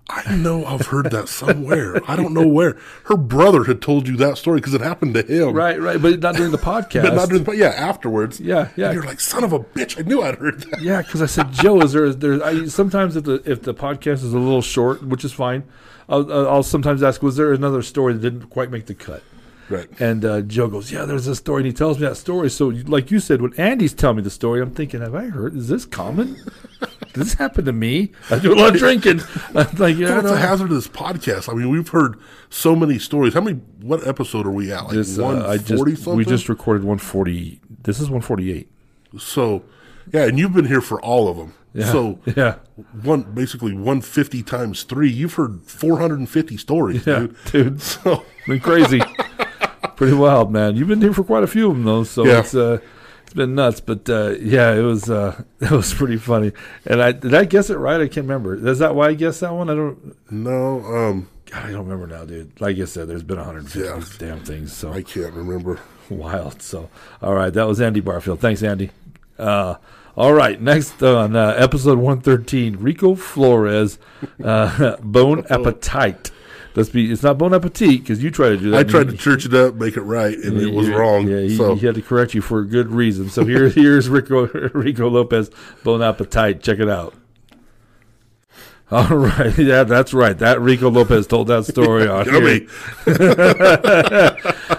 I 0.09 0.37
know 0.37 0.65
I've 0.67 0.87
heard 0.87 1.11
that 1.13 1.29
somewhere. 1.29 2.01
I 2.09 2.17
don't 2.17 2.35
know 2.35 2.47
where. 2.47 2.77
Her 3.05 3.17
brother 3.17 3.65
had 3.65 3.81
told 3.81 4.09
you 4.09 4.17
that 4.17 4.37
story 4.37 4.59
because 4.59 4.75
it 4.75 4.81
happened 4.81 5.15
to 5.15 5.23
him. 5.23 5.55
right, 5.55 5.81
right, 5.81 6.01
but 6.01 6.21
not 6.21 6.35
during 6.35 6.53
the 6.53 6.59
podcast. 6.73 7.03
But 7.03 7.15
not 7.15 7.29
during 7.29 7.45
the, 7.45 7.53
yeah, 7.53 7.69
afterwards. 7.69 8.41
Yeah, 8.41 8.69
yeah. 8.77 8.87
And 8.87 8.95
you're 8.95 9.05
like, 9.05 9.21
son 9.21 9.45
of 9.45 9.53
a 9.53 9.61
bitch, 9.61 9.99
I 9.99 10.03
knew 10.03 10.23
I'd 10.23 10.37
heard 10.37 10.61
that. 10.63 10.83
Yeah, 10.83 11.03
because 11.03 11.23
I 11.23 11.27
said, 11.27 11.53
Joe, 11.53 11.81
is 11.81 11.93
there? 11.93 12.13
There, 12.13 12.45
I, 12.45 12.67
sometimes 12.67 13.17
if 13.17 13.25
the 13.25 13.43
if 13.51 13.63
the 13.63 13.75
podcast 13.75 14.25
is 14.25 14.33
a 14.35 14.39
little 14.39 14.63
short, 14.63 15.03
which 15.03 15.25
is 15.25 15.33
fine, 15.33 15.65
I'll, 16.09 16.31
I'll 16.33 16.49
I'll 16.49 16.63
sometimes 16.63 17.03
ask, 17.03 17.23
was 17.23 17.37
there 17.37 17.53
another 17.53 17.83
story 17.83 18.13
that 18.13 18.21
didn't 18.21 18.49
quite 18.51 18.71
make 18.71 18.87
the 18.87 18.95
cut? 18.95 19.23
Right. 19.69 19.89
And 20.01 20.25
uh, 20.25 20.41
Joe 20.43 20.69
goes, 20.69 20.93
yeah, 20.93 21.07
there's 21.07 21.27
a 21.27 21.37
story, 21.37 21.61
and 21.61 21.67
he 21.67 21.73
tells 21.73 21.99
me 21.99 22.07
that 22.07 22.17
story. 22.17 22.51
So, 22.51 22.67
like 22.69 23.11
you 23.11 23.21
said, 23.21 23.41
when 23.41 23.55
Andy's 23.55 23.95
telling 23.95 24.17
me 24.19 24.23
the 24.23 24.31
story, 24.31 24.61
I'm 24.61 24.73
thinking, 24.73 25.01
have 25.01 25.15
I 25.15 25.27
heard? 25.27 25.57
Is 25.57 25.69
this 25.69 25.87
common? 25.87 26.37
This 27.15 27.35
happen 27.35 27.65
to 27.67 27.73
me? 27.73 28.13
I 28.31 28.39
do 28.39 28.53
a 28.53 28.57
lot 28.57 28.75
of 28.75 28.79
drinking. 28.79 29.21
I'm 29.55 29.77
like, 29.77 29.97
yeah, 29.97 30.19
I 30.19 30.21
That's 30.21 30.31
a 30.33 30.37
hazard 30.39 30.65
of 30.71 30.71
this 30.77 30.89
podcast. 30.89 31.51
I 31.53 31.55
mean, 31.55 31.69
we've 31.71 31.89
heard 31.89 32.19
so 32.51 32.75
many 32.75 32.99
stories. 32.99 33.35
How 33.35 33.41
many? 33.43 33.59
What 33.81 34.07
episode 34.07 34.47
are 34.47 34.51
we 34.51 34.73
at? 34.73 34.85
Like 34.85 34.95
This, 34.95 35.19
uh, 35.19 35.23
one 35.23 35.59
forty 35.61 35.95
something. 35.95 36.17
we 36.17 36.25
just 36.25 36.49
recorded 36.49 36.85
140. 36.85 37.61
This 37.83 37.97
is 38.01 38.09
148. 38.11 38.71
so 39.19 39.63
yeah, 40.13 40.25
and 40.25 40.39
you've 40.39 40.53
been 40.55 40.67
here 40.67 40.81
for 40.81 41.01
all 41.03 41.29
of 41.29 41.37
them. 41.37 41.55
Yeah. 41.75 41.91
So 41.93 42.19
yeah, 42.37 42.57
one 43.03 43.23
basically 43.35 43.73
one 43.75 44.01
fifty 44.03 44.43
times 44.43 44.83
three. 44.83 45.11
You've 45.11 45.35
heard 45.35 45.63
four 45.65 45.99
hundred 45.99 46.19
and 46.19 46.29
fifty 46.29 46.57
stories, 46.57 47.07
yeah, 47.07 47.21
dude. 47.21 47.37
dude, 47.53 47.81
So 47.83 48.25
been 48.47 48.61
crazy, 48.61 49.01
pretty 49.97 50.15
wild, 50.15 50.51
man. 50.53 50.77
You've 50.77 50.89
been 50.89 51.01
here 51.01 51.13
for 51.15 51.25
quite 51.25 51.43
a 51.45 51.47
few 51.47 51.69
of 51.71 51.75
them, 51.77 51.85
though. 51.85 52.05
So 52.05 52.27
Yeah. 52.27 52.41
it's 52.41 52.55
uh, 52.55 52.79
it's 53.33 53.37
been 53.39 53.55
nuts. 53.55 53.81
But 53.81 54.09
uh, 54.11 54.35
yeah, 54.41 54.73
it 54.75 54.83
was 54.83 55.09
uh, 55.09 55.43
it 55.61 55.71
was 55.71 55.93
pretty 55.95 56.19
funny. 56.19 56.53
And 56.85 57.03
I 57.03 57.13
did 57.13 57.35
I 57.35 57.45
guess 57.47 57.71
it 57.71 57.79
right? 57.79 58.01
I 58.01 58.05
can't 58.09 58.27
remember. 58.29 58.55
Is 58.69 58.79
that 58.81 58.95
why 58.95 59.09
I 59.09 59.15
guessed 59.15 59.41
that 59.41 59.55
one? 59.55 59.71
I 59.71 59.75
don't. 59.75 60.15
no, 60.31 60.81
um, 60.85 61.29
God, 61.51 61.65
I 61.65 61.73
don't 61.73 61.89
remember 61.89 62.07
now, 62.07 62.25
dude. 62.27 62.61
Like 62.61 62.79
I 62.79 62.85
said, 62.85 63.09
there's 63.09 63.23
been 63.23 63.39
150 63.39 63.79
Yeah. 63.81 64.03
damn 64.19 64.45
things. 64.45 64.73
So 64.75 64.93
I 64.93 65.03
can't 65.03 65.33
remember. 65.33 65.81
wild. 66.11 66.61
So, 66.61 66.91
all 67.23 67.33
right, 67.35 67.53
that 67.55 67.67
was 67.67 67.81
Andy 67.81 68.01
Barfield. 68.01 68.41
Thanks, 68.41 68.63
Andy. 68.63 68.91
Uh, 69.39 69.77
all 70.15 70.35
right, 70.35 70.61
next 70.61 71.03
on 71.03 71.35
uh, 71.35 71.55
episode 71.57 71.97
113, 71.99 72.77
Rico 72.77 73.15
Flores, 73.15 73.99
uh, 74.45 74.97
Bone 75.03 75.47
Appetite. 75.49 76.31
Let's 76.75 76.89
be, 76.89 77.13
it's 77.13 77.23
not 77.23 77.37
Bon 77.37 77.53
Appetit 77.53 78.01
because 78.01 78.23
you 78.23 78.31
tried 78.31 78.51
to 78.51 78.57
do 78.57 78.71
that. 78.71 78.79
I 78.79 78.83
tried 78.83 79.09
to 79.09 79.17
church 79.17 79.45
it 79.45 79.53
up, 79.53 79.75
make 79.75 79.97
it 79.97 80.03
right, 80.03 80.37
and 80.37 80.59
it 80.59 80.73
was 80.73 80.89
wrong. 80.89 81.29
Yeah, 81.29 81.41
he, 81.41 81.57
so 81.57 81.75
he 81.75 81.85
had 81.87 81.97
to 81.97 82.03
correct 82.03 82.33
you 82.35 82.41
for 82.41 82.61
a 82.61 82.67
good 82.67 82.91
reason. 82.91 83.29
So 83.29 83.45
here, 83.45 83.69
here's 83.71 84.09
Rico, 84.09 84.47
Rico 84.75 85.11
Lopez, 85.11 85.51
Bon 85.85 86.03
Appetite. 86.03 86.63
Check 86.63 86.79
it 86.79 86.89
out. 86.89 87.15
All 88.91 89.17
right, 89.17 89.57
yeah, 89.59 89.85
that's 89.85 90.15
right. 90.15 90.39
That 90.39 90.61
Rico 90.61 90.91
Lopez 90.91 91.27
told 91.27 91.49
that 91.49 91.65
story 91.65 92.09
on 92.09 92.25
here. 92.27 92.67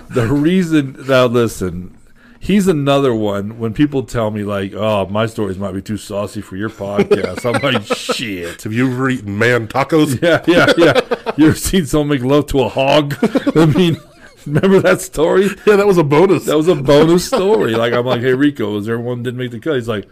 the 0.09 0.27
reason 0.29 0.95
now 1.07 1.25
listen 1.25 1.97
he's 2.43 2.67
another 2.67 3.15
one 3.15 3.57
when 3.57 3.73
people 3.73 4.03
tell 4.03 4.29
me 4.29 4.43
like 4.43 4.73
oh 4.73 5.05
my 5.07 5.25
stories 5.25 5.57
might 5.57 5.71
be 5.71 5.81
too 5.81 5.95
saucy 5.97 6.41
for 6.41 6.55
your 6.57 6.69
podcast 6.69 7.45
i'm 7.45 7.61
like 7.61 7.81
shit 7.97 8.61
Have 8.63 8.73
you 8.73 8.91
ever 8.91 9.09
eaten 9.09 9.37
man 9.37 9.67
tacos? 9.67 10.21
yeah 10.21 10.43
yeah 10.47 10.71
yeah 10.77 11.33
you 11.37 11.47
ever 11.47 11.55
seen 11.55 11.85
someone 11.85 12.09
make 12.09 12.21
love 12.21 12.47
to 12.47 12.59
a 12.61 12.69
hog 12.69 13.15
i 13.55 13.65
mean 13.65 13.97
remember 14.45 14.79
that 14.81 14.99
story 14.99 15.47
Yeah, 15.65 15.77
that 15.77 15.87
was 15.87 15.97
a 15.97 16.03
bonus. 16.03 16.45
that 16.45 16.57
was 16.57 16.67
a 16.67 16.75
bonus 16.75 17.25
story 17.25 17.75
like 17.75 17.93
i'm 17.93 18.05
like 18.05 18.21
hey 18.21 18.33
rico 18.33 18.77
is 18.77 18.85
there 18.87 18.99
one 18.99 19.23
didn't 19.23 19.37
make 19.39 19.51
the 19.51 19.59
cut 19.59 19.75
he's 19.75 19.87
like 19.87 20.07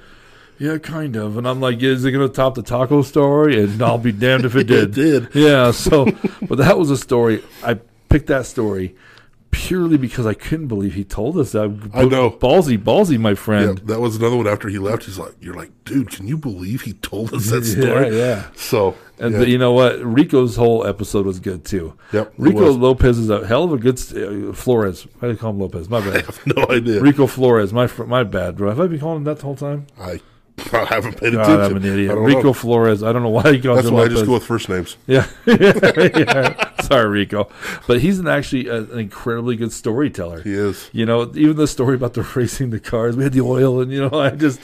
yeah, 0.59 0.77
kind 0.77 1.15
of. 1.15 1.37
And 1.37 1.47
I'm 1.47 1.59
like, 1.59 1.81
is 1.81 2.05
it 2.05 2.11
going 2.11 2.27
to 2.27 2.31
top 2.31 2.53
the 2.53 2.61
taco 2.61 3.01
story? 3.01 3.63
And 3.63 3.81
I'll 3.81 3.97
be 3.97 4.11
damned 4.11 4.45
if 4.45 4.55
it 4.55 4.69
It 4.69 4.91
did. 4.91 4.93
did. 4.93 5.27
Yeah. 5.33 5.71
So, 5.71 6.05
but 6.47 6.59
that 6.59 6.77
was 6.77 6.91
a 6.91 6.97
story. 6.97 7.43
I 7.63 7.79
picked 8.09 8.27
that 8.27 8.45
story 8.45 8.95
purely 9.51 9.97
because 9.97 10.25
I 10.25 10.33
couldn't 10.33 10.67
believe 10.67 10.93
he 10.95 11.03
told 11.03 11.37
us 11.37 11.51
that. 11.51 11.89
I 11.93 12.05
know. 12.05 12.31
Ballsy, 12.31 12.77
ballsy, 12.77 13.19
my 13.19 13.35
friend. 13.35 13.79
Yeah, 13.79 13.85
that 13.93 13.99
was 14.01 14.15
another 14.15 14.37
one. 14.37 14.47
After 14.47 14.67
he 14.69 14.79
left, 14.79 15.03
he's 15.03 15.17
like, 15.19 15.33
"You're 15.39 15.53
like, 15.55 15.71
dude, 15.85 16.09
can 16.09 16.27
you 16.27 16.37
believe 16.37 16.81
he 16.81 16.93
told 16.93 17.33
us 17.33 17.49
that 17.49 17.65
story?" 17.65 18.17
yeah. 18.17 18.47
So, 18.55 18.95
And 19.19 19.33
yeah. 19.33 19.39
but 19.39 19.47
you 19.49 19.57
know 19.57 19.73
what? 19.73 19.99
Rico's 20.03 20.55
whole 20.55 20.85
episode 20.85 21.25
was 21.25 21.39
good 21.39 21.63
too. 21.65 21.93
Yep, 22.13 22.33
Rico. 22.37 22.71
Lopez 22.71 23.17
is 23.17 23.29
a 23.29 23.45
hell 23.45 23.63
of 23.65 23.73
a 23.73 23.77
good 23.77 23.99
st- 23.99 24.49
uh, 24.49 24.53
Flores. 24.53 25.03
Why 25.19 25.27
do 25.27 25.33
you 25.33 25.37
call 25.37 25.51
him 25.51 25.59
Lopez? 25.59 25.89
My 25.89 25.99
bad. 26.05 26.15
I 26.15 26.19
have 26.21 26.47
no 26.47 26.65
idea. 26.69 27.01
Rico 27.01 27.27
Flores. 27.27 27.71
My 27.73 27.89
my 28.07 28.23
bad, 28.23 28.55
bro. 28.57 28.69
Have 28.69 28.79
I 28.79 28.87
been 28.87 28.99
calling 28.99 29.17
him 29.17 29.23
that 29.25 29.37
the 29.37 29.43
whole 29.43 29.55
time? 29.55 29.87
I 29.99 30.21
I 30.73 30.85
haven't 30.85 31.19
paid 31.19 31.33
God, 31.33 31.49
attention. 31.49 31.77
I'm 31.77 31.83
an 31.83 31.93
idiot. 31.93 32.17
Rico 32.17 32.41
know. 32.43 32.53
Flores. 32.53 33.03
I 33.03 33.11
don't 33.11 33.23
know 33.23 33.29
why 33.29 33.53
he 33.53 33.61
calls 33.61 33.77
That's 33.77 33.87
him 33.87 33.93
why 33.93 34.01
I 34.01 34.03
Lopez. 34.03 34.17
just 34.17 34.25
go 34.25 34.33
with 34.33 34.43
first 34.43 34.69
names. 34.69 34.97
Yeah. 35.07 35.27
yeah. 35.45 36.81
Sorry, 36.81 37.09
Rico. 37.09 37.49
But 37.87 38.01
he's 38.01 38.19
an 38.19 38.27
actually 38.27 38.67
a, 38.67 38.77
an 38.77 38.99
incredibly 38.99 39.55
good 39.55 39.71
storyteller. 39.71 40.41
He 40.41 40.53
is. 40.53 40.89
You 40.91 41.05
know, 41.05 41.31
even 41.35 41.55
the 41.55 41.67
story 41.67 41.95
about 41.95 42.13
the 42.13 42.21
racing 42.35 42.69
the 42.69 42.79
cars, 42.79 43.15
we 43.15 43.23
had 43.23 43.33
the 43.33 43.41
oil, 43.41 43.81
and 43.81 43.91
you 43.91 44.07
know, 44.09 44.19
I 44.19 44.31
just 44.31 44.59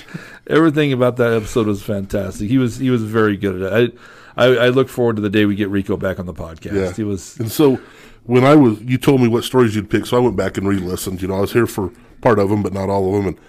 everything 0.48 0.94
about 0.94 1.18
that 1.18 1.34
episode 1.34 1.68
was 1.68 1.84
fantastic. 1.84 2.50
He 2.50 2.58
was 2.58 2.78
he 2.78 2.90
was 2.90 3.04
very 3.04 3.38
good 3.38 3.62
at 3.62 3.74
it. 3.82 3.98
I 4.36 4.46
I, 4.46 4.46
I 4.66 4.70
look 4.70 4.88
forward 4.88 5.16
to 5.16 5.22
the 5.22 5.30
day 5.30 5.46
we 5.46 5.56
get 5.56 5.70
Rico 5.70 5.98
back 5.98 6.20
on 6.20 6.26
the 6.26 6.34
podcast. 6.34 6.74
Yeah. 6.74 6.94
He 6.94 7.04
was 7.04 7.38
And 7.40 7.52
so 7.52 7.80
when 8.24 8.44
I 8.44 8.56
was, 8.56 8.80
you 8.82 8.98
told 8.98 9.22
me 9.22 9.28
what 9.28 9.44
stories 9.44 9.76
you'd 9.76 9.90
pick, 9.90 10.06
so 10.06 10.18
I 10.18 10.20
went 10.20 10.36
back 10.36 10.58
and 10.58 10.68
re-listened. 10.68 11.22
You 11.22 11.30
know, 11.30 11.38
I 11.38 11.42
was 11.42 11.54
here 11.54 11.66
for 11.66 11.92
part 12.22 12.40
of 12.40 12.50
them, 12.50 12.62
but 12.62 12.74
not 12.74 12.90
all 12.90 13.08
of 13.08 13.14
them. 13.14 13.34
And 13.34 13.40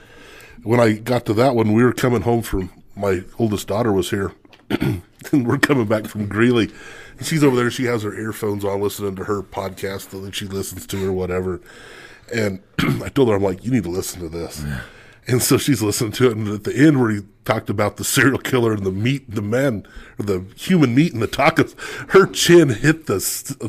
when 0.63 0.81
I 0.81 0.95
got 0.95 1.27
to 1.27 1.35
that 1.35 1.55
one, 1.55 1.73
we 1.73 1.85
were 1.85 1.93
coming 1.93 2.23
home 2.23 2.43
from 2.43 2.71
my 2.97 3.23
oldest 3.39 3.69
daughter 3.69 3.93
was 3.93 4.11
here, 4.11 4.33
and 4.71 5.03
we're 5.33 5.59
coming 5.59 5.87
back 5.87 6.07
from 6.07 6.27
Greeley. 6.29 6.71
And 7.17 7.27
she's 7.27 7.45
over 7.45 7.57
there. 7.57 7.71
She 7.71 7.85
has 7.85 8.03
her 8.03 8.15
earphones 8.15 8.65
on, 8.65 8.81
listening 8.81 9.17
to 9.17 9.25
her 9.25 9.43
podcast 9.43 10.11
that 10.11 10.35
she 10.35 10.47
listens 10.47 10.87
to 10.89 11.09
or 11.09 11.13
whatever. 11.13 11.61
And 12.35 12.61
I 13.03 13.09
told 13.09 13.29
her, 13.29 13.37
I'm 13.37 13.43
like, 13.43 13.65
you 13.65 13.71
need 13.71 13.85
to 13.85 13.91
listen 13.91 14.21
to 14.21 14.29
this. 14.29 14.65
And 15.27 15.43
so 15.43 15.59
she's 15.59 15.83
listening 15.83 16.13
to 16.13 16.31
it, 16.31 16.37
and 16.37 16.49
at 16.49 16.65
the 16.65 16.75
end 16.77 17.01
where 17.01 17.11
he 17.11 17.21
talked 17.49 17.71
about 17.71 17.97
the 17.97 18.05
serial 18.05 18.39
killer 18.39 18.73
and 18.75 18.85
the 18.85 18.93
meat, 18.93 19.25
the 19.31 19.41
men, 19.41 19.87
or 20.19 20.25
the 20.27 20.45
human 20.55 20.95
meat 20.95 21.15
and 21.15 21.23
the 21.23 21.27
tacos, 21.29 21.75
her 22.11 22.27
chin 22.27 22.69
hit 22.69 23.07
the 23.07 23.15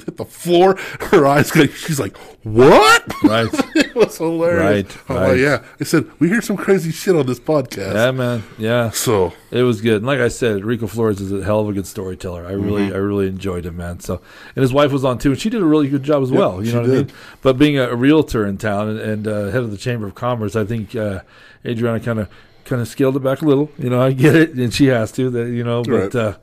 hit 0.05 0.17
the 0.17 0.25
floor. 0.25 0.75
Her 0.99 1.25
eyes, 1.25 1.49
she's 1.51 1.99
like, 1.99 2.17
"What?" 2.43 3.03
right. 3.23 3.47
it 3.75 3.95
was 3.95 4.17
hilarious. 4.17 4.61
Right, 4.85 4.97
I'm 5.09 5.15
right. 5.15 5.27
like, 5.29 5.39
yeah. 5.39 5.63
I 5.79 5.83
said 5.85 6.11
we 6.19 6.27
hear 6.27 6.41
some 6.41 6.57
crazy 6.57 6.91
shit 6.91 7.15
on 7.15 7.25
this 7.25 7.39
podcast. 7.39 7.93
yeah, 7.93 8.11
man. 8.11 8.43
Yeah. 8.57 8.89
So 8.89 9.33
It 9.49 9.63
was 9.63 9.79
good. 9.79 9.97
And 9.97 10.05
like 10.05 10.19
I 10.19 10.27
said, 10.27 10.65
Rico 10.65 10.85
Flores 10.85 11.21
is 11.21 11.31
a 11.31 11.43
hell 11.43 11.61
of 11.61 11.69
a 11.69 11.73
good 11.73 11.87
storyteller. 11.87 12.45
I 12.45 12.51
really, 12.51 12.79
Mm-hmm. 12.83 12.93
I 12.93 12.97
really 12.97 13.27
enjoyed 13.27 13.65
him, 13.65 13.77
man. 13.77 13.99
So, 14.01 14.21
and 14.55 14.61
his 14.61 14.71
wife 14.73 14.91
was 14.91 15.03
on 15.05 15.17
too, 15.19 15.31
and 15.31 15.39
she 15.39 15.49
did 15.49 15.61
a 15.61 15.65
really 15.65 15.87
good 15.89 16.03
job 16.03 16.21
as 16.21 16.31
well. 16.31 16.63
You 16.63 16.73
know 16.73 16.81
what 16.81 16.89
I 16.89 16.93
mean? 16.93 17.11
But 17.41 17.57
being 17.57 17.77
a, 17.77 17.89
a 17.89 17.95
realtor 17.95 18.45
in 18.45 18.57
town 18.57 18.89
and, 18.89 18.99
and 18.99 19.27
uh, 19.27 19.45
head 19.45 19.63
of 19.63 19.71
the 19.71 19.77
Chamber 19.77 20.05
of 20.07 20.15
Commerce, 20.15 20.55
I 20.55 20.65
think 20.65 20.95
uh, 20.95 21.21
Adriana 21.65 21.99
kind 21.99 22.19
of, 22.19 22.29
kind 22.69 22.81
of 22.81 22.87
scaled 22.87 23.15
it 23.17 23.19
back 23.23 23.41
a 23.41 23.45
little. 23.45 23.69
You 23.77 23.89
know, 23.89 24.01
I 24.01 24.11
get 24.13 24.35
it, 24.35 24.53
and 24.53 24.73
she 24.73 24.85
has 24.87 25.11
to. 25.13 25.29
That 25.29 25.49
you 25.49 25.63
know, 25.63 25.83
but 25.83 25.91
Right. 25.91 26.15
uh, 26.15 26.37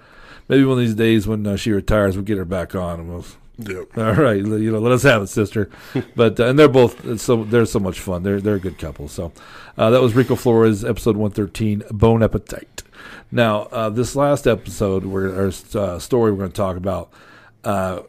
maybe 0.48 0.64
one 0.64 0.78
of 0.78 0.84
these 0.84 0.94
days 0.94 1.26
when 1.26 1.46
uh, 1.46 1.56
she 1.56 1.70
retires, 1.72 2.16
we'll 2.16 2.24
get 2.24 2.36
her 2.38 2.44
back 2.44 2.74
on, 2.74 3.00
and 3.00 3.08
we'll. 3.08 3.24
yeah. 3.58 3.84
All 3.96 4.12
right, 4.14 4.36
you 4.36 4.70
know, 4.70 4.78
let 4.80 4.92
us 4.92 5.02
have 5.04 5.22
it, 5.22 5.28
sister. 5.28 5.70
But 6.14 6.38
uh, 6.40 6.46
and 6.46 6.58
they're 6.58 6.68
both 6.68 7.18
so 7.20 7.44
they're 7.44 7.64
so 7.64 7.78
much 7.80 8.00
fun. 8.00 8.22
They're 8.22 8.40
they're 8.40 8.56
a 8.56 8.60
good 8.60 8.78
couple. 8.78 9.08
So 9.08 9.32
uh, 9.78 9.88
that 9.90 10.02
was 10.02 10.14
Rico 10.14 10.34
Flores, 10.36 10.84
episode 10.84 11.16
one 11.16 11.30
thirteen, 11.30 11.82
Bone 11.90 12.22
Appetite. 12.22 12.82
Now 13.32 13.62
uh, 13.72 13.88
this 13.90 14.14
last 14.14 14.46
episode, 14.46 15.04
we're 15.06 15.34
our 15.34 15.52
uh, 15.80 15.98
story 15.98 16.32
we're 16.32 16.38
going 16.38 16.50
to 16.52 16.56
talk 16.56 16.76
about. 16.76 17.10
Uh, 17.64 18.00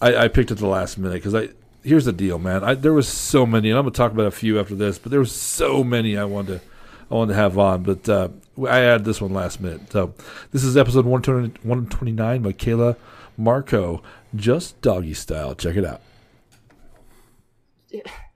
I, 0.00 0.16
I 0.24 0.28
picked 0.28 0.50
at 0.50 0.58
the 0.58 0.66
last 0.66 0.98
minute 0.98 1.14
because 1.14 1.34
I 1.34 1.48
here's 1.84 2.04
the 2.04 2.12
deal, 2.12 2.38
man. 2.38 2.62
I, 2.62 2.74
there 2.74 2.92
was 2.92 3.08
so 3.08 3.44
many, 3.44 3.70
and 3.70 3.78
I'm 3.78 3.84
going 3.84 3.92
to 3.92 3.96
talk 3.96 4.12
about 4.12 4.26
a 4.26 4.30
few 4.30 4.60
after 4.60 4.74
this, 4.76 4.98
but 4.98 5.10
there 5.10 5.20
was 5.20 5.32
so 5.32 5.82
many 5.82 6.16
I 6.16 6.24
wanted 6.24 6.60
to 6.60 6.66
I 7.12 7.14
wanted 7.14 7.34
to 7.34 7.38
have 7.40 7.58
on, 7.58 7.82
but 7.82 8.08
uh, 8.08 8.28
I 8.66 8.80
added 8.80 9.04
this 9.04 9.20
one 9.20 9.34
last 9.34 9.60
minute. 9.60 9.92
So 9.92 10.14
this 10.50 10.64
is 10.64 10.78
episode 10.78 11.04
120 11.04 11.68
129, 11.68 12.42
Michaela 12.42 12.96
Marco, 13.36 14.02
just 14.34 14.80
doggy 14.80 15.12
style. 15.12 15.54
Check 15.54 15.76
it 15.76 15.84
out. 15.84 16.00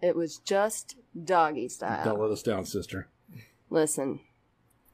It 0.03 0.15
was 0.15 0.37
just 0.37 0.97
doggy 1.25 1.71
style. 1.71 2.05
Don't 2.05 2.21
let 2.21 2.31
us 2.31 2.43
down, 2.43 2.67
sister. 2.67 3.09
Listen, 3.71 4.21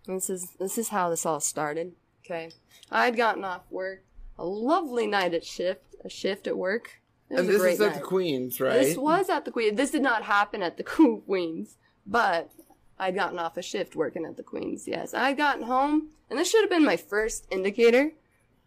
this 0.06 0.30
is 0.30 0.54
this 0.60 0.78
is 0.78 0.90
how 0.90 1.10
this 1.10 1.26
all 1.26 1.40
started. 1.40 1.92
Okay, 2.24 2.52
I 2.88 3.06
had 3.06 3.16
gotten 3.16 3.42
off 3.42 3.62
work, 3.68 4.04
a 4.38 4.44
lovely 4.46 5.08
night 5.08 5.34
at 5.34 5.44
shift, 5.44 5.96
a 6.04 6.08
shift 6.08 6.46
at 6.46 6.56
work. 6.56 7.00
It 7.28 7.34
was 7.34 7.40
And 7.40 7.48
a 7.48 7.52
this 7.52 7.60
great 7.60 7.72
is 7.74 7.80
at 7.80 7.86
night. 7.88 7.94
the 7.98 8.06
Queens, 8.06 8.60
right? 8.60 8.74
This 8.74 8.96
was 8.96 9.28
at 9.28 9.44
the 9.44 9.50
Queens. 9.50 9.76
This 9.76 9.90
did 9.90 10.02
not 10.02 10.22
happen 10.22 10.62
at 10.62 10.76
the 10.76 10.84
Queens, 11.26 11.76
but 12.06 12.48
I'd 12.98 13.14
gotten 13.14 13.38
off 13.38 13.56
a 13.56 13.62
shift 13.62 13.96
working 13.96 14.24
at 14.24 14.36
the 14.36 14.42
Queens. 14.42 14.86
Yes, 14.86 15.14
I'd 15.14 15.36
gotten 15.36 15.64
home, 15.64 16.10
and 16.30 16.38
this 16.38 16.50
should 16.50 16.62
have 16.62 16.70
been 16.70 16.84
my 16.84 16.96
first 16.96 17.46
indicator 17.50 18.12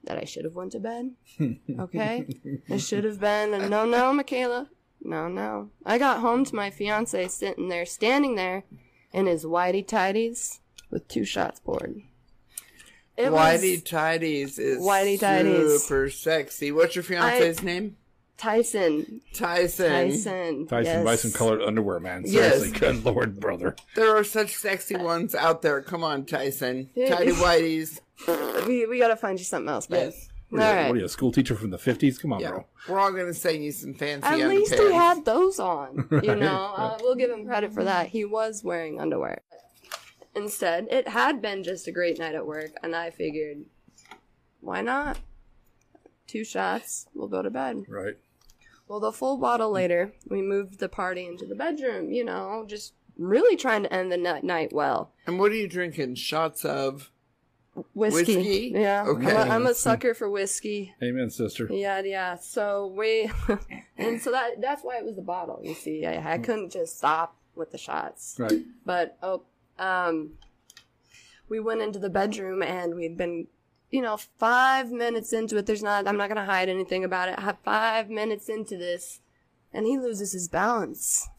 that 0.04 0.18
I 0.18 0.26
should 0.26 0.46
have 0.46 0.56
went 0.56 0.72
to 0.74 0.80
bed. 0.80 1.12
Okay, 1.80 2.26
it 2.68 2.80
should 2.80 3.04
have 3.04 3.20
been 3.20 3.54
a 3.54 3.70
no, 3.70 3.86
no, 3.86 4.14
Michaela, 4.14 4.70
no, 5.02 5.28
no. 5.28 5.70
I 5.86 5.98
got 5.98 6.20
home 6.20 6.46
to 6.46 6.56
my 6.56 6.70
fiance 6.70 7.28
sitting 7.28 7.70
there, 7.70 7.86
standing 7.86 8.36
there, 8.36 8.64
in 9.12 9.26
his 9.28 9.46
whitey 9.46 9.86
tidies 9.86 10.60
with 10.90 11.08
two 11.08 11.24
shots 11.26 11.60
poured. 11.60 12.02
It 13.18 13.32
Whitey 13.32 13.84
Tidies 13.84 14.60
is 14.60 14.80
Whitey 14.80 15.18
Tidies. 15.18 15.84
super 15.84 16.10
sexy. 16.10 16.72
What's 16.74 16.96
your 16.96 17.04
fiance's 17.04 17.64
name? 17.64 17.96
Tyson. 18.38 19.22
Tyson. 19.34 19.90
Tyson. 19.90 20.68
Tyson 20.68 20.94
yes. 20.94 21.06
bison 21.06 21.32
colored 21.32 21.62
underwear, 21.62 22.00
man. 22.00 22.24
Yes. 22.26 22.56
Seriously, 22.56 22.80
good 22.80 23.06
lord, 23.06 23.40
brother. 23.40 23.76
There 23.96 24.16
are 24.16 24.24
such 24.24 24.56
sexy 24.56 24.98
ones 24.98 25.34
out 25.34 25.62
there. 25.62 25.82
Come 25.82 26.04
on, 26.04 26.26
Tyson. 26.26 26.90
Yeah. 26.96 27.16
Tidy 27.16 27.32
Whiteys. 27.32 28.00
We 28.68 28.86
we 28.86 29.00
gotta 29.00 29.16
find 29.16 29.38
you 29.38 29.46
something 29.46 29.70
else, 29.70 29.88
babe. 29.88 30.12
Yes. 30.14 30.30
What 30.50 30.62
are, 30.62 30.70
you, 30.70 30.76
right. 30.76 30.88
what 30.88 30.96
are 30.96 31.00
you, 31.00 31.06
a 31.06 31.10
school 31.10 31.32
teacher 31.32 31.56
from 31.56 31.72
the 31.72 31.78
50s? 31.78 32.22
Come 32.22 32.34
on, 32.34 32.40
Yeah. 32.40 32.52
bro. 32.52 32.66
We're 32.88 33.00
all 33.00 33.12
going 33.12 33.26
to 33.26 33.34
send 33.34 33.64
you 33.64 33.72
some 33.72 33.94
fancy 33.96 34.28
At 34.28 34.48
least 34.48 34.76
he 34.76 34.94
had 34.94 35.26
those 35.26 35.60
on. 35.60 36.08
You 36.24 36.36
know, 36.36 36.74
uh, 36.78 36.98
we'll 37.02 37.16
give 37.16 37.32
him 37.32 37.46
credit 37.46 37.74
for 37.74 37.84
that. 37.84 38.08
He 38.08 38.26
was 38.26 38.64
wearing 38.64 39.02
underwear. 39.02 39.42
Instead, 40.36 40.88
it 40.92 41.08
had 41.08 41.42
been 41.42 41.64
just 41.64 41.88
a 41.88 41.92
great 41.92 42.20
night 42.20 42.36
at 42.36 42.46
work, 42.46 42.72
and 42.84 42.96
I 42.96 43.10
figured, 43.10 43.66
why 44.62 44.82
not? 44.82 45.18
Two 46.28 46.44
shots, 46.44 47.08
we'll 47.14 47.28
go 47.28 47.42
to 47.42 47.50
bed. 47.50 47.84
Right. 47.88 48.16
Well, 48.88 49.00
the 49.00 49.12
full 49.12 49.38
bottle 49.38 49.72
later, 49.72 50.14
we 50.30 50.42
moved 50.42 50.80
the 50.80 50.90
party 50.90 51.26
into 51.26 51.46
the 51.46 51.56
bedroom, 51.56 52.12
you 52.12 52.24
know, 52.24 52.66
just 52.68 52.94
really 53.18 53.56
trying 53.56 53.84
to 53.84 53.94
end 53.94 54.12
the 54.12 54.18
ni- 54.18 54.42
night 54.42 54.74
well. 54.74 55.12
And 55.26 55.40
what 55.40 55.52
are 55.52 55.56
you 55.56 55.68
drinking? 55.68 56.16
Shots 56.16 56.64
of. 56.64 57.12
Whiskey. 57.94 58.36
Whiskey? 58.38 58.72
Yeah. 58.76 59.06
Okay. 59.08 59.36
I'm, 59.36 59.36
a, 59.36 59.54
I'm 59.54 59.66
a 59.68 59.74
sucker 59.74 60.14
for 60.14 60.30
whiskey. 60.30 60.94
Amen, 61.04 61.30
sister. 61.30 61.68
Yeah, 61.70 62.02
yeah. 62.02 62.36
So 62.36 62.94
we, 62.96 63.30
and 63.98 64.22
so 64.22 64.32
that 64.32 64.62
that's 64.62 64.84
why 64.84 64.98
it 64.98 65.06
was 65.06 65.16
the 65.16 65.22
bottle. 65.22 65.60
You 65.64 65.74
see, 65.74 66.06
I, 66.06 66.36
I 66.36 66.38
couldn't 66.38 66.72
just 66.72 66.98
stop 66.98 67.36
with 67.56 67.72
the 67.72 67.78
shots. 67.78 68.36
Right. 68.40 68.62
But 68.86 69.18
oh, 69.22 69.44
um, 69.78 70.32
we 71.50 71.60
went 71.60 71.82
into 71.82 72.00
the 72.00 72.10
bedroom 72.10 72.62
and 72.64 72.96
we'd 72.96 73.18
been, 73.18 73.48
you 73.96 74.02
know, 74.02 74.18
five 74.18 74.92
minutes 74.92 75.32
into 75.32 75.56
it. 75.58 75.66
There's 75.66 75.82
not. 75.82 76.06
I'm 76.08 76.18
not 76.18 76.28
gonna 76.28 76.46
hide 76.46 76.68
anything 76.68 77.06
about 77.06 77.30
it. 77.30 77.40
Five 77.64 78.10
minutes 78.10 78.50
into 78.50 78.76
this, 78.78 79.22
and 79.74 79.86
he 79.86 79.98
loses 79.98 80.34
his 80.34 80.48
balance. 80.48 81.28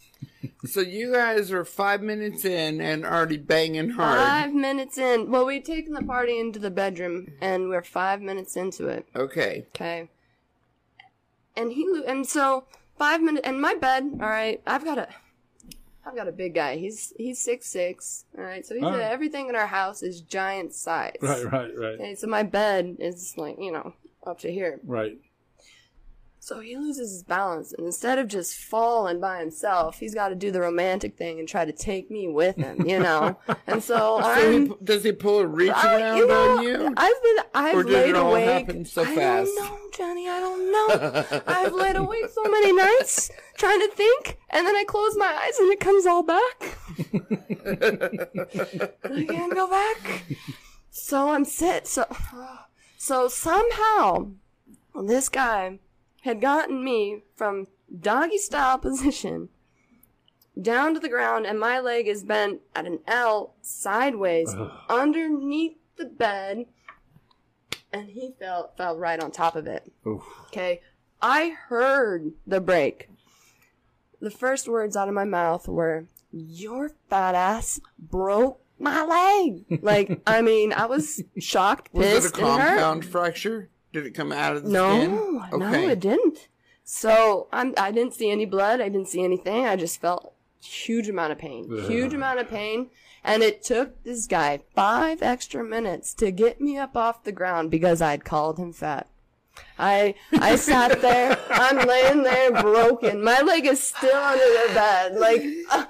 So 0.64 0.80
you 0.80 1.12
guys 1.12 1.52
are 1.52 1.64
five 1.64 2.00
minutes 2.02 2.44
in 2.44 2.80
and 2.80 3.04
already 3.04 3.36
banging 3.36 3.90
hard. 3.90 4.18
Five 4.18 4.54
minutes 4.54 4.96
in. 4.96 5.30
Well, 5.30 5.44
we've 5.46 5.62
taken 5.62 5.92
the 5.92 6.02
party 6.02 6.40
into 6.40 6.58
the 6.58 6.70
bedroom, 6.70 7.28
and 7.40 7.68
we're 7.68 7.82
five 7.82 8.20
minutes 8.22 8.56
into 8.56 8.88
it. 8.88 9.06
Okay. 9.14 9.66
Okay. 9.74 10.08
And 11.54 11.72
he 11.72 11.86
lo- 11.86 12.02
and 12.06 12.26
so 12.26 12.64
five 12.98 13.20
minutes 13.20 13.46
and 13.46 13.60
my 13.60 13.74
bed. 13.74 14.04
All 14.20 14.28
right, 14.28 14.60
I've 14.66 14.84
got 14.84 14.98
a, 14.98 15.08
I've 16.06 16.14
got 16.14 16.28
a 16.28 16.32
big 16.32 16.54
guy. 16.54 16.76
He's 16.76 17.12
he's 17.16 17.40
six 17.40 17.66
six. 17.66 18.24
All 18.38 18.44
right, 18.44 18.64
so 18.64 18.74
he's 18.74 18.84
right. 18.84 19.02
Ah. 19.02 19.10
everything 19.10 19.48
in 19.48 19.56
our 19.56 19.66
house 19.66 20.02
is 20.02 20.20
giant 20.20 20.72
size. 20.72 21.16
Right, 21.20 21.44
right, 21.44 21.76
right. 21.76 21.94
Okay, 21.94 22.14
so 22.14 22.28
my 22.28 22.44
bed 22.44 22.96
is 23.00 23.34
like 23.36 23.56
you 23.58 23.72
know 23.72 23.92
up 24.24 24.38
to 24.40 24.52
here. 24.52 24.80
Right. 24.84 25.18
So 26.46 26.60
he 26.60 26.76
loses 26.76 27.10
his 27.10 27.24
balance, 27.24 27.72
and 27.72 27.84
instead 27.84 28.20
of 28.20 28.28
just 28.28 28.54
falling 28.54 29.18
by 29.18 29.40
himself, 29.40 29.98
he's 29.98 30.14
got 30.14 30.28
to 30.28 30.36
do 30.36 30.52
the 30.52 30.60
romantic 30.60 31.16
thing 31.16 31.40
and 31.40 31.48
try 31.48 31.64
to 31.64 31.72
take 31.72 32.08
me 32.08 32.28
with 32.28 32.54
him. 32.54 32.86
You 32.86 33.00
know, 33.00 33.36
and 33.66 33.82
so 33.82 34.20
So 34.22 34.52
he, 34.52 34.70
does 34.84 35.02
he 35.02 35.10
pull 35.10 35.40
a 35.40 35.46
reach 35.48 35.72
I- 35.74 36.00
around 36.00 36.16
you 36.18 36.28
know, 36.28 36.56
on 36.58 36.62
you? 36.62 36.94
I've 36.96 37.22
been, 37.24 37.36
I've 37.52 37.74
Or 37.74 37.82
laid 37.82 38.10
it 38.10 38.14
all 38.14 38.30
awake. 38.30 38.86
so 38.86 39.02
I 39.02 39.12
don't 39.16 39.56
know, 39.56 39.76
Johnny. 39.92 40.28
I 40.28 40.38
don't 40.38 40.70
know. 40.70 41.24
I've 41.48 41.72
laid 41.72 41.96
awake 41.96 42.28
so 42.32 42.44
many 42.44 42.72
nights 42.72 43.28
trying 43.56 43.80
to 43.80 43.88
think, 43.88 44.38
and 44.50 44.64
then 44.64 44.76
I 44.76 44.84
close 44.86 45.16
my 45.16 45.26
eyes 45.26 45.58
and 45.58 45.72
it 45.72 45.80
comes 45.80 46.06
all 46.06 46.22
back. 46.22 46.62
I 49.04 49.24
can't 49.26 49.52
go 49.52 49.68
back. 49.68 50.22
So 50.92 51.30
I'm 51.30 51.44
sit. 51.44 51.88
So, 51.88 52.04
so 52.98 53.26
somehow, 53.26 54.28
this 54.94 55.28
guy 55.28 55.80
had 56.26 56.40
gotten 56.40 56.82
me 56.84 57.22
from 57.36 57.68
doggy 58.00 58.36
style 58.36 58.78
position 58.88 59.48
down 60.60 60.92
to 60.94 61.00
the 61.00 61.08
ground, 61.08 61.46
and 61.46 61.58
my 61.58 61.78
leg 61.78 62.08
is 62.08 62.24
bent 62.24 62.60
at 62.74 62.86
an 62.86 62.98
L 63.06 63.54
sideways 63.62 64.54
underneath 64.88 65.76
the 65.96 66.04
bed, 66.04 66.66
and 67.92 68.10
he 68.10 68.34
fell 68.38 68.72
fell 68.76 68.96
right 68.96 69.22
on 69.22 69.30
top 69.30 69.54
of 69.54 69.66
it. 69.66 69.92
Oof. 70.06 70.22
Okay, 70.48 70.80
I 71.22 71.54
heard 71.68 72.32
the 72.46 72.60
break. 72.60 73.08
The 74.20 74.30
first 74.30 74.66
words 74.66 74.96
out 74.96 75.08
of 75.08 75.14
my 75.14 75.24
mouth 75.24 75.68
were, 75.68 76.06
"Your 76.32 76.90
fat 77.08 77.34
ass 77.34 77.80
broke 77.98 78.60
my 78.78 79.04
leg. 79.04 79.82
Like, 79.82 80.20
I 80.26 80.42
mean, 80.42 80.72
I 80.72 80.86
was 80.86 81.22
shocked, 81.38 81.92
pissed, 81.92 82.14
Was 82.14 82.26
it 82.26 82.38
a 82.38 82.40
compound 82.40 83.04
fracture? 83.04 83.70
Did 83.96 84.04
it 84.04 84.10
come 84.10 84.30
out 84.30 84.54
of 84.56 84.64
the 84.64 84.68
No, 84.68 85.00
skin? 85.48 85.58
no, 85.58 85.72
it 85.88 86.00
didn't. 86.00 86.48
So 86.84 87.48
I'm, 87.50 87.72
I 87.78 87.90
didn't 87.90 88.12
see 88.12 88.30
any 88.30 88.44
blood. 88.44 88.78
I 88.82 88.90
didn't 88.90 89.08
see 89.08 89.24
anything. 89.24 89.64
I 89.64 89.74
just 89.76 90.02
felt 90.02 90.34
huge 90.60 91.08
amount 91.08 91.32
of 91.32 91.38
pain, 91.38 91.64
huge 91.88 92.12
amount 92.12 92.38
of 92.38 92.46
pain. 92.50 92.90
And 93.24 93.42
it 93.42 93.62
took 93.64 94.04
this 94.04 94.26
guy 94.26 94.60
five 94.74 95.22
extra 95.22 95.64
minutes 95.64 96.12
to 96.12 96.30
get 96.30 96.60
me 96.60 96.76
up 96.76 96.94
off 96.94 97.24
the 97.24 97.32
ground 97.32 97.70
because 97.70 98.02
I'd 98.02 98.22
called 98.22 98.58
him 98.58 98.70
fat. 98.74 99.08
I 99.78 100.14
I 100.32 100.56
sat 100.56 101.00
there. 101.02 101.38
I'm 101.50 101.86
laying 101.86 102.22
there 102.22 102.50
broken. 102.50 103.22
My 103.22 103.40
leg 103.42 103.66
is 103.66 103.82
still 103.82 104.16
under 104.16 104.44
the 104.44 104.74
bed. 104.74 105.16
Like 105.16 105.42
uh, 105.70 105.84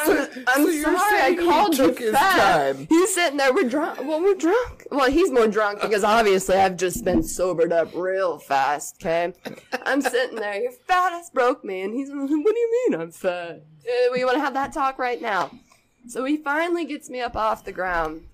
I'm, 0.00 0.28
I'm 0.48 0.66
so 0.66 0.96
sorry. 0.96 1.20
I 1.20 1.36
called 1.36 1.78
you 1.78 2.12
fat. 2.12 2.74
time. 2.74 2.86
He's 2.88 3.14
sitting 3.14 3.36
there. 3.36 3.52
We're 3.54 3.68
drunk. 3.68 4.00
Well, 4.00 4.20
we're 4.20 4.34
drunk. 4.34 4.86
Well, 4.90 5.10
he's 5.10 5.30
more 5.30 5.46
drunk 5.46 5.80
because 5.80 6.02
obviously 6.04 6.56
I've 6.56 6.76
just 6.76 7.04
been 7.04 7.22
sobered 7.22 7.72
up 7.72 7.94
real 7.94 8.38
fast. 8.38 8.96
Okay, 9.00 9.32
I'm 9.84 10.00
sitting 10.00 10.36
there. 10.36 10.60
Your 10.60 10.72
fat 10.72 11.12
ass 11.12 11.30
broke 11.30 11.64
me, 11.64 11.82
and 11.82 11.94
he's. 11.94 12.10
What 12.10 12.28
do 12.28 12.60
you 12.60 12.88
mean 12.90 13.00
I'm 13.00 13.12
fat? 13.12 13.62
Uh, 13.86 14.12
we 14.12 14.24
want 14.24 14.36
to 14.36 14.40
have 14.40 14.54
that 14.54 14.72
talk 14.72 14.98
right 14.98 15.20
now. 15.22 15.50
So 16.08 16.24
he 16.24 16.36
finally 16.36 16.84
gets 16.84 17.08
me 17.08 17.20
up 17.20 17.36
off 17.36 17.64
the 17.64 17.72
ground, 17.72 18.26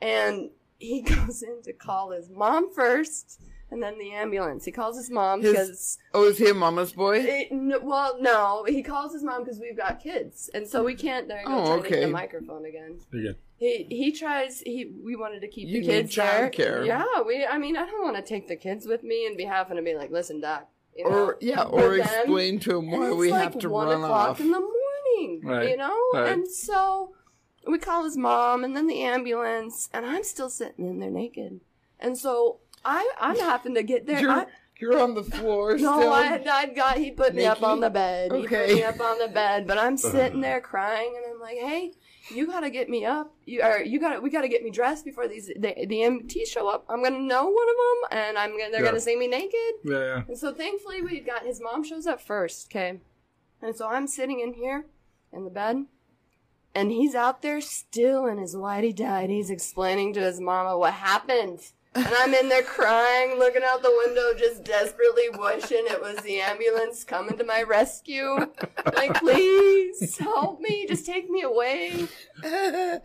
and 0.00 0.50
he 0.78 1.02
goes 1.02 1.42
in 1.42 1.62
to 1.62 1.72
call 1.72 2.10
his 2.10 2.28
mom 2.28 2.72
first, 2.74 3.40
and 3.70 3.82
then 3.82 3.98
the 3.98 4.12
ambulance. 4.12 4.64
He 4.64 4.70
calls 4.72 4.96
his 4.96 5.10
mom 5.10 5.40
because. 5.42 5.98
Oh, 6.14 6.24
is 6.28 6.38
he 6.38 6.48
a 6.48 6.54
mama's 6.54 6.92
boy? 6.92 7.18
It, 7.18 7.48
n- 7.50 7.74
well, 7.82 8.16
no, 8.20 8.64
he 8.68 8.82
calls 8.82 9.12
his 9.12 9.22
mom 9.24 9.44
because 9.44 9.58
we've 9.60 9.76
got 9.76 10.00
kids, 10.02 10.48
and 10.54 10.66
so 10.66 10.84
we 10.84 10.94
can't. 10.94 11.28
There 11.28 11.40
you 11.40 11.46
go, 11.46 11.52
Oh, 11.52 11.66
trying 11.66 11.82
to 11.82 11.88
hit 11.88 11.92
okay. 11.98 12.04
the 12.06 12.10
microphone 12.12 12.64
again. 12.64 12.98
You're. 13.12 13.34
He 13.58 13.86
he 13.88 14.12
tries. 14.12 14.60
He 14.60 14.92
we 15.02 15.16
wanted 15.16 15.40
to 15.40 15.48
keep 15.48 15.66
You 15.68 15.80
the 15.80 15.86
need 15.86 15.86
kids 16.10 16.14
there. 16.16 16.50
childcare. 16.50 16.86
Yeah, 16.86 17.22
we. 17.26 17.44
I 17.46 17.56
mean, 17.58 17.76
I 17.76 17.86
don't 17.86 18.02
want 18.04 18.16
to 18.16 18.22
take 18.22 18.48
the 18.48 18.56
kids 18.56 18.86
with 18.86 19.02
me 19.02 19.26
and 19.26 19.36
be 19.36 19.44
having 19.44 19.76
to 19.78 19.82
be 19.82 19.94
like, 19.94 20.10
listen, 20.10 20.40
doc. 20.40 20.68
You 20.94 21.04
know? 21.04 21.10
Or 21.10 21.38
yeah, 21.40 21.64
But 21.64 21.72
or 21.72 21.96
then- 21.96 22.00
explain 22.00 22.58
to 22.60 22.78
him 22.78 22.90
why 22.90 23.12
we 23.12 23.30
like 23.30 23.52
have 23.54 23.58
to 23.62 23.68
one 23.70 23.88
run 23.88 24.02
o'clock 24.02 24.28
off. 24.30 24.40
in 24.40 24.50
the 24.50 24.60
morning. 24.60 25.40
Right, 25.42 25.70
You 25.70 25.76
know, 25.78 25.98
right. 26.12 26.32
and 26.32 26.46
so 26.50 27.12
we 27.66 27.78
call 27.78 28.04
his 28.04 28.16
mom, 28.16 28.62
and 28.64 28.76
then 28.76 28.86
the 28.86 29.02
ambulance, 29.02 29.88
and 29.92 30.04
I'm 30.06 30.22
still 30.24 30.50
sitting 30.50 30.86
in 30.86 31.00
there 31.00 31.10
naked, 31.10 31.60
and 31.98 32.16
so 32.18 32.58
I 32.86 33.10
I'm 33.20 33.36
having 33.36 33.74
to 33.74 33.82
get 33.82 34.06
there. 34.06 34.20
You're, 34.20 34.30
I, 34.30 34.46
you're 34.78 34.98
on 34.98 35.14
the 35.14 35.24
floor 35.24 35.72
no, 35.72 35.98
still. 35.98 36.12
I 36.12 36.22
had 36.22 36.46
I'd 36.46 36.74
got 36.76 36.98
he 36.98 37.10
put 37.10 37.34
me 37.34 37.44
up 37.44 37.62
on 37.62 37.80
the 37.80 37.90
bed. 37.90 38.32
He 38.32 38.46
put 38.46 38.68
me 38.68 38.84
up 38.84 39.00
on 39.00 39.18
the 39.18 39.28
bed, 39.28 39.66
but 39.66 39.76
I'm 39.76 39.94
uh-huh. 39.94 40.12
sitting 40.12 40.40
there 40.40 40.60
crying, 40.60 41.14
and 41.16 41.34
I'm 41.34 41.40
like, 41.40 41.58
"Hey, 41.58 41.92
you 42.30 42.46
gotta 42.46 42.70
get 42.70 42.88
me 42.88 43.04
up. 43.04 43.34
You 43.44 43.62
or 43.62 43.82
you 43.82 43.98
gotta 43.98 44.20
we 44.20 44.30
gotta 44.30 44.48
get 44.48 44.62
me 44.62 44.70
dressed 44.70 45.04
before 45.04 45.26
these 45.26 45.48
the, 45.48 45.74
the 45.86 45.96
MTs 45.96 46.46
show 46.46 46.68
up. 46.68 46.84
I'm 46.88 47.02
gonna 47.02 47.18
know 47.18 47.46
one 47.46 47.68
of 47.68 47.76
them, 47.76 48.18
and 48.18 48.38
I'm 48.38 48.50
gonna 48.52 48.70
they're 48.70 48.82
Yeah. 48.82 48.90
gonna 48.90 49.00
see 49.00 49.16
me 49.16 49.26
naked. 49.26 49.74
Yeah, 49.84 49.98
yeah. 49.98 50.22
And 50.28 50.38
so 50.38 50.52
thankfully 50.52 51.02
we 51.02 51.20
got 51.20 51.44
his 51.44 51.60
mom 51.60 51.82
shows 51.82 52.06
up 52.06 52.20
first, 52.20 52.68
okay? 52.70 53.00
And 53.60 53.74
so 53.74 53.88
I'm 53.88 54.06
sitting 54.06 54.40
in 54.40 54.54
here 54.54 54.86
in 55.32 55.44
the 55.44 55.50
bed 55.50 55.86
and 56.76 56.92
he's 56.92 57.14
out 57.14 57.40
there 57.40 57.60
still 57.62 58.26
in 58.26 58.36
his 58.36 58.54
whitey 58.54 58.94
died. 58.94 59.30
He's 59.30 59.48
explaining 59.48 60.12
to 60.12 60.20
his 60.20 60.38
mama 60.38 60.76
what 60.76 60.92
happened. 60.92 61.60
And 61.96 62.14
I'm 62.14 62.34
in 62.34 62.50
there 62.50 62.62
crying, 62.62 63.38
looking 63.38 63.62
out 63.64 63.82
the 63.82 64.02
window, 64.04 64.34
just 64.36 64.64
desperately 64.64 65.30
wishing 65.30 65.84
it 65.86 66.00
was 66.00 66.16
the 66.18 66.40
ambulance 66.40 67.04
coming 67.04 67.38
to 67.38 67.44
my 67.44 67.62
rescue. 67.62 68.36
Like, 68.94 69.14
please 69.14 70.18
help 70.18 70.60
me, 70.60 70.86
just 70.86 71.06
take 71.06 71.30
me 71.30 71.42
away. 71.42 72.06
Uh, 72.44 72.98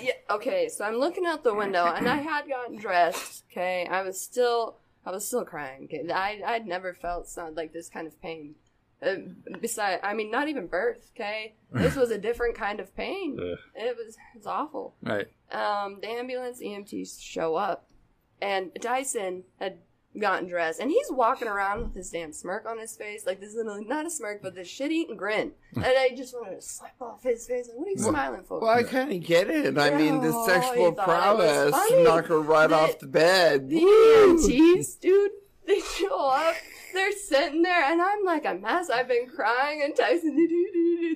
yeah, 0.00 0.12
okay, 0.30 0.68
so 0.68 0.84
I'm 0.84 0.96
looking 0.96 1.26
out 1.26 1.42
the 1.42 1.54
window, 1.54 1.86
and 1.86 2.08
I 2.08 2.18
had 2.18 2.48
gotten 2.48 2.76
dressed. 2.76 3.44
Okay, 3.50 3.86
I 3.90 4.02
was 4.02 4.20
still, 4.20 4.76
I 5.04 5.10
was 5.10 5.26
still 5.26 5.44
crying. 5.44 5.84
Okay, 5.84 6.08
I, 6.12 6.40
I'd 6.46 6.66
never 6.66 6.94
felt 6.94 7.28
like 7.56 7.72
this 7.72 7.88
kind 7.88 8.06
of 8.06 8.20
pain. 8.22 8.54
Uh, 9.02 9.16
besides, 9.60 10.00
I 10.04 10.14
mean, 10.14 10.30
not 10.30 10.48
even 10.48 10.66
birth. 10.66 11.10
Okay, 11.16 11.54
this 11.72 11.96
was 11.96 12.10
a 12.10 12.18
different 12.18 12.54
kind 12.54 12.78
of 12.78 12.94
pain. 12.94 13.38
Ugh. 13.40 13.58
It 13.74 13.96
was, 13.96 14.16
it's 14.36 14.46
awful. 14.46 14.94
Right. 15.02 15.26
Um, 15.50 15.98
the 16.00 16.08
ambulance 16.08 16.62
EMTs 16.62 17.20
show 17.20 17.56
up, 17.56 17.89
and 18.42 18.70
Tyson 18.80 19.44
had 19.58 19.78
gotten 20.18 20.48
dressed, 20.48 20.80
and 20.80 20.90
he's 20.90 21.06
walking 21.10 21.46
around 21.46 21.82
with 21.82 21.94
this 21.94 22.10
damn 22.10 22.32
smirk 22.32 22.66
on 22.66 22.78
his 22.78 22.96
face, 22.96 23.24
like 23.26 23.40
this 23.40 23.54
is 23.54 23.64
not 23.64 24.06
a 24.06 24.10
smirk, 24.10 24.42
but 24.42 24.54
this 24.56 24.66
shit-eating 24.68 25.16
grin. 25.16 25.52
Hmm. 25.74 25.84
and 25.84 25.92
I 25.96 26.10
just 26.16 26.34
wanted 26.34 26.56
to 26.56 26.62
slap 26.62 26.94
off 27.00 27.22
his 27.22 27.46
face. 27.46 27.68
Like, 27.68 27.78
what 27.78 27.86
are 27.86 27.90
you 27.90 27.98
smiling 27.98 28.42
for? 28.42 28.58
Well, 28.60 28.70
I 28.70 28.82
kind 28.82 29.12
of 29.12 29.22
get 29.22 29.48
it. 29.48 29.78
I 29.78 29.90
mean, 29.96 30.20
the 30.20 30.32
Oh, 30.34 30.46
sexual 30.48 30.76
you 30.88 30.94
thought 30.96 31.34
it 31.34 31.38
was 31.38 31.70
prowess 31.72 32.04
knock 32.04 32.26
her 32.26 32.40
right 32.40 32.72
off 32.72 32.98
the 32.98 33.06
bed. 33.06 33.68
The 33.70 33.80
EMTs, 33.80 34.98
dude, 35.00 35.30
they 35.74 35.80
show 35.80 36.28
up. 36.28 36.54
They're 36.92 37.12
sitting 37.12 37.62
there, 37.62 37.84
and 37.84 38.02
I'm 38.02 38.24
like 38.24 38.44
a 38.44 38.54
mess. 38.54 38.90
I've 38.90 39.06
been 39.08 39.28
crying, 39.28 39.82
and 39.84 39.94
Tyson, 39.94 40.34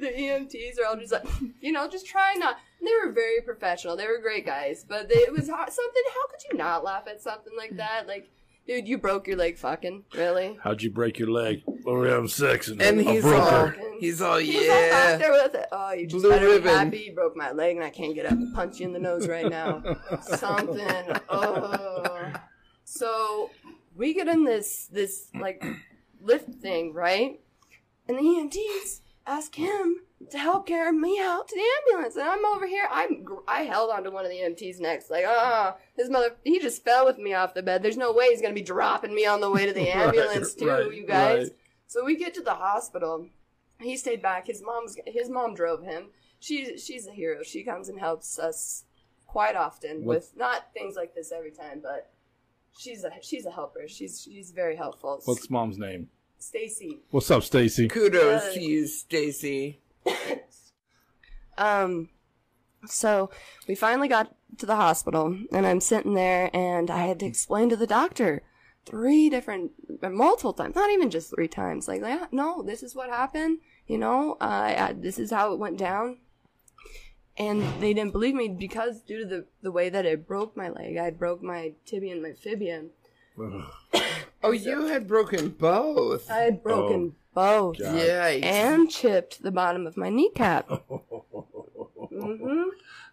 the 0.01 0.07
EMTs 0.17 0.79
are 0.81 0.87
all 0.87 0.97
just 0.97 1.13
like, 1.13 1.27
you 1.61 1.73
know, 1.73 1.89
just 1.89 2.07
trying 2.07 2.39
not. 2.39 2.57
They 2.81 2.93
were 3.05 3.13
very 3.13 3.41
professional. 3.41 3.97
They 3.97 4.07
were 4.07 4.19
great 4.23 4.47
guys, 4.47 4.85
but 4.89 5.09
they, 5.09 5.17
it 5.17 5.33
was 5.33 5.49
hard, 5.49 5.73
something. 5.73 6.03
How 6.15 6.27
could 6.29 6.41
you 6.53 6.59
not 6.59 6.85
laugh 6.85 7.05
at 7.09 7.21
something 7.23 7.55
like 7.57 7.77
that? 7.79 8.07
Like, 8.07 8.31
dude, 8.69 8.87
you 8.87 8.99
broke 8.99 9.27
your 9.27 9.37
leg, 9.37 9.57
fucking 9.59 10.05
really. 10.15 10.59
How'd 10.63 10.83
you 10.83 10.91
break 10.91 11.19
your 11.19 11.31
leg? 11.31 11.63
Well, 11.67 11.95
we 11.97 12.01
were 12.03 12.09
having 12.09 12.29
sex 12.29 12.69
and, 12.69 12.81
And 12.81 13.01
I 13.01 13.13
he's 13.13 13.23
broke 13.23 13.43
all, 13.43 13.67
her. 13.67 13.77
he's 13.99 14.21
all, 14.23 14.37
He's 14.39 14.69
all 14.69 14.77
out 14.77 14.81
yeah. 14.81 15.17
there 15.17 15.33
with 15.33 15.55
it. 15.55 15.67
Oh, 15.73 15.93
you 15.93 16.07
just 16.07 16.23
Blue 16.23 16.31
better 16.31 16.47
ribbon. 16.47 16.63
be 16.63 16.69
happy 16.71 16.99
you 17.09 17.15
broke 17.15 17.37
my 17.37 17.51
leg 17.53 17.77
and 17.77 17.85
I 17.85 17.91
can't 17.91 18.15
get 18.15 18.27
up 18.27 18.33
and 18.33 18.55
punch 18.55 18.79
you 18.81 18.87
in 18.87 18.93
the 18.93 18.99
nose 19.01 19.27
right 19.27 19.51
now. 19.51 19.83
Something. 20.21 20.87
Oh. 21.31 22.33
So 22.85 23.51
we 23.97 24.14
get 24.14 24.28
in 24.28 24.45
this 24.45 24.86
this 24.86 25.28
like 25.38 25.64
lift 26.20 26.49
thing, 26.57 26.92
right? 26.92 27.40
And 28.09 28.18
the 28.18 28.22
EMTs 28.22 29.01
ask 29.26 29.55
him 29.55 30.03
to 30.30 30.38
help 30.38 30.66
carry 30.66 30.92
me 30.92 31.18
out 31.20 31.49
to 31.49 31.55
the 31.55 31.92
ambulance, 31.92 32.16
and 32.16 32.28
I'm 32.28 32.45
over 32.47 32.66
here. 32.66 32.86
I'm 32.90 33.24
I 33.49 33.62
held 33.62 33.90
onto 33.90 34.11
one 34.11 34.24
of 34.24 34.30
the 34.30 34.38
EMTs' 34.38 34.80
necks, 34.80 35.11
like, 35.11 35.24
ah, 35.26 35.76
his 35.97 36.09
mother. 36.11 36.34
He 36.45 36.59
just 36.61 36.82
fell 36.84 37.05
with 37.05 37.18
me 37.18 37.34
off 37.34 37.55
the 37.55 37.62
bed. 37.62 37.82
There's 37.82 37.97
no 37.97 38.12
way 38.12 38.28
he's 38.30 38.42
gonna 38.42 38.55
be 38.55 38.62
dropping 38.62 39.14
me 39.14 39.26
on 39.26 39.40
the 39.40 39.51
way 39.51 39.66
to 39.66 39.72
the 39.72 39.80
Right, 39.88 39.97
ambulance, 39.97 40.55
too, 40.55 40.66
right, 40.68 40.95
you 40.95 41.07
guys. 41.07 41.49
right. 41.49 41.57
So 41.86 42.05
we 42.05 42.16
get 42.16 42.34
to 42.34 42.42
the 42.42 42.55
hospital. 42.55 43.28
He 43.80 43.97
stayed 43.97 44.22
back. 44.22 44.47
His 44.47 44.62
mom's 44.62 44.97
his 45.07 45.28
mom 45.28 45.55
drove 45.55 45.82
him. 45.82 46.07
She's 46.40 46.82
she's 46.84 47.07
a 47.07 47.12
hero. 47.12 47.42
She 47.42 47.62
comes 47.64 47.88
and 47.88 47.99
helps 47.99 48.38
us 48.38 48.84
quite 49.26 49.57
often 49.57 50.05
What- 50.05 50.16
with 50.16 50.32
not 50.36 50.72
things 50.72 50.95
like 50.97 51.14
this 51.14 51.32
every 51.32 51.51
time, 51.51 51.80
but 51.82 52.11
she's 52.79 53.05
a 53.05 53.11
she's 53.22 53.47
a 53.47 53.51
helper. 53.51 53.87
She's 53.87 54.22
she's 54.22 54.51
very 54.51 54.77
helpful. 54.77 55.20
What's 55.25 55.51
mom's 55.51 55.79
name? 55.79 56.09
Stacy? 56.39 56.99
What's 57.11 57.31
up, 57.31 57.43
Stacy? 57.43 57.89
Kudos 57.89 58.43
Yeah. 58.47 58.53
to 58.53 58.61
you, 58.61 58.87
Stacy. 58.87 59.80
Um, 61.57 62.09
so 62.87 63.30
we 63.68 63.75
finally 63.75 64.09
got 64.09 64.34
to 64.59 64.67
the 64.67 64.76
hospital, 64.76 65.38
and 65.53 65.64
I'm 65.67 65.80
sitting 65.80 66.14
there, 66.14 66.51
and 66.53 66.91
I 66.91 67.07
had 67.07 67.21
to 67.21 67.26
explain 67.26 67.68
to 67.71 67.76
the 67.76 67.87
doctor 67.87 68.42
three 68.87 69.30
different, 69.30 69.71
multiple 70.03 70.53
times, 70.53 70.75
not 70.75 70.91
even 70.91 71.11
just 71.11 71.30
three 71.34 71.49
times. 71.49 71.88
Like, 71.88 72.01
yeah, 72.03 72.26
no, 72.33 72.63
this 72.63 72.83
is 72.83 72.95
what 72.95 73.09
happened. 73.09 73.61
You 73.87 73.99
know, 73.99 74.33
uh, 74.41 74.75
I, 74.76 74.95
this 74.96 75.18
is 75.18 75.30
how 75.30 75.53
it 75.53 75.59
went 75.59 75.79
down. 75.79 76.18
And 77.37 77.63
they 77.81 77.93
didn't 77.95 78.13
believe 78.13 78.35
me 78.35 78.49
because 78.49 79.01
due 79.03 79.19
to 79.19 79.25
the, 79.27 79.45
the 79.63 79.73
way 79.73 79.89
that 79.89 80.07
I 80.07 80.15
broke 80.15 80.57
my 80.57 80.69
leg, 80.69 80.97
I 80.97 81.11
broke 81.11 81.43
my 81.43 81.73
tibia 81.85 82.13
and 82.13 82.23
my 82.23 82.33
fibia. 82.33 82.85
Oh, 84.43 84.53
you 84.53 84.87
had 84.87 85.09
broken 85.09 85.49
both. 85.49 86.31
I 86.31 86.39
had 86.43 86.63
broken 86.63 87.17
both 87.35 87.79
Yeah, 87.81 88.27
and 88.29 88.89
chipped 88.89 89.43
the 89.43 89.51
bottom 89.51 89.87
of 89.87 89.97
my 89.97 90.11
kneecap. 90.11 90.69
mm-hmm. 92.13 92.63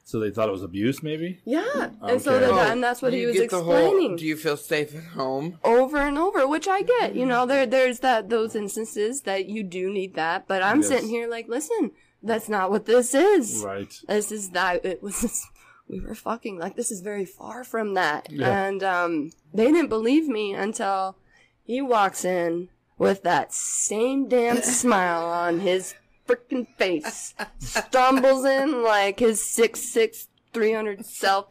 So 0.04 0.20
they 0.20 0.30
thought 0.32 0.50
it 0.50 0.52
was 0.52 0.64
abuse, 0.64 1.02
maybe? 1.02 1.40
Yeah, 1.46 1.92
and 2.02 2.22
so 2.22 2.38
that, 2.40 2.50
Oh, 2.50 2.58
and 2.60 2.84
that's 2.84 3.02
what 3.02 3.12
do 3.12 3.18
he 3.18 3.26
was 3.28 3.36
get 3.38 3.50
the 3.50 3.64
whole- 3.64 3.74
explaining 3.74 4.16
do 4.18 4.26
you 4.26 4.36
feel 4.36 4.58
safe 4.58 4.94
at 4.96 5.04
home? 5.04 5.58
over 5.64 5.98
and 5.98 6.18
over, 6.18 6.48
which 6.48 6.68
I 6.68 6.82
get. 6.82 7.16
You 7.16 7.26
know, 7.26 7.46
there 7.46 7.66
there's 7.66 8.00
that 8.00 8.30
those 8.30 8.56
instances 8.56 9.22
that 9.22 9.46
you 9.48 9.64
do 9.64 9.90
need 9.92 10.16
that, 10.16 10.48
but 10.48 10.62
I'm 10.62 10.80
Yes. 10.82 10.88
sitting 10.90 11.10
here 11.10 11.28
like, 11.30 11.48
listen, 11.48 11.92
that's 12.24 12.50
not 12.50 12.70
what 12.72 12.86
this 12.86 13.14
is. 13.14 13.64
Right. 13.66 13.94
This 14.08 14.32
is 14.32 14.52
that 14.52 14.86
it 14.86 15.02
was. 15.04 15.48
We 15.88 16.00
were 16.00 16.16
fucking 16.16 16.58
like 16.58 16.78
this 16.78 16.90
is 16.90 17.02
very 17.02 17.26
far 17.26 17.64
from 17.66 17.96
that, 17.96 18.32
Yeah. 18.32 18.66
and 18.68 18.82
um, 18.82 19.32
they 19.54 19.66
didn't 19.72 19.90
believe 19.90 20.28
me 20.28 20.54
until 20.54 21.18
he 21.66 21.82
walks 21.82 22.24
in 22.24 22.70
with 22.98 23.24
that 23.24 23.52
same 23.54 24.30
damn 24.30 24.62
smile 24.62 25.26
on 25.26 25.60
his 25.60 25.96
freaking 26.28 26.68
face, 26.78 27.34
stumbles 27.60 28.46
in 28.46 28.84
like 28.84 29.20
his 29.20 29.44
six 29.44 29.82
six 29.82 30.30
three 30.54 30.72
hundred 30.72 31.06
self. 31.06 31.48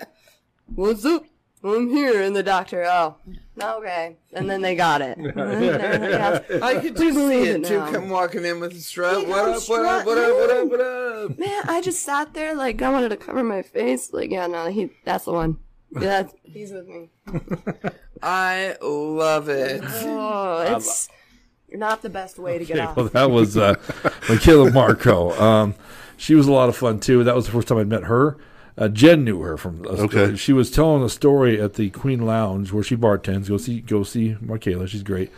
What's 0.74 1.04
up? 1.04 1.24
I'm 1.62 1.90
here, 1.90 2.22
and 2.22 2.34
the 2.34 2.42
doctor, 2.42 2.84
oh, 2.86 3.16
okay, 3.62 4.16
and 4.32 4.48
then 4.48 4.62
they 4.62 4.74
got 4.74 5.02
it. 5.02 5.18
I 6.62 6.74
could 6.80 6.82
We 6.82 6.90
just 6.90 6.96
see 6.98 7.10
believe 7.12 7.46
it 7.48 7.56
it 7.62 7.64
too. 7.66 7.78
Come 7.92 8.08
walking 8.08 8.44
in 8.46 8.60
with 8.60 8.72
a 8.72 8.80
strut. 8.80 9.18
He 9.20 9.26
What 9.26 9.44
comes 9.44 9.64
up? 9.64 9.68
What 9.68 9.86
up? 9.86 10.06
What 10.06 10.18
up? 10.18 10.34
What 10.36 10.50
up? 10.50 10.68
What 10.70 10.80
up? 10.80 11.38
Man, 11.38 11.62
I 11.68 11.80
just 11.82 12.02
sat 12.02 12.32
there 12.32 12.54
like 12.54 12.80
I 12.80 12.90
wanted 12.90 13.10
to 13.10 13.16
cover 13.18 13.44
my 13.44 13.60
face. 13.62 14.12
Like, 14.12 14.30
yeah, 14.30 14.46
no, 14.46 14.68
he, 14.70 14.90
that's 15.04 15.26
the 15.26 15.32
one. 15.32 15.58
Yeah, 15.92 16.00
that's, 16.00 16.34
he's 16.44 16.72
with 16.72 16.86
me. 16.86 17.10
I 18.22 18.76
love 18.80 19.48
it. 19.48 19.82
Oh, 19.84 20.76
it's 20.76 21.08
not 21.72 22.00
the 22.02 22.08
best 22.10 22.38
way 22.38 22.58
to 22.58 22.64
get 22.64 22.78
Okay, 22.78 22.86
off. 22.86 22.96
well, 22.96 23.08
that 23.08 23.30
was 23.30 23.56
uh, 23.56 23.74
Michaela 24.28 24.70
Marco. 24.70 25.38
Um, 25.40 25.74
she 26.16 26.34
was 26.34 26.46
a 26.46 26.52
lot 26.52 26.68
of 26.68 26.76
fun 26.76 27.00
too. 27.00 27.24
That 27.24 27.34
was 27.34 27.46
the 27.46 27.52
first 27.52 27.68
time 27.68 27.78
I 27.78 27.84
met 27.84 28.04
her. 28.04 28.38
Uh, 28.80 28.88
Jen 28.88 29.24
knew 29.24 29.42
her 29.42 29.58
from 29.58 29.84
a 29.84 30.08
story. 30.08 30.24
Okay. 30.24 30.36
She 30.36 30.54
was 30.54 30.70
telling 30.70 31.02
a 31.02 31.08
story 31.10 31.60
at 31.60 31.74
the 31.74 31.90
Queen 31.90 32.24
Lounge 32.24 32.72
where 32.72 32.82
she 32.82 32.96
bartends. 32.96 33.48
Go 33.48 33.58
see, 33.58 33.82
go 33.82 34.02
see 34.02 34.36
Michaela. 34.40 34.88
She's 34.88 35.02
great. 35.02 35.30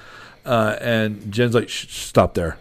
Uh, 0.47 0.77
and 0.81 1.33
Jen's 1.33 1.55
like, 1.55 1.69
"Stop 1.69 2.35
there. 2.35 2.57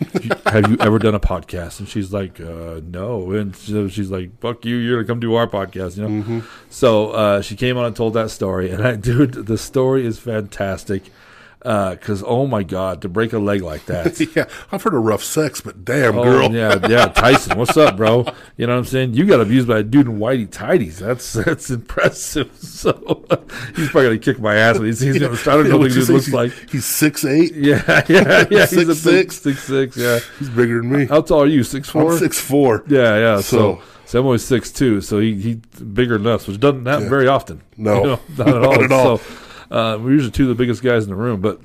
Have 0.46 0.70
you 0.70 0.76
ever 0.80 0.98
done 0.98 1.14
a 1.14 1.20
podcast?" 1.20 1.78
And 1.78 1.88
she's 1.88 2.12
like, 2.12 2.40
uh, 2.40 2.80
"No." 2.84 3.30
And 3.30 3.54
so 3.54 3.86
she's 3.88 4.10
like, 4.10 4.38
"Fuck 4.40 4.64
you! 4.64 4.76
You're 4.76 4.96
gonna 4.96 5.06
come 5.06 5.20
do 5.20 5.34
our 5.34 5.46
podcast." 5.46 5.96
You 5.96 6.08
know. 6.08 6.42
So 6.68 7.10
uh, 7.10 7.40
she 7.40 7.54
came 7.54 7.76
on 7.76 7.84
and 7.86 7.94
told 7.94 8.14
that 8.14 8.30
story, 8.30 8.70
and 8.70 8.84
I, 8.84 8.96
dude, 9.10 9.32
the 9.46 9.58
story 9.58 10.04
is 10.04 10.18
fantastic. 10.18 11.04
Uh, 11.64 11.92
because 11.92 12.22
oh 12.26 12.46
my 12.46 12.62
god, 12.62 13.00
to 13.00 13.08
break 13.08 13.32
a 13.32 13.38
leg 13.38 13.62
like 13.62 13.86
that, 13.86 14.20
yeah, 14.36 14.44
I've 14.70 14.82
heard 14.82 14.92
of 14.92 15.02
rough 15.02 15.24
sex, 15.24 15.62
but 15.62 15.82
damn, 15.82 16.18
Oh, 16.18 16.22
girl. 16.24 16.52
yeah, 16.54 16.78
yeah, 16.88 17.06
Tyson, 17.14 17.56
what's 17.58 17.74
up, 17.78 17.96
bro? 17.96 18.26
You 18.58 18.66
know 18.66 18.74
what 18.74 18.80
I'm 18.80 18.84
saying? 18.84 19.14
You 19.14 19.24
got 19.24 19.40
abused 19.40 19.66
by 19.66 19.78
a 19.78 19.82
dude 19.82 20.06
in 20.06 20.18
whitey 20.18 20.46
tighties. 20.46 20.98
That's 20.98 21.32
that's 21.32 21.70
impressive. 21.70 22.50
So 22.74 22.92
he's 23.76 23.88
probably 23.88 24.08
gonna 24.08 24.18
kick 24.18 24.40
my 24.40 24.56
ass 24.56 24.76
when 24.78 24.88
he 24.88 24.92
sees 24.92 25.18
me. 25.18 25.24
I 25.26 25.30
don't 25.30 25.70
know 25.70 25.78
what 25.78 25.88
you 25.90 25.94
dude 25.94 26.06
say? 26.06 26.12
looks 26.12 26.26
He's- 26.26 26.34
like. 26.34 26.52
He's 26.70 26.84
six 26.84 27.24
eight. 27.24 27.54
Yeah, 27.54 28.04
yeah, 28.08 28.44
yeah. 28.50 28.66
He's 28.66 28.82
a 28.82 28.86
big 28.86 28.96
six. 29.32 29.40
six 29.40 29.62
six. 29.64 29.96
Yeah. 29.96 30.18
He's 30.38 30.50
bigger 30.50 30.82
than 30.82 30.92
me. 30.92 31.06
How 31.06 31.22
tall 31.22 31.44
are 31.44 31.46
you? 31.46 31.62
Six 31.62 31.88
four. 31.88 32.12
I'm 32.12 32.18
six 32.18 32.38
four. 32.38 32.84
Yeah, 32.88 33.16
yeah. 33.18 33.36
So, 33.36 33.76
So- 33.76 33.82
so, 34.06 34.20
I'm 34.20 34.26
always 34.26 34.44
six 34.44 34.70
two. 34.70 35.00
So 35.00 35.18
he 35.18 35.34
he's 35.40 35.56
bigger 35.80 36.18
than 36.18 36.26
us, 36.26 36.46
which 36.46 36.60
doesn't 36.60 36.84
happen 36.84 37.08
very 37.08 37.26
often. 37.26 37.62
No. 37.78 37.96
You 37.96 38.02
know, 38.04 38.20
not 38.36 38.48
at 38.48 38.54
all. 38.54 38.72
Not 38.74 38.82
at 38.82 38.92
all. 38.92 39.18
So 39.18 39.24
uh, 39.70 39.98
we're 40.00 40.12
usually 40.12 40.30
two 40.32 40.44
of 40.44 40.48
the 40.48 40.54
biggest 40.54 40.82
guys 40.82 41.04
in 41.04 41.10
the 41.10 41.16
room, 41.16 41.40
but. 41.40 41.60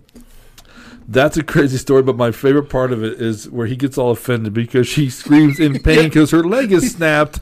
That's 1.11 1.38
a 1.38 1.43
crazy 1.43 1.77
story, 1.77 2.03
but 2.03 2.17
my 2.17 2.30
favorite 2.30 2.69
part 2.69 2.91
of 2.91 3.03
it 3.03 3.19
is 3.19 3.49
where 3.49 3.65
he 3.65 3.76
gets 3.76 3.97
all 3.97 4.11
offended 4.11 4.53
because 4.53 4.88
she 4.88 5.09
screams 5.09 5.59
in 5.59 5.80
pain 5.81 6.03
because 6.03 6.30
her 6.30 6.43
leg 6.43 6.71
is 6.71 6.91
snapped. 6.91 7.39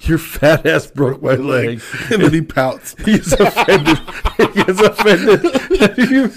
Your 0.00 0.16
fat 0.16 0.64
ass 0.64 0.86
broke 0.86 1.20
my 1.22 1.34
leg. 1.34 1.82
and 2.10 2.22
then 2.22 2.32
he 2.32 2.40
pouts. 2.40 2.94
He's 3.04 3.30
offended. 3.34 3.98
he 4.38 4.46
gets 4.54 4.80
offended. 4.80 5.42
Have 5.80 6.10
you, 6.10 6.32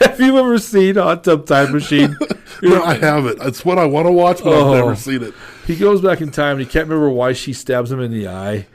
have 0.00 0.18
you 0.18 0.36
ever 0.36 0.58
seen 0.58 0.96
Hot 0.96 1.22
Tub 1.22 1.46
Time 1.46 1.70
Machine? 1.72 2.16
No, 2.62 2.82
I 2.82 2.94
haven't. 2.94 3.40
It's 3.42 3.64
what 3.64 3.78
I 3.78 3.86
want 3.86 4.06
to 4.08 4.12
watch, 4.12 4.38
but 4.42 4.52
Oh. 4.52 4.72
I've 4.72 4.78
never 4.84 4.96
seen 4.96 5.22
it. 5.22 5.32
He 5.64 5.76
goes 5.76 6.00
back 6.02 6.20
in 6.20 6.30
time 6.32 6.58
and 6.58 6.60
he 6.60 6.66
can't 6.66 6.88
remember 6.88 7.08
why 7.08 7.32
she 7.34 7.52
stabs 7.52 7.90
him 7.92 8.00
in 8.00 8.10
the 8.10 8.26
eye. 8.28 8.66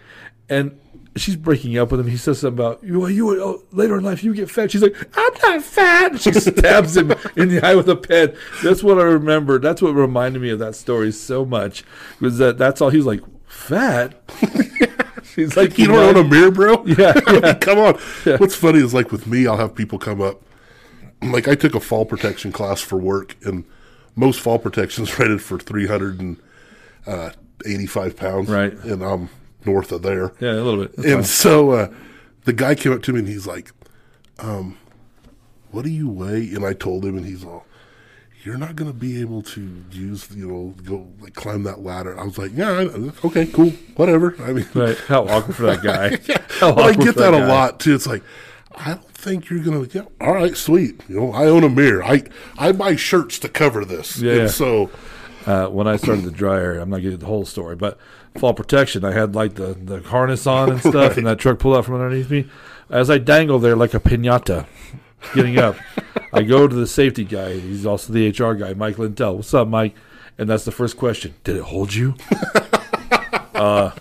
And 0.50 0.80
she's 1.16 1.36
breaking 1.36 1.78
up 1.78 1.92
with 1.92 2.00
him. 2.00 2.08
He 2.08 2.18
says 2.18 2.40
something 2.40 2.60
about, 2.64 2.84
you, 2.84 3.08
you 3.08 3.42
oh, 3.42 3.64
later 3.72 3.98
in 3.98 4.04
life, 4.04 4.24
you 4.24 4.34
get 4.34 4.50
fat. 4.50 4.72
She's 4.72 4.82
like, 4.82 4.96
I'm 5.18 5.34
not 5.44 5.62
fat. 5.64 6.12
And 6.12 6.22
she 6.22 6.32
stabs 6.34 6.98
him 6.98 7.12
in 7.36 7.50
the 7.50 7.62
eye 7.66 7.76
with 7.76 7.90
a 7.90 7.96
pen. 7.96 8.36
That's 8.64 8.84
what 8.84 9.00
I 9.00 9.04
remember. 9.04 9.60
That's 9.60 9.82
what 9.82 9.92
reminded 9.92 10.42
me 10.42 10.50
of 10.50 10.60
that 10.60 10.76
story 10.76 11.12
so 11.12 11.46
much. 11.46 11.84
Was 12.20 12.38
that 12.40 12.58
that's 12.58 12.82
all 12.82 12.90
he 12.90 12.98
was 12.98 13.06
like, 13.06 13.22
fat? 13.48 14.20
She's 15.24 15.58
like, 15.58 15.78
You 15.78 15.88
don't 15.88 16.16
own 16.18 16.26
a 16.26 16.28
mirror, 16.28 16.52
bro? 16.52 16.86
Yeah, 16.86 17.20
yeah. 17.28 17.54
come 17.56 17.78
on. 17.80 17.96
What's 18.38 18.56
funny 18.56 18.80
is 18.80 18.94
like 18.94 19.12
with 19.12 19.28
me, 19.28 19.48
I'll 19.48 19.58
have 19.58 19.76
people 19.76 20.00
come 20.00 20.22
up. 20.22 20.42
Like 21.22 21.48
I 21.48 21.56
took 21.56 21.76
a 21.76 21.80
fall 21.80 22.06
protection 22.06 22.52
class 22.52 22.82
for 22.82 22.98
work, 22.98 23.36
and 23.44 23.66
most 24.16 24.40
fall 24.40 24.60
protections 24.60 25.18
rated 25.20 25.42
for 25.42 25.58
three 25.58 25.88
hundred 25.88 26.20
and 26.20 26.38
uh, 27.08 27.32
eighty-five 27.66 28.16
pounds. 28.16 28.50
Right. 28.50 28.74
and 28.84 29.02
I'm 29.02 29.30
north 29.66 29.92
of 29.92 30.02
there. 30.02 30.34
Yeah, 30.40 30.54
a 30.54 30.64
little 30.64 30.82
bit. 30.86 30.96
That's 30.96 31.08
and 31.08 31.16
fine. 31.18 31.24
so 31.24 31.72
uh, 31.72 31.94
the 32.46 32.54
guy 32.54 32.76
came 32.76 32.94
up 32.94 33.02
to 33.04 33.14
me 33.14 33.20
and 33.20 33.28
he's 33.28 33.48
like, 33.48 33.72
um, 34.40 34.78
"What 35.72 35.84
do 35.84 35.90
you 35.92 36.10
weigh?" 36.10 36.50
And 36.54 36.66
I 36.66 36.74
told 36.74 37.06
him, 37.06 37.18
and 37.18 37.26
he's 37.26 37.44
all, 37.44 37.66
"You're 38.44 38.58
not 38.58 38.76
going 38.76 38.92
to 38.92 38.98
be 38.98 39.20
able 39.22 39.42
to 39.44 39.84
use, 39.92 40.30
you 40.36 40.48
know, 40.48 40.74
go 40.84 41.08
like 41.20 41.34
climb 41.34 41.64
that 41.64 41.82
ladder." 41.82 42.20
I 42.20 42.24
was 42.24 42.38
like, 42.38 42.52
"Yeah, 42.54 42.72
I- 42.72 43.12
okay, 43.28 43.46
cool, 43.48 43.72
whatever." 43.96 44.36
I 44.42 44.54
mean, 44.54 44.68
Right. 44.74 44.98
How 45.08 45.24
awkward 45.28 45.56
for 45.56 45.64
that 45.64 45.84
guy. 45.84 46.18
How 46.60 46.74
but 46.74 46.86
I 46.86 46.94
get 46.94 47.14
for 47.16 47.20
that 47.22 47.34
a 47.34 47.48
lot 47.48 47.80
too. 47.80 47.96
It's 47.96 48.08
like, 48.08 48.24
I 48.76 48.90
don't 48.96 49.12
think 49.12 49.50
you're 49.50 49.60
gonna. 49.64 49.88
Yeah, 49.92 50.04
all 50.22 50.34
right, 50.34 50.56
sweet. 50.56 51.02
You 51.08 51.16
know, 51.20 51.32
I 51.32 51.46
own 51.46 51.64
a 51.64 51.70
mirror. 51.70 52.04
I 52.04 52.24
I 52.58 52.72
buy 52.72 52.96
shirts 52.96 53.40
to 53.40 53.50
cover 53.50 53.84
this. 53.86 54.20
Yeah, 54.22 54.34
And 54.42 54.52
so 54.52 54.90
uh, 55.46 55.68
when 55.68 55.88
I 55.88 55.96
started 55.98 56.26
the 56.26 56.32
dryer, 56.32 56.78
I'm 56.80 56.90
not 56.90 57.02
getting 57.02 57.20
the 57.20 57.26
whole 57.26 57.46
story, 57.46 57.76
but 57.76 57.98
fall 58.38 58.54
protection, 58.54 59.04
I 59.04 59.12
had 59.12 59.36
like 59.36 59.56
the, 59.56 59.74
the 59.74 60.02
harness 60.02 60.48
on 60.48 60.72
and 60.72 60.80
stuff, 60.82 61.18
and 61.18 61.26
that 61.28 61.40
truck 61.40 61.60
pulled 61.60 61.78
out 61.78 61.86
from 61.86 61.96
underneath 61.96 62.30
me. 62.30 62.48
As 62.90 63.10
I 63.10 63.18
dangle 63.18 63.60
there 63.60 63.76
like 63.76 63.94
a 63.94 64.00
pinata, 64.00 64.68
getting 65.34 65.58
up, 65.58 65.76
I 66.32 66.44
go 66.44 66.68
to 66.68 66.76
the 66.76 66.88
safety 66.88 67.24
guy. 67.24 67.60
He's 67.60 67.86
also 67.86 68.14
the 68.14 68.30
HR 68.30 68.54
guy, 68.54 68.74
Mike 68.74 68.98
Lintel. 68.98 69.38
What's 69.38 69.54
up, 69.54 69.68
Mike? 69.68 69.96
And 70.38 70.50
that's 70.50 70.66
the 70.66 70.72
first 70.72 70.98
question. 70.98 71.34
Did 71.44 71.56
it 71.58 71.64
hold 71.64 71.94
you? 71.94 72.16
uh, 73.56 73.92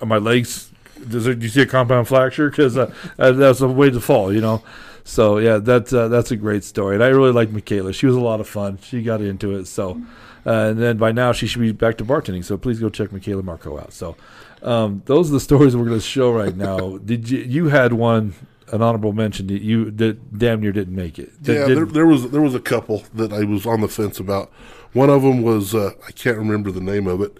are 0.00 0.06
my 0.06 0.18
legs? 0.18 0.70
Does 1.08 1.26
it, 1.26 1.40
do 1.40 1.44
you 1.44 1.50
see 1.50 1.62
a 1.62 1.66
compound 1.66 2.08
fracture? 2.08 2.48
Because 2.48 2.78
uh, 2.78 2.92
that's 3.16 3.60
a 3.60 3.68
way 3.68 3.90
to 3.90 4.00
fall, 4.00 4.32
you 4.32 4.40
know. 4.40 4.62
So 5.04 5.38
yeah, 5.38 5.58
that's 5.58 5.92
uh, 5.92 6.08
that's 6.08 6.30
a 6.30 6.36
great 6.36 6.62
story, 6.62 6.94
and 6.94 7.02
I 7.02 7.08
really 7.08 7.32
like 7.32 7.50
Michaela. 7.50 7.92
She 7.92 8.06
was 8.06 8.14
a 8.14 8.20
lot 8.20 8.40
of 8.40 8.48
fun. 8.48 8.78
She 8.82 9.02
got 9.02 9.20
into 9.20 9.56
it. 9.56 9.66
So, 9.66 9.90
uh, 9.90 9.96
and 10.44 10.78
then 10.78 10.96
by 10.96 11.12
now 11.12 11.32
she 11.32 11.46
should 11.46 11.60
be 11.60 11.72
back 11.72 11.98
to 11.98 12.04
bartending. 12.04 12.44
So 12.44 12.56
please 12.56 12.80
go 12.80 12.88
check 12.88 13.12
Michaela 13.12 13.42
Marco 13.42 13.78
out. 13.78 13.92
So, 13.92 14.16
um, 14.62 15.02
those 15.06 15.30
are 15.30 15.34
the 15.34 15.40
stories 15.48 15.76
we're 15.76 15.86
going 15.86 15.98
to 15.98 16.04
show 16.04 16.32
right 16.32 16.56
now. 16.56 16.98
Did 16.98 17.30
you 17.30 17.38
you 17.38 17.68
had 17.68 17.92
one 17.92 18.34
an 18.72 18.80
honorable 18.80 19.12
mention 19.12 19.46
that 19.48 19.62
you 19.62 19.90
that 19.92 20.38
damn 20.38 20.60
near 20.60 20.72
didn't 20.72 20.94
make 20.94 21.18
it? 21.18 21.42
That 21.44 21.52
yeah, 21.52 21.74
there, 21.74 21.84
there 21.84 22.06
was 22.06 22.30
there 22.30 22.40
was 22.40 22.54
a 22.54 22.60
couple 22.60 23.04
that 23.14 23.32
I 23.32 23.44
was 23.44 23.66
on 23.66 23.80
the 23.80 23.88
fence 23.88 24.18
about. 24.18 24.50
One 24.92 25.10
of 25.10 25.22
them 25.22 25.42
was 25.42 25.74
uh, 25.74 25.92
I 26.06 26.12
can't 26.12 26.36
remember 26.36 26.70
the 26.70 26.80
name 26.80 27.06
of 27.06 27.20
it. 27.20 27.36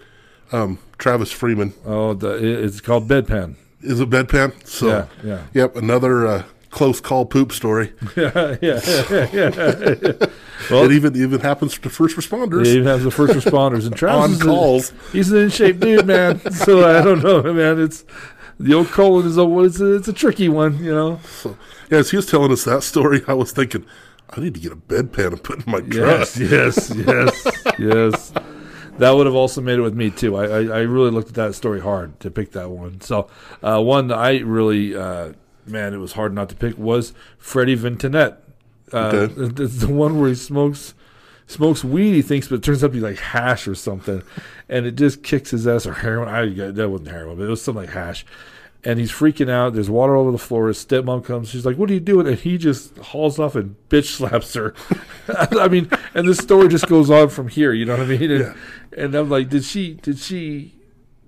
Um, 0.51 0.79
Travis 0.97 1.31
Freeman 1.31 1.73
oh, 1.85 2.13
the, 2.13 2.63
it's 2.63 2.79
called 2.79 3.09
bedpan. 3.09 3.55
is 3.81 3.99
a 3.99 4.05
bedpan. 4.05 4.65
So 4.67 4.87
Yeah, 4.87 5.07
yeah. 5.23 5.43
yep, 5.53 5.75
another 5.75 6.27
uh, 6.27 6.43
close 6.69 6.99
call 6.99 7.25
poop 7.25 7.51
story. 7.51 7.93
yeah, 8.15 8.57
yeah, 8.61 8.79
yeah, 9.11 9.29
yeah. 9.33 10.27
It 10.71 10.91
even 10.91 11.15
even 11.15 11.39
happens 11.41 11.77
to 11.77 11.89
first 11.89 12.15
responders. 12.15 12.65
He 12.65 12.73
even 12.73 12.87
has 12.87 13.03
the 13.03 13.11
first 13.11 13.33
responders 13.33 13.85
and 13.85 13.95
Travis 13.97 14.23
On 14.23 14.31
is 14.31 14.41
a- 14.41 14.45
calls. 14.45 14.93
he's 15.11 15.31
an 15.31 15.39
in 15.39 15.49
shape 15.49 15.79
dude, 15.79 16.05
man. 16.05 16.39
So 16.53 16.87
I 16.87 17.01
don't 17.03 17.23
know, 17.23 17.41
man. 17.53 17.79
It's 17.81 18.03
the 18.59 18.73
old 18.73 18.87
colon 18.87 19.25
is 19.25 19.37
a 19.37 19.59
it's 19.59 19.79
a, 19.79 19.95
it's 19.95 20.07
a 20.07 20.13
tricky 20.13 20.47
one, 20.49 20.77
you 20.83 20.93
know. 20.93 21.19
So, 21.41 21.57
yeah, 21.89 21.97
as 21.99 22.11
he 22.11 22.17
was 22.17 22.25
telling 22.27 22.51
us 22.51 22.63
that 22.65 22.83
story, 22.83 23.21
I 23.27 23.33
was 23.33 23.51
thinking, 23.51 23.85
I 24.29 24.39
need 24.39 24.53
to 24.53 24.59
get 24.59 24.71
a 24.71 24.75
bedpan 24.75 25.27
and 25.33 25.43
put 25.43 25.65
in 25.65 25.71
my 25.71 25.81
truck. 25.81 26.29
Yes, 26.35 26.37
yes, 26.39 26.93
yes, 26.95 27.47
yes. 27.79 28.33
That 28.99 29.11
would 29.11 29.25
have 29.25 29.33
also 29.35 29.59
made 29.59 29.79
it 29.79 29.81
with 29.81 29.95
me 29.95 30.11
too. 30.11 30.35
I, 30.35 30.45
I, 30.45 30.59
I 30.65 30.79
really 30.81 31.09
looked 31.09 31.29
at 31.29 31.33
that 31.33 31.55
story 31.55 31.81
hard 31.81 32.19
to 32.19 32.29
pick 32.29 32.51
that 32.51 32.69
one. 32.69 33.01
So 33.01 33.27
uh, 33.63 33.81
one 33.81 34.07
that 34.09 34.19
I 34.19 34.37
really, 34.39 34.95
uh, 34.95 35.33
man, 35.65 35.95
it 35.95 35.97
was 35.97 36.13
hard 36.13 36.31
not 36.33 36.47
to 36.49 36.55
pick 36.55 36.77
was 36.77 37.11
Freddie 37.39 37.75
Vintonette. 37.75 38.37
Uh, 38.93 39.27
Okay. 39.29 39.63
It's 39.63 39.77
the 39.79 39.87
one 39.93 40.19
where 40.19 40.29
he 40.29 40.35
smokes 40.35 40.93
smokes 41.47 41.83
weed. 41.83 42.13
He 42.13 42.21
thinks, 42.21 42.47
but 42.47 42.55
it 42.55 42.63
turns 42.63 42.83
out 42.83 42.87
to 42.87 42.93
be 42.93 42.99
like 42.99 43.17
hash 43.19 43.67
or 43.67 43.75
something, 43.75 44.21
and 44.69 44.85
it 44.85 44.95
just 44.95 45.23
kicks 45.23 45.51
his 45.51 45.67
ass 45.67 45.85
or 45.85 45.93
heroin. 45.93 46.29
I 46.29 46.47
that 46.71 46.89
wasn't 46.89 47.09
heroin, 47.09 47.37
but 47.37 47.43
it 47.43 47.49
was 47.49 47.61
something 47.61 47.83
like 47.85 47.93
hash. 47.93 48.25
And 48.85 48.99
he's 48.99 49.11
freaking 49.13 49.49
out. 49.49 49.73
There's 49.73 49.89
water 49.89 50.13
all 50.13 50.23
over 50.23 50.33
the 50.33 50.37
floor. 50.37 50.67
His 50.67 50.83
stepmom 50.85 51.23
comes. 51.23 51.49
She's 51.49 51.65
like, 51.65 51.77
"What 51.77 51.89
are 51.89 51.93
you 51.93 52.01
doing?" 52.01 52.27
And 52.27 52.37
he 52.37 52.57
just 52.57 52.97
hauls 52.97 53.39
off 53.39 53.55
and 53.55 53.75
bitch 53.89 54.15
slaps 54.17 54.53
her. 54.55 54.73
I 55.57 55.69
mean, 55.69 55.89
and 56.13 56.27
the 56.27 56.35
story 56.35 56.67
just 56.67 56.87
goes 56.87 57.09
on 57.09 57.29
from 57.29 57.47
here. 57.47 57.71
You 57.71 57.85
know 57.85 57.95
what 57.97 58.07
I 58.07 58.17
mean? 58.17 58.29
And, 58.31 58.55
and 58.97 59.15
I'm 59.15 59.29
like, 59.29 59.47
did 59.49 59.63
she? 59.63 59.93
Did 59.93 60.19
she? 60.19 60.73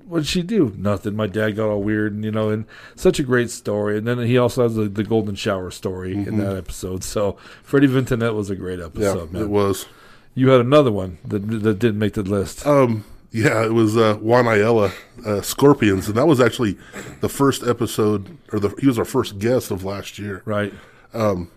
What 0.08 0.20
did 0.20 0.28
she 0.28 0.44
do? 0.44 0.74
Nothing. 0.78 1.16
My 1.16 1.28
dad 1.28 1.52
got 1.56 1.68
all 1.70 1.82
weird, 1.82 2.14
and 2.14 2.24
you 2.24 2.32
know, 2.32 2.50
and 2.50 2.66
such 2.96 3.20
a 3.20 3.24
great 3.24 3.50
story. 3.50 3.98
And 3.98 4.08
then 4.08 4.20
he 4.20 4.38
also 4.38 4.64
has 4.64 4.76
the, 4.76 4.84
the 4.88 5.04
golden 5.04 5.36
shower 5.36 5.72
story 5.72 6.14
in 6.14 6.38
that 6.38 6.56
episode. 6.56 7.04
So 7.04 7.38
Freddie 7.64 7.88
Vintonette 7.88 8.36
was 8.36 8.50
a 8.50 8.56
great 8.56 8.80
Mm-hmm. 8.80 9.02
Yeah, 9.02 9.10
episode, 9.10 9.32
man. 9.32 9.42
it 9.44 9.50
was. 9.50 9.88
You 10.36 10.50
had 10.50 10.62
another 10.62 10.92
one 10.92 11.18
that 11.26 11.40
that 11.64 11.80
didn't 11.80 11.98
make 12.00 12.14
the 12.14 12.24
list. 12.24 12.66
Um, 12.68 13.04
yeah, 13.32 13.66
it 13.66 13.74
was 13.74 13.98
uh, 13.98 14.16
Juan 14.22 14.48
Ayala, 14.48 14.92
uh, 15.26 15.42
Scorpions, 15.42 16.08
and 16.08 16.16
that 16.18 16.28
was 16.28 16.40
actually 16.40 16.78
the 17.22 17.30
first 17.30 17.64
episode, 17.64 18.38
or 18.54 18.60
the 18.60 18.70
he 18.80 18.88
was 18.88 19.00
our 19.00 19.06
first 19.06 19.40
guest 19.40 19.72
of 19.72 19.84
last 19.84 20.20
year. 20.20 20.42
right. 20.46 20.74
Um, 21.14 21.50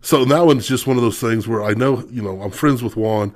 So 0.00 0.24
that 0.26 0.46
one's 0.46 0.66
just 0.68 0.86
one 0.86 0.96
of 0.96 1.02
those 1.02 1.18
things 1.20 1.48
where 1.48 1.62
I 1.62 1.72
know, 1.74 2.04
you 2.10 2.22
know, 2.22 2.40
I'm 2.42 2.50
friends 2.50 2.82
with 2.82 2.96
Juan. 2.96 3.34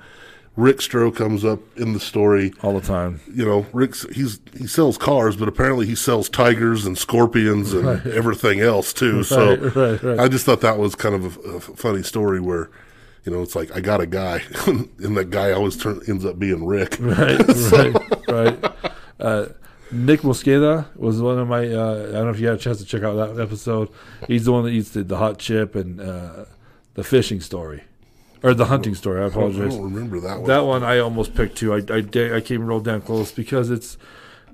Rick 0.58 0.78
Stroh 0.78 1.14
comes 1.14 1.44
up 1.44 1.60
in 1.78 1.92
the 1.92 2.00
story. 2.00 2.52
all 2.62 2.74
the 2.78 2.86
time. 2.86 3.20
You 3.32 3.44
know, 3.46 3.66
Rick's 3.72 4.04
he's 4.12 4.40
he 4.56 4.66
sells 4.66 4.98
cars, 4.98 5.36
but 5.36 5.46
apparently 5.46 5.86
he 5.86 5.94
sells 5.94 6.28
tigers 6.28 6.84
and 6.84 6.98
scorpions 6.98 7.72
and 7.72 8.04
everything 8.08 8.60
else 8.60 8.92
too. 8.92 9.22
so 9.34 9.56
Right, 9.56 9.74
right, 9.76 10.02
right. 10.02 10.18
I 10.18 10.26
just 10.28 10.44
thought 10.44 10.60
that 10.62 10.76
was 10.76 10.96
kind 10.96 11.14
of 11.14 11.36
a, 11.36 11.40
a 11.56 11.60
funny 11.60 12.02
story 12.02 12.40
where. 12.40 12.70
You 13.24 13.34
know, 13.34 13.42
it's 13.42 13.54
like 13.54 13.76
I 13.76 13.80
got 13.80 14.00
a 14.00 14.06
guy, 14.06 14.40
and 14.66 15.14
that 15.18 15.28
guy 15.28 15.52
always 15.52 15.76
turn, 15.76 16.00
ends 16.08 16.24
up 16.24 16.38
being 16.38 16.64
Rick. 16.64 16.96
Right, 16.98 17.38
right, 17.72 17.94
right. 18.28 18.72
Uh, 19.20 19.46
Nick 19.92 20.20
Mosqueda 20.22 20.86
was 20.96 21.20
one 21.20 21.38
of 21.38 21.46
my. 21.46 21.66
Uh, 21.68 22.06
I 22.08 22.12
don't 22.12 22.24
know 22.24 22.30
if 22.30 22.40
you 22.40 22.46
had 22.46 22.56
a 22.56 22.60
chance 22.60 22.78
to 22.78 22.86
check 22.86 23.02
out 23.02 23.14
that 23.16 23.38
episode. 23.38 23.90
He's 24.26 24.46
the 24.46 24.52
one 24.52 24.64
that 24.64 24.70
eats 24.70 24.90
the, 24.90 25.02
the 25.02 25.18
hot 25.18 25.38
chip 25.38 25.74
and 25.74 26.00
uh, 26.00 26.46
the 26.94 27.04
fishing 27.04 27.40
story, 27.42 27.82
or 28.42 28.54
the 28.54 28.66
hunting 28.66 28.94
story. 28.94 29.22
I 29.22 29.26
I 29.26 29.28
don't, 29.28 29.54
I 29.56 29.68
don't 29.68 29.82
remember 29.82 30.20
that 30.20 30.38
one. 30.38 30.48
That 30.48 30.64
one 30.64 30.82
I 30.82 30.98
almost 30.98 31.34
picked 31.34 31.56
too. 31.56 31.74
I 31.74 31.78
I, 31.90 32.36
I 32.36 32.40
came 32.40 32.64
rolled 32.64 32.84
down 32.84 33.02
close 33.02 33.32
because 33.32 33.70
it's 33.70 33.98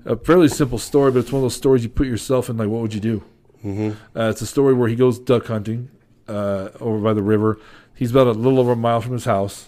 a 0.05 0.15
fairly 0.15 0.47
simple 0.47 0.77
story, 0.77 1.11
but 1.11 1.19
it's 1.19 1.31
one 1.31 1.39
of 1.39 1.43
those 1.43 1.55
stories 1.55 1.83
you 1.83 1.89
put 1.89 2.07
yourself 2.07 2.49
in. 2.49 2.57
Like, 2.57 2.69
what 2.69 2.81
would 2.81 2.93
you 2.93 2.99
do? 2.99 3.23
Mm-hmm. 3.63 4.17
Uh, 4.17 4.29
it's 4.29 4.41
a 4.41 4.45
story 4.45 4.73
where 4.73 4.87
he 4.87 4.95
goes 4.95 5.17
duck 5.17 5.47
hunting 5.47 5.89
uh, 6.27 6.69
over 6.79 6.99
by 6.99 7.13
the 7.13 7.23
river. 7.23 7.59
He's 7.95 8.11
about 8.11 8.27
a 8.27 8.31
little 8.31 8.59
over 8.59 8.73
a 8.73 8.75
mile 8.75 9.01
from 9.01 9.13
his 9.13 9.25
house, 9.25 9.67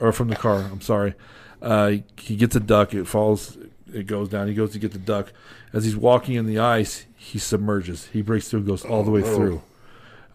or 0.00 0.12
from 0.12 0.28
the 0.28 0.36
car. 0.36 0.58
I'm 0.70 0.80
sorry. 0.80 1.14
Uh, 1.62 1.88
he, 1.88 2.04
he 2.18 2.36
gets 2.36 2.54
a 2.56 2.60
duck. 2.60 2.92
It 2.94 3.06
falls. 3.06 3.56
It 3.92 4.06
goes 4.06 4.28
down. 4.28 4.48
He 4.48 4.54
goes 4.54 4.72
to 4.72 4.78
get 4.78 4.92
the 4.92 4.98
duck. 4.98 5.32
As 5.72 5.84
he's 5.84 5.96
walking 5.96 6.34
in 6.34 6.46
the 6.46 6.58
ice, 6.58 7.06
he 7.16 7.38
submerges. 7.38 8.06
He 8.12 8.22
breaks 8.22 8.48
through 8.48 8.60
and 8.60 8.68
goes 8.68 8.84
all 8.84 9.02
the 9.02 9.10
way 9.10 9.22
through. 9.22 9.62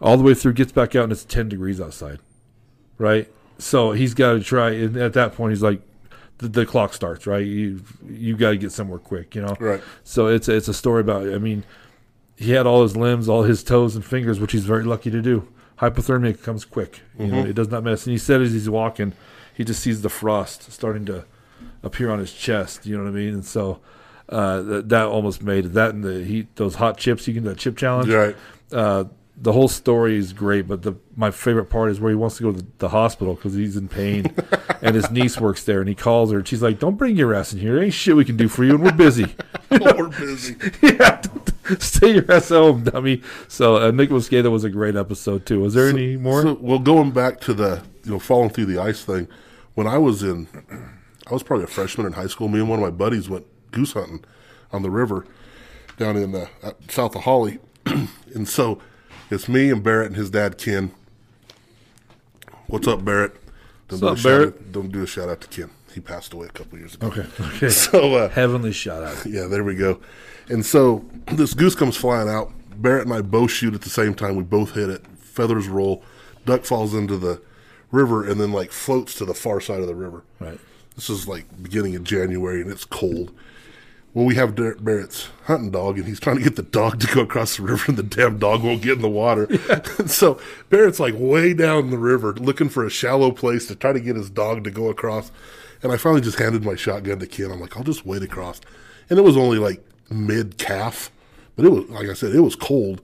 All 0.00 0.16
the 0.16 0.22
way 0.22 0.34
through, 0.34 0.54
gets 0.54 0.72
back 0.72 0.94
out, 0.96 1.04
and 1.04 1.12
it's 1.12 1.24
10 1.24 1.48
degrees 1.48 1.80
outside. 1.80 2.18
Right? 2.98 3.30
So 3.58 3.92
he's 3.92 4.14
got 4.14 4.32
to 4.34 4.40
try. 4.40 4.70
And 4.70 4.96
at 4.96 5.12
that 5.14 5.34
point, 5.34 5.52
he's 5.52 5.62
like, 5.62 5.80
the, 6.38 6.48
the 6.48 6.66
clock 6.66 6.94
starts, 6.94 7.26
right? 7.26 7.46
You 7.46 7.80
you 8.08 8.36
got 8.36 8.50
to 8.50 8.56
get 8.56 8.72
somewhere 8.72 8.98
quick, 8.98 9.34
you 9.34 9.42
know? 9.42 9.56
Right. 9.60 9.82
So 10.02 10.26
it's, 10.26 10.48
it's 10.48 10.68
a 10.68 10.74
story 10.74 11.00
about, 11.00 11.32
I 11.32 11.38
mean, 11.38 11.64
he 12.36 12.50
had 12.50 12.66
all 12.66 12.82
his 12.82 12.96
limbs, 12.96 13.28
all 13.28 13.44
his 13.44 13.62
toes 13.62 13.94
and 13.94 14.04
fingers, 14.04 14.40
which 14.40 14.52
he's 14.52 14.64
very 14.64 14.82
lucky 14.82 15.10
to 15.10 15.22
do. 15.22 15.48
Hypothermia 15.78 16.40
comes 16.42 16.64
quick. 16.64 17.00
You 17.18 17.28
know, 17.28 17.44
it 17.44 17.54
does 17.54 17.68
not 17.68 17.84
mess. 17.84 18.06
And 18.06 18.12
he 18.12 18.18
said 18.18 18.42
as 18.42 18.52
he's 18.52 18.68
walking, 18.68 19.12
he 19.54 19.64
just 19.64 19.80
sees 19.80 20.02
the 20.02 20.08
frost 20.08 20.70
starting 20.72 21.04
to 21.06 21.24
appear 21.82 22.10
on 22.10 22.18
his 22.18 22.32
chest. 22.32 22.86
You 22.86 22.96
know 22.96 23.04
what 23.04 23.10
I 23.10 23.12
mean? 23.12 23.34
And 23.34 23.44
so 23.44 23.80
uh, 24.28 24.62
that, 24.62 24.88
that 24.88 25.06
almost 25.06 25.42
made 25.42 25.66
it. 25.66 25.74
That 25.74 25.94
and 25.94 26.02
the 26.02 26.24
heat, 26.24 26.56
those 26.56 26.76
hot 26.76 26.98
chips. 26.98 27.28
You 27.28 27.34
can 27.34 27.44
do 27.44 27.50
the 27.50 27.54
chip 27.54 27.76
challenge. 27.76 28.08
Right. 28.08 28.36
Uh, 28.72 29.04
the 29.36 29.52
whole 29.52 29.68
story 29.68 30.16
is 30.16 30.32
great, 30.32 30.68
but 30.68 30.82
the 30.82 30.94
my 31.16 31.30
favorite 31.30 31.66
part 31.66 31.90
is 31.90 32.00
where 32.00 32.10
he 32.10 32.16
wants 32.16 32.36
to 32.36 32.44
go 32.44 32.52
to 32.52 32.58
the, 32.58 32.66
the 32.78 32.88
hospital 32.90 33.34
because 33.34 33.54
he's 33.54 33.76
in 33.76 33.88
pain, 33.88 34.32
and 34.82 34.94
his 34.94 35.10
niece 35.10 35.40
works 35.40 35.64
there, 35.64 35.80
and 35.80 35.88
he 35.88 35.94
calls 35.94 36.30
her, 36.30 36.38
and 36.38 36.46
she's 36.46 36.62
like, 36.62 36.78
"Don't 36.78 36.96
bring 36.96 37.16
your 37.16 37.34
ass 37.34 37.52
in 37.52 37.58
here. 37.58 37.74
There 37.74 37.82
ain't 37.82 37.94
shit 37.94 38.14
we 38.14 38.24
can 38.24 38.36
do 38.36 38.48
for 38.48 38.64
you, 38.64 38.74
and 38.74 38.82
we're 38.82 38.92
busy." 38.92 39.34
We're 39.70 40.08
busy. 40.08 40.54
yeah, 40.82 41.20
stay 41.80 42.14
your 42.14 42.30
ass 42.30 42.50
home, 42.50 42.84
dummy. 42.84 43.22
So 43.48 43.76
uh, 43.76 43.90
Nick 43.90 44.10
Mosqueda 44.10 44.48
was 44.48 44.62
a 44.62 44.70
great 44.70 44.94
episode 44.94 45.46
too. 45.46 45.60
Was 45.60 45.74
there 45.74 45.88
any 45.88 46.16
more? 46.16 46.42
So, 46.42 46.58
well, 46.60 46.78
going 46.78 47.10
back 47.10 47.40
to 47.40 47.54
the 47.54 47.82
you 48.04 48.12
know 48.12 48.18
falling 48.20 48.50
through 48.50 48.66
the 48.66 48.78
ice 48.78 49.02
thing, 49.02 49.26
when 49.74 49.88
I 49.88 49.98
was 49.98 50.22
in, 50.22 50.46
I 51.26 51.32
was 51.32 51.42
probably 51.42 51.64
a 51.64 51.66
freshman 51.66 52.06
in 52.06 52.12
high 52.12 52.28
school. 52.28 52.46
Me 52.46 52.60
and 52.60 52.68
one 52.68 52.78
of 52.78 52.84
my 52.84 52.90
buddies 52.90 53.28
went 53.28 53.46
goose 53.72 53.94
hunting 53.94 54.24
on 54.70 54.82
the 54.82 54.90
river 54.90 55.26
down 55.96 56.16
in 56.16 56.34
uh, 56.36 56.46
south 56.88 57.16
of 57.16 57.22
Holly, 57.22 57.58
and 57.86 58.48
so 58.48 58.80
it's 59.30 59.48
me 59.48 59.70
and 59.70 59.82
Barrett 59.82 60.08
and 60.08 60.16
his 60.16 60.30
dad 60.30 60.58
Ken. 60.58 60.92
What's 62.66 62.86
up, 62.88 63.04
Barrett? 63.04 63.34
Don't 63.88 64.00
What's 64.00 64.00
do 64.00 64.06
a 64.06 64.10
up, 64.12 64.16
shout 64.18 64.24
Barrett? 64.24 64.48
Out, 64.54 64.72
don't 64.72 64.92
do 64.92 65.02
a 65.02 65.06
shout 65.06 65.28
out 65.28 65.40
to 65.42 65.48
Ken. 65.48 65.70
He 65.94 66.00
passed 66.00 66.32
away 66.32 66.46
a 66.46 66.50
couple 66.50 66.78
years 66.78 66.94
ago. 66.94 67.06
okay, 67.08 67.26
okay. 67.56 67.68
So 67.68 68.14
uh, 68.14 68.28
Heavenly 68.28 68.72
shout 68.72 69.02
out. 69.02 69.24
yeah, 69.26 69.46
there 69.46 69.62
we 69.64 69.76
go. 69.76 70.00
And 70.48 70.64
so 70.64 71.04
this 71.32 71.54
goose 71.54 71.74
comes 71.74 71.96
flying 71.96 72.28
out. 72.28 72.50
Barrett 72.76 73.06
and 73.06 73.14
I 73.14 73.22
both 73.22 73.50
shoot 73.52 73.74
at 73.74 73.82
the 73.82 73.90
same 73.90 74.14
time. 74.14 74.34
We 74.36 74.42
both 74.42 74.74
hit 74.74 74.88
it. 74.90 75.06
Feathers 75.18 75.68
roll. 75.68 76.02
Duck 76.44 76.64
falls 76.64 76.94
into 76.94 77.16
the 77.16 77.40
river 77.92 78.28
and 78.28 78.40
then 78.40 78.52
like 78.52 78.72
floats 78.72 79.14
to 79.16 79.24
the 79.24 79.34
far 79.34 79.60
side 79.60 79.80
of 79.80 79.86
the 79.86 79.94
river. 79.94 80.24
Right. 80.40 80.58
This 80.96 81.08
is 81.08 81.28
like 81.28 81.44
beginning 81.62 81.94
of 81.96 82.04
January 82.04 82.60
and 82.60 82.70
it's 82.70 82.84
cold. 82.84 83.32
Well, 84.14 84.24
we 84.24 84.36
have 84.36 84.54
Dar- 84.54 84.76
Barrett's 84.76 85.28
hunting 85.46 85.72
dog, 85.72 85.98
and 85.98 86.06
he's 86.06 86.20
trying 86.20 86.36
to 86.36 86.42
get 86.42 86.54
the 86.54 86.62
dog 86.62 87.00
to 87.00 87.12
go 87.12 87.22
across 87.22 87.56
the 87.56 87.64
river, 87.64 87.86
and 87.88 87.96
the 87.96 88.04
damn 88.04 88.38
dog 88.38 88.62
won't 88.62 88.80
get 88.80 88.92
in 88.92 89.02
the 89.02 89.08
water. 89.08 89.48
so 90.06 90.40
Barrett's 90.70 91.00
like 91.00 91.14
way 91.16 91.52
down 91.52 91.90
the 91.90 91.98
river 91.98 92.32
looking 92.34 92.68
for 92.68 92.86
a 92.86 92.90
shallow 92.90 93.32
place 93.32 93.66
to 93.66 93.74
try 93.74 93.92
to 93.92 93.98
get 93.98 94.14
his 94.14 94.30
dog 94.30 94.62
to 94.64 94.70
go 94.70 94.88
across. 94.88 95.32
And 95.82 95.90
I 95.90 95.96
finally 95.96 96.20
just 96.20 96.38
handed 96.38 96.64
my 96.64 96.76
shotgun 96.76 97.18
to 97.18 97.26
Ken. 97.26 97.50
I'm 97.50 97.60
like, 97.60 97.76
I'll 97.76 97.82
just 97.82 98.06
wade 98.06 98.22
across. 98.22 98.60
And 99.10 99.18
it 99.18 99.22
was 99.22 99.36
only 99.36 99.58
like 99.58 99.84
mid 100.08 100.58
calf, 100.58 101.10
but 101.56 101.64
it 101.64 101.70
was, 101.70 101.84
like 101.90 102.08
I 102.08 102.14
said, 102.14 102.34
it 102.34 102.40
was 102.40 102.54
cold. 102.54 103.02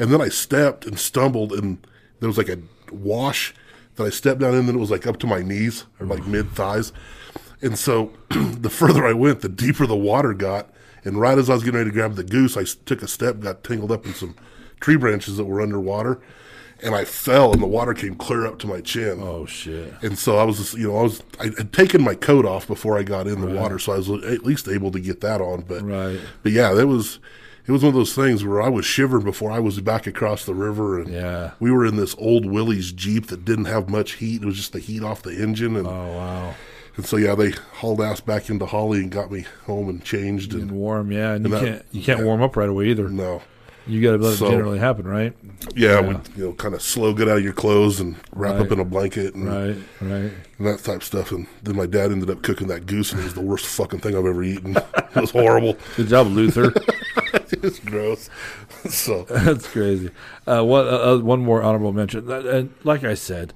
And 0.00 0.12
then 0.12 0.20
I 0.20 0.28
stepped 0.28 0.86
and 0.86 0.98
stumbled, 0.98 1.52
and 1.52 1.78
there 2.18 2.28
was 2.28 2.36
like 2.36 2.48
a 2.48 2.58
wash 2.90 3.54
that 3.94 4.04
I 4.04 4.10
stepped 4.10 4.40
down 4.40 4.54
in, 4.54 4.68
and 4.68 4.76
it 4.76 4.80
was 4.80 4.90
like 4.90 5.06
up 5.06 5.18
to 5.18 5.26
my 5.28 5.40
knees 5.40 5.84
or 6.00 6.06
like 6.06 6.26
mid 6.26 6.50
thighs. 6.50 6.92
And 7.60 7.78
so 7.78 8.12
the 8.28 8.70
further 8.70 9.06
I 9.06 9.12
went, 9.12 9.40
the 9.40 9.48
deeper 9.48 9.86
the 9.86 9.96
water 9.96 10.34
got. 10.34 10.70
And 11.04 11.18
right 11.20 11.38
as 11.38 11.48
I 11.48 11.54
was 11.54 11.62
getting 11.62 11.78
ready 11.78 11.90
to 11.90 11.94
grab 11.94 12.14
the 12.14 12.24
goose, 12.24 12.56
I 12.56 12.64
took 12.84 13.02
a 13.02 13.08
step, 13.08 13.40
got 13.40 13.64
tangled 13.64 13.92
up 13.92 14.04
in 14.06 14.14
some 14.14 14.34
tree 14.80 14.96
branches 14.96 15.36
that 15.36 15.44
were 15.44 15.60
underwater, 15.60 16.20
and 16.82 16.94
I 16.94 17.04
fell, 17.04 17.52
and 17.52 17.60
the 17.62 17.66
water 17.66 17.94
came 17.94 18.14
clear 18.14 18.46
up 18.46 18.58
to 18.60 18.66
my 18.68 18.80
chin. 18.80 19.18
Oh 19.20 19.46
shit. 19.46 19.92
And 20.02 20.16
so 20.18 20.36
I 20.38 20.44
was, 20.44 20.58
just, 20.58 20.74
you 20.74 20.88
know, 20.88 20.98
I 20.98 21.02
was, 21.02 21.22
I 21.40 21.44
had 21.56 21.72
taken 21.72 22.02
my 22.02 22.14
coat 22.14 22.44
off 22.44 22.66
before 22.68 22.96
I 22.98 23.02
got 23.02 23.26
in 23.26 23.40
the 23.40 23.48
water, 23.60 23.78
so 23.78 23.92
I 23.92 23.96
was 23.96 24.08
at 24.10 24.44
least 24.44 24.68
able 24.68 24.90
to 24.92 25.00
get 25.00 25.20
that 25.22 25.40
on. 25.40 25.62
But, 25.62 25.82
Right. 25.82 26.20
but 26.42 26.52
yeah, 26.52 26.72
that 26.74 26.86
was, 26.86 27.18
it 27.66 27.72
was 27.72 27.82
one 27.82 27.88
of 27.88 27.94
those 27.94 28.14
things 28.14 28.44
where 28.44 28.62
I 28.62 28.68
was 28.68 28.84
shivering 28.86 29.24
before 29.24 29.50
I 29.50 29.58
was 29.58 29.80
back 29.80 30.06
across 30.06 30.44
the 30.44 30.54
river, 30.54 31.00
and 31.00 31.12
Yeah. 31.12 31.52
we 31.58 31.70
were 31.72 31.84
in 31.86 31.96
this 31.96 32.14
old 32.18 32.46
Willys 32.46 32.92
Jeep 32.92 33.26
that 33.28 33.44
didn't 33.44 33.64
have 33.66 33.88
much 33.88 34.12
heat. 34.14 34.42
It 34.42 34.46
was 34.46 34.56
just 34.56 34.72
the 34.72 34.78
heat 34.80 35.02
off 35.02 35.22
the 35.22 35.30
engine, 35.42 35.74
and 35.76 35.86
Oh 35.88 35.90
wow. 36.16 36.54
And 36.98 37.06
so 37.06 37.16
yeah, 37.16 37.34
they 37.34 37.52
hauled 37.76 38.02
ass 38.02 38.20
back 38.20 38.50
into 38.50 38.66
Holly 38.66 38.98
and 39.00 39.10
got 39.10 39.30
me 39.32 39.46
home 39.64 39.88
and 39.88 40.04
changed. 40.04 40.52
And 40.52 40.62
And 40.64 40.72
warm, 40.72 41.10
yeah. 41.10 41.32
And, 41.32 41.46
you 41.46 41.50
that- 41.52 41.64
can't 41.64 41.84
you 41.92 42.02
can't 42.02 42.18
yeah. 42.18 42.24
warm 42.26 42.42
up 42.42 42.56
right 42.56 42.68
away 42.68 42.88
either. 42.88 43.08
no, 43.08 43.40
You 43.86 44.02
got 44.02 44.18
to 44.18 44.18
let 44.18 44.36
So- 44.36 44.46
it 44.46 44.50
generally 44.50 44.78
happen, 44.78 45.06
right? 45.08 45.32
yeah, 45.74 46.00
Yeah. 46.00 46.00
we 46.02 46.14
you 46.36 46.44
know 46.48 46.52
kind 46.52 46.74
of 46.74 46.82
slow 46.82 47.14
get 47.14 47.26
out 47.28 47.38
of 47.38 47.42
your 47.44 47.54
clothes 47.54 48.00
and 48.00 48.16
wrap 48.34 48.54
Right. 48.56 48.62
up 48.66 48.72
in 48.72 48.80
a 48.80 48.84
blanket 48.84 49.34
and, 49.34 49.46
Right, 49.48 49.76
right. 50.02 50.30
and 50.58 50.66
that 50.66 50.80
type 50.84 50.96
of 50.96 51.04
stuff. 51.04 51.32
And 51.32 51.46
then 51.62 51.74
my 51.76 51.86
dad 51.86 52.12
ended 52.12 52.28
up 52.28 52.42
cooking 52.42 52.66
that 52.68 52.84
goose, 52.84 53.12
and 53.12 53.20
it 53.22 53.24
was 53.24 53.34
the 53.34 53.40
worst 53.40 53.64
fucking 53.66 54.00
thing 54.00 54.14
I've 54.14 54.26
ever 54.26 54.42
eaten. 54.42 54.76
it 54.96 55.14
was 55.20 55.30
horrible. 55.30 55.76
Good 55.96 56.08
job, 56.08 56.26
Luther. 56.26 56.72
it's 57.62 57.78
gross. 57.80 58.28
So 58.88 59.24
That's 59.28 59.66
crazy. 59.66 60.10
Uh, 60.46 60.62
one, 60.62 60.86
uh, 60.86 60.90
uh, 61.14 61.18
one 61.18 61.40
more 61.40 61.62
honorable 61.62 61.92
mention. 61.92 62.30
Uh, 62.30 62.40
And 62.40 62.70
like 62.84 63.02
I 63.04 63.14
said, 63.14 63.52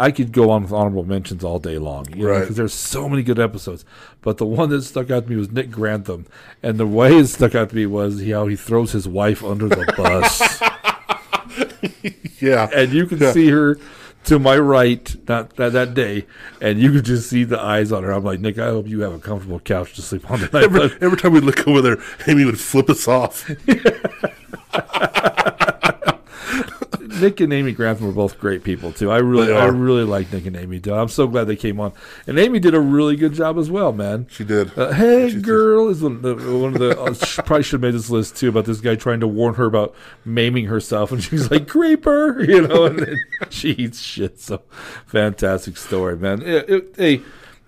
I 0.00 0.10
could 0.10 0.32
go 0.32 0.50
on 0.50 0.62
with 0.62 0.72
honorable 0.72 1.04
mentions 1.04 1.44
all 1.44 1.58
day 1.58 1.78
long, 1.78 2.06
you 2.16 2.26
Right. 2.28 2.40
because 2.40 2.56
there's 2.56 2.72
so 2.74 3.08
many 3.08 3.22
good 3.22 3.38
episodes. 3.38 3.84
But 4.22 4.38
the 4.38 4.46
one 4.46 4.70
that 4.70 4.82
stuck 4.82 5.10
out 5.10 5.24
to 5.24 5.30
me 5.30 5.36
was 5.36 5.50
Nick 5.52 5.70
Grantham, 5.70 6.26
and 6.62 6.78
the 6.78 6.86
way 6.86 7.16
it 7.16 7.26
stuck 7.26 7.54
out 7.54 7.68
to 7.70 7.76
me 7.76 7.86
was 7.86 8.26
how 8.26 8.46
he 8.46 8.56
throws 8.56 8.92
his 8.92 9.06
wife 9.06 9.44
under 9.44 9.68
the 9.68 9.84
bus, 9.96 10.60
yeah, 12.40 12.68
and 12.74 12.92
you 12.92 13.06
can 13.06 13.18
Yeah. 13.18 13.32
see 13.32 13.48
her 13.50 13.78
to 14.24 14.38
my 14.38 14.58
right 14.58 15.16
not 15.28 15.56
that, 15.56 15.72
that 15.72 15.94
day, 15.94 16.26
and 16.60 16.78
you 16.78 16.92
could 16.92 17.04
just 17.04 17.28
see 17.30 17.44
the 17.44 17.58
eyes 17.60 17.90
on 17.92 18.02
her. 18.02 18.10
I'm 18.12 18.22
like, 18.24 18.40
Nick, 18.40 18.58
I 18.58 18.66
hope 18.66 18.86
you 18.86 19.00
have 19.00 19.12
a 19.14 19.18
comfortable 19.18 19.60
couch 19.60 19.94
to 19.94 20.02
sleep 20.02 20.30
on 20.30 20.38
tonight. 20.40 20.64
every, 20.64 20.82
every 21.00 21.16
time 21.18 21.32
we 21.32 21.40
look 21.40 21.66
over 21.66 21.80
there, 21.80 21.98
Amy 22.26 22.44
would 22.44 22.60
flip 22.60 22.90
us 22.90 23.06
off. 23.08 23.50
Nick 27.20 27.40
and 27.40 27.52
Amy 27.52 27.72
Grantham 27.72 28.06
were 28.06 28.12
both 28.12 28.38
great 28.38 28.64
people 28.64 28.92
too. 28.92 29.10
I 29.10 29.18
really, 29.18 29.52
I 29.52 29.66
really 29.66 30.04
like 30.04 30.32
Nick 30.32 30.46
and 30.46 30.56
Amy. 30.56 30.80
Too. 30.80 30.94
I'm 30.94 31.08
so 31.08 31.26
glad 31.26 31.44
they 31.44 31.56
came 31.56 31.78
on, 31.80 31.92
and 32.26 32.38
Amy 32.38 32.58
did 32.58 32.74
a 32.74 32.80
really 32.80 33.16
good 33.16 33.32
job 33.32 33.58
as 33.58 33.70
well, 33.70 33.92
man. 33.92 34.26
She 34.30 34.44
did. 34.44 34.76
Uh, 34.78 34.92
hey, 34.92 35.32
girl, 35.40 35.88
is 35.88 36.02
one 36.02 36.16
of 36.16 36.22
the, 36.22 36.34
one 36.58 36.74
of 36.74 36.80
the 36.80 37.00
uh, 37.00 37.12
she 37.14 37.42
probably 37.42 37.62
should 37.62 37.72
have 37.74 37.80
made 37.82 37.94
this 37.94 38.10
list 38.10 38.36
too 38.36 38.48
about 38.48 38.64
this 38.64 38.80
guy 38.80 38.94
trying 38.94 39.20
to 39.20 39.28
warn 39.28 39.54
her 39.54 39.66
about 39.66 39.94
maiming 40.24 40.66
herself, 40.66 41.12
and 41.12 41.22
she's 41.22 41.50
like, 41.50 41.68
"Creeper," 41.68 42.42
you 42.48 42.66
know, 42.66 42.84
and 42.86 42.98
then 42.98 43.16
she 43.50 43.70
eats 43.70 44.00
shit. 44.00 44.40
So, 44.40 44.62
fantastic 45.06 45.76
story, 45.76 46.16
man. 46.16 46.42
It- 46.42 46.68
it- 46.70 46.94
hey, 46.96 47.16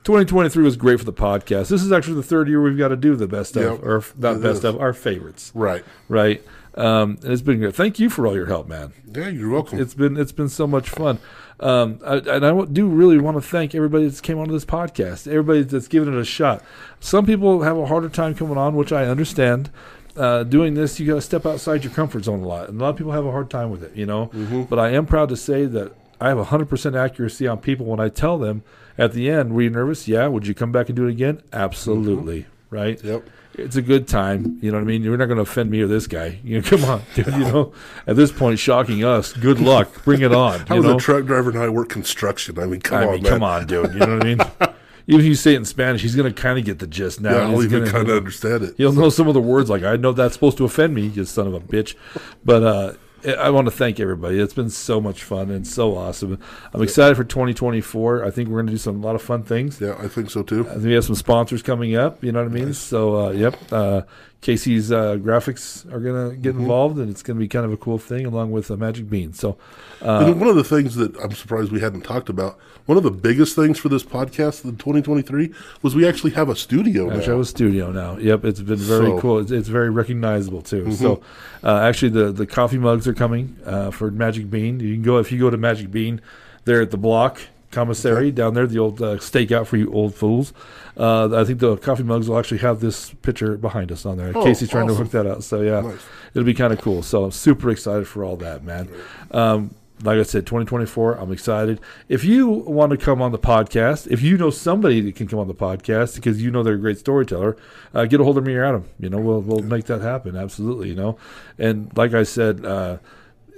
2023 0.05 0.65
was 0.65 0.77
great 0.77 0.99
for 0.99 1.05
the 1.05 1.13
podcast. 1.13 1.69
This 1.69 1.83
is 1.83 1.93
actually 1.93 2.15
the 2.17 2.23
third 2.25 2.49
year 2.49 2.61
we've 2.61 2.77
got 2.79 2.89
to 2.89 2.97
do 2.97 3.15
the 3.15 3.29
best 3.29 3.57
of, 3.57 3.63
Yep, 3.63 3.83
or 3.85 4.05
not 4.19 4.43
best 4.43 4.59
is. 4.61 4.65
of, 4.65 4.81
our 4.81 4.93
favorites, 4.93 5.53
right. 5.55 5.85
right? 6.09 6.43
Um, 6.75 7.19
and 7.23 7.33
it's 7.33 7.43
been 7.43 7.59
great. 7.59 7.75
Thank 7.75 7.99
you 7.99 8.09
for 8.09 8.27
all 8.27 8.35
your 8.35 8.47
help, 8.47 8.67
man 8.67 8.93
Yeah, 9.15 9.29
you're 9.29 9.51
welcome. 9.51 9.79
it's 9.81 9.95
been 9.95 10.17
it's 10.17 10.33
been 10.33 10.49
so 10.49 10.67
much 10.67 10.89
fun. 10.89 11.19
Um, 11.61 12.01
I, 12.05 12.17
and 12.17 12.45
I 12.47 12.65
do 12.65 12.89
really 12.89 13.19
want 13.19 13.37
to 13.37 13.41
thank 13.43 13.75
everybody 13.75 14.05
that's 14.05 14.21
came 14.21 14.39
onto 14.39 14.53
this 14.53 14.65
podcast, 14.65 15.29
everybody 15.29 15.63
that's 15.63 15.87
given 15.87 16.13
it 16.13 16.19
a 16.19 16.25
shot. 16.25 16.63
Some 16.99 17.25
people 17.27 17.63
have 17.63 17.77
a 17.77 17.87
harder 17.87 18.09
time 18.09 18.35
coming 18.35 18.57
on, 18.57 18.75
which 18.75 18.93
I 18.93 19.05
understand. 19.07 19.71
Uh, 20.17 20.43
doing 20.43 20.75
this, 20.75 20.99
you 21.01 21.07
got 21.07 21.15
to 21.15 21.21
step 21.23 21.47
outside 21.47 21.85
your 21.85 21.93
comfort 21.93 22.25
zone 22.25 22.43
a 22.43 22.47
lot, 22.47 22.69
and 22.69 22.79
a 22.81 22.85
lot 22.85 22.91
of 22.91 22.97
people 22.97 23.13
have 23.13 23.25
a 23.25 23.31
hard 23.31 23.49
time 23.49 23.71
with 23.71 23.83
it, 23.83 23.95
you 23.97 24.05
know. 24.05 24.27
But 24.69 24.79
I 24.79 24.91
am 24.91 25.07
proud 25.07 25.29
to 25.31 25.37
say 25.37 25.65
that 25.67 25.93
I 26.21 26.29
have 26.29 26.39
100% 26.39 26.97
accuracy 26.99 27.47
on 27.47 27.59
people 27.59 27.87
when 27.87 27.99
I 28.01 28.09
tell 28.11 28.39
them 28.39 28.63
at 28.99 29.13
the 29.13 29.31
end, 29.31 29.55
were 29.55 29.63
you 29.63 29.71
nervous? 29.71 30.07
Yeah. 30.07 30.27
Would 30.27 30.47
you 30.47 30.55
come 30.55 30.71
back 30.71 30.89
and 30.89 30.97
do 30.97 31.07
it 31.07 31.11
again? 31.11 31.43
Absolutely. 31.53 32.47
Right? 32.71 33.03
Yep. 33.03 33.29
It's 33.55 33.77
a 33.77 33.83
good 33.83 34.09
time. 34.09 34.59
You 34.63 34.71
know 34.71 34.79
what 34.79 34.85
I 34.85 34.87
mean? 34.87 35.03
You're 35.03 35.17
not 35.17 35.27
going 35.27 35.37
to 35.37 35.43
offend 35.43 35.71
me 35.71 35.81
or 35.83 35.87
this 35.87 36.07
guy. 36.07 36.39
You 36.45 36.61
know, 36.61 36.69
come 36.69 36.85
on, 36.85 37.03
dude. 37.15 37.27
You 37.27 37.39
know, 37.39 37.73
at 38.07 38.17
this 38.17 38.33
point, 38.33 38.59
shocking 38.59 39.05
us. 39.05 39.33
Good 39.33 39.61
luck. 39.61 40.05
Bring 40.05 40.23
it 40.23 40.33
on. 40.33 40.65
I 40.69 40.75
was 40.75 40.85
know? 40.85 40.97
a 40.97 41.01
truck 41.01 41.25
driver 41.25 41.51
and 41.51 41.59
I 41.59 41.69
work 41.69 41.89
construction. 41.89 42.59
I 42.59 42.67
mean, 42.67 42.81
come 42.81 42.99
I 42.99 43.07
on, 43.07 43.13
mean, 43.15 43.25
come 43.25 43.43
on, 43.43 43.67
dude. 43.67 43.93
You 43.93 44.01
know 44.01 44.19
what 44.19 44.27
I 44.27 44.35
mean? 44.35 44.39
Even 45.07 45.21
if 45.21 45.27
you 45.27 45.35
say 45.35 45.55
it 45.55 45.57
in 45.57 45.65
Spanish, 45.65 46.03
he's 46.03 46.15
going 46.15 46.33
to 46.33 46.43
kind 46.43 46.59
of 46.59 46.65
get 46.65 46.79
the 46.79 46.87
gist 46.87 47.21
now. 47.21 47.49
Yeah, 47.49 47.55
He's 47.55 47.65
even 47.65 47.89
kind 47.89 48.09
of 48.09 48.17
understand 48.17 48.63
it. 48.63 48.75
He'll 48.77 48.93
know 48.93 49.09
some 49.11 49.27
of 49.27 49.35
the 49.35 49.41
words 49.41 49.69
like 49.69 49.83
I 49.83 49.97
know 49.97 50.13
that's 50.13 50.35
supposed 50.35 50.59
to 50.59 50.65
offend 50.65 50.95
me, 50.95 51.07
you 51.07 51.25
son 51.25 51.47
of 51.47 51.55
a 51.55 51.61
bitch. 51.61 51.97
But 52.45 52.63
uh, 52.63 52.93
I 53.25 53.51
want 53.51 53.67
to 53.67 53.71
thank 53.71 54.01
everybody. 54.01 54.39
It's 54.39 54.55
been 54.55 54.71
so 54.71 55.01
much 55.01 55.23
fun 55.23 55.51
and 55.51 55.67
so 55.67 55.97
awesome. 55.97 56.39
I'm 56.73 56.83
excited 56.83 57.17
for 57.17 57.25
2024. 57.25 58.25
I 58.25 58.31
think 58.31 58.49
we're 58.49 58.57
going 58.57 58.67
to 58.67 58.73
do 58.73 58.79
some 58.79 59.03
a 59.03 59.07
lot 59.07 59.15
of 59.15 59.23
fun 59.23 59.43
things. 59.43 59.81
Yeah, 59.81 59.97
I 59.99 60.09
think 60.09 60.31
so 60.31 60.43
too. 60.43 60.69
I 60.69 60.75
think 60.75 60.85
we 60.85 60.95
have 60.95 61.05
some 61.05 61.15
sponsors 61.15 61.63
coming 61.63 61.95
up. 61.95 62.23
You 62.25 62.33
know 62.33 62.43
what 62.43 62.51
I 62.51 62.55
mean? 62.55 62.75
So, 62.75 63.27
uh, 63.27 63.31
yep. 63.31 63.57
Uh, 63.71 64.03
Casey's 64.43 64.91
uh, 64.93 65.15
graphics 65.17 65.87
are 65.93 66.01
going 66.01 66.15
to 66.31 66.33
Mm-hmm. 66.35 66.43
get 66.43 66.57
involved, 66.57 66.99
and 66.99 67.09
it's 67.09 67.23
going 67.23 67.37
to 67.37 67.41
be 67.41 67.47
kind 67.49 67.65
of 67.65 67.73
a 67.73 67.77
cool 67.77 67.97
thing 67.97 68.27
along 68.27 68.51
with 68.51 68.71
uh, 68.71 68.77
Magic 68.77 69.09
Bean. 69.09 69.33
So, 69.33 69.57
and 70.01 70.39
one 70.41 70.49
of 70.49 70.57
the 70.57 70.65
things 70.65 70.97
that 70.97 71.17
I'm 71.19 71.33
surprised 71.33 71.71
we 71.73 71.81
hadn't 71.81 72.03
talked 72.03 72.29
about, 72.29 72.59
one 72.87 72.99
of 72.99 73.05
the 73.05 73.11
biggest 73.13 73.55
things 73.55 73.79
for 73.79 73.89
this 73.89 74.03
podcast 74.03 74.65
in 74.65 74.73
2023 74.77 75.53
was 75.83 75.95
we 75.95 76.07
actually 76.09 76.33
have 76.33 76.49
a 76.49 76.57
studio 76.57 77.09
I 77.09 77.17
now. 77.19 77.23
have 77.23 77.39
a 77.39 77.45
studio 77.45 77.93
now. 77.93 78.17
Yep, 78.19 78.45
it's 78.45 78.61
been 78.61 78.77
very 78.79 79.07
So- 79.07 79.21
cool. 79.21 79.39
It's, 79.39 79.53
it's 79.53 79.69
very 79.69 79.91
recognizable 79.91 80.63
too. 80.63 80.91
So, 80.93 81.23
uh, 81.63 81.79
actually, 81.79 82.11
the 82.11 82.33
the 82.33 82.47
coffee 82.47 82.79
mugs 82.79 83.07
are 83.07 83.15
coming 83.15 83.57
uh, 83.65 83.91
for 83.93 84.11
Magic 84.11 84.51
Bean. 84.51 84.81
You 84.81 84.93
can 84.95 85.03
go 85.03 85.19
if 85.19 85.31
you 85.31 85.39
go 85.39 85.51
to 85.51 85.57
Magic 85.57 85.91
Bean, 85.93 86.21
they're 86.65 86.83
at 86.83 86.91
the 86.91 86.99
block 86.99 87.41
commissary 87.73 88.31
down 88.31 88.55
there, 88.55 88.67
the 88.67 88.79
old 88.79 89.03
uh, 89.03 89.17
stakeout 89.17 89.67
for 89.67 89.77
you 89.77 89.93
old 89.93 90.15
fools. 90.15 90.53
Uh, 90.97 91.41
I 91.41 91.45
think 91.45 91.59
the 91.59 91.77
coffee 91.79 92.03
mugs 92.03 92.29
will 92.29 92.39
actually 92.39 92.59
have 92.59 92.81
this 92.81 93.11
picture 93.23 93.57
behind 93.57 93.91
us 93.91 94.07
on 94.07 94.19
there. 94.19 94.31
Oh, 94.35 94.45
Casey's 94.45 94.69
trying 94.69 94.85
awesome. 94.85 94.97
to 94.99 95.03
hook 95.05 95.13
that 95.13 95.27
up. 95.27 95.43
So 95.43 95.63
yeah, 95.63 95.81
Nice. 95.81 96.01
it'll 96.35 96.45
be 96.47 96.55
kind 96.55 96.73
of 96.73 96.81
cool. 96.81 97.03
So 97.03 97.25
I'm 97.25 97.31
super 97.33 97.71
excited 97.71 98.07
for 98.07 98.23
all 98.25 98.37
that, 98.37 98.63
man. 98.63 98.89
Um, 99.31 99.75
like 100.05 100.19
I 100.19 100.25
said, 100.25 100.47
2024, 100.47 101.15
I'm 101.15 101.31
excited. 101.33 101.81
If 102.09 102.25
you 102.25 102.49
want 102.49 102.91
to 102.91 102.97
come 102.97 103.23
on 103.23 103.31
the 103.31 103.39
podcast, 103.39 104.09
if 104.11 104.21
you 104.21 104.37
know 104.37 104.51
somebody 104.51 105.01
that 105.01 105.15
can 105.15 105.29
come 105.29 105.39
on 105.39 105.47
the 105.47 105.55
podcast 105.55 106.17
because 106.17 106.43
you 106.43 106.51
know 106.51 106.65
they're 106.65 106.75
a 106.75 106.79
great 106.79 106.99
storyteller, 106.99 107.57
uh, 107.95 108.05
get 108.07 108.21
a 108.21 108.25
hold 108.25 108.37
of 108.37 108.45
me 108.45 108.53
or 108.55 108.65
Adam. 108.65 108.89
You 108.99 109.11
know, 109.11 109.19
we'll 109.19 109.41
we'll 109.41 109.63
make 109.63 109.85
that 109.87 110.01
happen. 110.01 110.35
Absolutely, 110.37 110.89
you 110.89 110.97
know. 110.97 111.19
And 111.57 111.97
like 111.97 112.15
I 112.15 112.25
said, 112.25 112.65
uh, 112.67 112.99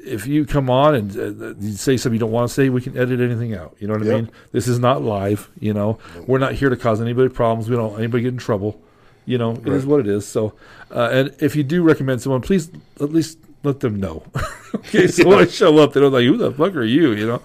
if 0.05 0.26
you 0.26 0.44
come 0.44 0.68
on 0.70 0.94
and 0.94 1.16
uh, 1.43 1.55
you 1.59 1.72
say 1.72 1.97
something 1.97 2.14
you 2.14 2.20
don't 2.20 2.31
want 2.31 2.48
to 2.48 2.55
say, 2.55 2.68
we 2.68 2.81
can 2.81 2.97
edit 2.97 3.20
anything 3.20 3.55
out. 3.55 3.76
You 3.78 3.89
know 3.89 3.94
what 3.94 4.02
I 4.02 4.10
mean? 4.14 4.31
This 4.52 4.68
is 4.68 4.78
not 4.78 5.02
live. 5.02 5.51
You 5.59 5.72
know, 5.74 5.98
we're 6.26 6.39
not 6.39 6.52
here 6.52 6.68
to 6.68 6.76
cause 6.76 7.01
anybody 7.01 7.28
problems. 7.28 7.68
We 7.70 7.76
don't 7.76 7.90
want 7.90 7.98
anybody 7.98 8.22
get 8.24 8.32
in 8.35 8.39
trouble. 8.39 8.81
You 9.26 9.39
know, 9.39 9.52
it 9.52 9.66
is 9.68 9.85
Right. 9.85 9.90
what 9.90 10.01
it 10.01 10.06
is. 10.09 10.26
So, 10.26 10.52
uh, 10.90 11.09
and 11.10 11.35
if 11.40 11.56
you 11.56 11.62
do 11.64 11.82
recommend 11.82 12.20
someone, 12.20 12.43
please 12.43 12.70
at 13.01 13.10
least 13.10 13.39
let 13.65 13.81
them 13.81 13.99
know. 13.99 14.23
okay, 14.74 15.07
so 15.07 15.27
when 15.28 15.39
I 15.39 15.47
show 15.47 15.78
up, 15.78 15.93
they 15.93 16.01
don't 16.01 16.12
like, 16.12 16.24
who 16.24 16.36
the 16.36 16.53
fuck 16.53 16.74
are 16.77 16.85
you? 16.85 17.12
You 17.12 17.27
know. 17.27 17.43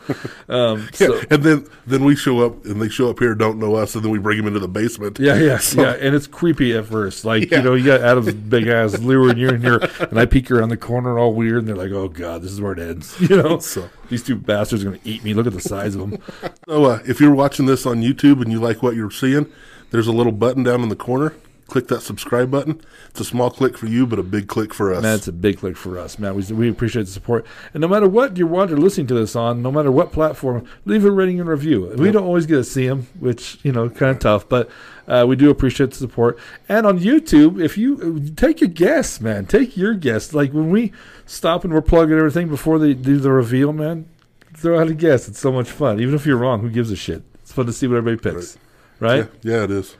Um, 0.53 0.89
Yeah, 0.99 1.07
so, 1.07 1.21
and 1.29 1.43
then 1.43 1.67
then 1.87 2.03
we 2.03 2.15
show 2.15 2.41
up 2.41 2.65
and 2.65 2.81
they 2.81 2.89
show 2.89 3.09
up 3.09 3.19
here 3.19 3.33
don't 3.35 3.59
know 3.59 3.75
us 3.75 3.95
and 3.95 4.03
then 4.03 4.11
we 4.11 4.19
bring 4.19 4.37
them 4.37 4.47
into 4.47 4.59
the 4.59 4.67
basement. 4.67 5.19
yeah, 5.19 5.35
yeah, 5.35 5.57
So- 5.59 5.81
yeah, 5.81 5.91
and 5.93 6.15
it's 6.15 6.27
creepy 6.27 6.75
at 6.75 6.85
first. 6.85 7.23
Like 7.25 7.49
Yeah. 7.49 7.59
you 7.59 7.63
know, 7.63 7.73
you 7.75 7.85
got 7.85 8.01
Adam's 8.01 8.33
big 8.33 8.67
ass 8.67 8.97
luring 8.99 9.37
you 9.37 9.49
in 9.49 9.61
here, 9.61 9.79
and 9.99 10.19
I 10.19 10.25
peek 10.25 10.51
around 10.51 10.69
the 10.69 10.77
corner 10.77 11.17
all 11.17 11.33
weird, 11.33 11.59
and 11.59 11.67
they're 11.67 11.75
like, 11.75 11.91
"Oh 11.91 12.07
god, 12.09 12.41
this 12.41 12.51
is 12.51 12.59
where 12.61 12.73
it 12.73 12.79
ends." 12.79 13.15
You 13.21 13.41
know, 13.41 13.59
So- 13.59 13.89
these 14.09 14.23
two 14.23 14.35
bastards 14.35 14.83
are 14.83 14.87
gonna 14.87 14.99
eat 15.05 15.23
me. 15.23 15.33
Look 15.33 15.47
at 15.47 15.53
the 15.53 15.61
size 15.61 15.95
of 15.95 16.01
them. 16.01 16.19
So 16.67 16.85
uh, 16.85 16.99
if 17.07 17.19
you're 17.21 17.33
watching 17.35 17.65
this 17.67 17.85
on 17.85 18.01
YouTube 18.01 18.41
and 18.41 18.51
you 18.51 18.59
like 18.59 18.81
what 18.83 18.95
you're 18.95 19.11
seeing, 19.11 19.45
there's 19.91 20.07
a 20.07 20.11
little 20.11 20.31
button 20.31 20.63
down 20.63 20.81
in 20.81 20.89
the 20.89 20.95
corner. 20.95 21.33
Click 21.69 21.87
that 21.89 22.01
subscribe 22.01 22.49
button. 22.49 22.81
It's 23.09 23.19
a 23.19 23.23
small 23.23 23.51
click 23.51 23.77
for 23.77 23.85
you, 23.85 24.07
but 24.07 24.17
a 24.17 24.23
big 24.23 24.47
click 24.47 24.73
for 24.73 24.91
us. 24.91 25.03
Man, 25.03 25.15
it's 25.15 25.27
a 25.27 25.31
big 25.31 25.59
click 25.59 25.77
for 25.77 25.99
us, 25.99 26.17
man. 26.17 26.33
We, 26.33 26.41
we 26.51 26.67
appreciate 26.67 27.03
the 27.03 27.11
support. 27.11 27.45
And 27.75 27.81
no 27.81 27.87
matter 27.87 28.09
what 28.09 28.37
you're 28.37 28.47
watching 28.47 28.77
or 28.77 28.79
listening 28.79 29.05
to 29.07 29.13
this 29.13 29.35
on, 29.35 29.61
no 29.61 29.71
matter 29.71 29.91
what 29.91 30.11
platform, 30.11 30.67
leave 30.85 31.05
a 31.05 31.11
rating 31.11 31.39
and 31.39 31.47
review. 31.47 31.93
We 31.95 32.09
don't 32.09 32.23
always 32.23 32.47
get 32.47 32.55
to 32.55 32.63
see 32.63 32.87
them, 32.87 33.07
which, 33.19 33.59
you 33.61 33.71
know, 33.71 33.87
kind 33.87 34.11
of 34.11 34.19
tough, 34.19 34.49
but 34.49 34.67
uh, 35.07 35.25
we 35.27 35.35
do 35.35 35.51
appreciate 35.51 35.91
the 35.91 35.97
support. 35.97 36.39
And 36.67 36.87
on 36.87 36.99
YouTube, 36.99 37.63
if 37.63 37.77
you 37.77 38.31
take 38.35 38.61
your 38.61 38.69
guess, 38.69 39.21
man, 39.21 39.45
take 39.45 39.77
your 39.77 39.93
guess. 39.93 40.33
Like 40.33 40.51
when 40.51 40.71
we 40.71 40.91
stop 41.27 41.63
and 41.63 41.71
we're 41.71 41.81
plugging 41.81 42.17
everything 42.17 42.47
before 42.47 42.79
they 42.79 42.95
do 42.95 43.17
the 43.17 43.31
reveal, 43.31 43.73
man, 43.73 44.09
throw 44.55 44.79
out 44.79 44.87
a 44.87 44.95
guess. 44.95 45.27
It's 45.27 45.39
so 45.39 45.51
much 45.51 45.69
fun. 45.69 45.99
Even 45.99 46.15
if 46.15 46.25
you're 46.25 46.37
wrong, 46.37 46.61
who 46.61 46.69
gives 46.69 46.89
a 46.89 46.95
shit? 46.95 47.21
It's 47.35 47.51
fun 47.51 47.67
to 47.67 47.73
see 47.73 47.87
what 47.87 47.97
everybody 47.97 48.35
picks, 48.35 48.57
right? 48.99 49.27
yeah, 49.43 49.53
yeah, 49.53 49.63
it 49.65 49.71
is. 49.71 49.95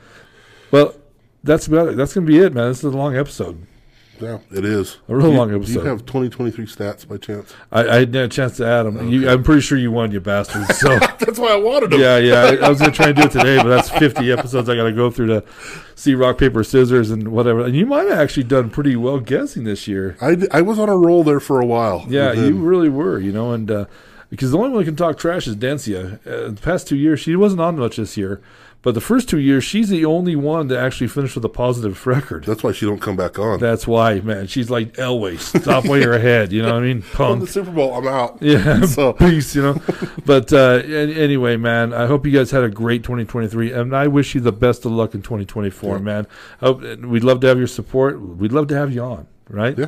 Well, 0.70 0.94
that's 1.44 1.66
about 1.66 1.88
it. 1.88 1.96
That's 1.96 2.14
going 2.14 2.26
to 2.26 2.32
be 2.32 2.38
it, 2.38 2.52
man. 2.54 2.68
This 2.68 2.78
is 2.78 2.84
a 2.84 2.96
long 2.96 3.16
episode. 3.16 3.66
Yeah, 4.20 4.40
it 4.52 4.66
is. 4.66 4.98
A 5.08 5.16
real 5.16 5.28
Do 5.28 5.32
you- 5.32 5.38
long 5.38 5.48
Do 5.48 5.54
you 5.54 5.60
episode. 5.62 5.86
have 5.86 6.00
2023 6.04 6.66
stats 6.66 7.08
by 7.08 7.16
chance? 7.16 7.54
I, 7.72 7.88
I 7.88 7.98
didn't 8.00 8.16
a 8.24 8.28
chance 8.28 8.58
to 8.58 8.66
add 8.66 8.82
them. 8.82 9.08
You, 9.08 9.26
I'm 9.30 9.42
pretty 9.42 9.62
sure 9.62 9.78
you 9.78 9.90
won, 9.90 10.12
you 10.12 10.20
bastards. 10.20 10.76
So 10.76 10.98
That's 11.20 11.38
why 11.38 11.52
I 11.52 11.56
wanted 11.56 11.90
them. 11.92 12.00
yeah, 12.00 12.18
yeah. 12.18 12.42
I, 12.60 12.66
I 12.66 12.68
was 12.68 12.78
gonna 12.80 12.92
try 12.92 13.06
and 13.06 13.16
do 13.16 13.22
it 13.22 13.30
today, 13.30 13.56
but 13.56 13.68
that's 13.70 13.88
50 13.88 14.30
episodes 14.30 14.68
I 14.68 14.76
got 14.76 14.84
to 14.84 14.92
go 14.92 15.10
through 15.10 15.28
to 15.28 15.44
see 15.94 16.14
rock 16.14 16.36
paper 16.36 16.62
scissors 16.62 17.10
and 17.10 17.28
whatever. 17.28 17.64
And 17.64 17.74
you 17.74 17.86
might 17.86 18.08
have 18.08 18.18
actually 18.18 18.44
done 18.44 18.68
pretty 18.68 18.94
well 18.94 19.20
guessing 19.20 19.64
this 19.64 19.88
year. 19.88 20.18
I, 20.20 20.36
I 20.50 20.60
was 20.60 20.78
on 20.78 20.90
a 20.90 20.96
roll 20.98 21.24
there 21.24 21.40
for 21.40 21.58
a 21.58 21.64
while. 21.64 22.04
Yeah, 22.06 22.34
you 22.34 22.56
really 22.56 22.90
were. 22.90 23.18
You 23.18 23.32
know, 23.32 23.52
and 23.52 23.70
uh, 23.70 23.84
because 24.28 24.50
the 24.50 24.58
only 24.58 24.68
one 24.68 24.80
who 24.80 24.84
can 24.90 24.96
talk 24.96 25.16
trash 25.16 25.46
is 25.46 25.56
Dencia. 25.56 26.18
Uh, 26.26 26.50
the 26.50 26.60
past 26.60 26.86
two 26.86 26.96
years, 26.96 27.20
she 27.20 27.34
wasn't 27.36 27.62
on 27.62 27.78
much 27.78 27.96
this 27.96 28.18
year, 28.18 28.42
but 28.82 28.94
the 28.94 29.00
first 29.00 29.28
two 29.28 29.38
years, 29.38 29.62
she's 29.64 29.88
the 29.90 30.04
only 30.04 30.34
one 30.36 30.68
to 30.68 30.78
actually 30.78 31.08
finish 31.08 31.34
with 31.34 31.44
a 31.44 31.48
positive 31.50 32.06
record. 32.06 32.44
That's 32.44 32.62
why 32.62 32.72
she 32.72 32.86
don't 32.86 33.00
come 33.00 33.16
back 33.16 33.38
on. 33.38 33.58
That's 33.60 33.86
why, 33.86 34.20
man. 34.20 34.46
She's 34.46 34.70
like 34.70 34.94
Elway, 34.94 35.38
stop 35.38 35.84
you're 35.84 36.12
ahead. 36.14 36.52
You 36.52 36.62
know 36.62 36.74
what 36.74 36.82
I 36.82 36.86
mean? 36.86 37.04
on 37.18 37.40
the 37.40 37.46
Super 37.46 37.70
Bowl, 37.70 37.94
I'm 37.94 38.08
out. 38.08 38.38
Yeah, 38.42 38.82
So- 38.86 39.12
peace, 39.12 39.54
you 39.54 39.62
know. 39.62 39.82
But 40.24 40.52
uh, 40.52 40.82
anyway, 40.86 41.56
man, 41.56 41.92
I 41.92 42.06
hope 42.06 42.24
you 42.26 42.32
guys 42.32 42.50
had 42.50 42.62
a 42.64 42.68
great 42.70 43.02
2023, 43.02 43.72
and 43.72 43.94
I 43.94 44.06
wish 44.06 44.34
you 44.34 44.40
the 44.40 44.52
best 44.52 44.84
of 44.86 44.92
luck 44.92 45.14
in 45.14 45.22
2024, 45.22 45.98
man. 45.98 46.26
I 46.60 46.66
hope, 46.66 46.80
we'd 46.82 47.24
love 47.24 47.40
to 47.40 47.46
have 47.48 47.58
your 47.58 47.66
support. 47.66 48.20
We'd 48.20 48.52
love 48.52 48.68
to 48.68 48.74
have 48.76 48.92
you 48.94 49.02
on, 49.02 49.26
right? 49.48 49.76
Yeah, 49.78 49.86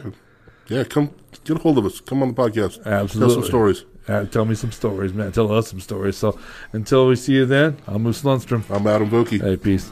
yeah. 0.69 0.85
Come 0.85 1.11
get 1.45 1.57
a 1.57 1.61
hold 1.61 1.79
of 1.79 1.87
us. 1.87 2.01
Come 2.01 2.23
on 2.23 2.29
the 2.29 2.35
podcast. 2.35 2.85
Absolutely. 2.85 3.35
Tell 3.35 3.43
some 3.43 3.49
stories. 3.49 3.85
Uh, 4.13 4.27
tell 4.27 4.45
me 4.45 4.55
some 4.55 4.71
stories, 4.71 5.15
man. 5.15 5.33
Tell 5.33 5.51
us 5.51 5.71
some 5.71 5.81
stories. 5.81 6.19
So 6.19 6.39
until 6.75 7.09
we 7.09 7.17
see 7.17 7.33
you 7.33 7.47
then, 7.47 7.79
I'm 7.87 8.03
Moose 8.03 8.23
Lundstrom. 8.23 8.63
I'm 8.69 8.87
Adam 8.87 9.09
Vokey. 9.09 9.41
Hey, 9.41 9.57
peace. 9.57 9.91